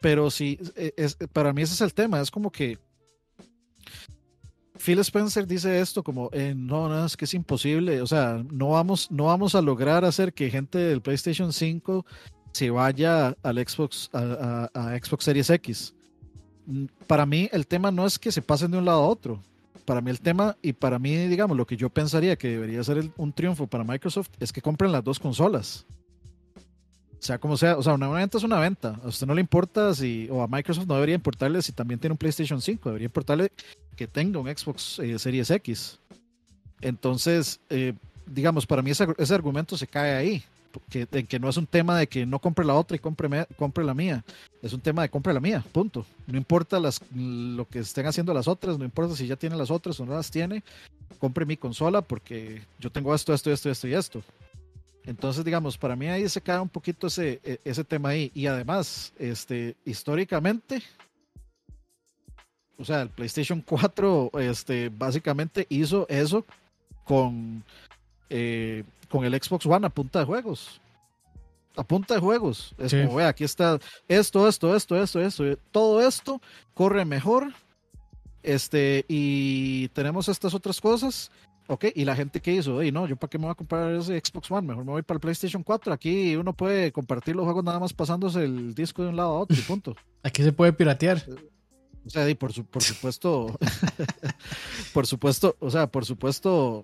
Pero 0.00 0.30
sí, 0.30 0.58
eh, 0.76 0.92
es, 0.96 1.16
para 1.32 1.52
mí 1.52 1.62
ese 1.62 1.74
es 1.74 1.80
el 1.80 1.94
tema. 1.94 2.20
Es 2.20 2.30
como 2.30 2.50
que 2.50 2.78
Phil 4.84 4.98
Spencer 4.98 5.46
dice 5.46 5.80
esto 5.80 6.02
como, 6.02 6.28
eh, 6.32 6.54
no, 6.56 6.88
no, 6.88 7.06
es 7.06 7.16
que 7.16 7.24
es 7.24 7.34
imposible. 7.34 8.02
O 8.02 8.06
sea, 8.06 8.44
no 8.50 8.70
vamos, 8.70 9.10
no 9.10 9.26
vamos 9.26 9.54
a 9.54 9.62
lograr 9.62 10.04
hacer 10.04 10.32
que 10.32 10.50
gente 10.50 10.78
del 10.78 11.00
PlayStation 11.00 11.52
5 11.52 12.04
se 12.52 12.70
vaya 12.70 13.36
al 13.42 13.56
Xbox, 13.58 14.10
Xbox 14.12 15.24
Series 15.24 15.50
X. 15.50 15.94
Mm, 16.66 16.86
Para 17.06 17.26
mí 17.26 17.48
el 17.52 17.66
tema 17.66 17.90
no 17.90 18.06
es 18.06 18.18
que 18.18 18.32
se 18.32 18.42
pasen 18.42 18.72
de 18.72 18.78
un 18.78 18.84
lado 18.84 19.02
a 19.02 19.06
otro. 19.06 19.40
Para 19.84 20.00
mí 20.00 20.10
el 20.10 20.20
tema, 20.20 20.56
y 20.62 20.72
para 20.72 20.98
mí, 20.98 21.16
digamos, 21.26 21.56
lo 21.56 21.66
que 21.66 21.76
yo 21.76 21.90
pensaría 21.90 22.36
que 22.36 22.48
debería 22.48 22.82
ser 22.84 23.10
un 23.16 23.32
triunfo 23.32 23.66
para 23.66 23.84
Microsoft 23.84 24.30
es 24.38 24.52
que 24.52 24.62
compren 24.62 24.92
las 24.92 25.02
dos 25.02 25.18
consolas 25.18 25.86
sea 27.22 27.38
como 27.38 27.56
sea, 27.56 27.76
o 27.78 27.82
sea, 27.82 27.94
una 27.94 28.08
venta 28.08 28.36
es 28.38 28.44
una 28.44 28.58
venta. 28.58 28.98
A 29.04 29.08
usted 29.08 29.26
no 29.28 29.34
le 29.34 29.40
importa 29.40 29.94
si, 29.94 30.26
o 30.30 30.42
a 30.42 30.48
Microsoft 30.48 30.86
no 30.88 30.94
debería 30.94 31.14
importarle 31.14 31.62
si 31.62 31.70
también 31.72 32.00
tiene 32.00 32.12
un 32.12 32.18
PlayStation 32.18 32.60
5, 32.60 32.88
debería 32.88 33.06
importarle 33.06 33.52
que 33.96 34.08
tenga 34.08 34.40
un 34.40 34.48
Xbox 34.48 34.98
eh, 34.98 35.18
Series 35.18 35.50
X. 35.50 35.98
Entonces, 36.80 37.60
eh, 37.70 37.94
digamos, 38.26 38.66
para 38.66 38.82
mí 38.82 38.90
ese, 38.90 39.06
ese 39.18 39.34
argumento 39.34 39.76
se 39.76 39.86
cae 39.86 40.16
ahí, 40.16 40.42
que, 40.90 41.06
en 41.12 41.26
que 41.26 41.38
no 41.38 41.48
es 41.48 41.56
un 41.56 41.66
tema 41.66 41.96
de 41.96 42.06
que 42.08 42.26
no 42.26 42.40
compre 42.40 42.64
la 42.64 42.74
otra 42.74 42.96
y 42.96 43.00
compre, 43.00 43.28
me- 43.28 43.46
compre 43.56 43.84
la 43.84 43.94
mía, 43.94 44.24
es 44.60 44.72
un 44.72 44.80
tema 44.80 45.02
de 45.02 45.08
compre 45.08 45.32
la 45.32 45.40
mía, 45.40 45.64
punto. 45.70 46.04
No 46.26 46.36
importa 46.36 46.80
las, 46.80 47.00
lo 47.14 47.68
que 47.68 47.80
estén 47.80 48.06
haciendo 48.06 48.34
las 48.34 48.48
otras, 48.48 48.78
no 48.78 48.84
importa 48.84 49.14
si 49.14 49.26
ya 49.28 49.36
tiene 49.36 49.56
las 49.56 49.70
otras 49.70 50.00
o 50.00 50.06
no 50.06 50.14
las 50.14 50.30
tiene, 50.30 50.64
compre 51.20 51.46
mi 51.46 51.56
consola 51.56 52.02
porque 52.02 52.62
yo 52.80 52.90
tengo 52.90 53.14
esto, 53.14 53.32
esto, 53.32 53.52
esto, 53.52 53.70
esto 53.70 53.86
y 53.86 53.94
esto. 53.94 54.22
Entonces, 55.04 55.44
digamos, 55.44 55.76
para 55.76 55.96
mí 55.96 56.06
ahí 56.08 56.28
se 56.28 56.40
cae 56.40 56.60
un 56.60 56.68
poquito 56.68 57.08
ese, 57.08 57.40
e- 57.42 57.60
ese 57.64 57.82
tema 57.84 58.10
ahí. 58.10 58.30
Y 58.34 58.46
además, 58.46 59.12
este, 59.18 59.76
históricamente, 59.84 60.82
o 62.78 62.84
sea, 62.84 63.02
el 63.02 63.08
PlayStation 63.10 63.60
4 63.60 64.30
este, 64.40 64.88
básicamente 64.88 65.66
hizo 65.68 66.06
eso 66.08 66.44
con, 67.04 67.64
eh, 68.30 68.84
con 69.08 69.24
el 69.24 69.34
Xbox 69.40 69.66
One 69.66 69.86
a 69.86 69.90
punta 69.90 70.20
de 70.20 70.24
juegos. 70.24 70.80
A 71.76 71.82
punta 71.84 72.14
de 72.14 72.20
juegos. 72.20 72.74
Es 72.78 72.90
Sí. 72.90 73.02
como, 73.02 73.16
vea, 73.16 73.28
aquí 73.28 73.44
está 73.44 73.78
esto, 74.08 74.46
esto, 74.48 74.76
esto, 74.76 74.96
esto, 75.02 75.20
esto. 75.20 75.56
Todo 75.70 76.06
esto 76.06 76.40
corre 76.74 77.04
mejor. 77.04 77.52
Este, 78.42 79.04
y 79.08 79.88
tenemos 79.88 80.28
estas 80.28 80.52
otras 80.54 80.80
cosas. 80.80 81.30
Ok, 81.68 81.86
y 81.94 82.04
la 82.04 82.16
gente 82.16 82.40
que 82.40 82.52
hizo, 82.52 82.82
Ey, 82.82 82.90
no, 82.92 83.06
yo 83.06 83.16
para 83.16 83.30
qué 83.30 83.38
me 83.38 83.44
voy 83.44 83.52
a 83.52 83.54
comprar 83.54 83.92
ese 83.94 84.20
Xbox 84.22 84.50
One, 84.50 84.66
mejor 84.68 84.84
me 84.84 84.90
voy 84.92 85.02
para 85.02 85.16
el 85.16 85.20
PlayStation 85.20 85.62
4. 85.62 85.92
Aquí 85.92 86.34
uno 86.36 86.52
puede 86.52 86.90
compartir 86.92 87.36
los 87.36 87.44
juegos 87.44 87.64
nada 87.64 87.78
más 87.78 87.92
pasándose 87.92 88.44
el 88.44 88.74
disco 88.74 89.02
de 89.02 89.08
un 89.10 89.16
lado 89.16 89.30
a 89.36 89.38
otro 89.40 89.56
y 89.56 89.60
punto. 89.66 89.94
Aquí 90.22 90.42
se 90.42 90.52
puede 90.52 90.72
piratear. 90.72 91.24
O 92.04 92.10
sea, 92.10 92.28
y 92.28 92.34
por, 92.34 92.52
su- 92.52 92.64
por 92.66 92.82
supuesto, 92.82 93.56
por 94.92 95.06
supuesto, 95.06 95.56
o 95.60 95.70
sea, 95.70 95.86
por 95.86 96.04
supuesto 96.04 96.82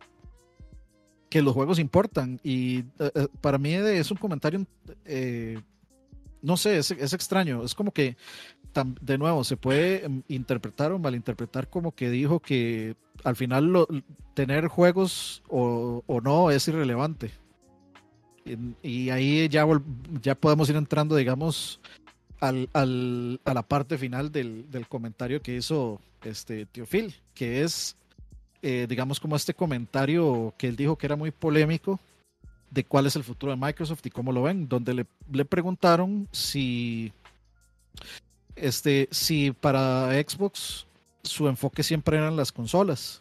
que 1.28 1.42
los 1.42 1.54
juegos 1.54 1.78
importan. 1.78 2.40
Y 2.42 2.78
eh, 2.98 3.10
eh, 3.14 3.28
para 3.40 3.58
mí 3.58 3.72
es 3.74 4.10
un 4.10 4.16
comentario, 4.16 4.64
eh, 5.04 5.60
no 6.40 6.56
sé, 6.56 6.78
es, 6.78 6.90
es 6.92 7.12
extraño. 7.12 7.64
Es 7.64 7.74
como 7.74 7.90
que, 7.92 8.16
tam- 8.72 8.98
de 9.00 9.18
nuevo, 9.18 9.44
se 9.44 9.56
puede 9.56 10.04
em, 10.06 10.22
interpretar 10.28 10.92
o 10.92 10.98
malinterpretar 10.98 11.68
como 11.68 11.92
que 11.92 12.10
dijo 12.10 12.40
que 12.40 12.94
al 13.24 13.36
final 13.36 13.66
lo- 13.66 13.88
tener 14.38 14.68
juegos 14.68 15.42
o, 15.48 16.04
o 16.06 16.20
no 16.20 16.52
es 16.52 16.68
irrelevante. 16.68 17.32
Y, 18.84 19.10
ahí 19.10 19.48
ya, 19.48 19.66
ya 20.22 20.36
podemos 20.36 20.70
ir 20.70 20.76
entrando, 20.76 21.16
digamos, 21.16 21.80
al, 22.38 22.68
al- 22.72 23.40
a 23.44 23.52
la 23.52 23.62
parte 23.62 23.98
final 23.98 24.30
del, 24.30 24.70
del 24.70 24.86
comentario 24.86 25.42
que 25.42 25.56
hizo 25.56 26.00
este 26.22 26.66
Tío 26.66 26.86
Phil, 26.86 27.12
que 27.34 27.64
es, 27.64 27.96
eh, 28.62 28.86
digamos, 28.88 29.18
como 29.18 29.34
este 29.34 29.54
comentario 29.54 30.54
que 30.56 30.68
él 30.68 30.76
dijo 30.76 30.94
que 30.94 31.06
era 31.06 31.16
muy 31.16 31.32
polémico 31.32 31.98
de 32.70 32.84
cuál 32.84 33.06
es 33.06 33.16
el 33.16 33.24
futuro 33.24 33.50
de 33.50 33.58
Microsoft 33.60 34.06
y 34.06 34.10
cómo 34.10 34.30
lo 34.30 34.44
ven, 34.44 34.68
donde 34.68 34.94
le, 34.94 35.06
le 35.32 35.44
preguntaron 35.44 36.28
si, 36.30 37.12
este, 38.54 39.08
si 39.10 39.50
para 39.50 40.10
Xbox 40.12 40.86
su 41.24 41.48
enfoque 41.48 41.82
siempre 41.82 42.18
eran 42.18 42.36
las 42.36 42.52
consolas. 42.52 43.20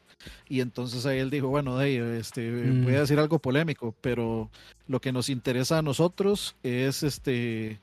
Y 0.50 0.62
entonces 0.62 1.06
ahí 1.06 1.20
él 1.20 1.30
dijo, 1.30 1.48
bueno, 1.48 1.80
hey, 1.82 1.98
este, 2.20 2.50
Mm. 2.52 2.84
voy 2.86 2.96
a 2.96 3.02
decir 3.02 3.20
algo 3.20 3.40
polémico, 3.40 3.96
pero 4.02 4.50
lo 4.88 5.00
que 5.00 5.12
nos 5.12 5.30
interesa 5.30 5.78
a 5.78 5.82
nosotros 5.82 6.56
es 6.64 7.04
este 7.04 7.80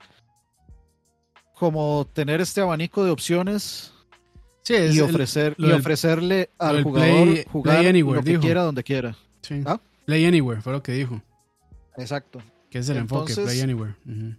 como 1.55 2.07
tener 2.13 2.41
este 2.41 2.61
abanico 2.61 3.05
de 3.05 3.11
opciones 3.11 3.93
Sí, 4.63 4.75
es 4.75 4.95
y 4.97 5.01
ofrecer 5.01 5.55
y 5.59 5.71
ofrecerle 5.71 6.51
al 6.59 6.83
jugador 6.83 7.29
Play- 7.29 7.45
jugar 7.53 7.77
Play 7.77 7.87
Anywhere, 7.89 8.17
lo 8.21 8.25
que 8.25 8.31
dijo. 8.31 8.43
quiera 8.43 8.63
donde 8.63 8.83
quiera. 8.83 9.17
sí. 9.43 9.63
¿Ah? 9.67 9.81
Play 10.07 10.25
Anywhere 10.27 10.61
fue 10.61 10.73
lo 10.73 10.83
que 10.83 10.93
dijo. 10.93 11.23
Exacto. 11.97 12.43
Que 12.71 12.79
es 12.79 12.89
el 12.89 12.97
enfoque, 12.99 13.35
Play 13.35 13.61
Anywhere. 13.61 13.95
Ujú. 14.07 14.35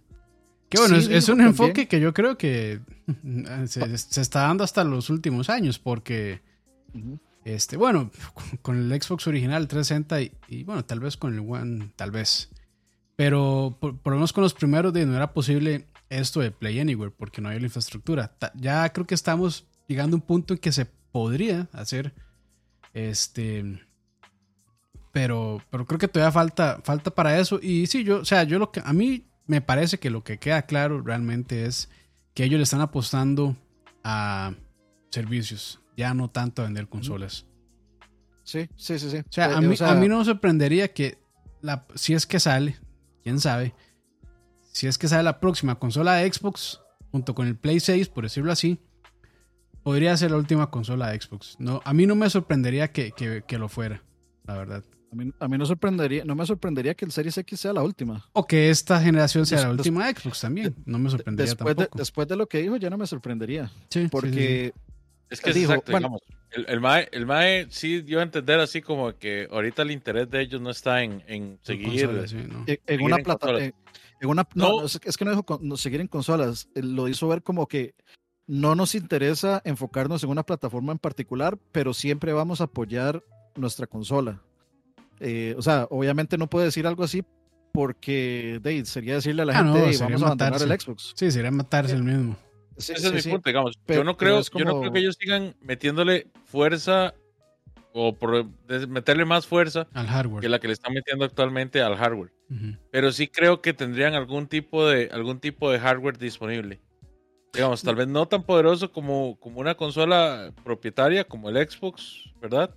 Que 0.68 0.78
bueno, 0.78 1.00
Sí, 1.00 1.14
es, 1.14 1.28
un 1.28 1.38
también. 1.38 1.48
enfoque 1.48 1.88
que 1.88 2.00
yo 2.00 2.12
creo 2.12 2.36
que 2.36 2.80
se, 3.66 3.98
se 3.98 4.20
está 4.20 4.40
dando 4.42 4.62
hasta 4.64 4.84
los 4.84 5.08
últimos 5.10 5.48
años, 5.48 5.78
porque. 5.78 6.40
Este, 7.46 7.76
bueno, 7.76 8.10
con 8.62 8.76
el 8.76 9.00
Xbox 9.00 9.28
original 9.28 9.68
360 9.68 10.20
y, 10.20 10.32
y, 10.48 10.64
bueno, 10.64 10.84
tal 10.84 10.98
vez 10.98 11.16
con 11.16 11.32
el 11.32 11.40
One, 11.40 11.92
tal 11.94 12.10
vez. 12.10 12.50
Pero 13.14 13.78
por, 13.80 13.94
lo 14.04 14.16
menos 14.16 14.32
con 14.32 14.42
los 14.42 14.52
primeros 14.52 14.92
de 14.92 15.06
no 15.06 15.14
era 15.14 15.32
posible 15.32 15.86
esto 16.10 16.40
de 16.40 16.50
Play 16.50 16.80
Anywhere, 16.80 17.14
porque 17.16 17.40
no 17.40 17.48
había 17.48 17.60
la 17.60 17.66
infraestructura. 17.66 18.36
Ya 18.56 18.92
creo 18.92 19.06
que 19.06 19.14
estamos 19.14 19.64
llegando 19.86 20.16
a 20.16 20.18
un 20.18 20.26
punto 20.26 20.54
en 20.54 20.58
que 20.58 20.72
se 20.72 20.86
podría 20.86 21.68
hacer, 21.72 22.12
este, 22.92 23.80
pero, 25.12 25.62
pero 25.70 25.86
creo 25.86 26.00
que 26.00 26.08
todavía 26.08 26.32
falta, 26.32 26.80
falta 26.82 27.12
para 27.12 27.38
eso. 27.38 27.60
Y 27.62 27.86
sí, 27.86 28.02
yo, 28.02 28.22
o 28.22 28.24
sea, 28.24 28.42
yo 28.42 28.58
lo 28.58 28.72
que 28.72 28.82
a 28.84 28.92
mí 28.92 29.24
me 29.46 29.60
parece 29.60 29.98
que 29.98 30.10
lo 30.10 30.24
que 30.24 30.38
queda 30.38 30.62
claro 30.62 31.00
realmente 31.00 31.64
es 31.64 31.88
que 32.34 32.42
ellos 32.42 32.58
le 32.58 32.64
están 32.64 32.80
apostando 32.80 33.56
a 34.02 34.52
servicios, 35.10 35.80
ya 35.96 36.14
no 36.14 36.30
tanto 36.30 36.62
a 36.62 36.66
vender 36.66 36.88
consolas. 36.88 37.46
Sí, 38.44 38.68
sí, 38.76 38.98
sí, 38.98 39.10
sí. 39.10 39.16
O 39.18 39.22
sea, 39.32 39.46
a 39.56 39.58
Eh, 39.58 39.66
mí, 39.66 39.74
o 39.74 39.76
sea, 39.76 39.90
a 39.90 39.94
mí 39.94 40.08
no 40.08 40.18
me 40.18 40.24
sorprendería 40.24 40.92
que 40.92 41.18
la, 41.62 41.86
si 41.94 42.14
es 42.14 42.26
que 42.26 42.38
sale, 42.38 42.76
quién 43.22 43.40
sabe, 43.40 43.74
si 44.72 44.86
es 44.86 44.98
que 44.98 45.08
sale 45.08 45.22
la 45.24 45.40
próxima 45.40 45.78
consola 45.78 46.14
de 46.14 46.32
Xbox 46.32 46.80
junto 47.10 47.34
con 47.34 47.46
el 47.46 47.56
Play 47.56 47.80
6, 47.80 48.08
por 48.08 48.24
decirlo 48.24 48.52
así, 48.52 48.78
podría 49.82 50.16
ser 50.16 50.30
la 50.32 50.36
última 50.36 50.70
consola 50.70 51.08
de 51.10 51.20
Xbox. 51.20 51.56
No, 51.58 51.80
a 51.84 51.92
mí 51.92 52.06
no 52.06 52.14
me 52.14 52.28
sorprendería 52.30 52.92
que, 52.92 53.12
que- 53.12 53.42
que 53.46 53.58
lo 53.58 53.68
fuera, 53.68 54.02
la 54.44 54.56
verdad. 54.56 54.84
a 55.12 55.14
mí, 55.16 55.32
a 55.40 55.48
mí 55.48 55.56
no 55.58 55.64
sorprendería, 55.66 56.24
no 56.24 56.34
me 56.34 56.44
sorprendería 56.46 56.94
que 56.94 57.04
el 57.04 57.12
Series 57.12 57.38
X 57.38 57.58
sea 57.60 57.72
la 57.72 57.82
última. 57.82 58.28
O 58.32 58.46
que 58.46 58.70
esta 58.70 59.00
generación 59.00 59.46
sea 59.46 59.62
la 59.62 59.70
última 59.70 60.06
de 60.06 60.14
Xbox 60.14 60.40
también. 60.40 60.74
No 60.84 60.98
me 60.98 61.08
sorprendería 61.10 61.50
Después 61.52 61.74
de, 61.76 61.82
tampoco. 61.84 61.98
después 61.98 62.28
de 62.28 62.36
lo 62.36 62.46
que 62.48 62.58
dijo, 62.58 62.76
ya 62.76 62.90
no 62.90 62.98
me 62.98 63.06
sorprendería. 63.06 63.68
Sí, 63.88 64.00
sí, 64.00 64.02
sí, 64.02 64.08
Porque 64.08 64.74
Es 65.30 65.40
que 65.40 65.50
es 65.50 65.56
Dijo, 65.56 65.72
exacto, 65.72 65.92
bueno. 65.92 66.06
digamos. 66.08 66.22
El, 66.52 66.66
el, 66.68 66.80
MAE, 66.80 67.08
el 67.12 67.26
MAE 67.26 67.66
sí 67.70 68.00
dio 68.02 68.20
a 68.20 68.22
entender 68.22 68.60
así 68.60 68.80
como 68.80 69.16
que 69.18 69.48
ahorita 69.50 69.82
el 69.82 69.90
interés 69.90 70.30
de 70.30 70.40
ellos 70.40 70.60
no 70.60 70.70
está 70.70 71.02
en, 71.02 71.22
en 71.26 71.58
seguir. 71.62 72.06
Consolas, 72.06 72.30
sí, 72.30 72.36
¿no? 72.36 72.64
en, 72.66 72.68
en 72.68 72.78
Seguir 72.86 73.02
una 73.02 73.16
en 73.16 73.22
plata, 73.24 73.38
consolas. 73.40 73.62
en, 73.64 73.74
en 74.20 74.28
una 74.28 74.48
no, 74.54 74.84
es, 74.84 74.98
que 75.16 75.24
no 75.24 75.30
dijo 75.32 75.42
con- 75.42 75.66
no, 75.68 75.76
seguir 75.76 76.00
en 76.00 76.06
consolas, 76.06 76.68
eh, 76.74 76.82
lo 76.82 77.08
hizo 77.08 77.26
ver 77.28 77.42
como 77.42 77.66
que 77.66 77.94
no 78.46 78.74
nos 78.76 78.94
interesa 78.94 79.60
enfocarnos 79.64 80.22
en 80.22 80.30
una 80.30 80.44
plataforma 80.44 80.92
en 80.92 80.98
particular, 80.98 81.58
pero 81.72 81.92
siempre 81.92 82.32
vamos 82.32 82.60
a 82.60 82.64
apoyar 82.64 83.22
nuestra 83.56 83.86
consola. 83.88 84.40
Eh, 85.18 85.54
o 85.58 85.62
sea, 85.62 85.86
obviamente 85.90 86.38
no 86.38 86.46
puede 86.48 86.66
decir 86.66 86.86
algo 86.86 87.02
así 87.02 87.24
porque 87.72 88.60
ahí, 88.64 88.84
sería 88.86 89.14
decirle 89.14 89.42
a 89.42 89.44
la 89.46 89.52
Ah, 89.52 89.56
gente, 89.64 89.78
no, 89.78 89.84
"Hey, 89.84 89.92
sería 89.94 90.06
vamos 90.06 90.22
a 90.22 90.26
abandonar 90.26 90.52
matarse. 90.52 90.72
el 90.74 90.80
Xbox. 90.80 91.12
Sí, 91.16 91.30
sería 91.30 91.50
matarse 91.50 91.94
el 91.94 92.02
mismo. 92.04 92.36
Sí, 92.78 92.92
Ese 92.92 93.00
sí, 93.02 93.06
es 93.08 93.12
mi 93.14 93.20
sí. 93.22 93.30
punto, 93.30 93.48
digamos. 93.48 93.78
Pero- 93.86 94.00
yo, 94.00 94.04
no 94.04 94.16
creo, 94.16 94.40
yo 94.42 94.64
no 94.64 94.80
creo 94.80 94.92
que 94.92 94.98
ellos 94.98 95.16
sigan 95.18 95.54
metiéndole 95.60 96.26
fuerza 96.44 97.14
o 97.92 98.14
por 98.14 98.44
meterle 98.88 99.24
más 99.24 99.46
fuerza 99.46 99.86
Al 99.94 100.06
hardware. 100.06 100.42
que 100.42 100.48
la 100.50 100.58
que 100.58 100.66
le 100.66 100.74
están 100.74 100.92
metiendo 100.92 101.24
actualmente 101.24 101.80
al 101.80 101.96
hardware. 101.96 102.30
Pero 102.90 103.10
sí 103.12 103.26
creo 103.28 103.60
que 103.62 103.72
tendrían 103.72 104.14
algún 104.14 104.46
tipo 104.46 104.86
de, 104.86 105.08
algún 105.12 105.40
tipo 105.40 105.70
de 105.70 105.78
hardware 105.80 106.18
disponible. 106.18 106.80
Digamos, 107.54 107.82
tal 107.82 107.94
vez 107.96 108.06
no 108.06 108.28
tan 108.28 108.42
poderoso 108.42 108.92
como, 108.92 109.36
como 109.40 109.60
una 109.60 109.74
consola 109.76 110.52
propietaria 110.62 111.24
como 111.24 111.48
el 111.48 111.56
Xbox, 111.68 112.30
¿verdad? 112.40 112.70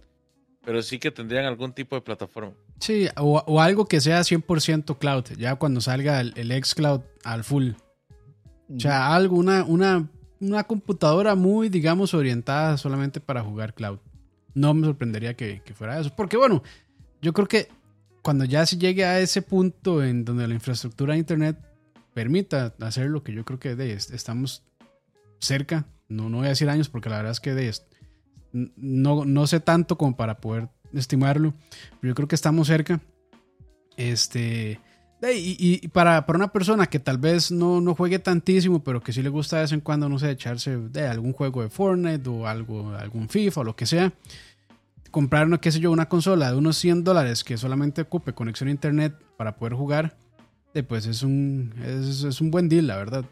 Pero 0.63 0.81
sí 0.81 0.97
que 0.99 1.11
tendrían 1.11 1.43
algún 1.45 1.73
tipo 1.73 1.95
de 1.97 2.01
plataforma. 2.01 2.53
Sí, 2.79 3.07
o, 3.17 3.43
o 3.45 3.59
algo 3.61 3.85
que 3.87 3.99
sea 3.99 4.21
100% 4.21 4.97
cloud, 4.97 5.25
ya 5.37 5.55
cuando 5.55 5.81
salga 5.81 6.21
el, 6.21 6.33
el 6.37 6.63
xCloud 6.63 7.01
al 7.25 7.43
full. 7.43 7.71
O 8.75 8.79
sea, 8.79 9.13
algo, 9.15 9.35
una, 9.37 9.63
una, 9.63 10.07
una 10.39 10.63
computadora 10.63 11.35
muy, 11.35 11.69
digamos, 11.69 12.13
orientada 12.13 12.77
solamente 12.77 13.19
para 13.19 13.41
jugar 13.43 13.73
cloud. 13.73 13.99
No 14.53 14.73
me 14.73 14.85
sorprendería 14.85 15.33
que, 15.35 15.61
que 15.65 15.73
fuera 15.73 15.99
eso. 15.99 16.13
Porque 16.15 16.37
bueno, 16.37 16.61
yo 17.21 17.33
creo 17.33 17.47
que 17.47 17.67
cuando 18.21 18.45
ya 18.45 18.65
se 18.65 18.77
llegue 18.77 19.05
a 19.05 19.19
ese 19.19 19.41
punto 19.41 20.03
en 20.03 20.25
donde 20.25 20.47
la 20.47 20.53
infraestructura 20.53 21.13
de 21.13 21.19
Internet 21.19 21.57
permita 22.13 22.75
hacer 22.81 23.09
lo 23.09 23.23
que 23.23 23.33
yo 23.33 23.43
creo 23.45 23.59
que 23.59 23.75
de, 23.75 23.93
est- 23.93 24.11
estamos 24.11 24.63
cerca, 25.39 25.85
no, 26.09 26.29
no 26.29 26.37
voy 26.37 26.47
a 26.47 26.49
decir 26.49 26.69
años 26.69 26.89
porque 26.89 27.09
la 27.09 27.17
verdad 27.17 27.31
es 27.31 27.39
que 27.39 27.53
de, 27.53 27.73
no, 28.51 29.25
no 29.25 29.47
sé 29.47 29.59
tanto 29.61 29.97
como 29.97 30.15
para 30.17 30.39
poder 30.41 30.69
estimarlo, 30.93 31.53
pero 32.01 32.11
yo 32.11 32.15
creo 32.15 32.27
que 32.27 32.35
estamos 32.35 32.67
cerca. 32.67 32.99
Este, 33.97 34.79
y, 35.21 35.87
para, 35.89 36.25
para 36.25 36.37
una 36.37 36.51
persona 36.51 36.85
que 36.85 36.99
tal 36.99 37.17
vez 37.17 37.51
no, 37.51 37.81
no 37.81 37.93
juegue 37.93 38.19
tantísimo, 38.19 38.83
pero 38.83 39.01
que 39.01 39.11
sí 39.11 39.21
le 39.21 39.29
gusta 39.29 39.57
de 39.57 39.63
vez 39.63 39.71
en 39.73 39.81
cuando, 39.81 40.07
no 40.07 40.17
sé, 40.17 40.31
echarse 40.31 40.77
de 40.77 41.07
algún 41.07 41.33
juego 41.33 41.61
de 41.61 41.69
Fortnite 41.69 42.29
o 42.29 42.47
algo, 42.47 42.91
algún 42.95 43.27
FIFA 43.27 43.61
o 43.61 43.63
lo 43.65 43.75
que 43.75 43.85
sea, 43.85 44.13
comprar 45.11 45.59
qué 45.59 45.71
sé 45.71 45.79
yo, 45.81 45.91
una 45.91 46.07
consola 46.07 46.51
de 46.51 46.57
unos 46.57 46.77
100 46.77 47.03
dólares 47.03 47.43
que 47.43 47.57
solamente 47.57 48.01
ocupe 48.01 48.33
conexión 48.33 48.69
a 48.69 48.71
internet 48.71 49.13
para 49.35 49.57
poder 49.57 49.73
jugar, 49.73 50.15
eh, 50.73 50.83
pues 50.83 51.05
es 51.05 51.21
un, 51.23 51.73
es, 51.83 52.23
es 52.23 52.39
un 52.39 52.49
buen 52.49 52.69
deal, 52.69 52.87
la 52.87 52.95
verdad. 52.95 53.25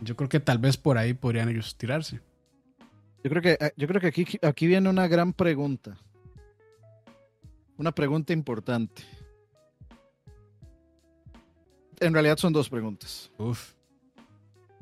Yo 0.00 0.16
creo 0.16 0.28
que 0.28 0.40
tal 0.40 0.58
vez 0.58 0.76
por 0.76 0.98
ahí 0.98 1.14
podrían 1.14 1.48
ellos 1.48 1.76
tirarse. 1.76 2.20
Yo 3.22 3.30
creo 3.30 3.42
que, 3.42 3.52
eh, 3.60 3.72
yo 3.76 3.86
creo 3.86 4.00
que 4.00 4.06
aquí, 4.08 4.26
aquí 4.42 4.66
viene 4.66 4.88
una 4.88 5.06
gran 5.06 5.32
pregunta. 5.32 5.96
Una 7.76 7.92
pregunta 7.92 8.32
importante. 8.32 9.02
En 12.00 12.14
realidad 12.14 12.38
son 12.38 12.52
dos 12.52 12.68
preguntas. 12.68 13.30
Uf. 13.38 13.74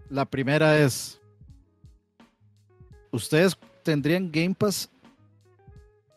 La 0.08 0.24
primera 0.24 0.78
es, 0.78 1.20
¿ustedes 3.10 3.58
tendrían 3.82 4.30
Game 4.30 4.54
Pass 4.54 4.90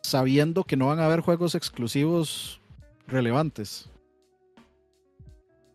sabiendo 0.02 0.64
que 0.64 0.76
no 0.76 0.86
van 0.86 1.00
a 1.00 1.06
haber 1.06 1.20
juegos 1.20 1.54
exclusivos 1.54 2.60
relevantes? 3.06 3.88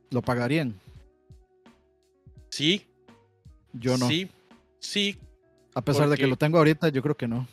¿Lo 0.09 0.21
pagarían? 0.21 0.79
Sí, 2.49 2.87
Yo 3.73 3.97
no. 3.97 4.07
sí, 4.07 4.29
sí. 4.79 5.17
A 5.75 5.81
pesar 5.81 6.09
de 6.09 6.17
que 6.17 6.25
lo 6.25 6.37
tengo 6.37 6.57
ahorita, 6.57 6.89
yo 6.89 7.01
creo 7.03 7.15
que 7.15 7.27
no. 7.27 7.47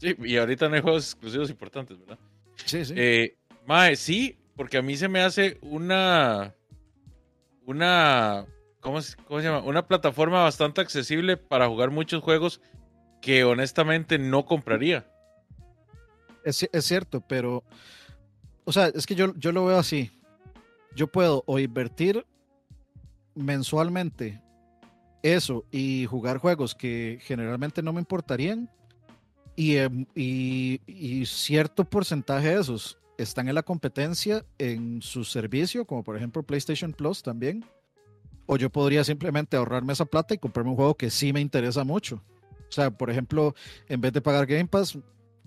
Sí, 0.00 0.14
y 0.24 0.36
ahorita 0.36 0.68
no 0.68 0.76
hay 0.76 0.82
juegos 0.82 1.12
exclusivos 1.12 1.50
importantes, 1.50 1.98
¿verdad? 1.98 2.18
Sí, 2.64 2.84
sí. 2.84 2.94
Eh, 2.96 3.36
mae, 3.66 3.96
sí, 3.96 4.36
porque 4.54 4.76
a 4.78 4.82
mí 4.82 4.96
se 4.96 5.08
me 5.08 5.20
hace 5.20 5.58
una. 5.62 6.54
Una. 7.66 8.46
¿cómo, 8.80 9.00
cómo 9.26 9.40
se 9.40 9.46
llama? 9.46 9.60
Una 9.60 9.86
plataforma 9.86 10.44
bastante 10.44 10.80
accesible 10.80 11.36
para 11.36 11.68
jugar 11.68 11.90
muchos 11.90 12.22
juegos 12.22 12.60
que 13.20 13.44
honestamente 13.44 14.18
no 14.18 14.46
compraría. 14.46 15.10
Es, 16.44 16.68
es 16.72 16.84
cierto, 16.84 17.20
pero. 17.20 17.64
O 18.64 18.72
sea, 18.72 18.86
es 18.86 19.06
que 19.06 19.14
yo, 19.14 19.34
yo 19.36 19.52
lo 19.52 19.66
veo 19.66 19.78
así. 19.78 20.10
Yo 20.94 21.08
puedo 21.08 21.42
o 21.46 21.58
invertir 21.58 22.24
mensualmente 23.34 24.40
eso 25.22 25.64
y 25.70 26.06
jugar 26.06 26.38
juegos 26.38 26.74
que 26.74 27.18
generalmente 27.22 27.82
no 27.82 27.92
me 27.92 28.00
importarían. 28.00 28.70
Y, 29.56 29.76
em, 29.76 30.06
y 30.14 31.24
cierto 31.26 31.84
porcentaje 31.84 32.48
de 32.48 32.60
esos 32.60 32.98
están 33.18 33.48
en 33.48 33.54
la 33.54 33.62
competencia 33.62 34.44
en 34.58 35.02
su 35.02 35.24
servicio, 35.24 35.84
como 35.84 36.02
por 36.02 36.16
ejemplo 36.16 36.42
PlayStation 36.42 36.92
Plus 36.92 37.22
también. 37.22 37.64
O 38.46 38.56
yo 38.56 38.70
podría 38.70 39.02
simplemente 39.02 39.56
ahorrarme 39.56 39.92
esa 39.92 40.04
plata 40.04 40.34
y 40.34 40.38
comprarme 40.38 40.70
un 40.70 40.76
juego 40.76 40.96
que 40.96 41.10
sí 41.10 41.32
me 41.32 41.40
interesa 41.40 41.82
mucho. 41.82 42.22
O 42.68 42.72
sea, 42.72 42.90
por 42.90 43.10
ejemplo, 43.10 43.54
en 43.88 44.00
vez 44.00 44.12
de 44.12 44.20
pagar 44.20 44.46
Game 44.46 44.66
Pass, 44.66 44.96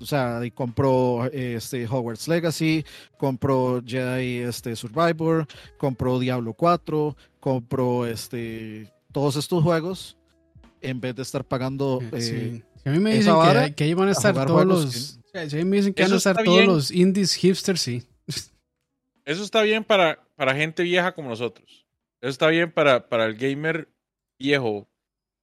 o 0.02 0.06
sea, 0.06 0.46
y 0.46 0.52
compro 0.52 1.26
este 1.32 1.86
Hogwarts 1.86 2.28
Legacy, 2.28 2.86
compro 3.18 3.82
Jedi 3.86 4.40
este, 4.40 4.76
Survivor, 4.76 5.46
compro 5.78 6.20
Diablo 6.20 6.54
4, 6.54 7.16
compro 7.40 8.06
este 8.06 8.92
todos 9.12 9.36
estos 9.36 9.64
juegos 9.64 10.18
en 10.82 11.02
vez 11.02 11.16
de 11.16 11.24
estar 11.24 11.44
pagando 11.44 12.00
Eh, 12.02 12.10
eh. 12.14 12.64
Si 12.82 12.90
a 12.90 12.92
mí 12.94 13.00
me 13.00 13.14
dicen 13.14 13.36
que, 13.42 13.76
que 13.76 13.84
ahí 13.84 13.94
van 13.94 14.08
a 14.08 14.12
estar 14.12 14.34
todos 14.46 14.66
los. 14.66 15.19
Mí 15.34 15.66
me 15.66 15.78
dicen 15.78 15.94
que 15.94 16.04
van 16.04 16.14
a 16.14 16.18
estar 16.18 16.44
todos 16.44 16.58
bien. 16.58 16.68
los 16.68 16.92
indies 16.92 17.36
hipsters, 17.36 17.82
sí. 17.82 18.04
Eso 19.26 19.44
está 19.44 19.62
bien 19.62 19.84
para, 19.84 20.24
para 20.36 20.56
gente 20.56 20.84
vieja 20.84 21.12
como 21.14 21.30
nosotros. 21.30 21.86
Eso 22.22 22.30
está 22.30 22.48
bien 22.48 22.72
para, 22.72 23.08
para 23.08 23.26
el 23.26 23.36
gamer 23.36 23.88
viejo. 24.40 24.88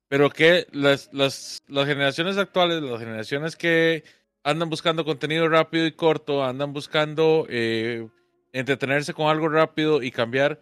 Pero 0.08 0.30
que 0.30 0.66
las, 0.72 1.08
las, 1.12 1.62
las 1.68 1.86
generaciones 1.86 2.36
actuales, 2.36 2.82
las 2.82 3.00
generaciones 3.00 3.56
que 3.56 4.04
andan 4.44 4.70
buscando 4.70 5.04
contenido 5.04 5.48
rápido 5.48 5.86
y 5.86 5.92
corto, 5.92 6.44
andan 6.44 6.72
buscando 6.72 7.46
eh, 7.48 8.08
entretenerse 8.52 9.12
con 9.12 9.28
algo 9.28 9.48
rápido 9.48 10.02
y 10.02 10.10
cambiar, 10.10 10.60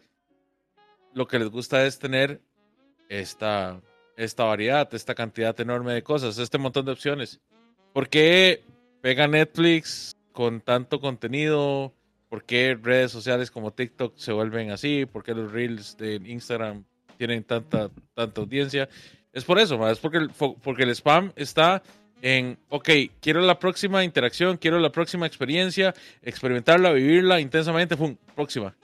lo 1.12 1.26
que 1.28 1.38
les 1.38 1.48
gusta 1.48 1.86
es 1.86 1.98
tener 1.98 2.40
esta, 3.08 3.80
esta 4.16 4.44
variedad, 4.44 4.92
esta 4.94 5.14
cantidad 5.14 5.58
enorme 5.60 5.92
de 5.92 6.02
cosas, 6.02 6.38
este 6.38 6.58
montón 6.58 6.86
de 6.86 6.92
opciones. 6.92 7.40
¿Por 7.92 8.08
qué 8.08 8.64
pega 9.04 9.28
Netflix 9.28 10.16
con 10.32 10.62
tanto 10.62 10.98
contenido? 10.98 11.92
¿Por 12.30 12.42
qué 12.42 12.74
redes 12.82 13.12
sociales 13.12 13.50
como 13.50 13.70
TikTok 13.70 14.16
se 14.16 14.32
vuelven 14.32 14.70
así? 14.70 15.04
¿Por 15.04 15.22
qué 15.22 15.34
los 15.34 15.52
reels 15.52 15.94
de 15.98 16.14
Instagram 16.24 16.84
tienen 17.18 17.44
tanta, 17.44 17.90
tanta 18.14 18.40
audiencia? 18.40 18.88
Es 19.30 19.44
por 19.44 19.58
eso, 19.58 19.76
ma, 19.76 19.90
es 19.90 19.98
porque 19.98 20.16
el, 20.16 20.30
porque 20.30 20.84
el 20.84 20.90
spam 20.94 21.32
está 21.36 21.82
en, 22.22 22.56
ok, 22.70 22.88
quiero 23.20 23.42
la 23.42 23.58
próxima 23.58 24.02
interacción, 24.04 24.56
quiero 24.56 24.78
la 24.78 24.90
próxima 24.90 25.26
experiencia, 25.26 25.92
experimentarla, 26.22 26.90
vivirla 26.92 27.40
intensamente, 27.40 27.98
¡pum! 27.98 28.16
Próxima. 28.34 28.74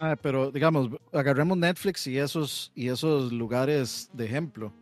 Ah, 0.00 0.16
pero 0.18 0.50
digamos, 0.50 0.88
agarremos 1.12 1.58
Netflix 1.58 2.06
y 2.06 2.16
esos, 2.16 2.72
y 2.74 2.88
esos 2.88 3.30
lugares 3.30 4.08
de 4.14 4.24
ejemplo. 4.24 4.72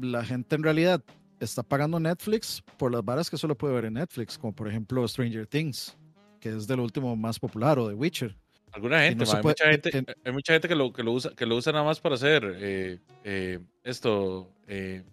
La 0.00 0.24
gente 0.24 0.56
en 0.56 0.62
realidad 0.62 1.02
está 1.40 1.62
pagando 1.62 1.98
Netflix 2.00 2.62
por 2.76 2.92
las 2.92 3.04
varas 3.04 3.28
que 3.30 3.36
solo 3.36 3.54
puede 3.56 3.74
ver 3.74 3.84
en 3.86 3.94
Netflix, 3.94 4.38
como 4.38 4.54
por 4.54 4.68
ejemplo 4.68 5.06
Stranger 5.06 5.46
Things, 5.46 5.96
que 6.40 6.50
es 6.50 6.66
de 6.66 6.76
lo 6.76 6.82
último 6.82 7.14
más 7.16 7.38
popular, 7.38 7.78
o 7.78 7.88
The 7.88 7.94
Witcher. 7.94 8.36
Alguna 8.72 9.00
gente, 9.02 9.24
no 9.24 9.26
ma, 9.26 9.30
se 9.30 9.36
hay, 9.36 9.42
puede- 9.42 9.52
mucha 9.54 9.70
gente 9.70 9.90
que- 9.90 10.14
hay 10.24 10.32
mucha 10.32 10.52
gente 10.52 10.68
que 10.68 10.74
lo, 10.74 10.92
que 10.92 11.02
lo 11.02 11.12
usa, 11.12 11.30
que 11.36 11.46
lo 11.46 11.56
usa 11.56 11.72
nada 11.72 11.84
más 11.84 12.00
para 12.00 12.16
hacer 12.16 12.56
eh, 12.58 12.98
eh, 13.22 13.58
esto, 13.84 14.50
eh, 14.66 15.04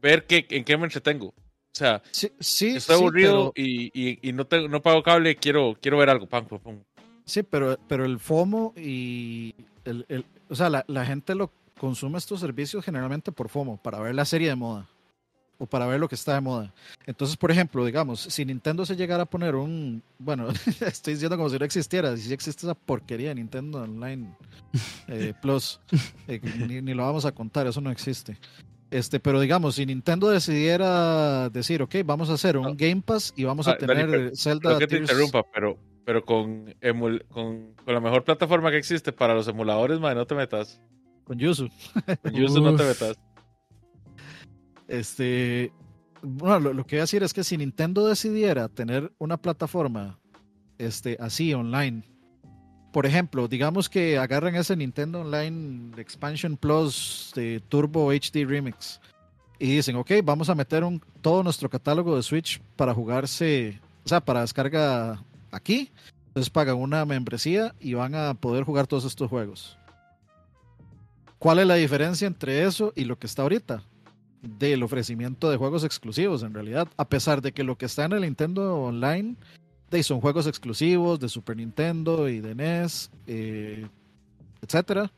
ver 0.00 0.26
qué, 0.26 0.46
en 0.50 0.64
qué 0.64 0.76
me 0.76 0.84
entretengo. 0.84 1.26
O 1.28 1.76
sea, 1.76 2.02
Sí, 2.12 2.30
sí, 2.38 2.68
estoy 2.76 2.96
sí, 2.96 3.02
aburrido 3.02 3.52
pero- 3.54 3.66
y, 3.66 3.90
y- 3.94 4.18
y 4.28 4.32
no, 4.32 4.46
tengo- 4.46 4.68
no 4.68 4.80
pago 4.80 5.02
cable, 5.02 5.36
quiero, 5.36 5.76
quiero 5.80 5.98
ver 5.98 6.08
algo. 6.10 6.26
Pam, 6.26 6.46
pam, 6.46 6.60
pam. 6.60 6.78
Sí, 7.24 7.42
pero, 7.42 7.78
pero 7.88 8.04
el 8.04 8.18
FOMO 8.18 8.74
y 8.76 9.54
el, 9.84 10.04
el- 10.08 10.24
o 10.48 10.54
sea, 10.54 10.68
la, 10.70 10.84
la 10.88 11.04
gente 11.04 11.34
lo 11.34 11.50
consume 11.78 12.18
estos 12.18 12.40
servicios 12.40 12.84
generalmente 12.84 13.32
por 13.32 13.48
FOMO, 13.48 13.76
para 13.78 13.98
ver 14.00 14.14
la 14.14 14.24
serie 14.24 14.48
de 14.48 14.54
moda 14.54 14.88
o 15.58 15.66
para 15.66 15.86
ver 15.86 16.00
lo 16.00 16.08
que 16.08 16.14
está 16.16 16.34
de 16.34 16.40
moda. 16.40 16.74
Entonces, 17.06 17.36
por 17.36 17.50
ejemplo, 17.50 17.84
digamos, 17.84 18.20
si 18.20 18.44
Nintendo 18.44 18.84
se 18.84 18.96
llegara 18.96 19.22
a 19.22 19.26
poner 19.26 19.54
un, 19.54 20.02
bueno, 20.18 20.48
estoy 20.80 21.14
diciendo 21.14 21.36
como 21.36 21.48
si 21.48 21.58
no 21.58 21.64
existiera, 21.64 22.16
si 22.16 22.32
existe 22.32 22.66
esa 22.66 22.74
porquería 22.74 23.28
de 23.28 23.36
Nintendo 23.36 23.82
Online 23.82 24.34
eh, 25.08 25.32
Plus, 25.40 25.80
eh, 26.26 26.40
ni, 26.66 26.80
ni 26.82 26.94
lo 26.94 27.04
vamos 27.04 27.24
a 27.24 27.32
contar, 27.32 27.66
eso 27.66 27.80
no 27.80 27.90
existe. 27.90 28.36
Este, 28.90 29.18
pero 29.18 29.40
digamos, 29.40 29.74
si 29.76 29.86
Nintendo 29.86 30.28
decidiera 30.30 31.48
decir, 31.50 31.82
ok, 31.82 31.96
vamos 32.04 32.30
a 32.30 32.34
hacer 32.34 32.56
un. 32.56 32.76
Game 32.76 33.02
Pass 33.02 33.32
y 33.36 33.42
vamos 33.44 33.66
a 33.66 33.72
Ah, 33.72 33.76
Dani, 33.80 33.86
tener 34.02 34.10
pero- 34.10 34.36
Zelda 34.36 34.78
que 34.78 34.86
te 34.86 34.96
Tears- 34.96 35.00
interrumpa, 35.02 35.42
pero, 35.52 35.78
pero 36.04 36.24
con, 36.24 36.66
emul- 36.80 37.24
con, 37.28 37.74
con 37.74 37.94
la 37.94 38.00
mejor 38.00 38.22
plataforma 38.24 38.70
que 38.70 38.76
existe 38.78 39.12
para 39.12 39.34
los 39.34 39.48
emuladores, 39.48 39.98
man, 40.00 40.16
no 40.16 40.26
te 40.26 40.34
metas. 40.36 40.80
Con 41.24 41.38
Yuzu. 41.38 41.68
Con 42.22 42.32
Yuzu 42.32 42.60
no 42.60 42.76
te 42.76 42.84
metas. 42.84 43.18
Este, 44.86 45.72
bueno, 46.22 46.60
lo, 46.60 46.72
lo 46.74 46.86
que 46.86 46.96
voy 46.96 47.00
a 47.00 47.04
decir 47.04 47.22
es 47.22 47.32
que 47.32 47.44
si 47.44 47.56
Nintendo 47.56 48.06
decidiera 48.06 48.68
tener 48.68 49.12
una 49.18 49.36
plataforma 49.36 50.18
este, 50.78 51.16
así 51.20 51.54
online, 51.54 52.02
por 52.94 53.06
ejemplo, 53.06 53.48
digamos 53.48 53.88
que 53.88 54.18
agarran 54.18 54.54
ese 54.54 54.76
Nintendo 54.76 55.22
Online 55.22 56.00
Expansion 56.00 56.56
Plus 56.56 57.32
de 57.34 57.60
Turbo 57.68 58.12
HD 58.12 58.46
Remix 58.46 59.00
y 59.58 59.76
dicen, 59.76 59.96
ok, 59.96 60.12
vamos 60.22 60.48
a 60.48 60.54
meter 60.54 60.84
un, 60.84 61.02
todo 61.20 61.42
nuestro 61.42 61.68
catálogo 61.68 62.14
de 62.14 62.22
Switch 62.22 62.60
para 62.76 62.94
jugarse, 62.94 63.80
o 64.04 64.08
sea, 64.08 64.20
para 64.20 64.42
descarga 64.42 65.20
aquí. 65.50 65.90
Entonces 66.28 66.50
pagan 66.50 66.76
una 66.76 67.04
membresía 67.04 67.74
y 67.80 67.94
van 67.94 68.14
a 68.14 68.34
poder 68.34 68.62
jugar 68.64 68.86
todos 68.86 69.04
estos 69.04 69.28
juegos. 69.28 69.76
¿Cuál 71.44 71.58
es 71.58 71.66
la 71.66 71.74
diferencia 71.74 72.26
entre 72.26 72.64
eso 72.64 72.94
y 72.96 73.04
lo 73.04 73.18
que 73.18 73.26
está 73.26 73.42
ahorita? 73.42 73.82
del 74.40 74.82
ofrecimiento 74.82 75.50
de 75.50 75.58
juegos 75.58 75.84
exclusivos 75.84 76.42
en 76.42 76.54
realidad, 76.54 76.88
a 76.98 77.06
pesar 77.06 77.40
de 77.40 77.52
que 77.52 77.64
lo 77.64 77.76
que 77.76 77.86
está 77.86 78.04
en 78.04 78.12
el 78.12 78.20
Nintendo 78.22 78.76
Online 78.76 79.36
de, 79.90 80.02
son 80.02 80.20
juegos 80.20 80.46
exclusivos 80.46 81.20
de 81.20 81.30
Super 81.30 81.56
Nintendo 81.56 82.28
y 82.28 82.40
de 82.40 82.54
NES, 82.54 83.10
eh, 83.26 83.86
etcétera. 84.62 85.10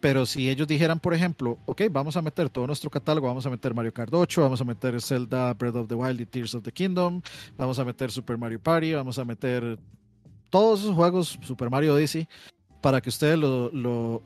Pero 0.00 0.24
si 0.24 0.48
ellos 0.48 0.68
dijeran, 0.68 1.00
por 1.00 1.14
ejemplo, 1.14 1.58
ok, 1.66 1.82
vamos 1.90 2.16
a 2.16 2.22
meter 2.22 2.48
todo 2.48 2.66
nuestro 2.66 2.90
catálogo, 2.90 3.26
vamos 3.26 3.46
a 3.46 3.50
meter 3.50 3.74
Mario 3.74 3.92
Kart 3.92 4.12
8, 4.12 4.42
vamos 4.42 4.60
a 4.60 4.64
meter 4.64 5.00
Zelda 5.00 5.52
Breath 5.54 5.76
of 5.76 5.88
the 5.88 5.94
Wild 5.94 6.20
y 6.20 6.26
Tears 6.26 6.54
of 6.54 6.62
the 6.62 6.72
Kingdom, 6.72 7.22
vamos 7.56 7.78
a 7.78 7.84
meter 7.84 8.12
Super 8.12 8.38
Mario 8.38 8.60
Party, 8.60 8.94
vamos 8.94 9.18
a 9.18 9.24
meter 9.24 9.78
todos 10.48 10.80
esos 10.80 10.94
juegos, 10.94 11.38
Super 11.42 11.70
Mario 11.70 11.94
Odyssey, 11.94 12.28
para 12.80 13.00
que 13.00 13.08
ustedes 13.08 13.38
lo, 13.38 13.70
lo 13.70 14.22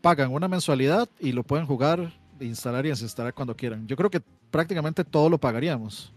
pagan 0.00 0.32
una 0.32 0.48
mensualidad 0.48 1.08
y 1.18 1.32
lo 1.32 1.42
pueden 1.42 1.66
jugar 1.66 2.12
instalar 2.44 2.86
y 2.86 2.90
desinstalar 2.90 3.34
cuando 3.34 3.56
quieran. 3.56 3.86
Yo 3.86 3.96
creo 3.96 4.10
que 4.10 4.20
prácticamente 4.50 5.04
todo 5.04 5.28
lo 5.28 5.38
pagaríamos. 5.38 6.12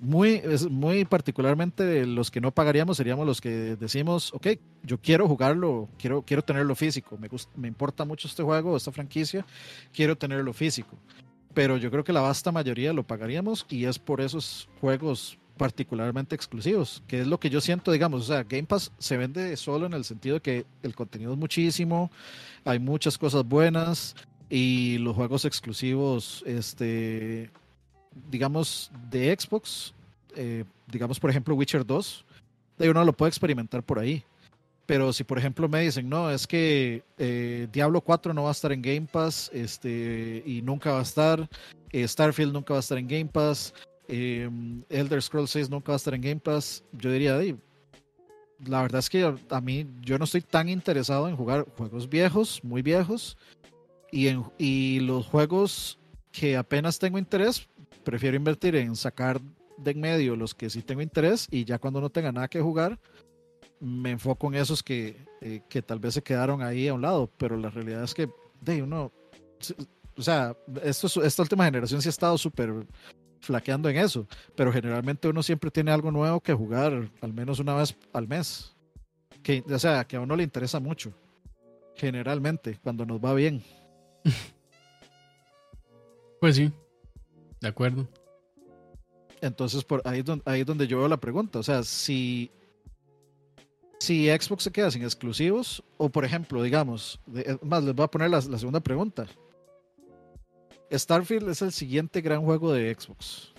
Muy, 0.00 0.42
es 0.44 0.68
muy 0.68 1.04
particularmente 1.04 2.04
los 2.04 2.30
que 2.30 2.40
no 2.40 2.50
pagaríamos 2.50 2.96
seríamos 2.96 3.26
los 3.26 3.40
que 3.40 3.76
decimos, 3.76 4.34
ok, 4.34 4.48
yo 4.82 4.98
quiero 4.98 5.26
jugarlo, 5.26 5.88
quiero, 5.98 6.22
quiero 6.22 6.42
tenerlo 6.42 6.74
físico, 6.74 7.16
me, 7.16 7.28
gusta, 7.28 7.50
me 7.56 7.68
importa 7.68 8.04
mucho 8.04 8.28
este 8.28 8.42
juego, 8.42 8.76
esta 8.76 8.92
franquicia, 8.92 9.46
quiero 9.92 10.16
tenerlo 10.16 10.52
físico. 10.52 10.98
Pero 11.54 11.78
yo 11.78 11.90
creo 11.90 12.04
que 12.04 12.12
la 12.12 12.20
vasta 12.20 12.52
mayoría 12.52 12.92
lo 12.92 13.04
pagaríamos 13.04 13.64
y 13.70 13.84
es 13.86 13.98
por 13.98 14.20
esos 14.20 14.68
juegos 14.80 15.38
particularmente 15.56 16.34
exclusivos, 16.34 17.02
que 17.06 17.20
es 17.20 17.26
lo 17.26 17.38
que 17.38 17.50
yo 17.50 17.60
siento, 17.60 17.92
digamos, 17.92 18.22
o 18.22 18.24
sea, 18.24 18.42
Game 18.42 18.64
Pass 18.64 18.92
se 18.98 19.16
vende 19.16 19.56
solo 19.56 19.86
en 19.86 19.92
el 19.92 20.04
sentido 20.04 20.34
de 20.34 20.40
que 20.40 20.66
el 20.82 20.94
contenido 20.94 21.32
es 21.32 21.38
muchísimo, 21.38 22.10
hay 22.64 22.78
muchas 22.78 23.16
cosas 23.16 23.44
buenas, 23.44 24.16
y 24.50 24.98
los 24.98 25.16
juegos 25.16 25.44
exclusivos, 25.44 26.42
este, 26.46 27.50
digamos, 28.30 28.90
de 29.10 29.36
Xbox, 29.38 29.94
eh, 30.36 30.64
digamos, 30.86 31.18
por 31.18 31.30
ejemplo, 31.30 31.54
Witcher 31.54 31.84
2, 31.84 32.24
de 32.78 32.90
uno 32.90 33.04
lo 33.04 33.12
puede 33.12 33.30
experimentar 33.30 33.82
por 33.82 33.98
ahí. 33.98 34.22
Pero 34.86 35.12
si, 35.14 35.24
por 35.24 35.38
ejemplo, 35.38 35.66
me 35.66 35.80
dicen, 35.80 36.08
no, 36.08 36.30
es 36.30 36.46
que 36.46 37.02
eh, 37.16 37.68
Diablo 37.72 38.02
4 38.02 38.34
no 38.34 38.42
va 38.42 38.50
a 38.50 38.52
estar 38.52 38.70
en 38.70 38.82
Game 38.82 39.08
Pass 39.10 39.50
este, 39.54 40.42
y 40.44 40.60
nunca 40.60 40.92
va 40.92 40.98
a 40.98 41.02
estar, 41.02 41.48
eh, 41.90 42.06
Starfield 42.06 42.52
nunca 42.52 42.74
va 42.74 42.78
a 42.78 42.80
estar 42.80 42.98
en 42.98 43.08
Game 43.08 43.26
Pass, 43.26 43.72
eh, 44.08 44.48
Elder 44.88 45.22
Scrolls 45.22 45.50
6 45.50 45.70
nunca 45.70 45.92
va 45.92 45.94
a 45.94 45.96
estar 45.96 46.14
en 46.14 46.20
Game 46.20 46.40
Pass, 46.40 46.84
yo 46.92 47.10
diría, 47.10 47.40
"Ey, 47.40 47.56
la 48.66 48.82
verdad 48.82 49.00
es 49.00 49.10
que 49.10 49.24
a, 49.50 49.60
mí 49.60 49.86
yo 50.02 50.18
no 50.18 50.24
estoy 50.24 50.40
tan 50.40 50.68
interesado 50.68 51.28
en 51.28 51.36
jugar 51.36 51.66
juegos 51.76 52.08
viejos, 52.08 52.62
muy 52.62 52.82
viejos, 52.82 53.36
y, 54.10 54.28
en, 54.28 55.06
los 55.06 55.26
juegos 55.26 55.98
que 56.30 56.56
apenas 56.56 56.98
tengo 56.98 57.18
interés, 57.18 57.68
prefiero 58.04 58.36
invertir 58.36 58.76
en 58.76 58.94
sacar 58.96 59.40
de 59.76 59.90
en 59.90 60.00
medio 60.00 60.36
los 60.36 60.54
que 60.54 60.70
sí 60.70 60.82
tengo 60.82 61.02
interés 61.02 61.48
y 61.50 61.64
ya 61.64 61.78
cuando 61.78 62.00
no 62.00 62.10
tenga 62.10 62.30
nada 62.30 62.48
que 62.48 62.60
jugar, 62.60 62.98
me 63.80 64.12
enfoco 64.12 64.46
en 64.48 64.54
esos 64.54 64.82
que, 64.82 65.16
eh, 65.40 65.62
que 65.68 65.82
tal 65.82 65.98
vez 65.98 66.14
se 66.14 66.22
quedaron 66.22 66.62
ahí 66.62 66.86
a 66.86 66.94
un 66.94 67.02
lado, 67.02 67.28
pero 67.36 67.56
la 67.56 67.70
realidad 67.70 68.04
es 68.04 68.14
que 68.14 68.30
de 68.60 68.82
uno, 68.82 69.12
o 70.16 70.22
sea, 70.22 70.56
esta 70.82 71.42
última 71.42 71.64
generación 71.64 72.00
sí 72.00 72.08
ha 72.08 72.10
estado 72.10 72.38
súper 72.38 72.72
flaqueando 73.44 73.88
en 73.88 73.98
eso, 73.98 74.26
pero 74.56 74.72
generalmente 74.72 75.28
uno 75.28 75.42
siempre 75.42 75.70
tiene 75.70 75.90
algo 75.90 76.10
nuevo 76.10 76.40
que 76.40 76.52
jugar 76.52 77.08
al 77.20 77.32
menos 77.32 77.58
una 77.60 77.74
vez 77.74 77.96
al 78.12 78.26
mes, 78.26 78.74
que, 79.42 79.62
o 79.68 79.78
sea, 79.78 80.04
que 80.04 80.16
a 80.16 80.20
uno 80.20 80.34
le 80.36 80.42
interesa 80.42 80.80
mucho, 80.80 81.12
generalmente, 81.94 82.78
cuando 82.82 83.06
nos 83.06 83.20
va 83.20 83.34
bien. 83.34 83.62
Pues 86.40 86.56
sí, 86.56 86.70
de 87.62 87.68
acuerdo. 87.68 88.06
Entonces, 89.40 89.82
por 89.82 90.02
ahí, 90.04 90.22
ahí 90.44 90.60
es 90.60 90.66
donde 90.66 90.86
yo 90.86 90.98
veo 90.98 91.08
la 91.08 91.16
pregunta. 91.16 91.58
O 91.58 91.62
sea, 91.62 91.82
si, 91.82 92.50
si 93.98 94.28
Xbox 94.28 94.64
se 94.64 94.70
queda 94.70 94.90
sin 94.90 95.02
exclusivos, 95.02 95.82
o 95.96 96.10
por 96.10 96.24
ejemplo, 96.24 96.62
digamos, 96.62 97.18
más 97.62 97.82
les 97.84 97.94
voy 97.94 98.04
a 98.04 98.10
poner 98.10 98.30
la, 98.30 98.42
segunda 98.42 98.80
pregunta. 98.80 99.26
Starfield 100.90 101.48
es 101.48 101.62
el 101.62 101.72
siguiente 101.72 102.20
gran 102.20 102.42
juego 102.42 102.72
de 102.72 102.94
Xbox. 102.94 103.52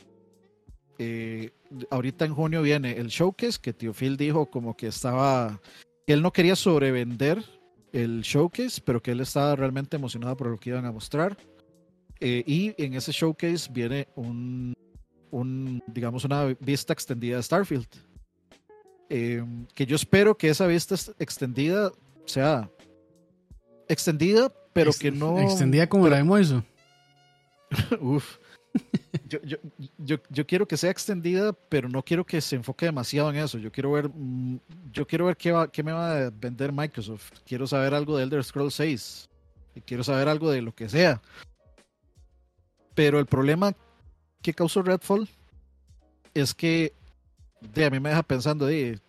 Eh, 0.97 1.51
ahorita 1.89 2.25
en 2.25 2.33
junio 2.33 2.61
viene 2.61 2.97
el 2.97 3.07
showcase 3.07 3.59
que 3.61 3.73
Tío 3.73 3.93
Phil 3.93 4.15
dijo 4.15 4.49
como 4.49 4.77
que 4.77 4.87
estaba, 4.87 5.59
que 6.07 6.13
él 6.13 6.21
no 6.21 6.31
quería 6.31 6.55
sobrevender 6.55 7.43
el 7.91 8.21
showcase, 8.21 8.81
pero 8.83 9.01
que 9.01 9.11
él 9.11 9.21
estaba 9.21 9.55
realmente 9.55 9.95
emocionado 9.97 10.35
por 10.37 10.47
lo 10.47 10.57
que 10.57 10.69
iban 10.69 10.85
a 10.85 10.91
mostrar. 10.91 11.37
Eh, 12.19 12.43
y 12.45 12.73
en 12.81 12.93
ese 12.93 13.11
showcase 13.11 13.69
viene 13.71 14.07
un, 14.15 14.73
un, 15.31 15.83
digamos, 15.87 16.23
una 16.23 16.45
vista 16.59 16.93
extendida 16.93 17.37
de 17.37 17.43
Starfield. 17.43 17.87
Eh, 19.09 19.43
que 19.73 19.85
yo 19.85 19.95
espero 19.95 20.35
que 20.37 20.49
esa 20.49 20.65
vista 20.65 20.95
extendida 21.19 21.91
sea 22.25 22.69
extendida, 23.87 24.51
pero 24.73 24.91
que 24.93 25.11
no. 25.11 25.39
Extendida 25.39 25.87
como 25.87 26.07
la 26.07 26.17
de 26.17 26.23
Moiso. 26.23 26.63
Uf. 28.01 28.37
Yo, 29.27 29.39
yo, 29.43 29.57
yo, 29.97 30.17
yo, 30.29 30.45
quiero 30.45 30.67
que 30.67 30.75
sea 30.75 30.91
extendida, 30.91 31.53
pero 31.53 31.87
no 31.87 32.03
quiero 32.03 32.25
que 32.25 32.41
se 32.41 32.57
enfoque 32.57 32.85
demasiado 32.85 33.29
en 33.29 33.37
eso. 33.37 33.57
Yo 33.57 33.71
quiero 33.71 33.91
ver, 33.93 34.09
mm, 34.09 34.59
yo 34.91 35.07
quiero 35.07 35.25
ver 35.25 35.37
qué, 35.37 35.51
va, 35.51 35.71
qué 35.71 35.81
me 35.81 35.93
va 35.93 36.17
a 36.17 36.29
vender 36.29 36.73
Microsoft. 36.73 37.31
Quiero 37.45 37.65
saber 37.67 37.93
algo 37.93 38.17
de 38.17 38.23
Elder 38.23 38.43
Scrolls 38.43 38.75
6. 38.75 39.29
Y 39.75 39.81
quiero 39.81 40.03
saber 40.03 40.27
algo 40.27 40.51
de 40.51 40.61
lo 40.61 40.73
que 40.73 40.89
sea. 40.89 41.21
Pero 42.93 43.19
el 43.19 43.25
problema 43.25 43.73
que 44.41 44.53
causó 44.53 44.81
Redfall 44.81 45.27
es 46.33 46.53
que 46.53 46.93
de, 47.73 47.85
a 47.85 47.89
mí 47.89 47.99
me 47.99 48.09
deja 48.09 48.23
pensando, 48.23 48.65
de, 48.65 48.99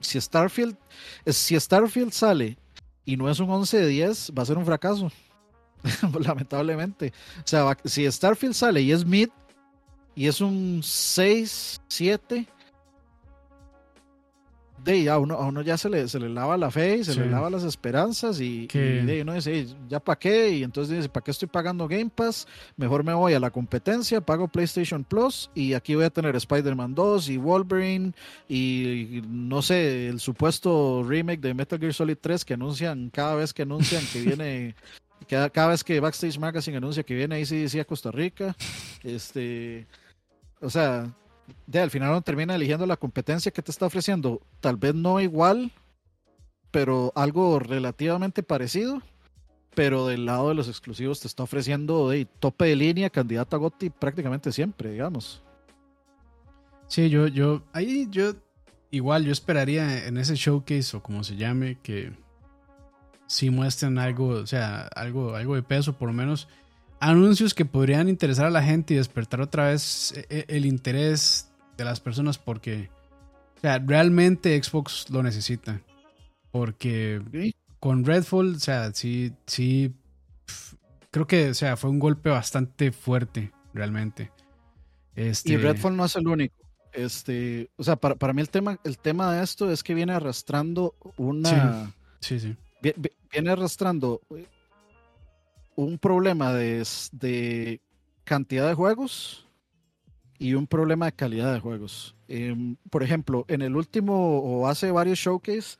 si 0.00 0.20
Starfield, 0.20 0.76
si 1.26 1.58
Starfield 1.58 2.12
sale 2.12 2.56
y 3.04 3.16
no 3.16 3.30
es 3.30 3.40
un 3.40 3.50
11 3.50 3.78
de 3.78 3.86
10, 3.86 4.32
va 4.36 4.42
a 4.42 4.46
ser 4.46 4.58
un 4.58 4.66
fracaso. 4.66 5.10
Lamentablemente. 6.20 7.12
O 7.38 7.46
sea, 7.46 7.76
si 7.84 8.10
Starfield 8.10 8.54
sale 8.54 8.82
y 8.82 8.92
es 8.92 9.04
mid 9.04 9.28
y 10.14 10.26
es 10.26 10.40
un 10.40 10.80
6, 10.82 11.80
7, 11.88 12.46
de 14.84 15.10
a 15.10 15.18
uno, 15.18 15.34
a 15.34 15.46
uno 15.46 15.62
ya 15.62 15.76
se 15.76 15.88
le, 15.88 16.08
se 16.08 16.18
le 16.18 16.28
lava 16.28 16.56
la 16.56 16.70
fe 16.70 16.98
y 16.98 17.04
se 17.04 17.14
le 17.14 17.26
lava 17.26 17.50
las 17.50 17.64
esperanzas 17.64 18.40
y, 18.40 18.68
uno 19.22 19.34
dice, 19.34 19.66
ya 19.88 20.00
para 20.00 20.18
qué, 20.18 20.50
y 20.50 20.62
entonces 20.62 20.96
dice, 20.96 21.08
¿para 21.08 21.24
qué 21.24 21.30
estoy 21.30 21.48
pagando 21.48 21.88
Game 21.88 22.10
Pass? 22.14 22.46
Mejor 22.76 23.04
me 23.04 23.12
voy 23.12 23.34
a 23.34 23.40
la 23.40 23.50
competencia, 23.50 24.20
pago 24.20 24.48
PlayStation 24.48 25.04
Plus 25.04 25.50
y 25.54 25.74
aquí 25.74 25.94
voy 25.94 26.04
a 26.04 26.10
tener 26.10 26.36
Spider-Man 26.36 26.94
2 26.94 27.28
y 27.28 27.36
Wolverine 27.36 28.12
y 28.48 29.22
no 29.28 29.62
sé, 29.62 30.08
el 30.08 30.20
supuesto 30.20 31.04
remake 31.06 31.40
de 31.40 31.54
Metal 31.54 31.78
Gear 31.78 31.94
Solid 31.94 32.18
3 32.20 32.44
que 32.44 32.54
anuncian 32.54 33.10
cada 33.10 33.34
vez 33.34 33.52
que 33.52 33.62
anuncian 33.62 34.02
que 34.12 34.20
viene... 34.22 34.74
Cada, 35.28 35.50
cada 35.50 35.68
vez 35.68 35.84
que 35.84 36.00
Backstage 36.00 36.38
Magazine 36.38 36.78
anuncia 36.78 37.02
que 37.02 37.14
viene 37.14 37.36
ahí 37.36 37.46
sí, 37.46 37.68
sí 37.68 37.78
a 37.78 37.84
Costa 37.84 38.10
Rica, 38.10 38.56
este, 39.02 39.86
o 40.60 40.70
sea, 40.70 41.14
al 41.72 41.90
final 41.90 42.10
uno 42.10 42.22
termina 42.22 42.54
eligiendo 42.54 42.86
la 42.86 42.96
competencia 42.96 43.52
que 43.52 43.62
te 43.62 43.70
está 43.70 43.86
ofreciendo, 43.86 44.40
tal 44.60 44.76
vez 44.76 44.94
no 44.94 45.20
igual, 45.20 45.70
pero 46.70 47.12
algo 47.14 47.58
relativamente 47.58 48.42
parecido, 48.42 49.02
pero 49.74 50.06
del 50.06 50.26
lado 50.26 50.48
de 50.48 50.54
los 50.54 50.68
exclusivos 50.68 51.20
te 51.20 51.28
está 51.28 51.42
ofreciendo 51.42 52.08
de 52.08 52.24
tope 52.24 52.66
de 52.66 52.76
línea, 52.76 53.10
candidato 53.10 53.56
a 53.56 53.58
GOTY 53.58 53.90
prácticamente 53.90 54.52
siempre, 54.52 54.92
digamos. 54.92 55.42
Sí, 56.88 57.10
yo, 57.10 57.28
yo, 57.28 57.62
ahí 57.72 58.08
yo, 58.10 58.32
igual 58.90 59.24
yo 59.24 59.32
esperaría 59.32 60.06
en 60.06 60.16
ese 60.16 60.34
showcase 60.34 60.96
o 60.96 61.02
como 61.02 61.22
se 61.22 61.36
llame, 61.36 61.78
que 61.82 62.12
si 63.28 63.50
muestren 63.50 63.98
algo, 63.98 64.30
o 64.30 64.46
sea, 64.46 64.88
algo, 64.96 65.36
algo 65.36 65.54
de 65.54 65.62
peso, 65.62 65.96
por 65.96 66.08
lo 66.08 66.14
menos 66.14 66.48
anuncios 66.98 67.54
que 67.54 67.64
podrían 67.64 68.08
interesar 68.08 68.46
a 68.46 68.50
la 68.50 68.64
gente 68.64 68.94
y 68.94 68.96
despertar 68.96 69.40
otra 69.40 69.68
vez 69.68 70.12
eh, 70.28 70.46
el 70.48 70.66
interés 70.66 71.52
de 71.76 71.84
las 71.84 72.00
personas 72.00 72.38
porque 72.38 72.90
o 73.58 73.60
sea, 73.60 73.80
realmente 73.80 74.60
Xbox 74.62 75.10
lo 75.10 75.22
necesita. 75.22 75.80
Porque 76.52 77.52
con 77.80 78.04
Redfall, 78.04 78.54
o 78.54 78.58
sea, 78.58 78.92
sí, 78.94 79.32
sí, 79.46 79.92
creo 81.10 81.26
que, 81.26 81.50
o 81.50 81.54
sea, 81.54 81.76
fue 81.76 81.90
un 81.90 81.98
golpe 81.98 82.30
bastante 82.30 82.92
fuerte, 82.92 83.52
realmente. 83.74 84.30
Este... 85.16 85.52
Y 85.52 85.56
Redfall 85.56 85.96
no 85.96 86.04
es 86.04 86.14
el 86.14 86.28
único. 86.28 86.54
Este, 86.92 87.68
o 87.76 87.82
sea, 87.82 87.96
para, 87.96 88.14
para, 88.14 88.32
mí 88.32 88.40
el 88.40 88.48
tema, 88.48 88.78
el 88.84 88.98
tema 88.98 89.34
de 89.34 89.42
esto 89.42 89.70
es 89.70 89.82
que 89.82 89.94
viene 89.94 90.12
arrastrando 90.12 90.94
una... 91.16 91.92
Sí, 92.20 92.38
sí. 92.38 92.56
Viene 92.80 93.50
arrastrando 93.50 94.20
un 95.74 95.98
problema 95.98 96.52
de, 96.52 97.80
cantidad 98.24 98.68
de 98.68 98.74
juegos 98.74 99.46
y 100.38 100.54
un 100.54 100.66
problema 100.66 101.06
de 101.06 101.12
calidad 101.12 101.52
de 101.52 101.60
juegos. 101.60 102.14
Em, 102.28 102.76
por 102.90 103.02
ejemplo, 103.02 103.44
en 103.48 103.62
el 103.62 103.76
último 103.76 104.38
o 104.38 104.66
hace 104.68 104.90
varios 104.90 105.18
showcase 105.18 105.76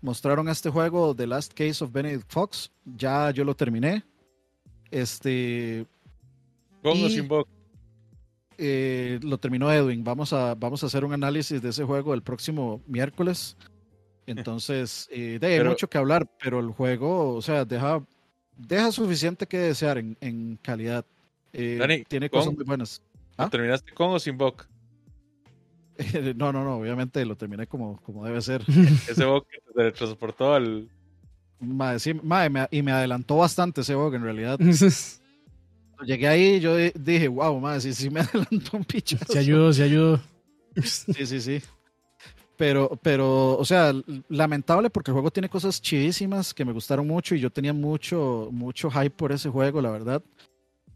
mostraron 0.00 0.48
este 0.48 0.70
juego 0.70 1.14
The 1.14 1.26
Last 1.26 1.54
Case 1.54 1.82
of 1.82 1.92
Benedict 1.92 2.30
Fox. 2.30 2.70
Ya 2.84 3.30
yo 3.30 3.44
lo 3.44 3.54
terminé. 3.54 4.04
Este. 4.90 5.86
¿Cómo 6.82 7.08
sin 7.08 7.28
eh, 8.58 9.18
lo 9.22 9.38
terminó 9.38 9.72
Edwin. 9.72 10.04
Vamos 10.04 10.32
a, 10.32 10.54
vamos 10.54 10.82
a 10.82 10.86
hacer 10.86 11.04
un 11.04 11.12
análisis 11.12 11.60
de 11.60 11.70
ese 11.70 11.84
juego 11.84 12.14
el 12.14 12.22
próximo 12.22 12.80
miércoles. 12.86 13.56
Entonces, 14.26 15.08
eh, 15.10 15.38
hay 15.42 15.64
mucho 15.64 15.88
que 15.88 15.98
hablar, 15.98 16.26
pero 16.42 16.60
el 16.60 16.70
juego, 16.70 17.34
o 17.34 17.42
sea, 17.42 17.64
deja 17.64 18.02
deja 18.56 18.92
suficiente 18.92 19.46
que 19.46 19.58
desear 19.58 19.98
en, 19.98 20.58
calidad. 20.62 21.04
Eh, 21.52 22.04
tiene 22.08 22.30
cosas 22.30 22.54
muy 22.54 22.64
buenas. 22.64 23.02
¿Ah? 23.36 23.48
terminaste 23.50 23.92
con 23.92 24.10
o 24.10 24.18
sin 24.18 24.38
Bok? 24.38 24.66
no, 26.36 26.52
no, 26.52 26.64
no, 26.64 26.76
obviamente 26.76 27.24
lo 27.24 27.36
terminé 27.36 27.66
como, 27.66 28.00
como 28.02 28.24
debe 28.24 28.40
ser. 28.40 28.62
ese 29.08 29.24
Bok 29.24 29.46
que 29.48 29.58
te 29.74 29.92
transportó 29.92 30.54
al. 30.54 30.88
y 31.60 32.82
me 32.82 32.92
adelantó 32.92 33.36
bastante 33.36 33.80
ese 33.80 33.94
Bok 33.94 34.14
en 34.14 34.22
realidad. 34.22 34.58
Llegué 36.04 36.26
ahí 36.28 36.60
yo 36.60 36.76
dije, 36.76 37.28
wow, 37.28 37.58
madre, 37.60 37.80
sí, 37.80 37.94
sí 37.94 38.10
me 38.10 38.20
adelantó 38.20 38.76
un 38.76 38.84
pichazo. 38.84 39.32
Se 39.32 39.38
ayudó, 39.38 39.72
se 39.72 39.84
ayudó. 39.84 40.20
Sí, 40.82 41.26
sí, 41.26 41.40
sí. 41.40 41.62
Pero, 42.56 42.98
pero, 43.02 43.58
o 43.58 43.64
sea, 43.64 43.92
lamentable 44.28 44.88
porque 44.88 45.10
el 45.10 45.14
juego 45.14 45.30
tiene 45.30 45.48
cosas 45.48 45.82
chidísimas 45.82 46.54
que 46.54 46.64
me 46.64 46.72
gustaron 46.72 47.06
mucho 47.06 47.34
y 47.34 47.40
yo 47.40 47.50
tenía 47.50 47.72
mucho, 47.72 48.48
mucho 48.52 48.90
hype 48.90 49.10
por 49.10 49.32
ese 49.32 49.48
juego, 49.48 49.80
la 49.80 49.90
verdad. 49.90 50.22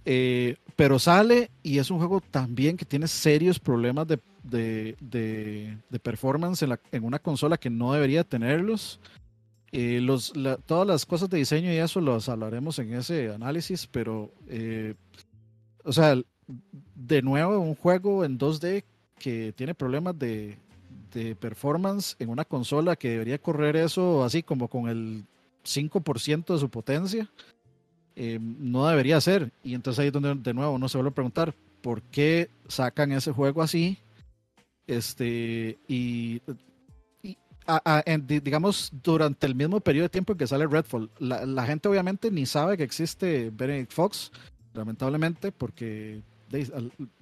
Eh, 0.05 0.57
pero 0.77 0.99
sale 0.99 1.51
y 1.63 1.79
es 1.79 1.91
un 1.91 1.99
juego 1.99 2.21
también 2.21 2.77
que 2.77 2.85
tiene 2.85 3.09
serios 3.09 3.59
problemas 3.59 4.07
de, 4.07 4.21
de, 4.43 4.97
de, 5.91 5.99
performance 5.99 6.63
en, 6.63 6.71
la, 6.71 6.81
en, 6.93 7.05
una 7.05 7.19
consola 7.19 7.59
que 7.59 7.71
no 7.71 7.93
debería 7.93 8.25
tenerlos. 8.25 9.01
Eh, 9.71 10.01
los, 10.01 10.33
todas 10.65 10.87
las 10.87 11.05
cosas 11.05 11.29
de 11.29 11.39
diseño 11.39 11.71
y 11.71 11.77
eso 11.77 12.01
los 12.01 12.29
hablaremos 12.29 12.79
en 12.79 12.95
ese 12.95 13.31
análisis, 13.31 13.87
pero, 13.87 14.33
eh, 14.47 14.95
o 15.85 15.93
sea, 15.93 16.17
de 16.95 17.23
nuevo, 17.23 17.59
un 17.59 17.75
juego 17.75 18.25
en 18.25 18.39
2D 18.39 18.85
que 19.19 19.53
tiene 19.55 19.75
problemas 19.75 20.19
de, 20.19 20.57
performance 21.41 22.17
en 22.19 22.29
una 22.29 22.45
consola 22.45 22.97
que 22.97 23.11
debería 23.11 23.39
correr 23.39 23.77
eso 23.77 24.25
así 24.25 24.43
como 24.43 24.69
con 24.69 24.89
el 24.89 25.25
5% 25.65 26.55
de 26.55 26.59
su 26.59 26.69
potencia, 26.71 27.29
eh, 28.17 28.39
no 28.41 28.87
debería 28.89 29.21
ser. 29.21 29.53
Y 29.63 29.75
entonces 29.75 30.01
ahí 30.01 30.09
es 30.09 30.13
donde 30.13 30.35
de 30.35 30.55
nuevo 30.55 30.73
uno 30.73 30.89
se 30.89 30.99
vuelve 30.99 31.11
a 31.11 31.15
preguntar, 31.15 31.55
¿por 31.83 32.03
qué 32.03 32.51
sacan 32.67 33.13
ese 33.13 33.33
juego 33.33 33.63
así? 33.63 33.99
Este, 34.87 35.79
y, 35.87 36.41
digamos, 38.43 38.91
durante 39.03 39.47
el 39.47 39.55
mismo 39.55 39.81
periodo 39.81 40.05
de 40.05 40.09
tiempo 40.09 40.33
en 40.33 40.39
que 40.39 40.47
sale 40.47 40.67
Redfall, 40.67 41.11
la, 41.19 41.45
la, 41.45 41.67
gente 41.67 41.89
obviamente 41.89 42.31
ni 42.31 42.47
sabe 42.47 42.77
que 42.77 42.85
existe 42.85 43.51
Benedict 43.53 43.93
Fox. 43.93 44.33
lamentablemente, 44.73 45.53
porque, 45.53 46.23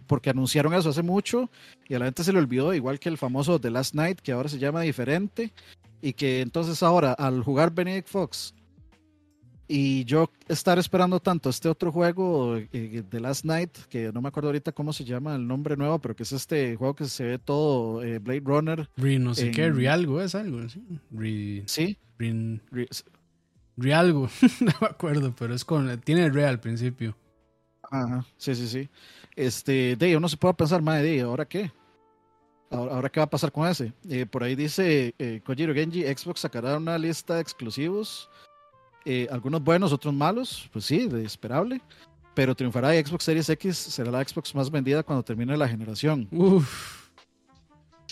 porque 0.07 0.31
anunciaron 0.31 0.74
eso 0.74 0.90
hace 0.90 1.03
mucho 1.03 1.51
y 1.89 1.94
a 1.94 1.98
la 1.98 2.05
gente 2.07 2.24
se 2.24 2.32
le 2.32 2.39
olvidó, 2.39 2.74
igual 2.74 2.98
que 2.98 3.09
el 3.09 3.19
famoso 3.19 3.61
The 3.61 3.70
Last 3.70 3.94
Night, 3.94 4.20
que 4.20 4.32
ahora 4.32 4.48
se 4.48 4.59
llama 4.59 4.82
diferente, 4.82 5.53
y 6.01 6.12
que 6.12 6.40
entonces 6.40 6.82
ahora 6.82 7.12
al 7.12 7.43
jugar 7.43 7.74
Benedict 7.74 8.09
Fox 8.09 8.55
y 9.69 10.05
yo 10.05 10.31
estar 10.48 10.78
esperando 10.78 11.19
tanto 11.20 11.51
este 11.51 11.69
otro 11.69 11.90
juego, 11.90 12.57
eh, 12.57 13.03
The 13.09 13.20
Last 13.20 13.44
Night, 13.44 13.77
que 13.89 14.12
no 14.12 14.23
me 14.23 14.28
acuerdo 14.28 14.51
ahorita 14.51 14.73
cómo 14.73 14.93
se 14.93 15.05
llama 15.05 15.35
el 15.35 15.47
nombre 15.47 15.77
nuevo, 15.77 15.98
pero 15.98 16.15
que 16.15 16.23
es 16.23 16.32
este 16.32 16.77
juego 16.77 16.94
que 16.94 17.07
se 17.07 17.24
ve 17.24 17.39
todo 17.39 18.03
eh, 18.03 18.19
Blade 18.19 18.43
Runner. 18.44 18.89
Re 18.97 19.19
no 19.19 19.35
sé 19.35 19.51
qué, 19.51 19.70
Realgo 19.70 20.20
es 20.20 20.35
algo, 20.35 20.69
¿sí? 20.69 20.82
Re, 21.11 21.65
sí. 21.66 21.98
Realgo, 23.77 24.28
no 24.61 24.73
me 24.81 24.86
acuerdo, 24.86 25.35
pero 25.36 25.55
es 25.55 25.65
con, 25.65 26.01
tiene 26.01 26.31
Re 26.31 26.47
al 26.47 26.61
principio. 26.61 27.16
Ajá, 28.05 28.27
sí, 28.36 28.55
sí, 28.55 28.68
sí. 28.68 28.89
Este, 29.35 29.97
de 29.97 30.16
uno 30.16 30.28
se 30.28 30.36
puede 30.36 30.55
pensar, 30.55 30.82
madre, 30.82 31.02
de 31.02 31.20
¿ahora 31.20 31.47
qué? 31.47 31.70
¿Ahora, 32.70 33.09
qué 33.09 33.20
va 33.20 33.24
a 33.24 33.31
pasar 33.31 33.52
con 33.52 33.68
ese? 33.68 33.93
Eh, 34.09 34.27
por 34.27 34.43
ahí 34.43 34.56
dice 34.56 35.14
eh, 35.18 35.40
Kojiro 35.44 35.73
Genji, 35.73 36.02
Xbox 36.02 36.40
sacará 36.40 36.77
una 36.77 36.98
lista 36.98 37.36
de 37.36 37.40
exclusivos 37.40 38.28
eh, 39.09 39.28
algunos 39.31 39.62
buenos, 39.62 39.93
otros 39.93 40.12
malos, 40.12 40.68
pues 40.73 40.85
sí, 40.85 41.06
de 41.06 41.24
esperable. 41.24 41.81
Pero 42.35 42.56
triunfará 42.56 42.90
Xbox 42.93 43.23
Series 43.23 43.48
X, 43.48 43.77
será 43.77 44.10
la 44.10 44.24
Xbox 44.24 44.52
más 44.52 44.68
vendida 44.68 45.05
cuando 45.05 45.23
termine 45.23 45.56
la 45.56 45.68
generación. 45.68 46.27
Uf. 46.32 47.06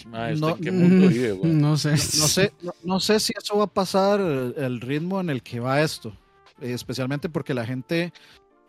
no, 0.06 0.56
qué 0.56 0.70
mundo 0.70 1.09
vive, 1.09 1.36
no 1.43 1.77
sé. 1.77 1.90
No, 1.90 1.97
sé, 1.97 2.52
no, 2.85 3.01
sé 3.01 3.19
si 3.19 3.32
eso 3.36 3.59
va 3.59 3.65
a 3.65 3.66
pasar 3.66 4.20
el 4.20 4.81
ritmo 4.81 5.20
en 5.20 5.31
el 5.31 5.43
que 5.43 5.59
va 5.59 5.82
esto. 5.82 6.16
Eh, 6.61 6.73
especialmente 6.73 7.28
porque 7.28 7.55
la 7.55 7.66
gente 7.66 8.12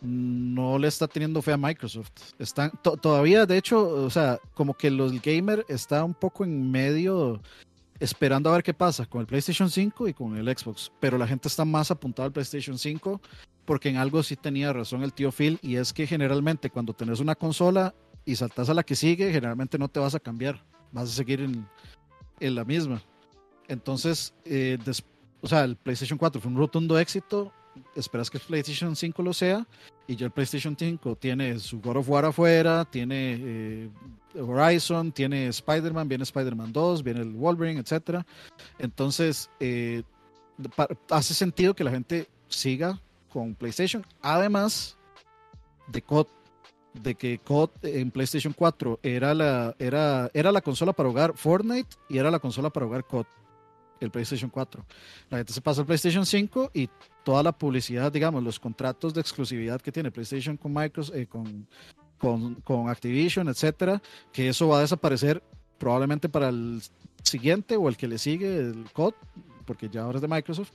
no 0.01 0.77
le 0.77 0.87
está 0.87 1.07
teniendo 1.07 1.41
fe 1.41 1.53
a 1.53 1.57
Microsoft. 1.57 2.11
Están 2.37 2.71
todavía, 3.01 3.45
de 3.45 3.57
hecho, 3.57 3.87
o 3.87 4.09
sea, 4.09 4.39
como 4.53 4.73
que 4.73 4.91
los 4.91 5.21
gamer 5.21 5.65
está 5.67 6.03
un 6.03 6.13
poco 6.13 6.43
en 6.43 6.69
medio 6.69 7.41
esperando 7.99 8.49
a 8.49 8.53
ver 8.53 8.63
qué 8.63 8.73
pasa 8.73 9.05
con 9.05 9.21
el 9.21 9.27
PlayStation 9.27 9.69
5 9.69 10.07
y 10.07 10.13
con 10.13 10.37
el 10.37 10.57
Xbox. 10.57 10.91
Pero 10.99 11.17
la 11.17 11.27
gente 11.27 11.47
está 11.47 11.65
más 11.65 11.91
apuntada 11.91 12.27
al 12.27 12.33
PlayStation 12.33 12.77
5 12.77 13.21
porque 13.65 13.89
en 13.89 13.97
algo 13.97 14.21
sí 14.23 14.35
tenía 14.35 14.71
razón 14.71 15.03
el 15.03 15.13
tío 15.13 15.31
Phil 15.31 15.59
y 15.61 15.77
es 15.77 15.91
que 15.91 16.05
generalmente 16.05 16.69
cuando 16.69 16.93
tenés 16.93 17.19
una 17.19 17.35
consola 17.35 17.95
y 18.23 18.35
saltas 18.35 18.69
a 18.69 18.73
la 18.73 18.83
que 18.83 18.95
sigue, 18.95 19.31
generalmente 19.31 19.77
no 19.77 19.87
te 19.87 19.99
vas 19.99 20.15
a 20.15 20.19
cambiar, 20.19 20.63
vas 20.91 21.09
a 21.09 21.13
seguir 21.13 21.41
en, 21.41 21.65
la 22.39 22.63
misma. 22.63 23.01
Entonces, 23.67 24.33
eh, 24.45 24.77
o 25.41 25.47
sea, 25.47 25.63
el 25.63 25.75
PlayStation 25.75 26.17
4 26.17 26.41
fue 26.41 26.51
un 26.51 26.57
rotundo 26.57 26.99
éxito, 26.99 27.51
esperas 27.95 28.29
que 28.29 28.37
el 28.37 28.43
PlayStation 28.43 28.95
5 28.95 29.23
lo 29.23 29.33
sea, 29.33 29.65
y 30.07 30.15
ya 30.15 30.25
el 30.25 30.31
PlayStation 30.31 30.75
5 30.77 31.15
tiene 31.15 31.57
su 31.59 31.79
God 31.79 31.97
of 31.97 32.09
War 32.09 32.25
afuera, 32.25 32.85
tiene 32.85 33.37
eh, 33.39 33.89
Horizon, 34.35 35.11
tiene 35.11 35.47
Spider-Man, 35.47 36.07
viene 36.07 36.23
Spider-Man 36.23 36.71
2, 36.71 37.03
viene 37.03 37.21
el 37.21 37.33
Wolverine, 37.33 37.79
etc. 37.79 38.23
Entonces, 38.77 39.49
eh, 39.59 40.03
hace 41.09 41.33
sentido 41.33 41.75
que 41.75 41.83
la 41.83 41.91
gente 41.91 42.27
siga 42.47 43.01
con 43.29 43.55
PlayStation, 43.55 44.05
además 44.21 44.97
de 45.87 46.01
COD, 46.01 46.27
de 46.93 47.15
que 47.15 47.39
COD 47.39 47.69
en 47.83 48.11
PlayStation 48.11 48.53
4 48.53 48.99
era 49.03 49.33
la, 49.33 49.75
era, 49.79 50.29
era 50.33 50.51
la 50.51 50.61
consola 50.61 50.93
para 50.93 51.09
jugar 51.09 51.33
Fortnite 51.35 51.97
y 52.09 52.17
era 52.17 52.31
la 52.31 52.39
consola 52.39 52.69
para 52.69 52.85
jugar 52.85 53.05
COD 53.05 53.25
el 53.99 54.11
PlayStation 54.11 54.49
4. 54.49 54.85
La 55.29 55.37
gente 55.37 55.53
se 55.53 55.61
pasa 55.61 55.81
al 55.81 55.87
PlayStation 55.87 56.25
5 56.25 56.71
y 56.73 56.89
toda 57.25 57.43
la 57.43 57.51
publicidad, 57.51 58.11
digamos, 58.11 58.41
los 58.43 58.59
contratos 58.59 59.13
de 59.13 59.19
exclusividad 59.19 59.81
que 59.81 59.91
tiene 59.91 60.11
PlayStation 60.11 60.55
con 60.55 60.71
Microsoft, 60.71 61.15
eh, 61.15 61.27
con, 61.27 61.67
con, 62.63 62.87
Activision, 62.87 63.49
etcétera, 63.49 64.01
que 64.31 64.47
eso 64.47 64.69
va 64.69 64.77
a 64.77 64.81
desaparecer 64.81 65.43
probablemente 65.77 66.29
para 66.29 66.49
el 66.49 66.81
siguiente 67.23 67.75
o 67.75 67.89
el 67.89 67.97
que 67.97 68.07
le 68.07 68.19
sigue, 68.19 68.57
el 68.59 68.85
COD, 68.93 69.13
porque 69.65 69.89
ya 69.89 70.03
ahora 70.03 70.19
es 70.19 70.21
de 70.21 70.27
Microsoft. 70.27 70.71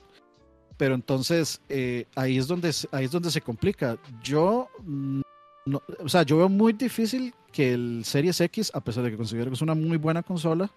Pero 0.77 0.93
entonces 0.93 1.61
eh, 1.69 2.05
ahí, 2.15 2.37
es 2.37 2.47
donde, 2.47 2.71
ahí 2.91 3.05
es 3.05 3.11
donde 3.11 3.31
se 3.31 3.41
complica. 3.41 3.97
Yo, 4.21 4.69
no, 4.83 5.81
o 6.03 6.09
sea, 6.09 6.23
yo 6.23 6.37
veo 6.37 6.49
muy 6.49 6.73
difícil 6.73 7.33
que 7.53 7.73
el 7.73 8.03
Series 8.03 8.41
X, 8.41 8.71
a 8.73 8.81
pesar 8.81 9.03
de 9.03 9.11
que 9.11 9.17
considero 9.17 9.49
que 9.49 9.55
es 9.55 9.61
una 9.61 9.75
muy 9.75 9.97
buena 9.97 10.21
consola, 10.21 10.69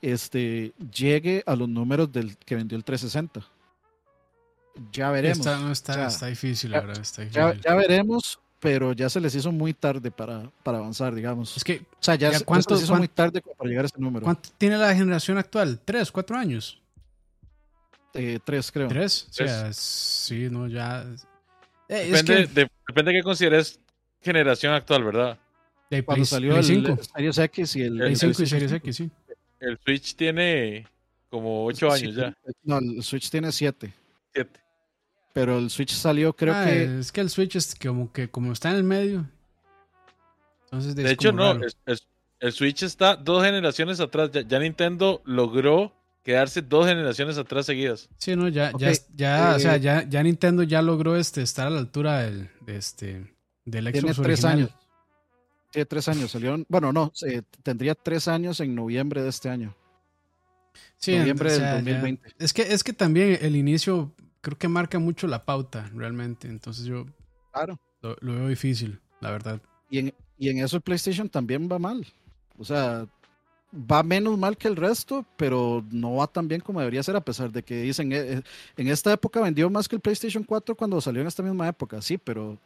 este, 0.00 0.72
llegue 0.94 1.42
a 1.46 1.56
los 1.56 1.68
números 1.68 2.10
del 2.10 2.36
que 2.38 2.56
vendió 2.56 2.76
el 2.76 2.84
360. 2.84 3.53
Ya 4.92 5.10
veremos. 5.10 5.46
Está, 5.70 6.06
está, 6.06 6.26
difícil, 6.26 6.70
ya, 6.72 6.80
verdad. 6.80 7.58
Ya, 7.62 7.74
veremos, 7.74 8.40
pero 8.58 8.92
ya 8.92 9.08
se 9.08 9.20
les 9.20 9.34
hizo 9.34 9.52
muy 9.52 9.74
tarde 9.74 10.10
para, 10.10 10.50
para 10.62 10.78
avanzar, 10.78 11.14
digamos. 11.14 11.56
Es 11.56 11.62
que, 11.62 11.82
o 11.92 12.02
sea, 12.02 12.16
ya, 12.16 12.32
se, 12.32 12.44
les 12.44 12.82
hizo 12.82 12.94
muy 12.96 13.08
tarde 13.08 13.40
para 13.40 13.68
llegar 13.68 13.84
a 13.84 13.86
ese 13.86 14.00
número. 14.00 14.24
¿Cuánto 14.24 14.48
tiene 14.58 14.76
la 14.76 14.94
generación 14.94 15.38
actual? 15.38 15.80
¿Tres, 15.84 16.10
cuatro 16.10 16.36
años? 16.36 16.80
Eh, 18.14 18.38
tres, 18.44 18.70
creo. 18.72 18.88
¿Tres? 18.88 19.26
O 19.30 19.32
sea, 19.32 19.72
sí, 19.72 20.48
no, 20.50 20.68
ya. 20.68 21.04
Eh, 21.88 22.10
depende, 22.10 22.46
de, 22.46 22.70
depende 22.88 23.12
de 23.12 23.18
qué 23.18 23.22
consideres 23.22 23.80
generación 24.20 24.72
actual, 24.72 25.04
¿verdad? 25.04 25.38
De 25.90 26.04
Cuando 26.04 26.24
salió 26.24 26.56
el, 26.56 26.64
5. 26.64 26.98
Series 27.14 27.38
X 27.38 27.76
y 27.76 27.82
el, 27.82 28.00
el 28.00 28.16
5 28.16 28.42
y 28.42 28.46
Series 28.46 28.72
X, 28.72 28.96
sí. 28.96 29.10
El 29.60 29.78
Switch 29.78 30.16
tiene 30.16 30.86
como 31.28 31.64
8 31.66 31.92
años 31.92 32.14
ya. 32.14 32.36
No, 32.62 32.78
el 32.78 33.02
Switch 33.02 33.30
tiene 33.30 33.52
7. 33.52 33.92
7. 34.32 34.63
Pero 35.34 35.58
el 35.58 35.68
Switch 35.68 35.92
salió, 35.92 36.32
creo 36.32 36.54
ah, 36.54 36.64
que. 36.64 37.00
Es 37.00 37.10
que 37.10 37.20
el 37.20 37.28
Switch 37.28 37.56
es 37.56 37.74
como 37.74 38.10
que 38.12 38.30
como 38.30 38.52
está 38.52 38.70
en 38.70 38.76
el 38.76 38.84
medio. 38.84 39.28
Entonces, 40.66 40.94
de 40.94 41.10
hecho, 41.10 41.32
no. 41.32 41.60
El, 42.40 42.52
Switch 42.52 42.82
está 42.84 43.16
dos 43.16 43.44
generaciones 43.44 43.98
atrás. 43.98 44.30
Ya, 44.32 44.58
Nintendo 44.60 45.22
logró 45.24 45.92
quedarse 46.22 46.62
dos 46.62 46.86
generaciones 46.86 47.36
atrás 47.36 47.66
seguidas. 47.66 48.08
Sí, 48.16 48.36
no, 48.36 48.48
ya, 48.48 48.70
ya, 48.78 48.92
ya, 49.14 49.54
o 49.56 49.58
sea, 49.58 49.76
eh, 49.76 49.80
ya, 49.80 50.08
ya 50.08 50.22
Nintendo 50.22 50.62
ya 50.62 50.82
logró 50.82 51.16
este, 51.16 51.42
estar 51.42 51.66
a 51.66 51.70
la 51.70 51.80
altura 51.80 52.20
del, 52.20 52.50
de 52.60 52.76
este, 52.76 53.34
del 53.64 53.86
Xbox 53.86 54.00
tiene 54.00 54.14
tres 54.14 54.44
años. 54.44 54.70
Tiene 55.72 55.86
tres 55.86 56.08
años. 56.08 56.30
Salieron, 56.30 56.64
bueno, 56.68 56.92
no, 56.92 57.12
tendría 57.64 57.96
tres 57.96 58.28
años 58.28 58.60
en 58.60 58.74
noviembre 58.74 59.22
de 59.22 59.30
este 59.30 59.48
año. 59.48 59.74
Sí, 60.96 61.16
noviembre 61.16 61.52
del 61.52 61.60
2020. 61.60 62.34
es, 62.38 62.52
que, 62.52 62.62
es 62.62 62.84
que 62.84 62.92
también 62.92 63.38
el 63.40 63.56
inicio 63.56 64.12
creo 64.44 64.58
que 64.58 64.68
marca 64.68 64.98
mucho 64.98 65.26
la 65.26 65.44
pauta, 65.44 65.90
realmente. 65.94 66.46
Entonces 66.48 66.84
yo 66.84 67.06
claro. 67.50 67.80
lo, 68.02 68.16
veo 68.20 68.48
difícil, 68.48 69.00
la 69.20 69.30
verdad. 69.30 69.60
Y 69.88 69.98
en, 69.98 70.14
y 70.38 70.50
en 70.50 70.58
eso 70.58 70.76
el 70.76 70.82
PlayStation 70.82 71.28
también 71.28 71.68
va 71.70 71.78
mal. 71.78 72.06
O 72.58 72.64
sea, 72.64 73.08
va 73.74 74.02
menos 74.02 74.38
mal 74.38 74.56
que 74.56 74.68
el 74.68 74.76
resto, 74.76 75.24
pero 75.36 75.82
no 75.90 76.16
va 76.16 76.26
tan 76.26 76.46
bien 76.46 76.60
como 76.60 76.80
debería 76.80 77.02
ser, 77.02 77.16
a 77.16 77.24
pesar 77.24 77.50
de 77.50 77.62
que 77.62 77.82
dicen, 77.82 78.12
eh, 78.12 78.34
eh, 78.34 78.42
en 78.76 78.88
esta 78.88 79.12
época 79.12 79.40
vendió 79.40 79.70
más 79.70 79.88
que 79.88 79.96
el 79.96 80.02
PlayStation 80.02 80.44
4 80.44 80.76
cuando 80.76 81.00
salió 81.00 81.22
en 81.22 81.28
esta 81.28 81.42
misma 81.42 81.66
época, 81.66 82.02
sí, 82.02 82.18
pero 82.18 82.58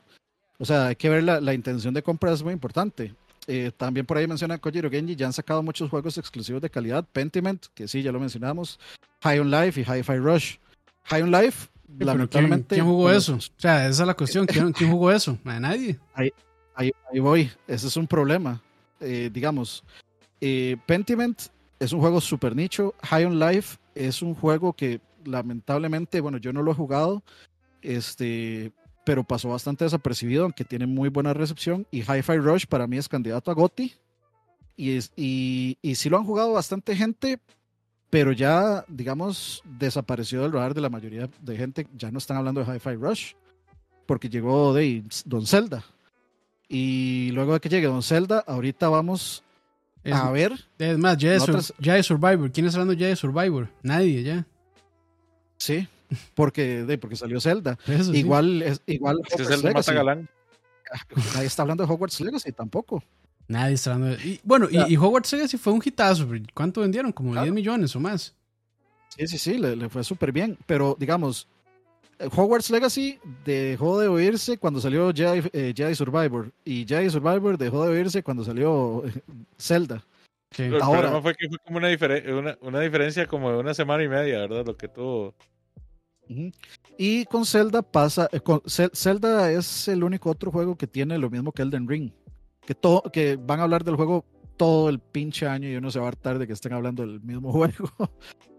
o 0.58 0.64
sea, 0.64 0.88
hay 0.88 0.96
que 0.96 1.08
ver 1.08 1.22
la, 1.22 1.54
intención 1.54 1.94
de 1.94 2.02
compra, 2.02 2.32
es 2.32 2.42
muy 2.42 2.52
importante. 2.52 3.14
Eh, 3.46 3.70
también 3.76 4.04
por 4.04 4.18
ahí 4.18 4.26
menciona 4.26 4.58
Kojiro 4.58 4.90
Genji, 4.90 5.14
ya 5.14 5.26
han 5.26 5.32
sacado 5.32 5.62
muchos 5.62 5.88
juegos 5.88 6.18
exclusivos 6.18 6.60
de 6.60 6.68
calidad. 6.68 7.06
Pentiment, 7.12 7.66
que 7.74 7.86
sí, 7.86 8.02
ya 8.02 8.10
lo 8.10 8.18
mencionamos. 8.18 8.80
High 9.22 9.38
on 9.38 9.50
Life 9.50 9.80
y 9.80 9.84
Hi-Fi 9.84 10.16
Rush. 10.16 10.56
High 11.08 11.22
on 11.22 11.30
Life, 11.30 11.68
lamentablemente. 11.98 12.74
¿Quién, 12.74 12.86
jugó 12.86 13.10
eso? 13.10 13.36
O 13.36 13.40
sea, 13.56 13.88
esa 13.88 14.02
es 14.02 14.06
la 14.06 14.14
cuestión. 14.14 14.46
¿Quién, 14.46 14.72
jugó 14.90 15.10
eso? 15.10 15.38
nadie. 15.44 15.98
Ahí, 16.14 16.32
ahí, 16.74 17.20
voy. 17.20 17.50
Ese 17.66 17.86
es 17.86 17.96
un 17.96 18.06
problema. 18.06 18.62
Eh, 19.00 19.30
digamos, 19.32 19.84
eh, 20.40 20.76
Pentiment 20.86 21.40
es 21.78 21.92
un 21.92 22.00
juego 22.00 22.20
super 22.20 22.54
nicho. 22.54 22.94
High 23.02 23.24
on 23.24 23.38
Life 23.38 23.78
es 23.94 24.22
un 24.22 24.34
juego 24.34 24.72
que 24.72 25.00
lamentablemente, 25.24 26.20
bueno, 26.20 26.38
yo 26.38 26.52
no 26.52 26.62
lo 26.62 26.72
he 26.72 26.74
jugado. 26.74 27.22
Este, 27.80 28.72
pero 29.04 29.24
pasó 29.24 29.48
bastante 29.48 29.84
desapercibido, 29.84 30.44
aunque 30.44 30.64
tiene 30.64 30.86
muy 30.86 31.08
buena 31.08 31.32
recepción. 31.32 31.86
Y 31.90 32.00
Hi-Fi 32.00 32.36
Rush 32.36 32.66
para 32.66 32.86
mí 32.86 32.98
es 32.98 33.08
candidato 33.08 33.50
a 33.50 33.54
GOTY. 33.54 33.94
Y, 34.76 34.96
es, 34.96 35.10
y, 35.16 35.78
y 35.80 35.94
sí 35.94 36.08
lo 36.08 36.18
han 36.18 36.24
jugado 36.24 36.52
bastante 36.52 36.94
gente, 36.94 37.40
pero 38.10 38.32
ya, 38.32 38.84
digamos, 38.88 39.62
desapareció 39.64 40.42
del 40.42 40.52
radar 40.52 40.74
de 40.74 40.80
la 40.80 40.88
mayoría 40.88 41.28
de 41.42 41.56
gente. 41.56 41.86
Ya 41.96 42.10
no 42.10 42.18
están 42.18 42.38
hablando 42.38 42.64
de 42.64 42.74
Hi-Fi 42.74 42.94
Rush, 42.94 43.32
porque 44.06 44.28
llegó 44.28 44.72
de 44.72 45.04
Don 45.24 45.46
Zelda. 45.46 45.84
Y 46.68 47.30
luego 47.32 47.54
de 47.54 47.60
que 47.60 47.68
llegue 47.68 47.86
Don 47.86 48.02
Zelda, 48.02 48.42
ahorita 48.46 48.88
vamos 48.88 49.42
a 50.10 50.30
ver. 50.30 50.52
Es 50.78 50.98
más, 50.98 51.18
ya 51.18 51.34
es, 51.34 52.06
Survivor. 52.06 52.50
¿Quién 52.50 52.66
está 52.66 52.80
hablando 52.80 52.98
ya 52.98 53.08
de 53.08 53.16
Survivor? 53.16 53.68
Nadie, 53.82 54.22
ya. 54.22 54.46
Sí, 55.58 55.86
porque, 56.34 56.84
de, 56.84 56.98
porque 56.98 57.16
salió 57.16 57.40
Zelda. 57.40 57.78
igual, 58.12 58.62
es, 58.62 58.80
igual 58.86 59.20
Nadie 61.34 61.46
está 61.46 61.62
hablando 61.62 61.86
de 61.86 61.92
Hogwarts 61.92 62.20
Legacy 62.20 62.52
tampoco. 62.52 63.02
Nadie 63.48 63.74
está 63.74 63.94
hablando 63.94 64.16
de... 64.16 64.24
Y, 64.26 64.40
bueno, 64.44 64.68
y, 64.70 64.96
Hogwarts 64.96 65.32
Legacy 65.32 65.56
fue 65.56 65.72
un 65.72 65.80
hitazo. 65.84 66.28
¿Cuánto 66.54 66.82
vendieron? 66.82 67.12
Como 67.12 67.40
10 67.40 67.52
millones 67.52 67.96
o 67.96 68.00
más. 68.00 68.34
Sí, 69.16 69.26
sí, 69.26 69.38
sí, 69.38 69.58
le, 69.58 69.88
fue 69.88 70.04
súper 70.04 70.32
bien. 70.32 70.58
Pero, 70.66 70.96
digamos, 71.00 71.48
eh, 72.18 72.28
Hogwarts 72.30 72.68
Legacy 72.70 73.18
dejó 73.46 73.98
de 73.98 74.08
oírse 74.08 74.58
cuando 74.58 74.80
salió 74.80 75.12
Jedi, 75.14 75.48
eh, 75.54 75.72
Jedi 75.74 75.94
Survivor 75.94 76.52
y 76.64 76.84
Jedi 76.86 77.08
Survivor 77.08 77.56
dejó 77.56 77.84
de 77.86 77.90
oírse 77.92 78.22
cuando 78.22 78.44
salió 78.44 79.02
eh, 79.06 79.12
Zelda. 79.58 80.04
Sí. 80.50 80.64
El 80.64 80.80
Ahora- 80.82 81.00
problema 81.00 81.22
fue 81.22 81.34
que 81.34 81.48
fue 81.48 81.58
como 81.58 81.78
una, 81.78 81.88
una, 82.38 82.58
una 82.60 82.80
diferencia 82.80 83.26
como 83.26 83.50
de 83.50 83.58
una 83.58 83.72
semana 83.72 84.02
y 84.04 84.08
media, 84.08 84.40
¿verdad? 84.40 84.66
Lo 84.66 84.76
que 84.76 84.88
tuvo. 84.88 85.34
Y 86.98 87.24
con 87.26 87.46
Zelda 87.46 87.80
pasa, 87.80 88.28
con 88.42 88.60
Ze- 88.66 88.90
Zelda 88.94 89.50
es 89.50 89.88
el 89.88 90.04
único 90.04 90.28
otro 90.30 90.50
juego 90.50 90.76
que 90.76 90.86
tiene 90.86 91.16
lo 91.16 91.30
mismo 91.30 91.52
que 91.52 91.62
Elden 91.62 91.88
Ring, 91.88 92.10
que 92.68 92.74
todo, 92.74 93.00
que 93.10 93.36
van 93.36 93.60
a 93.60 93.62
hablar 93.62 93.82
del 93.82 93.96
juego 93.96 94.26
todo 94.58 94.90
el 94.90 94.98
pinche 94.98 95.46
año 95.48 95.70
y 95.70 95.76
uno 95.76 95.90
se 95.90 95.98
va 95.98 96.04
a 96.04 96.08
hartar 96.08 96.38
de 96.38 96.46
que 96.46 96.52
estén 96.52 96.74
hablando 96.74 97.00
del 97.02 97.18
mismo 97.22 97.50
juego. 97.58 97.90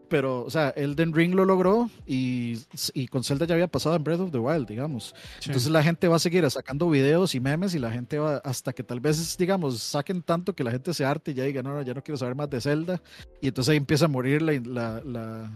Pero, 0.07 0.43
o 0.45 0.49
sea, 0.49 0.69
Elden 0.69 1.13
Ring 1.13 1.35
lo 1.35 1.45
logró 1.45 1.91
y, 2.07 2.57
y 2.95 3.07
con 3.07 3.23
Zelda 3.23 3.45
ya 3.45 3.53
había 3.53 3.67
pasado 3.67 3.95
en 3.95 4.03
Breath 4.03 4.21
of 4.21 4.31
the 4.31 4.39
Wild, 4.39 4.67
digamos. 4.67 5.13
Sí. 5.37 5.49
Entonces 5.51 5.69
la 5.69 5.83
gente 5.83 6.07
va 6.07 6.15
a 6.15 6.19
seguir 6.19 6.49
sacando 6.49 6.89
videos 6.89 7.35
y 7.35 7.39
memes 7.39 7.75
y 7.75 7.77
la 7.77 7.91
gente 7.91 8.17
va 8.17 8.37
hasta 8.37 8.73
que 8.73 8.81
tal 8.81 8.99
vez, 8.99 9.37
digamos, 9.37 9.79
saquen 9.79 10.23
tanto 10.23 10.55
que 10.55 10.63
la 10.63 10.71
gente 10.71 10.91
se 10.95 11.05
arte 11.05 11.29
y 11.29 11.33
ya 11.35 11.43
diga, 11.43 11.61
no, 11.61 11.75
no, 11.75 11.83
ya 11.83 11.93
no 11.93 12.01
quiero 12.01 12.17
saber 12.17 12.33
más 12.33 12.49
de 12.49 12.61
Zelda. 12.61 12.99
Y 13.41 13.49
entonces 13.49 13.69
ahí 13.73 13.77
empieza 13.77 14.05
a 14.05 14.07
morir 14.07 14.41
la, 14.41 14.53
la, 14.53 15.01
la- 15.05 15.51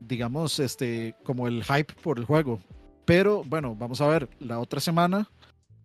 digamos, 0.00 0.58
este, 0.58 1.14
como 1.22 1.46
el 1.46 1.62
hype 1.62 1.94
por 2.02 2.18
el 2.18 2.24
juego. 2.24 2.58
Pero 3.04 3.44
bueno, 3.44 3.76
vamos 3.76 4.00
a 4.00 4.08
ver, 4.08 4.28
la 4.40 4.58
otra 4.58 4.80
semana, 4.80 5.30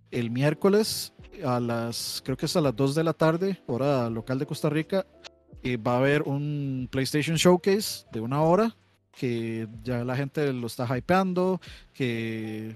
el 0.10 0.32
miércoles, 0.32 1.14
a 1.46 1.60
las, 1.60 2.22
creo 2.24 2.38
que 2.38 2.46
es 2.46 2.56
a 2.56 2.62
las 2.62 2.76
2 2.76 2.96
de 2.96 3.04
la 3.04 3.14
tarde, 3.14 3.62
hora 3.68 4.10
local 4.10 4.40
de 4.40 4.46
Costa 4.46 4.70
Rica, 4.70 5.06
eh, 5.64 5.78
va 5.78 5.94
a 5.94 5.98
haber 5.98 6.24
un 6.24 6.88
PlayStation 6.92 7.36
Showcase 7.36 8.06
de 8.12 8.20
una 8.20 8.42
hora 8.42 8.76
que 9.12 9.68
ya 9.84 10.04
la 10.04 10.16
gente 10.16 10.52
lo 10.54 10.68
está 10.68 10.88
hypeando, 10.98 11.60
que, 11.94 12.76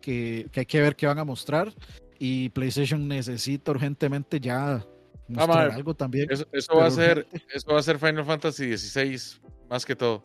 que, 0.00 0.48
que 0.50 0.60
hay 0.60 0.66
que 0.66 0.80
ver 0.80 0.96
qué 0.96 1.06
van 1.06 1.18
a 1.18 1.24
mostrar. 1.24 1.72
Y 2.18 2.48
PlayStation 2.50 3.06
necesita 3.06 3.70
urgentemente 3.72 4.40
ya 4.40 4.84
mostrar 5.28 5.48
madre, 5.56 5.74
algo 5.74 5.94
también. 5.94 6.26
Eso, 6.30 6.46
eso 6.50 6.74
va 6.74 6.86
a 6.86 6.90
ser, 6.90 7.26
eso 7.52 7.72
va 7.72 7.78
a 7.80 7.82
ser 7.82 7.98
Final 7.98 8.24
Fantasy 8.24 8.76
XVI, 8.76 9.38
más 9.68 9.84
que 9.84 9.94
todo. 9.94 10.24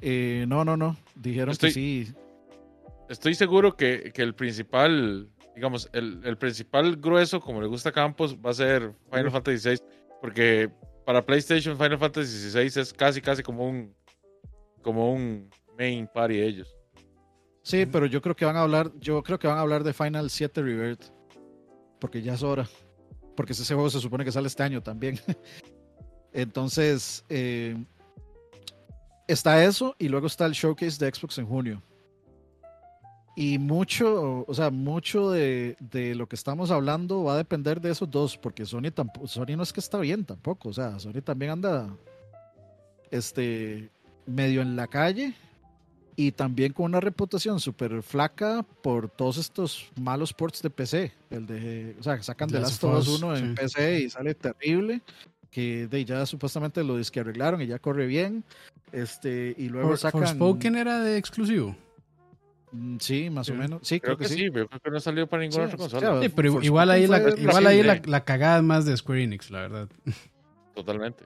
Eh, 0.00 0.44
no, 0.48 0.64
no, 0.64 0.76
no. 0.76 0.96
Dijeron 1.14 1.52
Estoy- 1.52 1.68
que 1.70 1.74
sí. 1.74 2.12
Estoy 3.08 3.34
seguro 3.34 3.76
que, 3.76 4.12
que 4.14 4.22
el 4.22 4.34
principal, 4.34 5.28
digamos, 5.54 5.88
el, 5.92 6.20
el 6.24 6.36
principal 6.38 6.96
grueso, 6.96 7.40
como 7.40 7.60
le 7.60 7.68
gusta 7.68 7.90
a 7.90 7.92
Campos, 7.92 8.36
va 8.36 8.50
a 8.50 8.54
ser 8.54 8.92
Final. 9.10 9.30
Fantasy 9.30 9.68
VI, 9.70 9.76
porque 10.20 10.70
para 11.04 11.24
PlayStation 11.24 11.76
Final 11.76 11.98
Fantasy 11.98 12.50
XVI 12.50 12.80
es 12.80 12.92
casi, 12.92 13.20
casi 13.20 13.42
como 13.42 13.68
un, 13.68 13.94
como 14.82 15.12
un 15.12 15.50
main 15.78 16.06
party 16.06 16.36
de 16.36 16.46
ellos. 16.46 16.76
Sí, 17.62 17.86
pero 17.86 18.06
yo 18.06 18.22
creo 18.22 18.34
que 18.34 18.44
van 18.44 18.56
a 18.56 18.62
hablar, 18.62 18.90
yo 18.98 19.22
creo 19.22 19.38
que 19.38 19.46
van 19.46 19.58
a 19.58 19.60
hablar 19.60 19.84
de 19.84 19.92
Final 19.92 20.30
7 20.30 20.62
Rebirth. 20.62 21.04
Porque 21.98 22.22
ya 22.22 22.34
es 22.34 22.42
hora. 22.42 22.66
Porque 23.36 23.52
ese 23.52 23.74
juego 23.74 23.90
se 23.90 24.00
supone 24.00 24.24
que 24.24 24.32
sale 24.32 24.48
este 24.48 24.62
año 24.62 24.82
también. 24.82 25.20
Entonces, 26.32 27.24
eh, 27.28 27.76
está 29.28 29.64
eso 29.64 29.94
y 29.98 30.08
luego 30.08 30.26
está 30.26 30.46
el 30.46 30.52
showcase 30.52 31.04
de 31.04 31.12
Xbox 31.12 31.38
en 31.38 31.46
junio. 31.46 31.82
Y 33.40 33.58
mucho, 33.58 34.44
o 34.46 34.52
sea, 34.54 34.68
mucho 34.70 35.30
de, 35.30 35.74
de 35.80 36.14
lo 36.14 36.28
que 36.28 36.36
estamos 36.36 36.70
hablando 36.70 37.24
va 37.24 37.32
a 37.32 37.36
depender 37.38 37.80
de 37.80 37.90
esos 37.90 38.10
dos, 38.10 38.36
porque 38.36 38.66
Sony 38.66 38.90
tampoco, 38.94 39.26
Sony 39.26 39.56
no 39.56 39.62
es 39.62 39.72
que 39.72 39.80
está 39.80 39.98
bien 39.98 40.26
tampoco, 40.26 40.68
o 40.68 40.72
sea, 40.74 40.98
Sony 40.98 41.22
también 41.24 41.52
anda 41.52 41.88
este 43.10 43.88
medio 44.26 44.60
en 44.60 44.76
la 44.76 44.86
calle 44.88 45.32
y 46.16 46.32
también 46.32 46.74
con 46.74 46.84
una 46.84 47.00
reputación 47.00 47.60
súper 47.60 48.02
flaca 48.02 48.62
por 48.82 49.08
todos 49.08 49.38
estos 49.38 49.90
malos 49.98 50.34
ports 50.34 50.60
de 50.60 50.68
PC. 50.68 51.12
El 51.30 51.46
de, 51.46 51.96
o 51.98 52.02
sea, 52.02 52.22
sacan 52.22 52.50
de 52.50 52.58
Us 52.60 52.82
Us, 52.82 53.08
1 53.08 53.36
en 53.36 53.48
sí. 53.48 53.54
PC 53.62 54.00
y 54.00 54.10
sale 54.10 54.34
terrible. 54.34 55.00
Que 55.50 55.86
de, 55.88 56.04
ya 56.04 56.26
supuestamente 56.26 56.84
lo 56.84 56.96
que 57.10 57.20
arreglaron 57.20 57.62
y 57.62 57.66
ya 57.66 57.78
corre 57.78 58.06
bien. 58.06 58.44
Este, 58.92 59.54
y 59.56 59.68
luego 59.70 59.88
For- 59.88 59.98
sacan. 59.98 60.20
Forspoken 60.20 60.76
era 60.76 61.00
de 61.00 61.16
exclusivo. 61.16 61.74
Mm, 62.72 62.96
Sí, 63.00 63.30
más 63.30 63.48
o 63.48 63.54
menos. 63.54 63.80
Sí, 63.82 64.00
Creo 64.00 64.16
que 64.16 64.28
sí, 64.28 64.50
creo 64.50 64.68
que 64.68 64.90
no 64.90 65.00
salió 65.00 65.26
para 65.26 65.42
ninguna 65.42 65.64
Sí, 65.64 65.66
otra 65.74 65.78
consola. 65.78 66.00
claro. 66.00 66.22
Sí, 66.22 66.28
pero 66.28 66.62
igual 66.62 66.90
ahí, 66.90 67.06
la, 67.06 67.18
igual 67.36 67.66
ahí 67.66 67.82
la, 67.82 68.00
la 68.04 68.24
cagada 68.24 68.62
más 68.62 68.84
de 68.84 68.96
Square 68.96 69.22
Enix, 69.24 69.50
la 69.50 69.60
verdad. 69.62 69.88
Totalmente. 70.74 71.24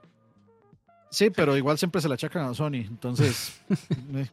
Sí, 1.11 1.29
pero 1.29 1.55
igual 1.55 1.77
siempre 1.77 2.01
se 2.01 2.09
la 2.09 2.15
achacan 2.15 2.45
a 2.47 2.53
Sony. 2.53 2.83
Entonces, 2.87 3.61
eh, 4.15 4.27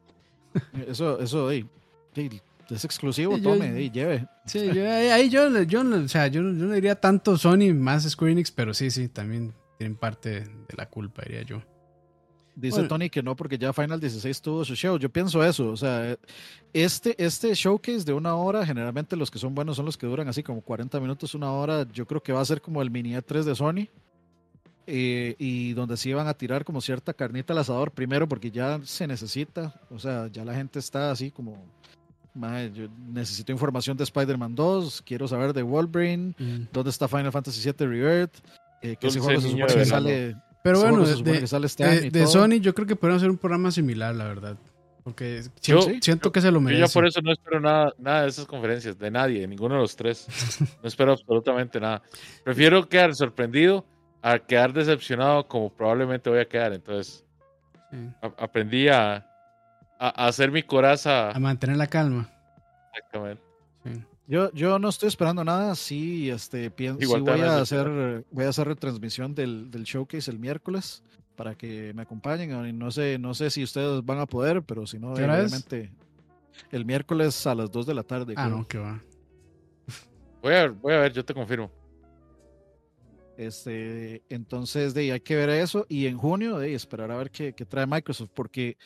eso, 0.89 1.21
eso, 1.21 1.51
ey, 1.51 1.67
ey, 2.17 2.41
es 2.71 2.85
exclusivo, 2.85 3.37
Sí, 3.37 3.43
yo- 3.43 3.51
tome, 3.53 3.77
ey, 3.77 3.91
lleve. 3.91 4.27
Sí, 4.47 4.73
yo, 4.75 4.91
ahí 4.91 5.29
yo, 5.31 5.63
yo, 5.63 5.83
o 5.83 6.09
sea, 6.09 6.27
yo, 6.27 6.41
yo 6.43 6.49
no 6.51 6.73
diría 6.73 6.97
tanto 7.01 7.37
Sony 7.39 7.73
más 7.75 8.09
Square 8.09 8.33
Enix, 8.33 8.51
pero 8.51 8.75
sí, 8.75 8.91
sí, 8.91 9.09
también 9.09 9.53
tienen 9.79 9.97
parte 9.97 10.41
de 10.41 10.77
la 10.77 10.87
culpa, 10.87 11.23
diría 11.23 11.43
yo. 11.43 11.63
Dice 12.55 12.75
Bueno. 12.77 12.89
Tony 12.89 13.09
que 13.11 13.23
no, 13.23 13.35
porque 13.35 13.57
ya 13.57 13.73
Final 13.73 13.99
16 13.99 14.43
tuvo 14.43 14.65
su 14.65 14.75
show. 14.75 14.99
Yo 14.99 15.09
pienso 15.11 15.43
eso. 15.43 15.69
O 15.71 15.77
sea, 15.77 16.17
este, 16.73 17.15
este 17.23 17.55
showcase 17.55 18.05
de 18.05 18.13
una 18.13 18.35
hora, 18.35 18.67
generalmente 18.67 19.17
los 19.17 19.31
que 19.31 19.39
son 19.39 19.55
buenos 19.55 19.77
son 19.77 19.87
los 19.87 19.97
que 19.97 20.07
duran 20.07 20.29
así 20.29 20.43
como 20.43 20.61
40 20.61 21.01
minutos, 21.01 21.35
una 21.35 21.51
hora. 21.53 21.87
Yo 21.91 22.07
creo 22.07 22.23
que 22.23 22.33
va 22.33 22.41
a 22.41 22.45
ser 22.45 22.61
como 22.61 22.83
el 22.83 22.91
mini 22.91 23.15
E3 23.15 23.45
de 23.45 23.55
Sony. 23.55 23.89
eh, 24.87 25.37
y 25.39 25.73
donde 25.75 25.97
sí 25.97 26.13
van 26.13 26.27
a 26.27 26.35
tirar 26.35 26.65
como 26.65 26.81
cierta 26.81 27.15
carnita 27.15 27.53
al 27.53 27.61
asador 27.61 27.93
primero, 27.93 28.29
porque 28.29 28.51
ya 28.51 28.81
se 28.83 29.07
necesita. 29.07 29.73
O 29.91 29.99
sea, 30.01 30.27
ya 30.27 30.45
la 30.45 30.55
gente 30.55 30.79
está 30.81 31.11
así 31.13 31.31
como. 31.31 31.57
"Mae, 32.35 32.73
yo 32.73 32.89
necesito 33.13 33.53
información 33.53 33.97
de 33.97 34.03
Spider-Man 34.05 34.55
2, 34.57 35.03
quiero 35.03 35.29
saber 35.29 35.53
de 35.53 35.63
Wolverine, 35.63 36.35
Mm. 36.39 36.67
dónde 36.73 36.91
está 36.91 37.07
Final 37.07 37.31
Fantasy 37.31 37.61
VII 37.63 37.87
Rebirth, 37.87 38.35
eh, 38.83 38.97
que 38.97 39.07
ese 39.07 39.21
juego 39.21 39.41
se 39.41 39.49
supone 39.51 39.67
que 39.67 39.73
verano. 39.75 39.91
sale, 39.91 40.37
Pero 40.63 40.81
bueno, 40.81 41.05
de, 41.05 41.41
que 41.41 41.47
sale 41.47 41.67
este 41.67 41.85
de- 41.85 41.91
año 41.91 42.01
y 42.07 42.11
de 42.11 42.21
todo. 42.23 42.29
Sony 42.33 42.61
yo 42.61 42.75
creo 42.75 42.87
que 42.87 42.97
podemos 42.97 43.21
hacer 43.23 43.31
un 43.31 43.39
programa 43.39 43.71
similar, 43.71 44.15
la 44.15 44.25
verdad. 44.25 44.57
Porque 45.05 45.43
Yo- 45.63 45.83
siento, 46.01 46.31
que 46.31 46.41
se 46.41 46.49
lo 46.53 46.59
Yo 46.59 46.61
merece. 46.61 46.87
ya 46.87 46.93
por 46.93 47.07
eso 47.07 47.21
no 47.23 47.33
espero 47.33 47.59
nada, 47.59 47.93
nada 47.99 48.23
de 48.23 48.29
esas 48.29 48.47
conferencias, 48.47 48.97
de 48.97 49.11
nadie, 49.11 49.41
de 49.41 49.49
ninguno 49.49 49.75
de 49.75 49.81
los 49.81 49.97
tres. 49.97 50.27
No 50.83 50.87
espero 50.89 51.13
absolutamente 51.13 51.81
nada. 51.81 52.03
Prefiero 52.45 52.89
quedar 52.89 53.13
sorprendido 53.17 53.85
a 54.23 54.39
quedar 54.39 54.73
decepcionado 54.73 55.49
como 55.49 55.71
probablemente 55.75 56.31
voy 56.31 56.39
a 56.39 56.45
quedar. 56.49 56.73
Entonces, 56.73 57.25
Sí. 57.91 57.97
a- 58.23 58.45
aprendí 58.45 58.87
a, 58.89 59.17
a- 59.17 59.25
a 59.99 60.27
hacer 60.29 60.53
mi 60.53 60.63
coraza. 60.63 61.31
A 61.33 61.39
mantener 61.41 61.77
la 61.77 61.89
calma. 61.89 62.31
Exactamente. 62.95 63.43
Sí. 63.85 64.05
Yo, 64.33 64.51
yo 64.55 64.79
no 64.79 64.89
estoy 64.89 65.09
esperando 65.09 65.45
nada, 65.45 65.75
sí, 65.75 66.31
este, 66.31 66.71
pienso, 66.71 67.01
sí 67.01 67.21
voy 67.21 67.41
a 67.43 67.59
hacer, 67.59 68.25
voy 68.31 68.47
a 68.47 68.49
hacer 68.49 68.67
retransmisión 68.67 69.35
del, 69.35 69.71
del 69.71 69.85
showcase 69.85 70.31
el 70.31 70.39
miércoles 70.39 71.03
para 71.37 71.55
que 71.55 71.93
me 71.93 72.01
acompañen. 72.01 72.67
y 72.67 72.73
No 72.73 72.91
sé, 72.91 73.19
no 73.19 73.35
sé 73.35 73.51
si 73.51 73.63
ustedes 73.63 74.03
van 74.03 74.21
a 74.21 74.25
poder, 74.25 74.63
pero 74.63 74.87
si 74.87 74.99
no, 74.99 75.13
obviamente 75.13 75.93
el 76.71 76.87
miércoles 76.87 77.47
a 77.47 77.55
las 77.55 77.71
2 77.71 77.85
de 77.85 77.93
la 77.93 78.05
tarde. 78.05 78.33
Ah, 78.39 78.47
creo. 78.47 78.57
no, 78.57 78.67
que 78.67 78.79
va. 78.79 79.03
Voy 80.41 80.55
a 80.55 80.63
ver, 80.63 80.71
voy 80.71 80.95
a 80.95 81.01
ver, 81.01 81.13
yo 81.13 81.23
te 81.23 81.35
confirmo. 81.35 81.71
Este, 83.37 84.23
entonces, 84.31 84.95
de, 84.95 85.13
hay 85.13 85.21
que 85.21 85.37
ver 85.37 85.51
eso. 85.51 85.85
Y 85.91 86.07
en 86.07 86.17
junio, 86.17 86.59
de, 86.59 86.73
esperar 86.73 87.11
a 87.11 87.19
ver 87.19 87.31
qué, 87.31 87.53
qué 87.53 87.67
trae 87.67 87.87
Microsoft, 87.87 88.31
porque, 88.33 88.79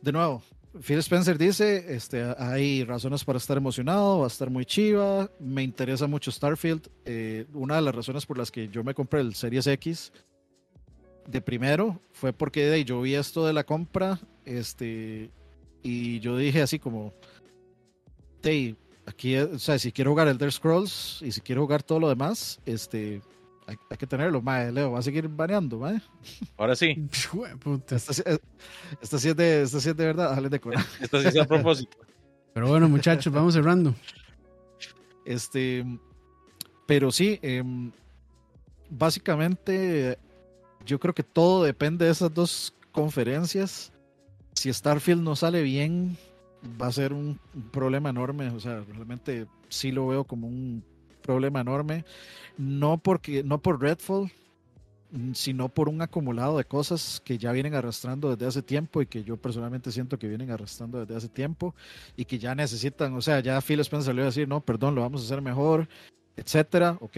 de 0.00 0.12
nuevo, 0.12 0.40
Phil 0.80 0.98
Spencer 0.98 1.36
dice, 1.36 1.94
este, 1.94 2.34
hay 2.38 2.84
razones 2.84 3.24
para 3.24 3.36
estar 3.36 3.56
emocionado, 3.56 4.20
va 4.20 4.24
a 4.24 4.28
estar 4.28 4.48
muy 4.48 4.64
chiva, 4.64 5.30
me 5.38 5.62
interesa 5.62 6.06
mucho 6.06 6.32
Starfield. 6.32 6.88
eh, 7.04 7.44
una 7.52 7.76
de 7.76 7.82
las 7.82 7.94
razones 7.94 8.24
por 8.24 8.38
las 8.38 8.50
que 8.50 8.68
yo 8.68 8.82
me 8.82 8.94
compré 8.94 9.20
el 9.20 9.34
Series 9.34 9.66
X 9.66 10.12
de 11.26 11.40
primero 11.40 12.00
fue 12.12 12.32
porque 12.32 12.66
de, 12.66 12.84
yo 12.84 13.02
vi 13.02 13.14
esto 13.14 13.46
de 13.46 13.52
la 13.52 13.64
compra, 13.64 14.18
este, 14.44 15.30
y 15.82 16.20
yo 16.20 16.36
dije 16.36 16.62
así 16.62 16.78
como, 16.78 17.12
ahí, 18.42 18.76
aquí, 19.06 19.36
o 19.36 19.58
sea, 19.58 19.78
si 19.78 19.92
quiero 19.92 20.12
jugar 20.12 20.28
Elder 20.28 20.50
Scrolls 20.50 21.20
y 21.22 21.32
si 21.32 21.40
quiero 21.42 21.62
jugar 21.62 21.82
todo 21.82 22.00
lo 22.00 22.08
demás, 22.08 22.60
este, 22.64 23.20
hay, 23.66 23.76
hay 23.90 23.96
que 23.96 24.06
tenerlo, 24.06 24.40
mae, 24.42 24.70
Leo, 24.72 24.92
va 24.92 24.98
a 24.98 25.02
seguir 25.02 25.28
baneando, 25.28 25.78
mae. 25.78 26.00
Ahora 26.56 26.74
sí. 26.76 26.96
Esta, 27.90 28.12
sí- 28.12 28.22
eh, 28.26 28.38
esta 29.00 29.18
sí 29.18 29.28
es 29.28 29.36
de, 29.36 29.62
esta 29.62 29.80
sí 29.80 29.88
es 29.90 29.96
de 29.96 30.04
verdad, 30.06 30.30
dale 30.34 30.48
de 30.48 30.60
esto 31.00 31.20
sí 31.20 31.28
es 31.28 31.36
a 31.38 31.46
propósito. 31.46 31.96
Pero 32.54 32.68
bueno, 32.68 32.88
muchachos, 32.88 33.32
vamos 33.32 33.54
cerrando. 33.54 33.94
Este, 35.24 35.84
pero 36.86 37.10
sí, 37.12 37.38
em, 37.42 37.90
básicamente 38.90 40.18
yo 40.84 40.98
creo 40.98 41.14
que 41.14 41.22
todo 41.22 41.64
depende 41.64 42.04
de 42.04 42.10
esas 42.10 42.32
dos 42.32 42.74
conferencias. 42.92 43.92
Si 44.54 44.72
Starfield 44.72 45.22
no 45.22 45.34
sale 45.36 45.62
bien, 45.62 46.16
va 46.80 46.88
a 46.88 46.92
ser 46.92 47.12
un, 47.12 47.38
un 47.54 47.62
problema 47.70 48.10
enorme. 48.10 48.48
O 48.50 48.60
sea, 48.60 48.80
realmente 48.80 49.46
sí 49.68 49.92
lo 49.92 50.08
veo 50.08 50.24
como 50.24 50.46
un 50.48 50.84
problema 51.22 51.60
enorme. 51.60 52.04
No 52.58 52.98
porque, 52.98 53.42
no 53.42 53.58
por 53.58 53.80
Redfall, 53.80 54.30
mm, 55.12 55.32
sino 55.32 55.68
por 55.68 55.88
un 55.88 56.02
acumulado 56.02 56.58
de 56.58 56.64
cosas 56.64 57.22
que 57.24 57.38
ya 57.38 57.52
vienen 57.52 57.74
arrastrando 57.74 58.30
desde 58.30 58.46
hace 58.46 58.62
tiempo 58.62 59.00
y 59.00 59.06
que 59.06 59.24
yo 59.24 59.36
personalmente 59.36 59.90
siento 59.92 60.18
que 60.18 60.28
vienen 60.28 60.50
arrastrando 60.50 61.00
desde 61.00 61.16
hace 61.16 61.28
tiempo 61.28 61.74
y 62.16 62.24
que 62.24 62.38
ya 62.38 62.54
necesitan, 62.54 63.14
o 63.14 63.22
sea, 63.22 63.40
ya 63.40 63.60
Phil 63.60 63.80
Spencer 63.80 64.08
salió 64.08 64.22
a 64.22 64.26
decir, 64.26 64.48
no, 64.48 64.60
perdón, 64.60 64.94
lo 64.94 65.02
vamos 65.02 65.22
a 65.22 65.24
hacer 65.24 65.40
mejor, 65.40 65.88
etcétera, 66.36 66.98
ok. 67.00 67.16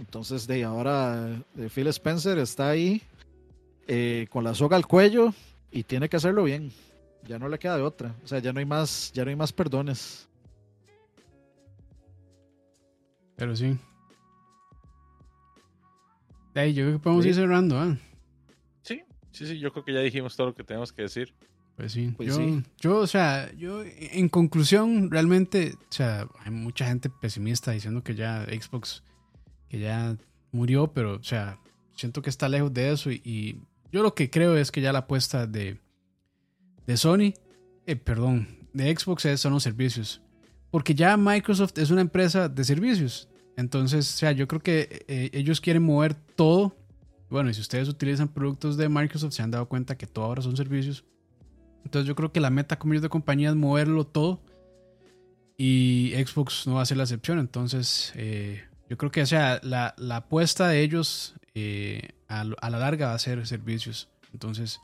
Entonces, 0.00 0.46
de 0.46 0.64
ahora 0.64 1.44
eh, 1.58 1.68
Phil 1.68 1.86
Spencer 1.88 2.38
está 2.38 2.70
ahí 2.70 3.02
eh, 3.86 4.26
con 4.30 4.44
la 4.44 4.54
soga 4.54 4.76
al 4.76 4.86
cuello 4.86 5.34
y 5.70 5.82
tiene 5.84 6.08
que 6.08 6.16
hacerlo 6.16 6.44
bien. 6.44 6.72
Ya 7.28 7.38
no 7.38 7.48
le 7.48 7.58
queda 7.58 7.76
de 7.76 7.82
otra. 7.82 8.14
O 8.24 8.26
sea, 8.26 8.38
ya 8.38 8.52
no 8.52 8.60
hay 8.60 8.64
más, 8.64 9.12
ya 9.12 9.24
no 9.24 9.30
hay 9.30 9.36
más 9.36 9.52
perdones. 9.52 10.26
Pero 13.40 13.56
sí. 13.56 13.74
Ey, 16.54 16.74
yo 16.74 16.84
creo 16.84 16.98
que 16.98 17.02
podemos 17.02 17.24
ir 17.24 17.34
cerrando, 17.34 17.78
¿ah? 17.78 17.96
Sí, 18.82 19.00
sí, 19.32 19.46
sí, 19.46 19.58
yo 19.58 19.72
creo 19.72 19.82
que 19.82 19.94
ya 19.94 20.00
dijimos 20.00 20.36
todo 20.36 20.48
lo 20.48 20.54
que 20.54 20.62
tenemos 20.62 20.92
que 20.92 21.00
decir. 21.00 21.32
Pues 21.74 21.92
sí. 21.92 22.12
Pues 22.14 22.28
yo, 22.28 22.34
sí. 22.34 22.62
yo, 22.78 22.98
o 22.98 23.06
sea, 23.06 23.50
yo 23.54 23.82
en 23.82 24.28
conclusión, 24.28 25.10
realmente, 25.10 25.72
o 25.74 25.92
sea, 25.92 26.28
hay 26.44 26.50
mucha 26.50 26.86
gente 26.86 27.08
pesimista 27.08 27.70
diciendo 27.70 28.04
que 28.04 28.14
ya 28.14 28.44
Xbox, 28.44 29.02
que 29.70 29.78
ya 29.78 30.18
murió, 30.52 30.92
pero, 30.92 31.14
o 31.14 31.22
sea, 31.22 31.58
siento 31.94 32.20
que 32.20 32.28
está 32.28 32.46
lejos 32.46 32.74
de 32.74 32.92
eso 32.92 33.10
y, 33.10 33.22
y 33.24 33.56
yo 33.90 34.02
lo 34.02 34.14
que 34.14 34.28
creo 34.28 34.54
es 34.54 34.70
que 34.70 34.82
ya 34.82 34.92
la 34.92 34.98
apuesta 34.98 35.46
de, 35.46 35.78
de 36.86 36.96
Sony, 36.98 37.32
eh, 37.86 37.96
perdón, 37.96 38.68
de 38.74 38.94
Xbox 38.94 39.24
es, 39.24 39.40
son 39.40 39.54
los 39.54 39.62
servicios. 39.62 40.20
Porque 40.70 40.94
ya 40.94 41.16
Microsoft 41.16 41.78
es 41.78 41.90
una 41.90 42.00
empresa 42.00 42.48
de 42.48 42.64
servicios. 42.64 43.28
Entonces, 43.56 44.14
o 44.14 44.16
sea, 44.16 44.32
yo 44.32 44.46
creo 44.46 44.62
que 44.62 45.04
eh, 45.08 45.30
ellos 45.32 45.60
quieren 45.60 45.82
mover 45.82 46.14
todo. 46.14 46.76
Bueno, 47.28 47.50
y 47.50 47.54
si 47.54 47.60
ustedes 47.60 47.88
utilizan 47.88 48.28
productos 48.28 48.76
de 48.76 48.88
Microsoft, 48.88 49.32
se 49.32 49.42
han 49.42 49.50
dado 49.50 49.68
cuenta 49.68 49.96
que 49.96 50.06
todo 50.06 50.24
ahora 50.24 50.42
son 50.42 50.56
servicios. 50.56 51.04
Entonces, 51.84 52.06
yo 52.06 52.14
creo 52.14 52.32
que 52.32 52.40
la 52.40 52.50
meta 52.50 52.78
como 52.78 52.92
ellos 52.92 53.02
de 53.02 53.08
compañía 53.08 53.50
es 53.50 53.56
moverlo 53.56 54.06
todo. 54.06 54.40
Y 55.56 56.12
Xbox 56.16 56.66
no 56.66 56.74
va 56.74 56.82
a 56.82 56.86
ser 56.86 56.96
la 56.96 57.02
excepción. 57.02 57.38
Entonces, 57.38 58.12
eh, 58.16 58.62
yo 58.88 58.96
creo 58.96 59.10
que, 59.10 59.22
o 59.22 59.26
sea, 59.26 59.60
la, 59.62 59.94
la 59.98 60.16
apuesta 60.16 60.68
de 60.68 60.82
ellos 60.82 61.34
eh, 61.54 62.10
a, 62.28 62.40
a 62.40 62.70
la 62.70 62.78
larga 62.78 63.08
va 63.08 63.14
a 63.14 63.18
ser 63.18 63.46
servicios. 63.46 64.08
Entonces, 64.32 64.80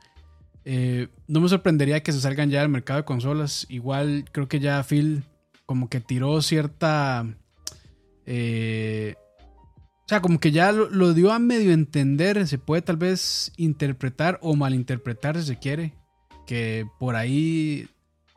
eh, 0.68 1.06
no 1.28 1.40
me 1.40 1.48
sorprendería 1.48 2.02
que 2.02 2.10
se 2.10 2.20
salgan 2.20 2.50
ya 2.50 2.60
del 2.60 2.68
mercado 2.68 2.98
de 2.98 3.04
consolas. 3.04 3.66
Igual 3.68 4.24
creo 4.32 4.48
que 4.48 4.58
ya 4.58 4.82
Phil 4.82 5.22
como 5.66 5.88
que 5.88 6.00
tiró 6.00 6.40
cierta... 6.42 7.26
eh, 8.24 9.14
o 9.18 10.08
sea, 10.08 10.20
como 10.22 10.38
que 10.38 10.52
ya 10.52 10.70
lo, 10.72 11.14
dio 11.14 11.32
a 11.32 11.38
medio 11.40 11.72
entender. 11.72 12.46
Se 12.46 12.58
puede 12.58 12.82
tal 12.82 12.96
vez 12.96 13.52
interpretar 13.56 14.38
o 14.40 14.54
malinterpretar 14.54 15.36
si 15.38 15.46
se 15.46 15.58
quiere. 15.58 15.94
Que 16.46 16.86
por 17.00 17.16
ahí 17.16 17.88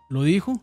lo 0.10 0.23
dijo. 0.23 0.61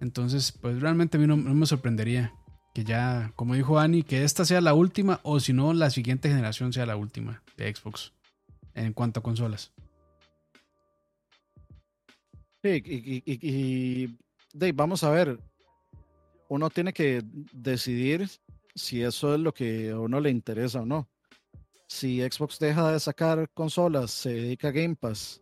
Entonces, 0.00 0.52
pues 0.52 0.80
realmente 0.80 1.16
a 1.16 1.20
mí 1.20 1.26
no, 1.26 1.36
me 1.36 1.66
sorprendería 1.66 2.32
que 2.74 2.84
ya, 2.84 3.32
como 3.34 3.54
dijo 3.54 3.78
Ani, 3.78 4.02
que 4.02 4.22
esta 4.22 4.44
sea 4.44 4.60
la 4.60 4.74
última 4.74 5.18
o 5.24 5.40
si 5.40 5.52
no, 5.52 5.72
la 5.72 5.88
siguiente 5.90 6.28
generación 6.28 6.72
sea 6.72 6.84
la 6.86 6.94
última 6.96 7.42
de 7.56 7.74
Xbox 7.74 8.12
en 8.74 8.92
cuanto 8.92 9.20
a 9.20 9.22
consolas. 9.22 9.72
Sí, 12.62 12.82
y- 12.84 13.22
y, 13.26 14.18
Dave, 14.52 14.72
vamos 14.72 15.02
a 15.04 15.10
ver. 15.10 15.38
Uno 16.48 16.70
tiene 16.70 16.92
que 16.92 17.22
decidir 17.52 18.28
si 18.74 19.02
eso 19.02 19.34
es 19.34 19.40
lo 19.40 19.52
que 19.52 19.90
a 19.90 19.98
uno 19.98 20.20
le 20.20 20.30
interesa 20.30 20.80
o 20.80 20.86
no. 20.86 21.08
Si 21.88 22.20
Xbox 22.20 22.58
deja 22.58 22.92
de 22.92 23.00
sacar 23.00 23.48
consolas, 23.54 24.10
se 24.10 24.30
dedica 24.30 24.68
a 24.68 24.72
Game 24.72 24.96
Pass, 24.96 25.40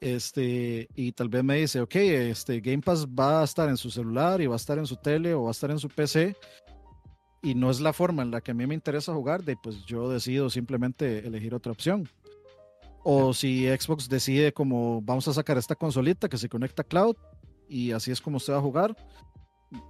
este, 0.00 0.88
y 0.94 1.12
tal 1.12 1.28
vez 1.28 1.44
me 1.44 1.56
dice, 1.56 1.80
ok, 1.80 1.94
este 1.96 2.60
Game 2.60 2.82
Pass 2.82 3.06
va 3.06 3.40
a 3.42 3.44
estar 3.44 3.68
en 3.68 3.76
su 3.76 3.90
celular 3.90 4.40
y 4.40 4.46
va 4.46 4.54
a 4.54 4.56
estar 4.56 4.78
en 4.78 4.86
su 4.86 4.96
tele 4.96 5.34
o 5.34 5.42
va 5.42 5.48
a 5.48 5.52
estar 5.52 5.70
en 5.70 5.78
su 5.78 5.88
PC, 5.88 6.36
y 7.42 7.54
no 7.54 7.70
es 7.70 7.80
la 7.80 7.92
forma 7.92 8.22
en 8.22 8.30
la 8.30 8.40
que 8.40 8.50
a 8.50 8.54
mí 8.54 8.66
me 8.66 8.74
interesa 8.74 9.14
jugar, 9.14 9.44
de, 9.44 9.56
pues 9.56 9.84
yo 9.84 10.08
decido 10.08 10.50
simplemente 10.50 11.26
elegir 11.26 11.54
otra 11.54 11.72
opción. 11.72 12.08
O 13.04 13.32
si 13.32 13.66
Xbox 13.68 14.08
decide 14.08 14.52
como 14.52 15.00
vamos 15.02 15.28
a 15.28 15.32
sacar 15.32 15.56
esta 15.56 15.76
consolita 15.76 16.28
que 16.28 16.36
se 16.36 16.48
conecta 16.48 16.82
a 16.82 16.84
cloud 16.84 17.16
y 17.68 17.92
así 17.92 18.10
es 18.10 18.20
como 18.20 18.38
usted 18.38 18.52
va 18.52 18.58
a 18.58 18.62
jugar. 18.62 18.96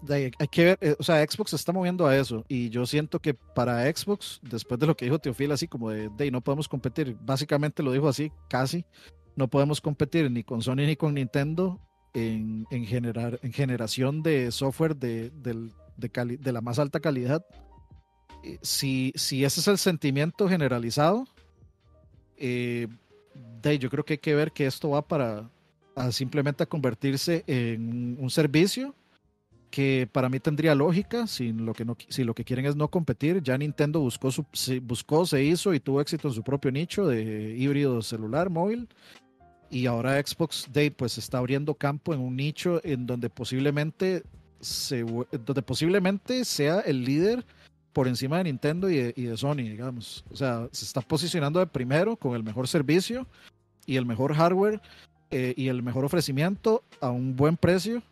De 0.02 0.32
hay 0.38 0.48
que 0.48 0.64
ver, 0.64 0.78
eh, 0.80 0.96
o 0.98 1.02
sea, 1.04 1.24
Xbox 1.24 1.50
se 1.50 1.56
está 1.56 1.72
moviendo 1.72 2.04
a 2.06 2.16
eso 2.16 2.44
y 2.48 2.68
yo 2.68 2.84
siento 2.84 3.20
que 3.20 3.34
para 3.34 3.84
Xbox, 3.94 4.40
después 4.42 4.80
de 4.80 4.86
lo 4.86 4.96
que 4.96 5.04
dijo 5.04 5.20
Teofil, 5.20 5.52
así 5.52 5.68
como 5.68 5.90
de, 5.90 6.08
de 6.16 6.30
no 6.32 6.40
podemos 6.40 6.66
competir, 6.68 7.16
básicamente 7.20 7.82
lo 7.84 7.92
dijo 7.92 8.08
así, 8.08 8.32
casi, 8.48 8.84
no 9.36 9.46
podemos 9.46 9.80
competir 9.80 10.28
ni 10.32 10.42
con 10.42 10.62
Sony 10.62 10.78
ni 10.86 10.96
con 10.96 11.14
Nintendo 11.14 11.78
en, 12.12 12.66
en 12.72 12.86
generar, 12.86 13.38
en 13.42 13.52
generación 13.52 14.22
de 14.24 14.50
software 14.50 14.96
de, 14.96 15.30
del- 15.30 15.72
de, 15.96 16.10
cali- 16.10 16.38
de 16.38 16.52
la 16.52 16.60
más 16.60 16.80
alta 16.80 16.98
calidad. 16.98 17.44
Eh, 18.42 18.58
Si, 18.62 19.12
si 19.14 19.44
ese 19.44 19.60
es 19.60 19.68
el 19.68 19.78
sentimiento 19.78 20.48
generalizado, 20.48 21.24
eh, 22.36 22.88
de 23.62 23.78
yo 23.78 23.90
creo 23.90 24.04
que 24.04 24.14
hay 24.14 24.18
que 24.18 24.34
ver 24.34 24.50
que 24.50 24.66
esto 24.66 24.90
va 24.90 25.02
para 25.06 25.48
a 25.94 26.10
simplemente 26.12 26.62
a 26.64 26.66
convertirse 26.66 27.44
en 27.46 28.16
un 28.20 28.30
servicio 28.30 28.94
que 29.70 30.08
para 30.10 30.28
mí 30.28 30.40
tendría 30.40 30.74
lógica 30.74 31.26
si 31.26 31.52
lo 31.52 31.74
que 31.74 31.84
no 31.84 31.96
si 32.08 32.24
lo 32.24 32.34
que 32.34 32.44
quieren 32.44 32.66
es 32.66 32.76
no 32.76 32.88
competir 32.88 33.42
ya 33.42 33.58
Nintendo 33.58 34.00
buscó 34.00 34.30
su, 34.30 34.44
se 34.52 34.80
buscó 34.80 35.26
se 35.26 35.42
hizo 35.44 35.74
y 35.74 35.80
tuvo 35.80 36.00
éxito 36.00 36.28
en 36.28 36.34
su 36.34 36.42
propio 36.42 36.70
nicho 36.70 37.06
de 37.06 37.54
híbrido 37.56 38.00
celular 38.02 38.50
móvil 38.50 38.88
y 39.70 39.86
ahora 39.86 40.20
Xbox 40.24 40.68
Day 40.72 40.90
pues 40.90 41.18
está 41.18 41.38
abriendo 41.38 41.74
campo 41.74 42.14
en 42.14 42.20
un 42.20 42.36
nicho 42.36 42.80
en 42.84 43.06
donde 43.06 43.28
posiblemente 43.28 44.22
se 44.60 45.02
donde 45.02 45.62
posiblemente 45.62 46.44
sea 46.44 46.80
el 46.80 47.04
líder 47.04 47.44
por 47.92 48.08
encima 48.08 48.38
de 48.38 48.44
Nintendo 48.44 48.88
y 48.88 48.96
de, 48.96 49.12
y 49.16 49.24
de 49.24 49.36
Sony, 49.36 49.56
digamos. 49.56 50.24
O 50.30 50.36
sea, 50.36 50.68
se 50.70 50.84
está 50.84 51.00
posicionando 51.00 51.58
de 51.58 51.66
primero 51.66 52.16
con 52.16 52.36
el 52.36 52.44
mejor 52.44 52.68
servicio 52.68 53.26
y 53.86 53.96
el 53.96 54.06
mejor 54.06 54.34
hardware 54.34 54.80
eh, 55.30 55.54
y 55.56 55.68
el 55.68 55.82
mejor 55.82 56.04
ofrecimiento 56.04 56.84
a 57.00 57.10
un 57.10 57.34
buen 57.34 57.56
precio 57.56 58.02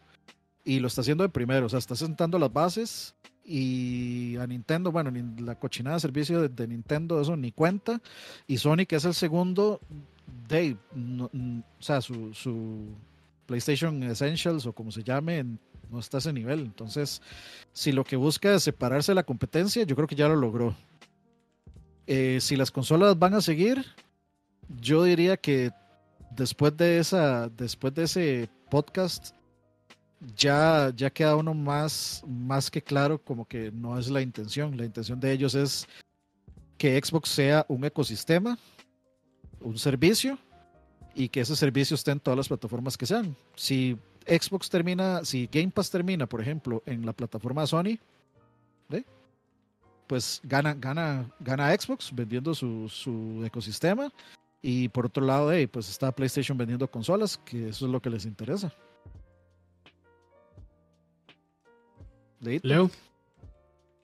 y 0.66 0.80
lo 0.80 0.88
está 0.88 1.00
haciendo 1.00 1.22
de 1.24 1.30
primero. 1.30 1.64
O 1.64 1.68
sea, 1.70 1.78
está 1.78 1.96
sentando 1.96 2.38
las 2.38 2.52
bases 2.52 3.14
y 3.44 4.36
a 4.36 4.46
Nintendo, 4.46 4.90
bueno, 4.90 5.10
la 5.38 5.54
cochinada 5.54 5.96
de 5.96 6.00
servicio 6.00 6.42
de, 6.42 6.48
de 6.48 6.66
Nintendo, 6.66 7.20
eso 7.20 7.36
ni 7.36 7.52
cuenta. 7.52 8.02
Y 8.48 8.58
Sony, 8.58 8.84
que 8.86 8.96
es 8.96 9.04
el 9.04 9.14
segundo, 9.14 9.80
de, 10.48 10.76
no- 10.92 11.30
n- 11.32 11.62
o 11.78 11.82
sea, 11.82 12.00
su, 12.00 12.34
su 12.34 12.88
PlayStation 13.46 14.02
Essentials 14.02 14.66
o 14.66 14.72
como 14.72 14.90
se 14.90 15.04
llame, 15.04 15.44
no 15.88 16.00
está 16.00 16.16
a 16.16 16.18
ese 16.18 16.32
nivel. 16.32 16.58
Entonces, 16.60 17.22
si 17.72 17.92
lo 17.92 18.02
que 18.02 18.16
busca 18.16 18.52
es 18.52 18.64
separarse 18.64 19.12
de 19.12 19.16
la 19.16 19.22
competencia, 19.22 19.84
yo 19.84 19.94
creo 19.94 20.08
que 20.08 20.16
ya 20.16 20.26
lo 20.26 20.34
logró. 20.34 20.74
Eh, 22.08 22.38
si 22.40 22.56
las 22.56 22.72
consolas 22.72 23.16
van 23.16 23.34
a 23.34 23.40
seguir, 23.40 23.84
yo 24.80 25.04
diría 25.04 25.36
que 25.36 25.70
después 26.32 26.76
de 26.76 26.98
esa, 26.98 27.48
después 27.50 27.94
de 27.94 28.02
ese 28.02 28.48
podcast, 28.70 29.35
ya, 30.34 30.92
ya 30.96 31.10
queda 31.10 31.36
uno 31.36 31.54
más, 31.54 32.22
más 32.26 32.70
que 32.70 32.82
claro 32.82 33.22
como 33.22 33.46
que 33.46 33.70
no 33.70 33.98
es 33.98 34.08
la 34.08 34.20
intención. 34.20 34.76
La 34.76 34.84
intención 34.84 35.20
de 35.20 35.32
ellos 35.32 35.54
es 35.54 35.86
que 36.78 37.00
Xbox 37.02 37.28
sea 37.28 37.64
un 37.68 37.84
ecosistema, 37.84 38.58
un 39.60 39.78
servicio, 39.78 40.38
y 41.16 41.30
que 41.30 41.40
ese 41.40 41.56
servicio 41.56 41.94
esté 41.94 42.10
en 42.10 42.20
todas 42.20 42.36
las 42.36 42.48
plataformas 42.48 42.96
que 42.96 43.06
sean. 43.06 43.34
Si 43.54 43.96
Xbox 44.26 44.68
termina, 44.68 45.24
si 45.24 45.48
Game 45.50 45.70
Pass 45.70 45.90
termina, 45.90 46.26
por 46.26 46.42
ejemplo, 46.42 46.82
en 46.84 47.06
la 47.06 47.14
plataforma 47.14 47.66
Sony, 47.66 47.98
pues 50.06 50.40
gana, 50.44 50.74
gana, 50.74 51.28
gana 51.40 51.74
Xbox 51.74 52.14
vendiendo 52.14 52.54
su, 52.54 52.88
su 52.88 53.42
ecosistema. 53.44 54.12
Y 54.62 54.88
por 54.88 55.06
otro 55.06 55.24
lado, 55.24 55.52
hey, 55.52 55.66
pues 55.66 55.88
está 55.88 56.12
PlayStation 56.12 56.56
vendiendo 56.56 56.88
consolas, 56.90 57.38
que 57.38 57.70
eso 57.70 57.86
es 57.86 57.92
lo 57.92 58.00
que 58.00 58.10
les 58.10 58.24
interesa. 58.24 58.72
Leíto. 62.40 62.66
Leo, 62.68 62.90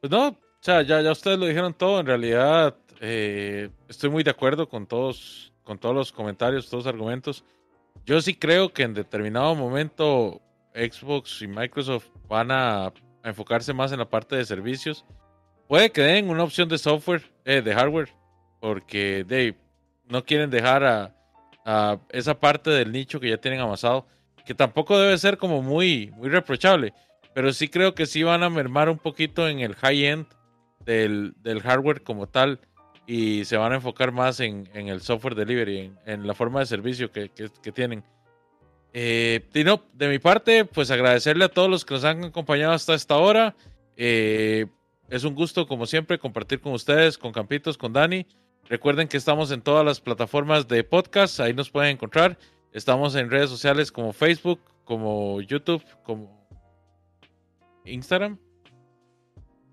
Pues 0.01 0.11
no, 0.11 0.29
o 0.29 0.37
sea, 0.61 0.83
ya, 0.83 1.01
ya 1.01 1.13
ustedes 1.13 1.39
lo 1.39 1.47
dijeron 1.47 1.75
todo. 1.75 2.01
En 2.01 2.07
realidad, 2.07 2.77
eh, 3.01 3.69
estoy 3.89 4.11
muy 4.11 4.23
de 4.23 4.31
acuerdo 4.31 4.69
con 4.69 4.87
todos, 4.87 5.53
con 5.65 5.79
todos 5.79 5.95
los 5.95 6.13
comentarios, 6.13 6.69
todos 6.69 6.85
los 6.85 6.95
argumentos. 6.95 7.45
Yo 8.07 8.21
sí 8.21 8.35
creo 8.35 8.73
que 8.73 8.85
en 8.85 8.95
determinado 8.95 9.55
momento 9.55 10.41
Xbox 10.75 11.43
y 11.43 11.49
Microsoft 11.49 12.07
van 12.29 12.51
a, 12.51 12.93
enfocarse 13.25 13.73
más 13.73 13.93
en 13.93 14.01
la 14.01 14.09
parte 14.09 14.35
de 14.35 14.45
servicios. 14.45 15.05
Puede 15.69 15.91
que 15.93 16.03
den 16.03 16.29
una 16.29 16.43
opción 16.43 16.69
de 16.69 16.77
software, 16.77 17.23
eh, 17.45 17.63
de 17.63 17.73
hardware, 17.73 18.09
porque 18.61 19.25
de, 19.25 19.57
no 20.09 20.25
quieren 20.25 20.51
dejar 20.51 20.83
a, 20.83 21.15
a 21.65 21.99
esa 22.11 22.39
parte 22.39 22.71
del 22.71 22.91
nicho 22.91 23.21
que 23.21 23.31
ya 23.31 23.37
tienen 23.37 23.61
amasado, 23.61 24.07
que 24.45 24.55
tampoco 24.55 24.99
debe 24.99 25.17
ser 25.19 25.39
como 25.39 25.63
muy, 25.63 26.13
muy 26.17 26.29
reprochable. 26.29 26.93
Pero 27.35 27.53
sí 27.53 27.69
creo 27.69 27.95
que 27.95 28.07
sí 28.07 28.23
van 28.23 28.43
a 28.43 28.51
mermar 28.51 28.89
un 28.89 28.99
poquito 28.99 29.49
en 29.49 29.61
el 29.61 29.75
high-end 29.75 30.27
del, 30.85 31.35
del 31.43 31.61
hardware 31.61 32.03
como 32.03 32.27
tal. 32.27 32.61
y 33.07 33.45
se 33.45 33.57
van 33.57 33.73
a 33.73 33.77
enfocar 33.77 34.13
más 34.13 34.41
en, 34.41 34.69
en 34.75 34.89
el 34.89 35.01
software 35.01 35.35
delivery, 35.35 35.93
en, 36.07 36.27
la 36.27 36.35
forma 36.35 36.61
de 36.61 36.67
servicio 36.67 37.11
que, 37.11 37.31
que, 37.31 37.51
que 37.63 37.73
tienen. 37.73 38.05
Eh, 38.95 39.49
y 39.55 39.65
no, 39.65 39.83
de 39.93 40.09
mi 40.09 40.19
parte, 40.19 40.65
pues 40.65 40.91
agradecerle 40.91 41.47
a 41.47 41.49
todos 41.49 41.69
los 41.69 41.85
que 41.85 41.95
nos 41.95 42.05
han 42.05 42.25
acompañado 42.25 42.73
hasta 42.73 42.95
esta 42.95 43.17
hora. 43.17 43.55
Eh, 43.97 44.67
es 45.09 45.25
un 45.25 45.35
gusto, 45.35 45.67
como 45.67 45.87
siempre, 45.87 46.19
compartir 46.19 46.61
con 46.61 46.73
ustedes, 46.73 47.19
con 47.19 47.33
Campitos, 47.33 47.77
con 47.79 47.93
Dani. 47.93 48.27
Recuerden 48.69 49.09
que 49.09 49.17
estamos 49.17 49.51
en 49.51 49.63
todas 49.63 49.85
las 49.85 50.01
plataformas 50.01 50.69
de 50.69 50.85
podcast, 50.85 51.41
ahí 51.41 51.53
nos 51.53 51.71
pueden 51.71 51.93
encontrar. 51.93 52.39
Estamos 52.73 53.15
en 53.17 53.31
redes 53.31 53.51
sociales 53.51 53.93
como 53.93 54.13
Facebook, 54.13 54.61
como 54.85 55.41
YouTube, 55.41 55.85
como 56.05 56.42
Instagram. 57.85 58.39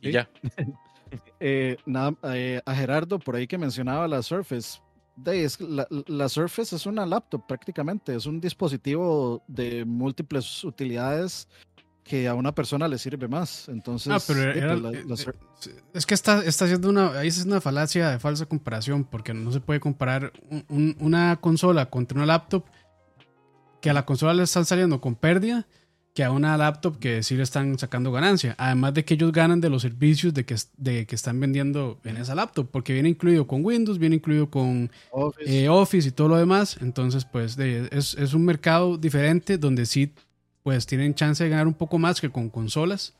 Y 0.02 0.08
sí. 0.08 0.14
ya. 0.14 0.30
eh, 1.40 1.78
nada, 1.86 2.16
eh, 2.34 2.62
a 2.66 2.76
Gerardo, 2.76 3.20
por 3.20 3.36
ahí 3.36 3.48
que 3.48 3.58
mencionaba 3.58 4.08
la 4.08 4.22
Surface. 4.22 4.80
De, 5.16 5.44
es, 5.44 5.60
la, 5.60 5.86
la, 5.90 6.30
Surface 6.30 6.76
es 6.76 6.86
una 6.86 7.06
laptop 7.06 7.46
prácticamente, 7.46 8.16
es 8.16 8.26
un 8.26 8.40
dispositivo 8.40 9.44
de 9.48 9.84
múltiples 9.84 10.64
utilidades 10.64 11.50
que 12.06 12.28
a 12.28 12.34
una 12.34 12.56
persona 12.56 12.88
le 12.88 12.98
sirve 12.98 13.28
más. 13.28 13.68
Entonces, 13.68 14.14
ah, 14.14 14.20
pero 14.26 14.52
era, 14.52 14.76
la, 14.76 14.92
la, 14.92 15.16
es 15.94 16.06
que 16.06 16.14
está, 16.14 16.44
está 16.44 16.66
haciendo 16.66 16.90
una, 16.90 17.12
ahí 17.20 17.28
es 17.28 17.46
una 17.46 17.60
falacia 17.60 18.10
de 18.10 18.20
falsa 18.20 18.46
comparación, 18.46 19.04
porque 19.04 19.34
no 19.34 19.52
se 19.52 19.60
puede 19.60 19.80
comparar 19.80 20.32
un, 20.50 20.66
un, 20.70 20.98
una 21.00 21.36
consola 21.42 21.90
contra 21.90 22.18
una 22.18 22.26
laptop 22.26 22.66
que 23.82 23.90
a 23.90 23.94
la 23.94 24.06
consola 24.06 24.34
le 24.34 24.44
están 24.44 24.66
saliendo 24.66 25.00
con 25.02 25.16
pérdida 25.16 25.68
que 26.20 26.26
a 26.26 26.32
una 26.32 26.58
laptop 26.58 27.00
que 27.00 27.24
sí 27.24 27.38
le 27.38 27.44
están 27.44 27.80
sacando 27.80 28.12
ganancia. 28.12 28.54
Además 28.58 28.94
de 28.94 29.06
que 29.06 29.14
ellos 29.14 29.32
ganan 29.32 29.62
de 29.62 29.70
los 29.70 29.84
servicios 29.84 30.34
de 30.34 30.44
que, 30.44 30.58
de 30.76 31.06
que 31.06 31.16
están 31.16 31.40
vendiendo 31.40 31.98
en 32.04 32.18
esa 32.18 32.36
laptop, 32.36 32.68
porque 32.70 32.92
viene 32.92 33.08
incluido 33.08 33.48
con 33.48 33.64
Windows, 33.64 34.00
viene 34.00 34.18
incluido 34.18 34.50
con 34.50 34.92
Office, 35.12 35.64
eh, 35.64 35.70
Office 35.70 36.10
y 36.10 36.12
todo 36.12 36.28
lo 36.28 36.36
demás. 36.36 36.76
Entonces, 36.82 37.24
pues 37.24 37.56
de, 37.56 37.88
es, 37.94 38.16
es, 38.16 38.34
un 38.34 38.44
mercado 38.44 38.98
diferente 38.98 39.58
donde 39.58 39.86
sí 39.86 40.14
pues 40.62 40.86
tienen 40.86 41.16
chance 41.16 41.42
de 41.42 41.52
ganar 41.52 41.68
un 41.68 41.74
poco 41.74 41.98
más 41.98 42.20
que 42.20 42.30
con 42.30 42.50
consolas. 42.50 43.14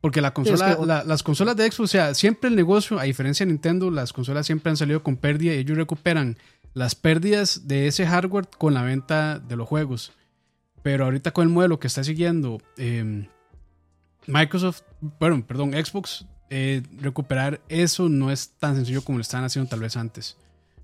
Porque 0.00 0.22
la 0.22 0.32
consola, 0.32 0.64
sí, 0.68 0.72
es 0.72 0.78
que... 0.78 0.86
la, 0.86 1.04
las 1.04 1.22
consolas 1.22 1.54
de 1.54 1.70
Xbox, 1.70 1.80
o 1.80 1.86
sea, 1.86 2.14
siempre 2.14 2.48
el 2.48 2.56
negocio, 2.56 2.98
a 2.98 3.02
diferencia 3.02 3.44
de 3.44 3.52
Nintendo, 3.52 3.90
las 3.90 4.14
consolas 4.14 4.46
siempre 4.46 4.70
han 4.70 4.78
salido 4.78 5.02
con 5.02 5.18
pérdida 5.18 5.52
y 5.52 5.58
ellos 5.58 5.76
recuperan 5.76 6.38
las 6.72 6.94
pérdidas 6.94 7.68
de 7.68 7.88
ese 7.88 8.06
hardware 8.06 8.48
con 8.56 8.72
la 8.72 8.84
venta 8.84 9.38
de 9.38 9.54
los 9.54 9.68
juegos. 9.68 10.14
Pero 10.82 11.04
ahorita 11.04 11.30
con 11.32 11.46
el 11.46 11.52
modelo 11.52 11.78
que 11.78 11.86
está 11.86 12.02
siguiendo 12.02 12.60
eh, 12.76 13.28
Microsoft, 14.26 14.82
bueno, 15.20 15.44
perdón, 15.46 15.72
Xbox, 15.72 16.26
eh, 16.50 16.82
recuperar 17.00 17.60
eso 17.68 18.08
no 18.08 18.30
es 18.30 18.50
tan 18.58 18.76
sencillo 18.76 19.02
como 19.02 19.18
lo 19.18 19.22
estaban 19.22 19.46
haciendo 19.46 19.68
tal 19.68 19.80
vez 19.80 19.96
antes. 19.96 20.36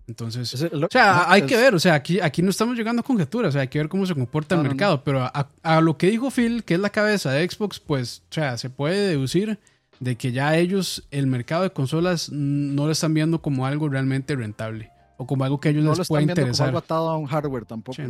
Entonces, 0.06 0.54
es 0.54 0.72
lo, 0.72 0.86
o 0.86 0.90
sea, 0.90 1.30
hay 1.30 1.42
es, 1.42 1.46
que 1.46 1.56
ver, 1.56 1.74
o 1.74 1.78
sea, 1.78 1.94
aquí, 1.94 2.18
aquí 2.18 2.40
no 2.40 2.48
estamos 2.48 2.78
llegando 2.78 3.00
a 3.00 3.02
conjeturas, 3.02 3.50
o 3.50 3.52
sea, 3.52 3.60
hay 3.60 3.68
que 3.68 3.78
ver 3.78 3.90
cómo 3.90 4.06
se 4.06 4.14
comporta 4.14 4.54
no, 4.54 4.62
el 4.62 4.68
mercado, 4.68 5.04
pero 5.04 5.20
a, 5.22 5.50
a, 5.62 5.80
lo 5.82 5.98
que 5.98 6.08
dijo 6.08 6.30
Phil, 6.30 6.64
que 6.64 6.74
es 6.74 6.80
la 6.80 6.88
cabeza 6.88 7.30
de 7.30 7.46
Xbox, 7.46 7.78
pues, 7.78 8.22
o 8.30 8.32
sea, 8.32 8.56
se 8.56 8.70
puede 8.70 9.06
deducir 9.08 9.58
de 10.00 10.16
que 10.16 10.32
ya 10.32 10.56
ellos, 10.56 11.06
el 11.10 11.26
mercado 11.26 11.64
de 11.64 11.70
consolas, 11.70 12.30
no 12.32 12.86
lo 12.86 12.92
están 12.92 13.12
viendo 13.12 13.42
como 13.42 13.66
algo 13.66 13.90
realmente 13.90 14.34
rentable, 14.34 14.90
o 15.18 15.26
como 15.26 15.44
algo 15.44 15.60
que 15.60 15.68
a 15.68 15.70
ellos 15.72 15.84
no 15.84 15.94
les 15.94 16.08
pueda 16.08 16.22
interesar. 16.22 16.68
Como 16.68 16.68
algo 16.68 16.78
atado 16.78 17.10
a 17.10 17.18
un 17.18 17.26
hardware 17.26 17.66
tampoco. 17.66 18.02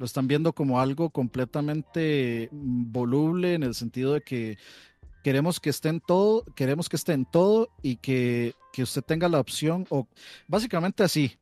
Lo 0.00 0.06
están 0.06 0.26
viendo 0.26 0.54
como 0.54 0.80
algo 0.80 1.10
completamente 1.10 2.48
voluble 2.52 3.52
en 3.52 3.62
el 3.62 3.74
sentido 3.74 4.14
de 4.14 4.22
que 4.22 4.56
queremos 5.22 5.60
que 5.60 5.68
esté 5.68 5.90
en 5.90 6.00
todo, 6.00 6.42
queremos 6.54 6.88
que 6.88 6.96
esté 6.96 7.12
en 7.12 7.26
todo 7.26 7.68
y 7.82 7.96
que, 7.96 8.54
que 8.72 8.82
usted 8.82 9.02
tenga 9.02 9.28
la 9.28 9.38
opción, 9.38 9.86
o 9.90 10.08
básicamente 10.48 11.02
así, 11.02 11.36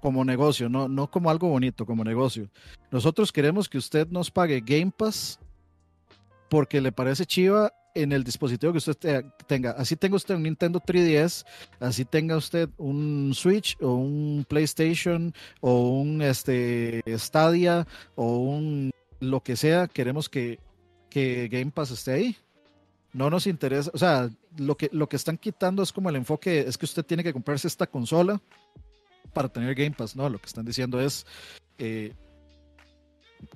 como 0.00 0.24
negocio, 0.24 0.68
no, 0.68 0.86
no 0.86 1.10
como 1.10 1.28
algo 1.28 1.48
bonito, 1.48 1.86
como 1.86 2.04
negocio. 2.04 2.48
Nosotros 2.92 3.32
queremos 3.32 3.68
que 3.68 3.78
usted 3.78 4.06
nos 4.10 4.30
pague 4.30 4.62
Game 4.64 4.92
Pass 4.96 5.40
porque 6.48 6.80
le 6.80 6.92
parece 6.92 7.26
chiva 7.26 7.72
en 7.94 8.12
el 8.12 8.24
dispositivo 8.24 8.72
que 8.72 8.78
usted 8.78 9.24
tenga. 9.46 9.72
Así 9.72 9.96
tenga 9.96 10.16
usted 10.16 10.34
un 10.34 10.42
Nintendo 10.42 10.80
3DS, 10.80 11.44
así 11.80 12.04
tenga 12.04 12.36
usted 12.36 12.68
un 12.76 13.32
Switch 13.34 13.76
o 13.80 13.94
un 13.94 14.46
PlayStation 14.48 15.34
o 15.60 15.90
un 16.00 16.22
este, 16.22 17.02
Stadia 17.16 17.86
o 18.14 18.38
un 18.38 18.90
lo 19.20 19.42
que 19.42 19.56
sea, 19.56 19.88
queremos 19.88 20.28
que, 20.28 20.60
que 21.10 21.48
Game 21.48 21.70
Pass 21.70 21.90
esté 21.90 22.12
ahí. 22.12 22.36
No 23.12 23.30
nos 23.30 23.46
interesa, 23.46 23.90
o 23.94 23.98
sea, 23.98 24.30
lo 24.56 24.76
que, 24.76 24.90
lo 24.92 25.08
que 25.08 25.16
están 25.16 25.38
quitando 25.38 25.82
es 25.82 25.92
como 25.92 26.10
el 26.10 26.16
enfoque, 26.16 26.60
es 26.60 26.78
que 26.78 26.84
usted 26.84 27.04
tiene 27.04 27.24
que 27.24 27.32
comprarse 27.32 27.66
esta 27.66 27.86
consola 27.86 28.40
para 29.32 29.48
tener 29.48 29.74
Game 29.74 29.92
Pass, 29.96 30.14
no, 30.14 30.28
lo 30.28 30.38
que 30.38 30.46
están 30.46 30.64
diciendo 30.64 31.00
es, 31.00 31.26
eh, 31.78 32.12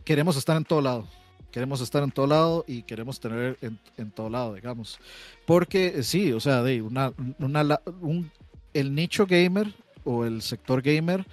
queremos 0.05 0.37
estar 0.37 0.57
en 0.57 0.65
todo 0.65 0.81
lado 0.81 1.07
queremos 1.53 1.81
estar 1.81 2.03
en 2.03 2.11
todo 2.11 2.27
lado 2.27 2.65
y 2.67 2.83
queremos 2.83 3.21
tener 3.21 3.57
en, 3.61 3.79
en 3.97 4.11
todo 4.11 4.29
lado, 4.29 4.55
digamos. 4.55 4.99
Porque 5.47 6.03
sí, 6.03 6.33
o 6.33 6.41
sea, 6.41 6.63
una, 6.83 7.13
una 7.39 7.81
un, 8.01 8.31
el 8.75 8.95
nicho 8.95 9.27
gamer 9.27 9.73
o 10.05 10.25
el 10.25 10.43
sector 10.43 10.83
gamer 10.83 11.25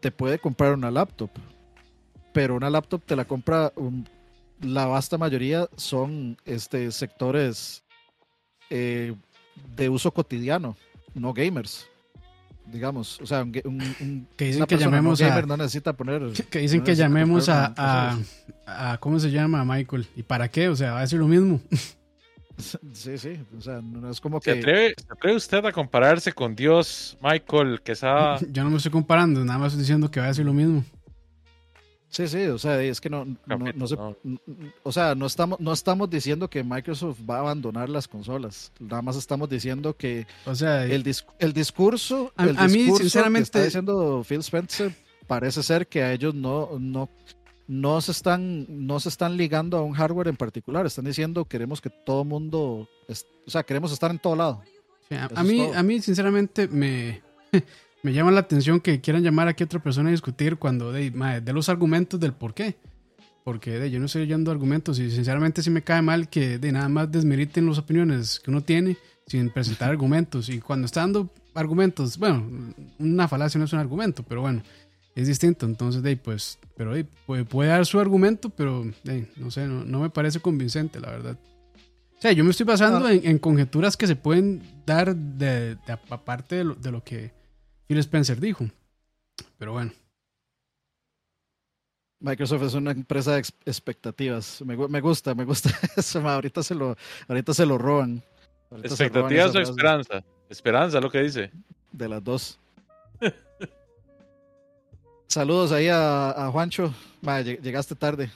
te 0.00 0.10
puede 0.10 0.38
comprar 0.38 0.74
una 0.74 0.90
laptop, 0.90 1.30
pero 2.32 2.56
una 2.56 2.68
laptop 2.68 3.02
te 3.04 3.16
la 3.16 3.24
compra 3.24 3.72
la 4.60 4.86
vasta 4.86 5.16
mayoría 5.16 5.68
son 5.76 6.36
este 6.44 6.90
sectores 6.90 7.84
eh, 8.70 9.14
de 9.76 9.88
uso 9.88 10.12
cotidiano, 10.12 10.76
no 11.14 11.32
gamers 11.32 11.88
digamos, 12.70 13.20
o 13.20 13.26
sea, 13.26 13.42
un, 13.42 13.52
un, 13.64 13.94
un 14.00 14.28
que 14.36 14.46
dicen 14.46 14.66
que 14.66 14.76
llamemos 14.76 15.20
gamer 15.20 15.44
a, 15.44 15.46
no 15.46 15.56
necesita 15.56 15.92
poner 15.94 16.32
que, 16.50 16.60
dicen 16.60 16.80
no 16.80 16.84
que 16.84 16.94
llamemos 16.94 17.48
a, 17.48 17.72
a, 17.76 18.18
a, 18.66 18.92
a, 18.92 18.98
cómo 18.98 19.18
se 19.18 19.30
llama 19.30 19.64
Michael 19.64 20.06
y 20.16 20.22
para 20.22 20.48
qué, 20.48 20.68
o 20.68 20.76
sea, 20.76 20.92
va 20.92 20.98
a 20.98 21.02
decir 21.02 21.18
lo 21.18 21.28
mismo. 21.28 21.60
Sí, 22.92 23.16
sí, 23.18 23.38
o 23.56 23.60
sea, 23.60 23.80
no 23.80 24.10
es 24.10 24.20
como 24.20 24.40
¿Se 24.40 24.52
que 24.52 24.58
atreve, 24.58 24.94
¿Se 24.96 25.12
atreve 25.12 25.36
usted 25.36 25.64
a 25.64 25.72
compararse 25.72 26.32
con 26.32 26.56
Dios, 26.56 27.16
Michael, 27.22 27.80
que 27.82 27.92
está... 27.92 28.38
Yo 28.50 28.64
no 28.64 28.70
me 28.70 28.78
estoy 28.78 28.90
comparando, 28.90 29.44
nada 29.44 29.58
más 29.60 29.68
estoy 29.68 29.82
diciendo 29.82 30.10
que 30.10 30.18
va 30.18 30.26
a 30.26 30.28
decir 30.30 30.44
lo 30.44 30.52
mismo. 30.52 30.84
Sí, 32.10 32.26
sí, 32.26 32.46
o 32.46 32.58
sea, 32.58 32.80
es 32.82 33.00
que 33.00 33.10
no, 33.10 33.26
no, 33.46 33.58
no 33.58 33.86
se, 33.86 33.96
o 34.82 34.92
sea, 34.92 35.14
no 35.14 35.26
estamos, 35.26 35.60
no 35.60 35.72
estamos 35.74 36.08
diciendo 36.08 36.48
que 36.48 36.64
Microsoft 36.64 37.18
va 37.28 37.36
a 37.36 37.40
abandonar 37.40 37.90
las 37.90 38.08
consolas, 38.08 38.72
nada 38.80 39.02
más 39.02 39.16
estamos 39.16 39.48
diciendo 39.50 39.94
que 39.94 40.26
o 40.46 40.54
sea, 40.54 40.86
el, 40.86 41.02
dis, 41.02 41.26
el 41.38 41.52
discurso, 41.52 42.32
a, 42.36 42.46
el 42.46 42.58
a 42.58 42.66
mí, 42.66 42.78
discurso 42.78 43.02
sinceramente, 43.02 43.50
que 43.50 43.58
está 43.58 43.64
diciendo 43.64 44.24
Phil 44.26 44.40
Spencer 44.40 44.94
parece 45.26 45.62
ser 45.62 45.86
que 45.86 46.02
a 46.02 46.12
ellos 46.12 46.34
no, 46.34 46.78
no, 46.78 47.10
no 47.66 48.00
se 48.00 48.12
están, 48.12 48.64
no 48.68 48.98
se 49.00 49.10
están 49.10 49.36
ligando 49.36 49.76
a 49.76 49.82
un 49.82 49.92
hardware 49.92 50.28
en 50.28 50.36
particular, 50.36 50.86
están 50.86 51.04
diciendo 51.04 51.44
queremos 51.44 51.82
que 51.82 51.90
todo 51.90 52.24
mundo, 52.24 52.88
o 53.06 53.50
sea, 53.50 53.62
queremos 53.64 53.92
estar 53.92 54.10
en 54.10 54.18
todo 54.18 54.34
lado. 54.34 54.62
Sí, 55.10 55.14
a, 55.14 55.28
a 55.34 55.44
mí, 55.44 55.60
a 55.74 55.82
mí, 55.82 56.00
sinceramente, 56.00 56.68
me 56.68 57.22
me 58.02 58.12
llama 58.12 58.30
la 58.30 58.40
atención 58.40 58.80
que 58.80 59.00
quieran 59.00 59.22
llamar 59.22 59.48
aquí 59.48 59.62
a 59.62 59.66
otra 59.66 59.82
persona 59.82 60.08
a 60.08 60.12
discutir 60.12 60.56
cuando 60.56 60.92
de, 60.92 61.10
de 61.10 61.52
los 61.52 61.68
argumentos 61.68 62.20
del 62.20 62.32
por 62.32 62.54
qué. 62.54 62.76
Porque 63.44 63.78
de, 63.78 63.90
yo 63.90 63.98
no 63.98 64.06
estoy 64.06 64.22
oyendo 64.22 64.50
argumentos 64.50 64.98
y 64.98 65.10
sinceramente 65.10 65.62
sí 65.62 65.70
me 65.70 65.82
cae 65.82 66.02
mal 66.02 66.28
que 66.28 66.58
de 66.58 66.70
nada 66.70 66.88
más 66.88 67.10
desmeriten 67.10 67.66
las 67.66 67.78
opiniones 67.78 68.40
que 68.40 68.50
uno 68.50 68.62
tiene 68.62 68.96
sin 69.26 69.50
presentar 69.50 69.90
argumentos. 69.90 70.48
Y 70.48 70.60
cuando 70.60 70.86
está 70.86 71.00
dando 71.00 71.30
argumentos, 71.54 72.18
bueno, 72.18 72.46
una 72.98 73.26
falacia 73.26 73.58
no 73.58 73.64
es 73.64 73.72
un 73.72 73.78
argumento, 73.78 74.22
pero 74.22 74.42
bueno, 74.42 74.62
es 75.14 75.26
distinto. 75.26 75.66
Entonces, 75.66 76.02
de, 76.02 76.16
pues, 76.16 76.58
pero 76.76 76.94
de, 76.94 77.04
puede, 77.04 77.44
puede, 77.44 77.70
dar 77.70 77.86
su 77.86 77.98
argumento, 77.98 78.50
pero 78.50 78.84
de, 79.02 79.28
no 79.36 79.50
sé, 79.50 79.66
no, 79.66 79.82
no, 79.82 80.00
me 80.00 80.10
parece 80.10 80.40
convincente, 80.40 81.00
la 81.00 81.10
verdad. 81.10 81.38
O 82.18 82.20
sea, 82.20 82.32
yo 82.32 82.44
me 82.44 82.50
estoy 82.50 82.66
basando 82.66 83.06
ah. 83.06 83.12
en, 83.12 83.26
en, 83.26 83.38
conjeturas 83.38 83.96
que 83.96 84.06
se 84.06 84.16
pueden 84.16 84.62
dar 84.84 85.16
de, 85.16 85.76
de 85.76 85.92
aparte 86.10 86.56
de 86.56 86.64
lo, 86.64 86.74
de 86.74 86.92
lo 86.92 87.02
que 87.02 87.37
Phil 87.88 87.98
Spencer 87.98 88.38
dijo. 88.38 88.66
Pero 89.56 89.72
bueno. 89.72 89.92
Microsoft 92.20 92.62
es 92.64 92.74
una 92.74 92.90
empresa 92.90 93.32
de 93.32 93.38
expectativas. 93.38 94.60
Me, 94.62 94.76
me 94.76 95.00
gusta, 95.00 95.34
me 95.34 95.44
gusta 95.44 95.70
eso. 95.96 96.20
Ahorita 96.28 96.62
se 96.62 96.74
lo, 96.74 96.96
ahorita 97.26 97.54
se 97.54 97.64
lo 97.64 97.78
roban. 97.78 98.22
Ahorita 98.70 98.88
¿Expectativas 98.88 99.46
roban 99.48 99.56
o 99.56 99.70
esperanza? 99.70 100.24
Esperanza, 100.50 101.00
lo 101.00 101.10
que 101.10 101.22
dice. 101.22 101.50
De 101.90 102.08
las 102.08 102.22
dos. 102.22 102.58
Saludos 105.26 105.72
ahí 105.72 105.88
a, 105.88 106.30
a 106.30 106.50
Juancho. 106.50 106.92
Va, 107.26 107.40
llegaste 107.40 107.94
tarde. 107.94 108.30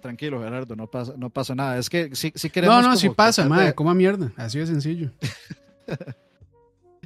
Tranquilo, 0.00 0.40
Gerardo, 0.42 0.76
no 0.76 0.86
pasa, 0.88 1.14
no 1.16 1.30
pasa 1.30 1.54
nada. 1.54 1.78
Es 1.78 1.88
que 1.88 2.14
si, 2.14 2.32
si 2.34 2.50
queremos. 2.50 2.82
No, 2.82 2.90
no, 2.90 2.96
sí 2.96 3.08
pasa, 3.08 3.46
madre, 3.48 3.66
de... 3.66 3.74
coma 3.74 3.94
mierda. 3.94 4.32
Así 4.36 4.58
de 4.58 4.66
sencillo. 4.66 5.10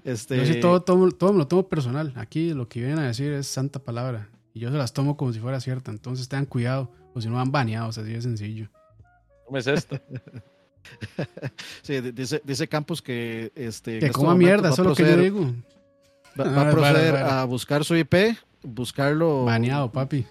Este... 0.08 0.38
Yo 0.38 0.46
sí 0.46 0.58
todo, 0.58 0.80
todo, 0.80 1.10
todo, 1.10 1.32
me 1.32 1.38
lo 1.38 1.46
tomo 1.46 1.68
personal. 1.68 2.14
Aquí 2.16 2.54
lo 2.54 2.66
que 2.66 2.80
vienen 2.80 2.98
a 2.98 3.08
decir 3.08 3.30
es 3.32 3.46
santa 3.46 3.78
palabra. 3.78 4.30
Y 4.54 4.60
yo 4.60 4.70
se 4.70 4.78
las 4.78 4.94
tomo 4.94 5.18
como 5.18 5.34
si 5.34 5.38
fuera 5.38 5.60
cierta. 5.60 5.90
Entonces 5.90 6.28
tengan 6.28 6.46
cuidado. 6.46 6.90
O 7.14 7.20
si 7.20 7.28
no 7.28 7.34
van 7.34 7.52
baneados, 7.52 7.98
así 7.98 8.12
de 8.12 8.22
sencillo. 8.22 8.70
¿Cómo 9.44 9.58
es 9.58 9.66
esto? 9.66 10.00
sí, 11.82 12.00
dice, 12.00 12.40
dice 12.42 12.68
Campos 12.68 13.02
que 13.02 13.52
este. 13.54 13.98
Que 13.98 14.10
coma 14.10 14.34
mierda, 14.34 14.70
eso 14.70 14.82
es 14.82 14.88
lo 14.88 14.94
que 14.94 15.02
yo 15.04 15.16
digo. 15.18 15.52
Va, 16.40 16.44
va 16.44 16.68
a 16.68 16.70
proceder 16.70 17.16
a 17.16 17.44
buscar 17.44 17.84
su 17.84 17.94
IP, 17.94 18.14
buscarlo. 18.62 19.44
Baneado, 19.44 19.92
papi. 19.92 20.26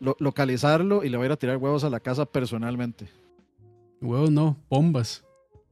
Lo, 0.00 0.16
localizarlo 0.18 1.04
y 1.04 1.08
le 1.08 1.16
va 1.18 1.22
a 1.22 1.26
ir 1.26 1.32
a 1.32 1.36
tirar 1.36 1.58
huevos 1.58 1.84
a 1.84 1.90
la 1.90 2.00
casa 2.00 2.26
personalmente. 2.26 3.08
Huevos 4.00 4.30
no, 4.30 4.56
bombas. 4.68 5.24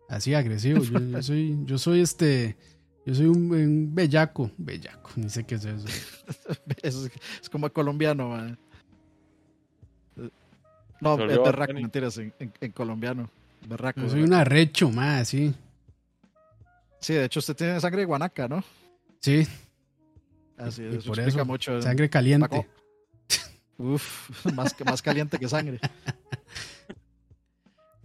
Así 0.08 0.34
agresivo. 0.34 0.82
Yo, 0.82 1.22
soy, 1.22 1.58
yo 1.64 1.78
soy 1.78 2.00
este. 2.00 2.56
Yo 3.04 3.14
soy 3.14 3.26
un, 3.26 3.94
bellaco. 3.94 4.50
Bellaco, 4.56 5.10
ni 5.16 5.28
sé 5.28 5.44
qué 5.44 5.56
es 5.56 5.64
eso. 5.64 5.86
es, 6.82 7.10
como 7.50 7.70
colombiano, 7.72 8.28
man. 8.28 8.58
No, 11.00 11.14
es 11.14 11.38
berraco, 11.42 11.72
mentiras, 11.72 12.16
en, 12.18 12.32
en, 12.38 12.72
colombiano. 12.72 13.28
Berraco. 13.66 14.00
Yo 14.02 14.08
soy 14.08 14.22
un 14.22 14.32
arrecho, 14.32 14.90
más, 14.90 15.28
sí. 15.28 15.52
Sí, 17.00 17.14
de 17.14 17.24
hecho 17.24 17.40
usted 17.40 17.56
tiene 17.56 17.80
sangre 17.80 18.00
de 18.00 18.06
guanaca, 18.06 18.46
¿no? 18.46 18.62
Sí. 19.20 19.46
Así 20.56 20.84
es, 20.84 21.04
por 21.04 21.18
eso, 21.18 21.44
mucho. 21.44 21.82
Sangre 21.82 22.08
caliente. 22.08 22.68
Uf, 23.78 24.46
más, 24.54 24.76
más 24.84 25.02
caliente 25.02 25.38
que 25.38 25.48
sangre. 25.48 25.80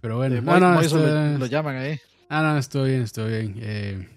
Pero 0.02 0.18
bueno, 0.18 0.42
no, 0.42 0.60
no, 0.60 1.38
lo, 1.38 1.46
llaman 1.46 1.76
ahí. 1.76 2.00
Ah, 2.30 2.42
no, 2.42 2.58
estoy 2.58 2.92
bien, 2.92 3.04
estoy 3.04 3.30
bien. 3.30 3.56
Eh, 3.60 4.10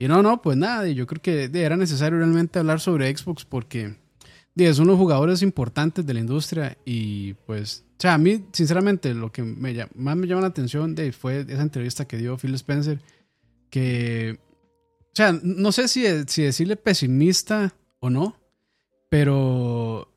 y 0.00 0.08
no, 0.08 0.22
no, 0.22 0.40
pues 0.40 0.56
nada, 0.56 0.88
yo 0.88 1.06
creo 1.06 1.20
que 1.20 1.50
era 1.52 1.76
necesario 1.76 2.18
realmente 2.18 2.58
hablar 2.58 2.80
sobre 2.80 3.14
Xbox 3.14 3.44
porque 3.44 3.94
es 4.56 4.78
uno 4.78 4.86
de 4.86 4.92
los 4.92 4.98
jugadores 4.98 5.42
importantes 5.42 6.06
de 6.06 6.14
la 6.14 6.20
industria 6.20 6.78
y 6.86 7.34
pues, 7.46 7.84
o 7.98 8.00
sea, 8.00 8.14
a 8.14 8.18
mí, 8.18 8.46
sinceramente, 8.52 9.12
lo 9.12 9.30
que 9.30 9.42
más 9.42 10.16
me 10.16 10.26
llama 10.26 10.40
la 10.40 10.46
atención 10.46 10.96
fue 11.12 11.44
esa 11.46 11.60
entrevista 11.60 12.06
que 12.06 12.16
dio 12.16 12.38
Phil 12.38 12.54
Spencer, 12.54 12.98
que, 13.68 14.38
o 15.02 15.14
sea, 15.14 15.38
no 15.42 15.70
sé 15.70 15.86
si, 15.86 16.04
si 16.28 16.42
decirle 16.44 16.76
pesimista 16.76 17.74
o 17.98 18.08
no, 18.08 18.36
pero, 19.10 20.00
o 20.00 20.08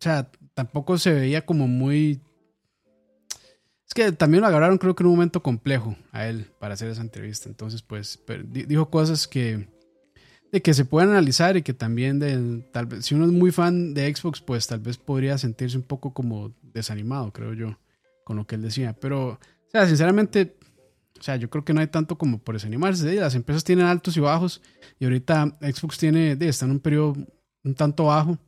sea, 0.00 0.30
tampoco 0.52 0.98
se 0.98 1.14
veía 1.14 1.46
como 1.46 1.66
muy 1.66 2.20
que 3.94 4.12
también 4.12 4.42
lo 4.42 4.48
agarraron 4.48 4.76
creo 4.76 4.94
que 4.94 5.02
en 5.02 5.06
un 5.06 5.14
momento 5.14 5.42
complejo 5.42 5.96
a 6.12 6.26
él 6.26 6.50
para 6.58 6.74
hacer 6.74 6.90
esa 6.90 7.00
entrevista. 7.00 7.48
Entonces, 7.48 7.80
pues, 7.80 8.20
dijo 8.44 8.90
cosas 8.90 9.28
que, 9.28 9.68
de 10.52 10.60
que 10.60 10.74
se 10.74 10.84
pueden 10.84 11.10
analizar 11.10 11.56
y 11.56 11.62
que 11.62 11.72
también, 11.72 12.18
de, 12.18 12.62
tal 12.72 12.86
vez, 12.86 13.06
si 13.06 13.14
uno 13.14 13.24
es 13.24 13.30
muy 13.30 13.52
fan 13.52 13.94
de 13.94 14.14
Xbox, 14.14 14.40
pues 14.40 14.66
tal 14.66 14.80
vez 14.80 14.98
podría 14.98 15.38
sentirse 15.38 15.76
un 15.76 15.84
poco 15.84 16.12
como 16.12 16.52
desanimado, 16.62 17.32
creo 17.32 17.54
yo, 17.54 17.78
con 18.24 18.36
lo 18.36 18.46
que 18.46 18.56
él 18.56 18.62
decía. 18.62 18.94
Pero, 19.00 19.28
o 19.28 19.70
sea, 19.70 19.86
sinceramente, 19.86 20.56
o 21.18 21.22
sea, 21.22 21.36
yo 21.36 21.48
creo 21.48 21.64
que 21.64 21.72
no 21.72 21.80
hay 21.80 21.86
tanto 21.86 22.18
como 22.18 22.38
por 22.38 22.56
desanimarse. 22.56 23.14
Las 23.14 23.36
empresas 23.36 23.62
tienen 23.62 23.86
altos 23.86 24.16
y 24.16 24.20
bajos 24.20 24.60
y 24.98 25.04
ahorita 25.04 25.56
Xbox 25.60 25.98
tiene, 25.98 26.36
está 26.40 26.64
en 26.64 26.72
un 26.72 26.80
periodo 26.80 27.16
un 27.62 27.74
tanto 27.74 28.06
bajo. 28.06 28.38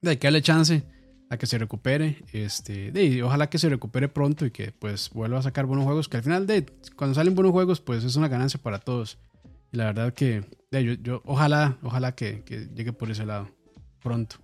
De 0.00 0.16
que 0.16 0.28
darle 0.28 0.40
chance 0.42 0.84
a 1.30 1.36
que 1.36 1.46
se 1.46 1.58
recupere. 1.58 2.22
Este, 2.32 2.92
y 2.94 3.22
ojalá 3.22 3.48
que 3.48 3.58
se 3.58 3.68
recupere 3.68 4.08
pronto 4.08 4.46
y 4.46 4.50
que 4.50 4.72
pues 4.72 5.10
vuelva 5.10 5.38
a 5.38 5.42
sacar 5.42 5.66
buenos 5.66 5.84
juegos. 5.84 6.08
Que 6.08 6.18
al 6.18 6.22
final 6.22 6.46
de 6.46 6.66
cuando 6.96 7.14
salen 7.14 7.34
buenos 7.34 7.52
juegos, 7.52 7.80
pues 7.80 8.04
es 8.04 8.16
una 8.16 8.28
ganancia 8.28 8.60
para 8.60 8.78
todos. 8.78 9.18
Y 9.72 9.76
la 9.76 9.84
verdad 9.86 10.14
que 10.14 10.44
yo, 10.70 10.92
yo, 10.94 11.22
ojalá, 11.24 11.78
ojalá 11.82 12.14
que, 12.14 12.42
llegue 12.74 12.92
por 12.92 13.10
ese 13.10 13.26
lado 13.26 13.48
pronto. 14.02 14.36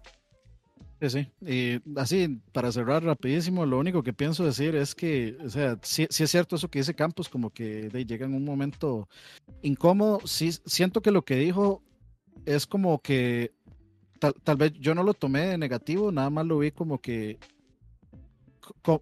Sí, 1.00 1.10
sí. 1.10 1.28
Y 1.40 1.98
así, 1.98 2.40
para 2.52 2.72
cerrar 2.72 3.04
rapidísimo, 3.04 3.66
lo 3.66 3.78
único 3.78 4.02
que 4.02 4.12
pienso 4.12 4.44
decir 4.44 4.74
es 4.74 4.94
que, 4.94 5.36
o 5.44 5.50
sea, 5.50 5.78
sí, 5.82 6.06
es 6.08 6.30
cierto 6.30 6.56
eso 6.56 6.68
que 6.68 6.78
dice 6.78 6.94
Campos, 6.94 7.28
como 7.28 7.50
que 7.50 7.88
de, 7.90 8.06
llega 8.06 8.26
en 8.26 8.34
un 8.34 8.44
momento 8.44 9.08
incómodo. 9.62 10.20
Sí, 10.24 10.52
siento 10.64 11.02
que 11.02 11.10
lo 11.10 11.24
que 11.24 11.36
dijo 11.36 11.82
es 12.46 12.66
como 12.66 13.00
que 13.00 13.52
tal, 14.32 14.56
vez 14.56 14.72
yo 14.74 14.94
no 14.94 15.02
lo 15.02 15.14
tomé 15.14 15.46
de 15.46 15.58
negativo, 15.58 16.12
nada 16.12 16.30
más 16.30 16.46
lo 16.46 16.58
vi 16.58 16.70
como 16.70 17.00
que, 17.00 17.38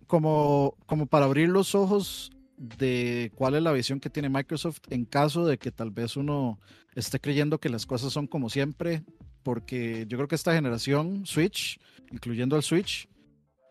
como, 0.06 0.76
como 0.86 1.06
para 1.06 1.26
abrir 1.26 1.48
los 1.48 1.74
ojos 1.74 2.30
de 2.56 3.32
cuál 3.34 3.54
es 3.54 3.62
la 3.62 3.72
visión 3.72 4.00
que 4.00 4.10
tiene 4.10 4.28
Microsoft 4.28 4.80
en 4.90 5.04
caso 5.04 5.44
de 5.44 5.58
que 5.58 5.72
tal 5.72 5.90
vez 5.90 6.16
uno 6.16 6.60
esté 6.94 7.18
creyendo 7.18 7.58
que 7.58 7.68
las 7.68 7.86
cosas 7.86 8.12
son 8.12 8.26
como 8.26 8.50
siempre, 8.50 9.02
porque 9.42 10.06
yo 10.08 10.16
creo 10.18 10.28
que 10.28 10.34
esta 10.34 10.54
generación 10.54 11.26
Switch, 11.26 11.80
incluyendo 12.10 12.56
el 12.56 12.62
Switch, 12.62 13.08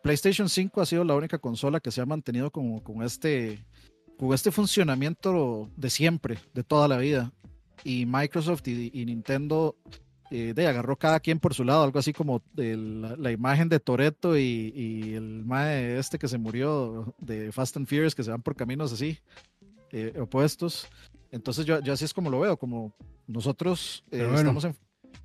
PlayStation 0.02 0.48
5 0.48 0.80
ha 0.80 0.86
sido 0.86 1.04
la 1.04 1.14
única 1.14 1.38
consola 1.38 1.80
que 1.80 1.90
se 1.90 2.00
ha 2.00 2.06
mantenido 2.06 2.50
como 2.50 2.82
con 2.82 3.02
este, 3.02 3.64
con 4.18 4.34
este 4.34 4.50
funcionamiento 4.50 5.70
de 5.76 5.90
siempre, 5.90 6.38
de 6.52 6.64
toda 6.64 6.88
la 6.88 6.98
vida. 6.98 7.32
Y 7.84 8.06
Microsoft 8.06 8.66
y 8.66 9.04
Nintendo 9.06 9.76
eh, 10.34 10.54
de 10.54 10.66
agarró 10.66 10.96
cada 10.96 11.20
quien 11.20 11.38
por 11.38 11.52
su 11.52 11.62
lado, 11.62 11.84
algo 11.84 11.98
así 11.98 12.14
como 12.14 12.42
la, 12.54 13.30
imagen 13.30 13.68
de 13.68 13.78
Toreto 13.78 14.38
y, 14.38 15.12
el 15.14 15.44
mae 15.44 15.98
este 15.98 16.18
que 16.18 16.26
se 16.26 16.38
murió 16.38 17.14
de 17.18 17.52
Fast 17.52 17.76
and 17.76 17.86
Furious, 17.86 18.14
que 18.14 18.24
se 18.24 18.30
van 18.30 18.40
por 18.40 18.56
caminos 18.56 18.94
así, 18.94 19.18
eh, 19.90 20.18
opuestos. 20.18 20.88
Entonces 21.30 21.66
yo, 21.66 21.80
yo, 21.80 21.92
así 21.92 22.06
es 22.06 22.14
como 22.14 22.30
lo 22.30 22.40
veo, 22.40 22.56
como 22.56 22.94
nosotros 23.26 24.04
eh, 24.10 24.26
estamos, 24.34 24.64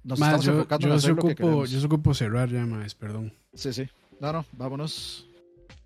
nos 0.03 0.19
estamos 0.19 0.45
enfocando 0.45 0.87
yo 0.87 0.91
en 0.91 0.97
hacer 0.97 1.11
ocupo, 1.11 1.23
lo 1.23 1.29
que 1.29 1.35
queremos. 1.35 1.71
Yo 1.71 1.79
se 1.79 1.85
ocupo 1.85 2.13
cerrar 2.13 2.49
ya, 2.49 2.65
más, 2.65 2.93
perdón. 2.93 3.31
Sí, 3.53 3.71
sí. 3.71 3.87
No, 4.19 4.33
no, 4.33 4.45
vámonos. 4.51 5.25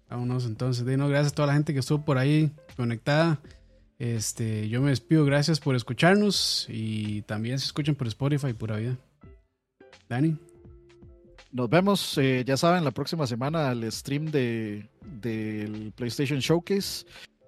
Vámonos 0.10 0.48
entonces. 0.48 0.84
Dino, 0.84 1.08
gracias 1.08 1.34
a 1.34 1.36
toda 1.36 1.50
la 1.50 1.54
gente 1.54 1.74
que 1.74 1.80
estuvo 1.80 2.04
por 2.04 2.18
ahí 2.18 2.52
conectada. 2.76 3.40
Este, 4.00 4.68
yo 4.68 4.82
me 4.82 4.90
despido, 4.90 5.26
gracias 5.26 5.60
por 5.60 5.76
escucharnos 5.76 6.66
y 6.70 7.22
también 7.22 7.60
se 7.60 7.66
escuchan 7.66 7.94
por 7.94 8.08
Spotify, 8.08 8.52
pura 8.54 8.78
vida. 8.78 8.98
Dani. 10.12 10.38
Nos 11.54 11.70
vemos, 11.70 12.18
eh, 12.18 12.44
ya 12.46 12.58
saben, 12.58 12.84
la 12.84 12.92
próxima 12.92 13.26
semana 13.26 13.70
al 13.70 13.90
stream 13.90 14.26
de, 14.26 14.90
del 15.22 15.94
PlayStation 15.96 16.40
Showcase. 16.40 17.06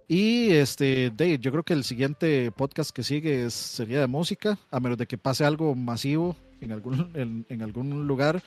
Y 0.08 0.52
este, 0.52 1.10
Dave, 1.10 1.40
yo 1.40 1.52
creo 1.52 1.64
que 1.64 1.74
el 1.74 1.84
siguiente 1.84 2.52
podcast 2.52 2.92
que 2.92 3.04
sigue 3.04 3.50
sería 3.50 4.00
de 4.00 4.08
música, 4.08 4.58
a 4.72 4.80
menos 4.80 4.98
de 4.98 5.08
que 5.08 5.18
pase 5.18 5.44
algo 5.44 5.76
masivo 5.76 6.38
en 6.64 6.72
algún, 6.72 7.46
en, 7.50 7.62
algún 7.62 8.08
lugar. 8.08 8.42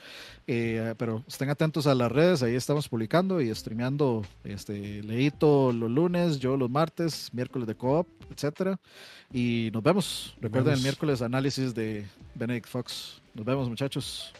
Eh, 0.45 0.93
pero 0.97 1.23
estén 1.27 1.49
atentos 1.49 1.87
a 1.87 1.95
las 1.95 2.11
redes, 2.11 2.43
ahí 2.43 2.55
estamos 2.55 2.89
publicando 2.89 3.41
y 3.41 3.53
streameando 3.53 4.25
este, 4.43 5.03
Leito 5.03 5.71
los 5.71 5.89
lunes, 5.89 6.39
yo 6.39 6.57
los 6.57 6.69
martes, 6.69 7.29
miércoles 7.33 7.67
de 7.67 7.75
co-op, 7.75 8.07
etcétera. 8.31 8.79
Y 9.31 9.69
nos 9.73 9.83
vemos. 9.83 10.35
Recuerden 10.41 10.73
el 10.73 10.81
miércoles 10.81 11.21
análisis 11.21 11.73
de 11.73 12.05
Benedict 12.35 12.67
Fox. 12.67 13.21
Nos 13.33 13.45
vemos, 13.45 13.69
muchachos. 13.69 14.33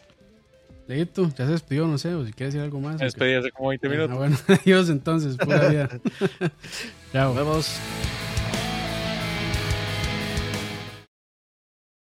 Leito, 0.88 1.28
ya 1.36 1.44
se 1.44 1.52
despidió, 1.52 1.86
no 1.86 1.98
sé, 1.98 2.14
o 2.14 2.24
si 2.24 2.32
quieres 2.32 2.54
decir 2.54 2.64
algo 2.64 2.80
más. 2.80 2.98
Despedí 2.98 3.34
hace 3.34 3.50
como 3.50 3.68
20 3.68 3.86
ah, 3.86 3.90
minutos. 3.90 4.16
bueno, 4.16 4.36
adiós 4.48 4.88
entonces, 4.88 5.36
pura 5.36 5.68
vida. 5.68 6.00
Chao. 7.12 7.34
Nos 7.34 7.36
vemos. 7.36 7.78